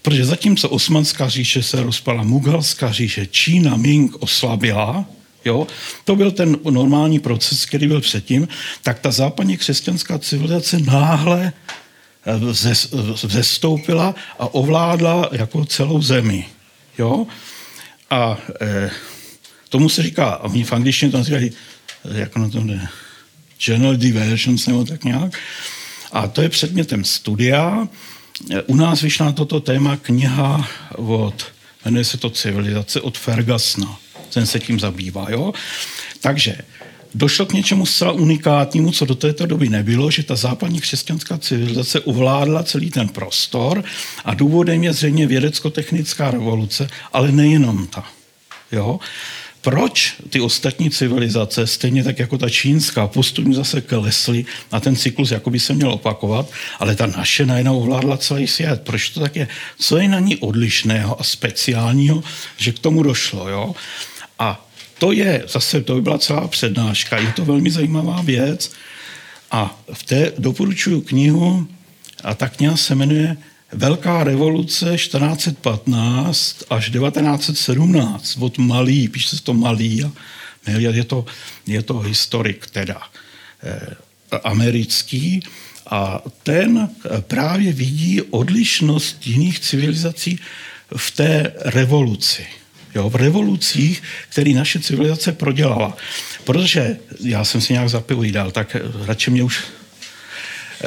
protože 0.02 0.24
zatímco 0.24 0.68
Osmanská 0.68 1.28
říše 1.28 1.62
se 1.62 1.82
rozpala, 1.82 2.22
Mughalská 2.22 2.92
říše, 2.92 3.26
Čína 3.26 3.76
Ming 3.76 4.16
oslabila, 4.22 5.04
jo, 5.44 5.66
to 6.04 6.16
byl 6.16 6.30
ten 6.30 6.56
normální 6.70 7.18
proces, 7.18 7.66
který 7.66 7.86
byl 7.86 8.00
předtím, 8.00 8.48
tak 8.82 8.98
ta 8.98 9.10
západně 9.10 9.56
křesťanská 9.56 10.18
civilizace 10.18 10.78
náhle 10.78 11.52
eh, 12.26 12.36
zes- 12.36 13.28
zestoupila 13.28 14.14
a 14.38 14.54
ovládla 14.54 15.28
jako 15.32 15.64
celou 15.64 16.02
zemi. 16.02 16.46
Jo? 16.98 17.26
A 18.10 18.38
eh, 18.60 18.90
tomu 19.68 19.88
se 19.88 20.02
říká, 20.02 20.28
a 20.28 20.44
oni 20.44 20.64
v 20.64 20.72
angličtině 20.72 21.12
to 21.12 21.24
říkají, 21.24 21.50
eh, 21.50 22.20
jak 22.20 22.36
na 22.36 22.48
to 22.48 22.60
jde, 22.60 22.88
general 23.66 23.96
diversions 23.96 24.66
nebo 24.66 24.84
tak 24.84 25.04
nějak. 25.04 25.38
A 26.12 26.28
to 26.28 26.42
je 26.42 26.48
předmětem 26.48 27.04
studia. 27.04 27.88
U 28.66 28.76
nás 28.76 29.02
vyšla 29.02 29.26
na 29.26 29.32
toto 29.32 29.60
téma 29.60 29.96
kniha 29.96 30.68
od, 30.96 31.46
jmenuje 31.84 32.04
se 32.04 32.18
to 32.18 32.30
Civilizace 32.30 33.00
od 33.00 33.18
Fergasna. 33.18 33.98
Ten 34.34 34.46
se 34.46 34.60
tím 34.60 34.80
zabývá. 34.80 35.26
Jo? 35.30 35.52
Takže 36.20 36.56
došlo 37.14 37.46
k 37.46 37.52
něčemu 37.52 37.86
zcela 37.86 38.12
unikátnímu, 38.12 38.92
co 38.92 39.04
do 39.04 39.14
této 39.14 39.46
doby 39.46 39.68
nebylo, 39.68 40.10
že 40.10 40.22
ta 40.22 40.36
západní 40.36 40.80
křesťanská 40.80 41.38
civilizace 41.38 42.00
ovládla 42.00 42.62
celý 42.62 42.90
ten 42.90 43.08
prostor 43.08 43.84
a 44.24 44.34
důvodem 44.34 44.84
je 44.84 44.92
zřejmě 44.92 45.26
vědecko-technická 45.26 46.30
revoluce, 46.30 46.88
ale 47.12 47.32
nejenom 47.32 47.86
ta. 47.86 48.04
Jo? 48.72 49.00
Proč 49.60 50.14
ty 50.30 50.40
ostatní 50.40 50.90
civilizace, 50.90 51.66
stejně 51.66 52.04
tak 52.04 52.18
jako 52.18 52.38
ta 52.38 52.50
čínská, 52.50 53.06
postupně 53.06 53.54
zase 53.54 53.80
klesly 53.80 54.44
a 54.72 54.80
ten 54.80 54.96
cyklus 54.96 55.30
jakoby 55.30 55.60
se 55.60 55.74
měl 55.74 55.92
opakovat, 55.92 56.50
ale 56.78 56.94
ta 56.94 57.06
naše 57.06 57.46
najednou 57.46 57.80
ovládla 57.80 58.16
celý 58.16 58.46
svět. 58.46 58.82
Proč 58.82 59.08
to 59.08 59.20
tak 59.20 59.36
je? 59.36 59.48
Co 59.78 59.96
je 59.96 60.08
na 60.08 60.20
ní 60.20 60.36
odlišného 60.36 61.20
a 61.20 61.24
speciálního, 61.24 62.22
že 62.56 62.72
k 62.72 62.78
tomu 62.78 63.02
došlo? 63.02 63.48
Jo? 63.48 63.74
A 64.38 64.68
to 64.98 65.12
je, 65.12 65.44
zase 65.48 65.80
to 65.80 65.94
by 65.94 66.02
byla 66.02 66.18
celá 66.18 66.48
přednáška, 66.48 67.18
je 67.18 67.32
to 67.32 67.44
velmi 67.44 67.70
zajímavá 67.70 68.22
věc 68.22 68.72
a 69.50 69.80
v 69.92 70.02
té 70.02 70.32
doporučuju 70.38 71.00
knihu 71.00 71.68
a 72.24 72.34
ta 72.34 72.48
kniha 72.48 72.76
se 72.76 72.94
jmenuje 72.94 73.36
Velká 73.72 74.24
revoluce 74.24 74.96
1415 74.96 76.64
až 76.70 76.90
1917 76.90 78.36
od 78.40 78.58
Malý, 78.58 79.08
píše 79.08 79.36
se 79.36 79.42
to 79.42 79.54
Malý 79.54 80.04
je 80.66 81.04
to, 81.04 81.26
je 81.66 81.82
to 81.82 81.98
historik 81.98 82.66
teda 82.70 83.02
eh, 83.62 83.96
americký 84.44 85.42
a 85.90 86.22
ten 86.42 86.90
právě 87.20 87.72
vidí 87.72 88.22
odlišnost 88.22 89.26
jiných 89.26 89.60
civilizací 89.60 90.38
v 90.96 91.10
té 91.10 91.52
revoluci. 91.64 92.46
Jo, 92.94 93.10
v 93.10 93.16
revolucích, 93.16 94.02
které 94.28 94.50
naše 94.50 94.80
civilizace 94.80 95.32
prodělala. 95.32 95.96
Protože 96.44 96.96
já 97.20 97.44
jsem 97.44 97.60
si 97.60 97.72
nějak 97.72 97.88
zapovídal, 97.88 98.50
tak 98.50 98.76
radši 99.06 99.30
mě 99.30 99.42
už 99.42 99.64
Eh, 99.64 99.87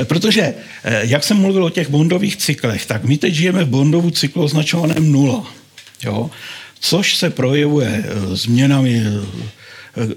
protože, 0.04 0.54
eh, 0.84 1.02
jak 1.04 1.24
jsem 1.24 1.38
mluvil 1.38 1.64
o 1.64 1.70
těch 1.70 1.90
bondových 1.90 2.38
cyklech, 2.38 2.86
tak 2.86 3.04
my 3.04 3.18
teď 3.18 3.34
žijeme 3.34 3.64
v 3.64 3.68
bondovu 3.68 4.12
cyklu 4.12 4.44
označovaném 4.44 5.12
nula. 5.12 5.54
Jo? 6.04 6.30
Což 6.80 7.16
se 7.16 7.30
projevuje 7.30 8.04
eh, 8.06 8.36
změnami 8.36 9.04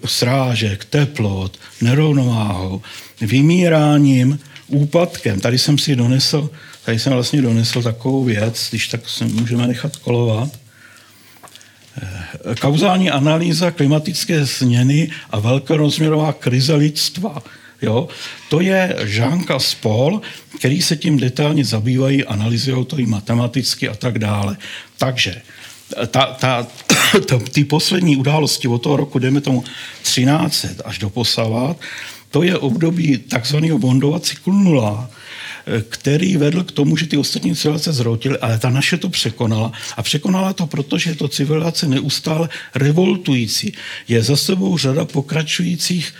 srážek, 0.05 0.84
teplot, 0.84 1.59
nerovnováhou, 1.80 2.82
vymíráním, 3.20 4.38
úpadkem. 4.68 5.40
Tady 5.40 5.59
jsem 5.59 5.78
si 5.78 5.96
donesl, 5.96 6.51
tady 6.84 6.98
jsem 6.98 7.12
vlastně 7.12 7.42
donesl 7.42 7.82
takovou 7.82 8.24
věc, 8.24 8.66
když 8.70 8.88
tak 8.88 9.09
se 9.09 9.24
můžeme 9.24 9.66
nechat 9.66 9.96
kolovat. 9.96 10.48
Kauzální 12.60 13.10
analýza 13.10 13.70
klimatické 13.70 14.44
změny 14.44 15.10
a 15.30 15.38
velkorozměrová 15.38 16.32
krize 16.32 16.74
lidstva– 16.74 17.42
Jo? 17.82 18.09
To 18.48 18.60
je 18.60 18.96
Žánka 19.05 19.59
Spol, 19.59 20.20
který 20.59 20.82
se 20.82 20.96
tím 20.96 21.16
detailně 21.16 21.64
zabývají, 21.64 22.24
analyzují 22.24 22.84
to 22.84 22.98
i 22.98 23.06
matematicky 23.06 23.88
a 23.88 23.94
tak 23.94 24.18
dále. 24.18 24.56
Takže 24.98 25.42
ta, 26.06 26.26
ta, 26.26 26.66
ta, 27.28 27.38
ty 27.52 27.64
poslední 27.64 28.16
události 28.16 28.68
od 28.68 28.78
toho 28.78 28.96
roku, 28.96 29.18
jdeme 29.18 29.40
tomu 29.40 29.64
13 30.02 30.66
až 30.84 30.98
do 30.98 31.10
posavat, 31.10 31.76
to 32.30 32.42
je 32.42 32.59
období 32.59 33.18
takzvaného 33.18 33.78
Bondova 33.78 34.20
cyklu 34.20 34.52
nula, 34.52 35.10
který 35.88 36.36
vedl 36.36 36.64
k 36.64 36.72
tomu, 36.72 36.96
že 36.96 37.06
ty 37.06 37.16
ostatní 37.16 37.56
civilizace 37.56 37.92
zrotily, 37.92 38.38
ale 38.38 38.59
ta 38.59 38.70
naše 38.70 38.96
to 38.96 39.09
překonala. 39.09 39.72
A 39.96 40.02
překonala 40.02 40.52
to 40.52 40.66
proto, 40.66 40.98
že 40.98 41.10
je 41.10 41.14
to 41.14 41.28
civilizace 41.28 41.86
neustále 41.86 42.48
revoltující. 42.74 43.72
Je 44.09 44.22
za 44.22 44.36
sebou 44.36 44.78
řada 44.78 45.05
pokračujících 45.05 46.14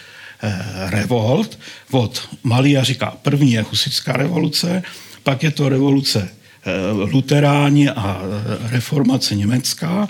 revolt. 0.89 1.59
Od 1.91 2.29
Malia 2.43 2.83
říká, 2.83 3.17
první 3.23 3.53
je 3.53 3.63
husická 3.63 4.13
revoluce, 4.13 4.83
pak 5.23 5.43
je 5.43 5.51
to 5.51 5.69
revoluce 5.69 6.29
eh, 6.29 6.93
luteráni 6.93 7.91
a 7.91 8.21
eh, 8.23 8.69
reformace 8.71 9.35
německá, 9.35 10.09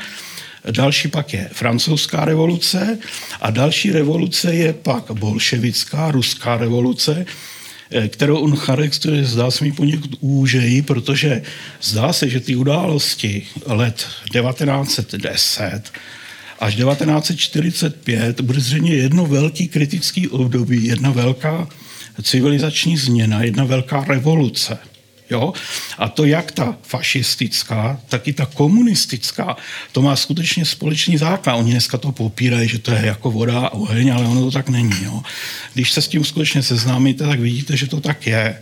další 0.71 1.09
pak 1.09 1.33
je 1.33 1.51
francouzská 1.53 2.25
revoluce 2.25 2.99
a 3.41 3.51
další 3.51 3.93
revoluce 3.93 4.55
je 4.55 4.73
pak 4.73 5.11
bolševická, 5.11 6.11
ruská 6.11 6.57
revoluce, 6.57 7.27
kterou 8.09 8.37
on 8.37 8.57
charakterizuje, 8.57 9.25
zdá 9.25 9.51
se 9.51 9.65
mi 9.65 9.73
poněkud 9.73 10.17
úžejí, 10.21 10.83
protože 10.83 11.43
zdá 11.83 12.13
se, 12.13 12.29
že 12.29 12.41
ty 12.41 12.57
události 12.57 13.47
let 13.67 14.07
1910 14.33 15.93
až 16.59 16.75
1945 16.75 18.41
bude 18.41 18.61
zřejmě 18.61 18.95
jedno 18.95 19.27
velký 19.27 19.69
kritický 19.69 20.29
období, 20.29 20.85
jedna 20.85 21.11
velká 21.11 21.69
civilizační 22.23 22.97
změna, 22.97 23.43
jedna 23.43 23.65
velká 23.65 24.05
revoluce. 24.05 24.79
Jo? 25.31 25.53
A 25.99 26.09
to 26.09 26.25
jak 26.25 26.53
ta 26.53 26.77
fašistická, 26.83 28.01
tak 28.09 28.29
i 28.29 28.33
ta 28.33 28.47
komunistická, 28.47 29.57
to 29.93 30.03
má 30.03 30.17
skutečně 30.17 30.65
společný 30.65 31.17
základ. 31.17 31.55
Oni 31.55 31.71
dneska 31.71 31.99
to 31.99 32.13
popírají, 32.13 32.69
že 32.69 32.79
to 32.79 32.91
je 32.91 33.07
jako 33.07 33.31
voda 33.31 33.59
a 33.59 33.73
oheň, 33.73 34.13
ale 34.13 34.27
ono 34.27 34.41
to 34.41 34.51
tak 34.51 34.69
není. 34.69 35.05
Jo? 35.05 35.23
Když 35.75 35.93
se 35.93 36.03
s 36.03 36.09
tím 36.09 36.25
skutečně 36.25 36.63
seznámíte, 36.63 37.25
tak 37.25 37.41
vidíte, 37.41 37.77
že 37.77 37.87
to 37.87 38.01
tak 38.01 38.27
je. 38.27 38.61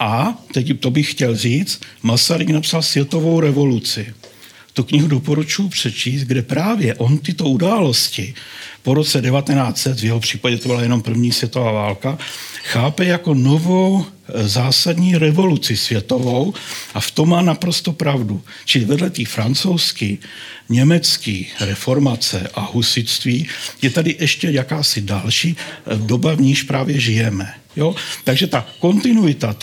A 0.00 0.34
teď 0.52 0.80
to 0.80 0.90
bych 0.90 1.10
chtěl 1.10 1.36
říct, 1.36 1.80
Masaryk 2.02 2.48
napsal 2.48 2.82
světovou 2.82 3.40
revoluci 3.40 4.14
tu 4.72 4.84
knihu 4.84 5.08
doporučuji 5.08 5.68
přečíst, 5.68 6.22
kde 6.22 6.42
právě 6.42 6.94
on 6.94 7.18
tyto 7.18 7.44
události 7.44 8.34
po 8.82 8.94
roce 8.94 9.20
1900, 9.20 10.00
v 10.00 10.04
jeho 10.04 10.20
případě 10.20 10.58
to 10.58 10.68
byla 10.68 10.82
jenom 10.82 11.02
první 11.02 11.32
světová 11.32 11.72
válka, 11.72 12.18
chápe 12.62 13.04
jako 13.04 13.34
novou 13.34 14.06
zásadní 14.28 15.18
revoluci 15.18 15.76
světovou 15.76 16.54
a 16.94 17.00
v 17.00 17.10
tom 17.10 17.28
má 17.28 17.42
naprosto 17.42 17.92
pravdu. 17.92 18.42
Čili 18.64 18.84
vedle 18.84 19.10
té 19.10 19.24
francouzské, 19.24 20.16
německé 20.68 21.42
reformace 21.60 22.50
a 22.54 22.60
husitství 22.60 23.48
je 23.82 23.90
tady 23.90 24.16
ještě 24.20 24.50
jakási 24.50 25.00
další 25.00 25.56
e, 25.56 25.96
doba, 25.96 26.34
v 26.34 26.40
níž 26.40 26.62
právě 26.62 27.00
žijeme. 27.00 27.54
Jo? 27.76 27.94
Takže 28.24 28.46
ta 28.46 28.66
kontinuita 28.78 29.56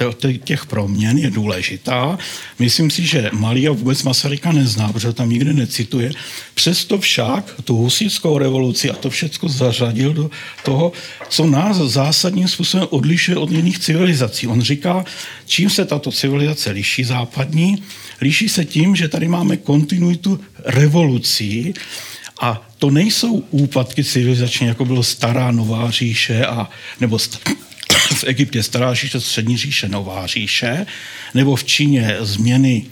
těch 0.44 0.65
proměn 0.65 1.18
je 1.18 1.31
důležitá. 1.31 2.18
Myslím 2.60 2.91
si, 2.91 3.06
že 3.06 3.30
Malia 3.34 3.72
vůbec 3.72 4.03
Masaryka 4.03 4.52
nezná, 4.52 4.94
protože 4.94 5.14
tam 5.14 5.30
nikde 5.30 5.53
necituje. 5.53 6.11
Přesto 6.53 6.99
však 6.99 7.53
tu 7.64 7.76
husitskou 7.76 8.38
revoluci 8.38 8.90
a 8.90 8.94
to 8.94 9.10
všechno 9.10 9.49
zařadil 9.49 10.14
do 10.14 10.30
toho, 10.64 10.91
co 11.30 11.45
nás 11.45 11.77
zásadním 11.77 12.48
způsobem 12.48 12.88
odlišuje 12.90 13.38
od 13.38 13.52
jiných 13.52 13.80
civilizací. 13.80 14.48
On 14.49 14.61
říká, 14.61 15.05
čím 15.45 15.69
se 15.69 15.85
tato 15.85 16.11
civilizace 16.11 16.71
liší 16.71 17.03
západní, 17.03 17.84
liší 18.21 18.49
se 18.49 18.65
tím, 18.65 18.95
že 18.95 19.07
tady 19.07 19.27
máme 19.27 19.57
kontinuitu 19.57 20.39
revolucí, 20.65 21.73
a 22.41 22.69
to 22.77 22.89
nejsou 22.89 23.43
úpadky 23.51 24.03
civilizační, 24.03 24.67
jako 24.67 24.85
bylo 24.85 25.03
stará 25.03 25.51
nová 25.51 25.91
říše, 25.91 26.45
a, 26.45 26.69
nebo 26.99 27.17
v 28.13 28.23
Egyptě 28.27 28.63
stará 28.63 28.93
říše, 28.93 29.19
střední 29.19 29.57
říše, 29.57 29.89
nová 29.89 30.27
říše, 30.27 30.85
nebo 31.34 31.55
v 31.55 31.63
Číně 31.63 32.17
změny 32.19 32.85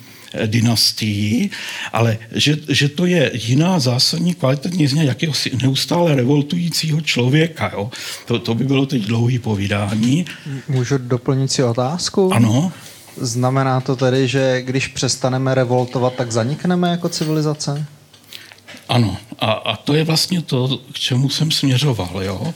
dynastií, 0.46 1.52
ale 1.94 2.18
že, 2.32 2.58
že 2.70 2.90
to 2.90 3.06
je 3.06 3.32
jiná 3.34 3.80
zásadní 3.80 4.34
kvalitativní 4.34 4.88
změna 4.88 5.08
jakéhosi 5.08 5.52
neustále 5.62 6.16
revoltujícího 6.16 7.02
člověka. 7.02 7.72
Jo? 7.74 7.92
To, 8.26 8.40
to 8.40 8.56
by 8.56 8.64
bylo 8.64 8.86
teď 8.86 9.02
dlouhý 9.02 9.40
povídání. 9.40 10.26
Můžu 10.68 10.98
doplnit 10.98 11.52
si 11.52 11.64
otázku? 11.64 12.34
Ano. 12.34 12.72
Znamená 13.22 13.82
to 13.82 13.96
tedy, 13.96 14.28
že 14.28 14.62
když 14.62 14.88
přestaneme 14.88 15.56
revoltovat, 15.56 16.14
tak 16.14 16.32
zanikneme 16.32 16.90
jako 16.90 17.10
civilizace? 17.10 17.86
Ano, 18.90 19.18
a, 19.40 19.52
a 19.52 19.76
to 19.76 19.94
je 19.94 20.04
vlastně 20.04 20.42
to, 20.42 20.80
k 20.94 21.00
čemu 21.00 21.30
jsem 21.30 21.52
směřoval. 21.52 22.24
Jo? 22.24 22.54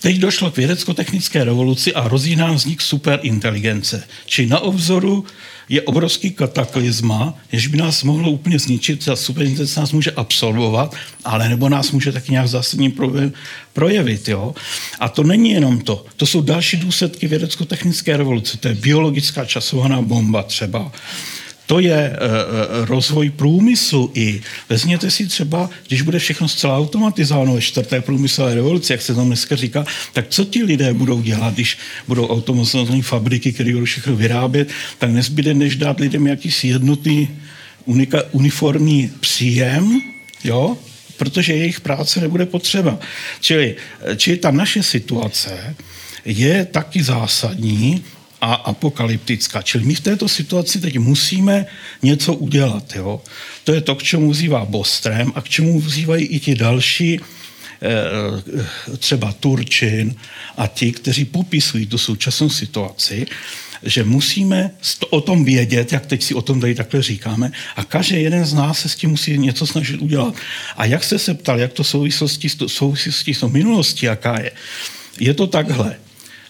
Teď 0.00 0.16
došlo 0.16 0.50
k 0.50 0.56
vědecko-technické 0.56 1.44
revoluci 1.44 1.94
a 1.94 2.00
hrozí 2.00 2.36
nám 2.36 2.54
vznik 2.54 2.80
superinteligence. 2.82 4.04
Či 4.26 4.46
na 4.46 4.60
obzoru 4.60 5.24
je 5.68 5.82
obrovský 5.82 6.30
kataklizma, 6.30 7.34
jež 7.52 7.66
by 7.66 7.76
nás 7.76 8.02
mohlo 8.02 8.30
úplně 8.30 8.58
zničit, 8.58 9.04
ta 9.04 9.16
superinteligence 9.16 9.80
nás 9.80 9.92
může 9.92 10.10
absorbovat, 10.10 10.94
ale 11.24 11.48
nebo 11.48 11.68
nás 11.68 11.92
může 11.92 12.12
taky 12.12 12.32
nějak 12.32 12.48
zásadním 12.48 12.92
projevit. 13.72 14.28
Jo? 14.28 14.54
A 15.00 15.08
to 15.08 15.22
není 15.22 15.50
jenom 15.50 15.80
to. 15.80 16.04
To 16.16 16.26
jsou 16.26 16.40
další 16.40 16.76
důsledky 16.76 17.28
vědecko-technické 17.28 18.16
revoluce. 18.16 18.58
To 18.58 18.68
je 18.68 18.74
biologická 18.74 19.44
časovaná 19.44 20.02
bomba 20.02 20.42
třeba 20.42 20.92
to 21.68 21.80
je 21.80 21.94
e, 21.94 22.16
rozvoj 22.84 23.30
průmyslu 23.30 24.10
i. 24.14 24.40
Vezměte 24.68 25.10
si 25.10 25.26
třeba, 25.26 25.70
když 25.88 26.02
bude 26.02 26.18
všechno 26.18 26.48
zcela 26.48 26.78
automatizováno 26.78 27.54
ve 27.54 27.60
čtvrté 27.60 28.00
průmyslové 28.00 28.54
revoluci, 28.54 28.92
jak 28.92 29.02
se 29.02 29.14
tam 29.14 29.26
dneska 29.26 29.56
říká, 29.56 29.84
tak 30.12 30.24
co 30.28 30.44
ti 30.44 30.64
lidé 30.64 30.94
budou 30.94 31.22
dělat, 31.22 31.54
když 31.54 31.78
budou 32.08 32.28
automatizované 32.28 33.02
fabriky, 33.02 33.52
které 33.52 33.72
budou 33.72 33.84
všechno 33.84 34.16
vyrábět, 34.16 34.68
tak 34.98 35.10
nezbyde, 35.10 35.54
než 35.54 35.76
dát 35.76 36.00
lidem 36.00 36.26
jakýsi 36.26 36.68
jednotný 36.68 37.28
unika, 37.84 38.22
uniformní 38.32 39.12
příjem, 39.20 40.00
jo, 40.44 40.76
protože 41.16 41.52
jejich 41.52 41.80
práce 41.80 42.20
nebude 42.20 42.46
potřeba. 42.46 42.98
Čili, 43.40 43.76
čili 44.16 44.36
ta 44.36 44.50
naše 44.50 44.82
situace 44.82 45.76
je 46.24 46.64
taky 46.64 47.02
zásadní 47.02 48.04
a 48.40 48.54
apokalyptická. 48.54 49.62
Čili 49.62 49.84
my 49.84 49.94
v 49.94 50.00
této 50.00 50.28
situaci 50.28 50.80
teď 50.80 50.98
musíme 50.98 51.66
něco 52.02 52.34
udělat. 52.34 52.92
Jo? 52.94 53.22
To 53.64 53.72
je 53.72 53.80
to, 53.80 53.94
k 53.94 54.02
čemu 54.02 54.30
vzývá 54.30 54.64
Bostrem 54.64 55.32
a 55.34 55.40
k 55.40 55.48
čemu 55.48 55.80
vzývají 55.80 56.26
i 56.26 56.40
ti 56.40 56.54
další 56.54 57.20
eh, 57.20 58.96
třeba 58.96 59.32
Turčin 59.32 60.14
a 60.56 60.66
ti, 60.66 60.92
kteří 60.92 61.24
popisují 61.24 61.86
tu 61.86 61.98
současnou 61.98 62.50
situaci, 62.50 63.26
že 63.82 64.04
musíme 64.04 64.70
o 65.10 65.20
tom 65.20 65.44
vědět, 65.44 65.92
jak 65.92 66.06
teď 66.06 66.22
si 66.22 66.34
o 66.34 66.42
tom 66.42 66.60
tady 66.60 66.74
takhle 66.74 67.02
říkáme, 67.02 67.52
a 67.76 67.84
každý 67.84 68.22
jeden 68.22 68.44
z 68.44 68.54
nás 68.54 68.78
se 68.78 68.88
s 68.88 68.96
tím 68.96 69.10
musí 69.10 69.38
něco 69.38 69.66
snažit 69.66 70.00
udělat. 70.00 70.34
A 70.76 70.84
jak 70.84 71.04
jste 71.04 71.18
se 71.18 71.34
ptal, 71.34 71.60
jak 71.60 71.72
to 71.72 71.84
souvislosti, 71.84 72.48
souvislosti 72.66 73.34
s 73.34 73.42
minulostí, 73.42 74.06
jaká 74.06 74.40
je? 74.40 74.50
Je 75.20 75.34
to 75.34 75.46
takhle. 75.46 75.96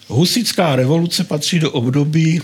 Husická 0.08 0.76
revoluce 0.76 1.24
patří 1.24 1.58
do 1.58 1.70
období, 1.70 2.42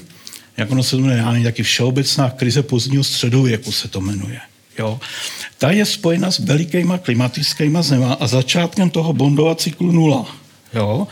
jak 0.56 0.70
ono 0.70 0.82
se 0.82 0.96
jmenuje, 0.96 1.16
já 1.16 1.30
nevím, 1.30 1.44
taky 1.44 1.62
všeobecná 1.62 2.30
krize 2.30 2.62
pozdního 2.62 3.04
středověku 3.04 3.72
se 3.72 3.88
to 3.88 4.00
jmenuje. 4.00 4.40
Jo. 4.78 5.00
Ta 5.58 5.70
je 5.70 5.84
spojena 5.84 6.30
s 6.30 6.38
velikýma 6.38 6.98
klimatickými 6.98 7.82
změnami 7.82 8.16
a 8.20 8.26
začátkem 8.26 8.90
toho 8.90 9.12
Bondova 9.12 9.54
cyklu 9.54 9.92
nula. 9.92 10.36
Jo. 10.74 11.08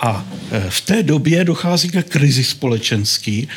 A 0.00 0.26
e, 0.50 0.70
v 0.70 0.80
té 0.80 1.02
době 1.02 1.44
dochází 1.44 1.90
ke 1.90 2.02
krizi 2.02 2.44
společenský, 2.44 3.48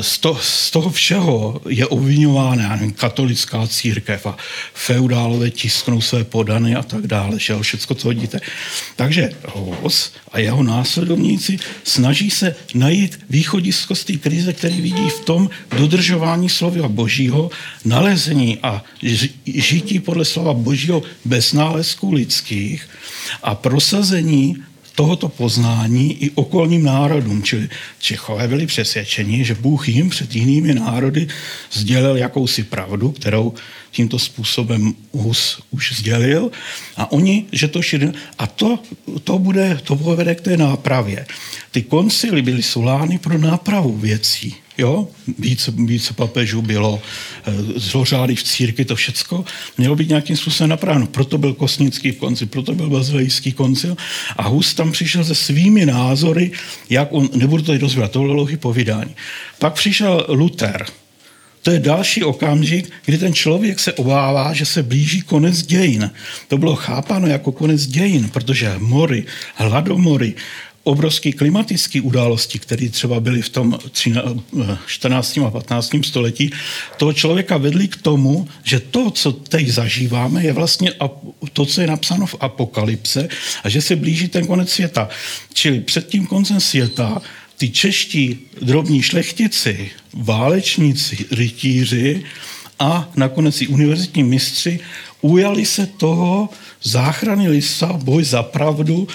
z, 0.00 0.18
to, 0.18 0.38
z 0.42 0.70
toho 0.70 0.90
všeho 0.90 1.60
je 1.68 1.86
obvinována 1.86 2.78
katolická 2.96 3.66
církev 3.66 4.26
a 4.26 4.36
feudálové 4.74 5.50
tisknou 5.50 6.00
své 6.00 6.24
podany 6.24 6.76
a 6.76 6.82
tak 6.82 7.06
dále, 7.06 7.38
že 7.38 7.54
všechno, 7.62 7.96
co 7.96 8.08
hodíte. 8.08 8.40
Takže 8.96 9.30
Hos 9.54 10.12
a 10.32 10.38
jeho 10.38 10.62
následovníci 10.62 11.58
snaží 11.84 12.30
se 12.30 12.54
najít 12.74 13.20
východisko 13.30 13.94
z 13.94 14.04
té 14.04 14.12
krize, 14.12 14.52
který 14.52 14.80
vidí 14.80 15.10
v 15.10 15.24
tom 15.24 15.50
dodržování 15.76 16.48
slova 16.48 16.88
božího, 16.88 17.50
nalezení 17.84 18.58
a 18.62 18.84
žití 19.46 20.00
podle 20.00 20.24
slova 20.24 20.52
božího 20.52 21.02
bez 21.24 21.52
nálezků 21.52 22.12
lidských 22.12 22.88
a 23.42 23.54
prosazení 23.54 24.56
tohoto 24.94 25.28
poznání 25.28 26.24
i 26.24 26.30
okolním 26.30 26.84
národům. 26.84 27.42
Čili 27.42 27.68
Čechové 27.98 28.48
byli 28.48 28.66
přesvědčeni, 28.66 29.44
že 29.44 29.54
Bůh 29.54 29.88
jim 29.88 30.10
před 30.10 30.34
jinými 30.34 30.74
národy 30.74 31.28
sdělil 31.72 32.16
jakousi 32.16 32.62
pravdu, 32.62 33.10
kterou 33.10 33.54
tímto 33.90 34.18
způsobem 34.18 34.94
Hus 35.12 35.62
už 35.70 35.92
sdělil 35.96 36.50
a 36.96 37.12
oni, 37.12 37.44
že 37.52 37.68
to 37.68 37.82
šířili. 37.82 38.12
A 38.38 38.46
to, 38.46 38.78
to, 39.24 39.38
bude, 39.38 39.80
to 39.84 39.96
povede 39.96 40.34
k 40.34 40.40
té 40.40 40.56
nápravě. 40.56 41.26
Ty 41.70 41.82
koncily 41.82 42.42
byly 42.42 42.62
solány 42.62 43.18
pro 43.18 43.38
nápravu 43.38 43.96
věcí. 43.96 44.54
Jo? 44.82 45.08
Více, 45.38 45.70
více 45.70 46.14
papežů 46.14 46.62
bylo, 46.62 47.02
eh, 47.46 47.52
zlořády 47.76 48.34
v 48.34 48.42
církvi, 48.42 48.84
to 48.84 48.96
všecko 48.96 49.44
mělo 49.78 49.96
být 49.96 50.08
nějakým 50.08 50.36
způsobem 50.36 50.70
napraveno. 50.70 51.06
Proto 51.06 51.38
byl 51.38 51.54
Kosnický 51.54 52.12
koncil, 52.12 52.46
proto 52.46 52.74
byl 52.74 52.90
Bazilejský 52.90 53.52
koncil 53.52 53.96
a 54.36 54.48
Hus 54.48 54.74
tam 54.74 54.92
přišel 54.92 55.24
se 55.24 55.34
svými 55.34 55.86
názory, 55.86 56.50
jak 56.90 57.08
on, 57.10 57.28
nebudu 57.34 57.62
tady 57.62 57.78
rozvírat, 57.78 58.10
to 58.10 58.18
bylo 58.18 58.34
dlouhý 58.34 58.56
povídání. 58.56 59.14
Pak 59.58 59.74
přišel 59.74 60.26
Luther, 60.28 60.86
to 61.62 61.70
je 61.70 61.78
další 61.78 62.24
okamžik, 62.24 62.90
kdy 63.04 63.18
ten 63.18 63.34
člověk 63.34 63.80
se 63.80 63.92
obává, 63.92 64.52
že 64.52 64.66
se 64.66 64.82
blíží 64.82 65.22
konec 65.22 65.62
dějin. 65.62 66.10
To 66.48 66.58
bylo 66.58 66.76
chápáno 66.76 67.26
jako 67.26 67.52
konec 67.52 67.86
dějin, 67.86 68.28
protože 68.28 68.74
mory, 68.78 69.24
hladomory, 69.54 70.34
obrovské 70.84 71.32
klimatické 71.32 72.00
události, 72.00 72.58
které 72.58 72.88
třeba 72.88 73.20
byly 73.20 73.42
v 73.42 73.48
tom 73.48 73.78
14. 74.86 75.38
a 75.38 75.50
15. 75.50 75.90
století, 76.02 76.50
toho 76.96 77.12
člověka 77.12 77.56
vedli 77.56 77.88
k 77.88 77.96
tomu, 77.96 78.48
že 78.64 78.80
to, 78.80 79.10
co 79.10 79.32
teď 79.32 79.68
zažíváme, 79.68 80.44
je 80.44 80.52
vlastně 80.52 80.92
to, 81.52 81.66
co 81.66 81.80
je 81.80 81.86
napsáno 81.86 82.26
v 82.26 82.36
apokalypse 82.40 83.28
a 83.64 83.68
že 83.68 83.82
se 83.82 83.96
blíží 83.96 84.28
ten 84.28 84.46
konec 84.46 84.70
světa. 84.70 85.08
Čili 85.54 85.80
před 85.80 86.08
tím 86.08 86.26
koncem 86.26 86.60
světa 86.60 87.22
ty 87.56 87.70
čeští 87.70 88.38
drobní 88.62 89.02
šlechtici, 89.02 89.90
válečníci, 90.14 91.26
rytíři 91.30 92.22
a 92.78 93.10
nakonec 93.16 93.60
i 93.62 93.66
univerzitní 93.66 94.22
mistři 94.22 94.80
ujali 95.20 95.66
se 95.66 95.86
toho 95.86 96.48
záchrany 96.82 97.48
lisa, 97.48 97.92
boj 97.92 98.24
za 98.24 98.42
pravdu, 98.42 99.08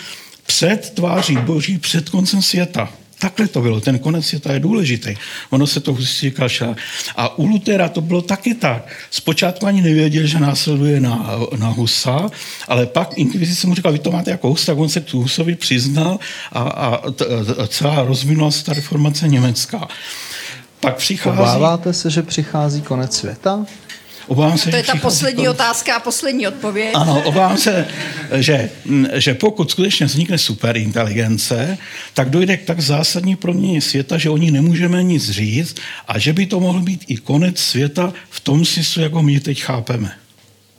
před 0.48 0.90
tváří 0.90 1.36
Boží, 1.36 1.78
před 1.78 2.10
koncem 2.10 2.42
světa. 2.42 2.90
Takhle 3.20 3.48
to 3.48 3.62
bylo, 3.62 3.82
ten 3.82 4.00
konec 4.00 4.26
světa 4.26 4.54
je 4.54 4.60
důležitý. 4.60 5.16
Ono 5.50 5.68
se 5.68 5.80
to 5.80 5.94
hustí 5.94 6.32
kaša. 6.32 6.76
A 7.16 7.38
u 7.38 7.46
Lutera 7.46 7.90
to 7.90 8.02
bylo 8.02 8.22
taky 8.22 8.54
tak. 8.54 8.88
Zpočátku 9.12 9.66
ani 9.66 9.82
nevěděl, 9.82 10.28
že 10.28 10.40
následuje 10.40 11.00
na, 11.00 11.30
na 11.58 11.68
Husa, 11.68 12.30
ale 12.68 12.86
pak 12.86 13.18
inkvizice 13.18 13.68
mu 13.68 13.76
říkal, 13.76 13.92
vy 13.92 14.00
to 14.00 14.12
máte 14.12 14.32
jako 14.32 14.48
Hus, 14.48 14.66
tak 14.66 14.78
on 14.78 14.90
se 14.90 15.02
k 15.02 15.14
Husovi 15.14 15.56
přiznal 15.56 16.20
a, 16.52 16.60
a, 16.62 16.96
a 17.64 17.68
celá 17.68 18.04
rozvinula 18.04 18.52
se 18.52 18.64
ta 18.66 18.74
reformace 18.74 19.28
německá. 19.28 19.88
Pak 20.80 20.96
přichází... 20.96 21.40
Obáváte 21.40 21.94
se, 21.94 22.10
že 22.10 22.24
přichází 22.24 22.82
konec 22.82 23.18
světa? 23.18 23.66
Obávám 24.28 24.58
se, 24.58 24.70
to 24.70 24.76
je 24.76 24.84
ta 24.84 24.96
poslední 24.96 25.50
otázka 25.50 25.96
a 25.96 26.00
poslední 26.00 26.48
odpověď. 26.48 26.92
Ano, 26.94 27.22
obávám 27.26 27.58
se, 27.58 27.88
že, 28.36 28.70
že 29.14 29.34
pokud 29.34 29.72
skutečně 29.72 30.06
vznikne 30.06 30.38
superinteligence, 30.38 31.78
tak 32.14 32.30
dojde 32.30 32.58
k 32.58 32.66
tak 32.66 32.80
zásadní 32.80 33.36
proměně 33.36 33.82
světa, 33.82 34.18
že 34.18 34.30
o 34.30 34.38
ní 34.38 34.52
nemůžeme 34.52 35.04
nic 35.04 35.30
říct 35.30 35.76
a 36.08 36.20
že 36.20 36.34
by 36.34 36.46
to 36.46 36.60
mohl 36.60 36.80
být 36.80 37.04
i 37.08 37.18
konec 37.18 37.60
světa 37.60 38.14
v 38.30 38.40
tom 38.40 38.66
smyslu, 38.66 39.02
jak 39.02 39.14
ho 39.14 39.24
my 39.24 39.40
teď 39.40 39.62
chápeme. 39.62 40.12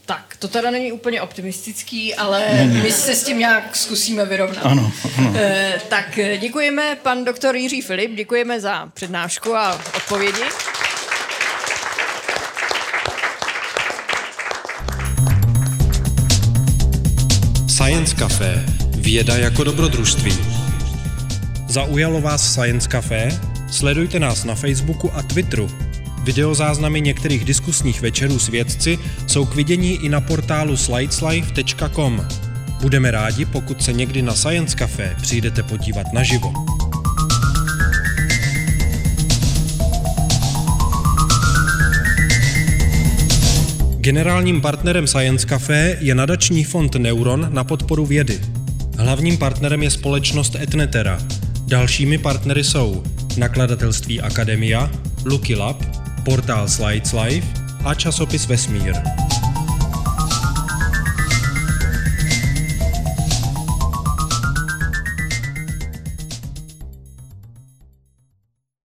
Tak, 0.06 0.36
to 0.38 0.48
teda 0.48 0.70
není 0.70 0.92
úplně 0.92 1.20
optimistický, 1.20 2.14
ale 2.14 2.44
není. 2.54 2.80
my 2.80 2.92
se 2.92 3.14
s 3.14 3.24
tím 3.24 3.38
nějak 3.38 3.76
zkusíme 3.76 4.24
vyrovnat. 4.24 4.66
Ano, 4.66 4.92
ano. 5.18 5.32
E, 5.36 5.80
tak 5.88 6.18
děkujeme, 6.40 6.96
pan 7.02 7.24
doktor 7.24 7.56
Jiří 7.56 7.82
Filip, 7.82 8.14
děkujeme 8.14 8.60
za 8.60 8.86
přednášku 8.94 9.56
a 9.56 9.80
odpovědi. 9.96 10.42
Science 17.88 18.16
Café. 18.16 18.64
Věda 18.96 19.36
jako 19.36 19.64
dobrodružství. 19.64 20.32
Zaujalo 21.68 22.20
vás 22.20 22.52
Science 22.52 22.88
Café? 22.88 23.40
Sledujte 23.70 24.18
nás 24.18 24.44
na 24.44 24.54
Facebooku 24.54 25.14
a 25.14 25.22
Twitteru. 25.22 25.70
Videozáznamy 26.22 27.00
některých 27.00 27.44
diskusních 27.44 28.00
večerů 28.00 28.38
s 28.38 28.48
vědci 28.48 28.98
jsou 29.26 29.44
k 29.44 29.54
vidění 29.54 29.94
i 29.94 30.08
na 30.08 30.20
portálu 30.20 30.76
slideslife.com. 30.76 32.28
Budeme 32.80 33.10
rádi, 33.10 33.44
pokud 33.44 33.82
se 33.82 33.92
někdy 33.92 34.22
na 34.22 34.34
Science 34.34 34.76
Café 34.76 35.16
přijdete 35.22 35.62
podívat 35.62 36.06
naživo. 36.12 36.52
Generálním 44.08 44.60
partnerem 44.60 45.06
Science 45.06 45.46
Café 45.46 45.96
je 46.00 46.14
nadační 46.14 46.64
fond 46.64 46.94
Neuron 46.94 47.48
na 47.50 47.64
podporu 47.64 48.06
vědy. 48.06 48.40
Hlavním 48.98 49.38
partnerem 49.38 49.82
je 49.82 49.90
společnost 49.90 50.54
Etnetera. 50.54 51.18
Dalšími 51.66 52.18
partnery 52.18 52.64
jsou 52.64 53.02
nakladatelství 53.36 54.20
Akademia, 54.20 54.90
Lucky 55.24 55.54
Lab, 55.54 55.82
portál 56.24 56.68
Slides 56.68 57.12
Life 57.12 57.46
a 57.84 57.94
časopis 57.94 58.46
Vesmír. 58.46 58.94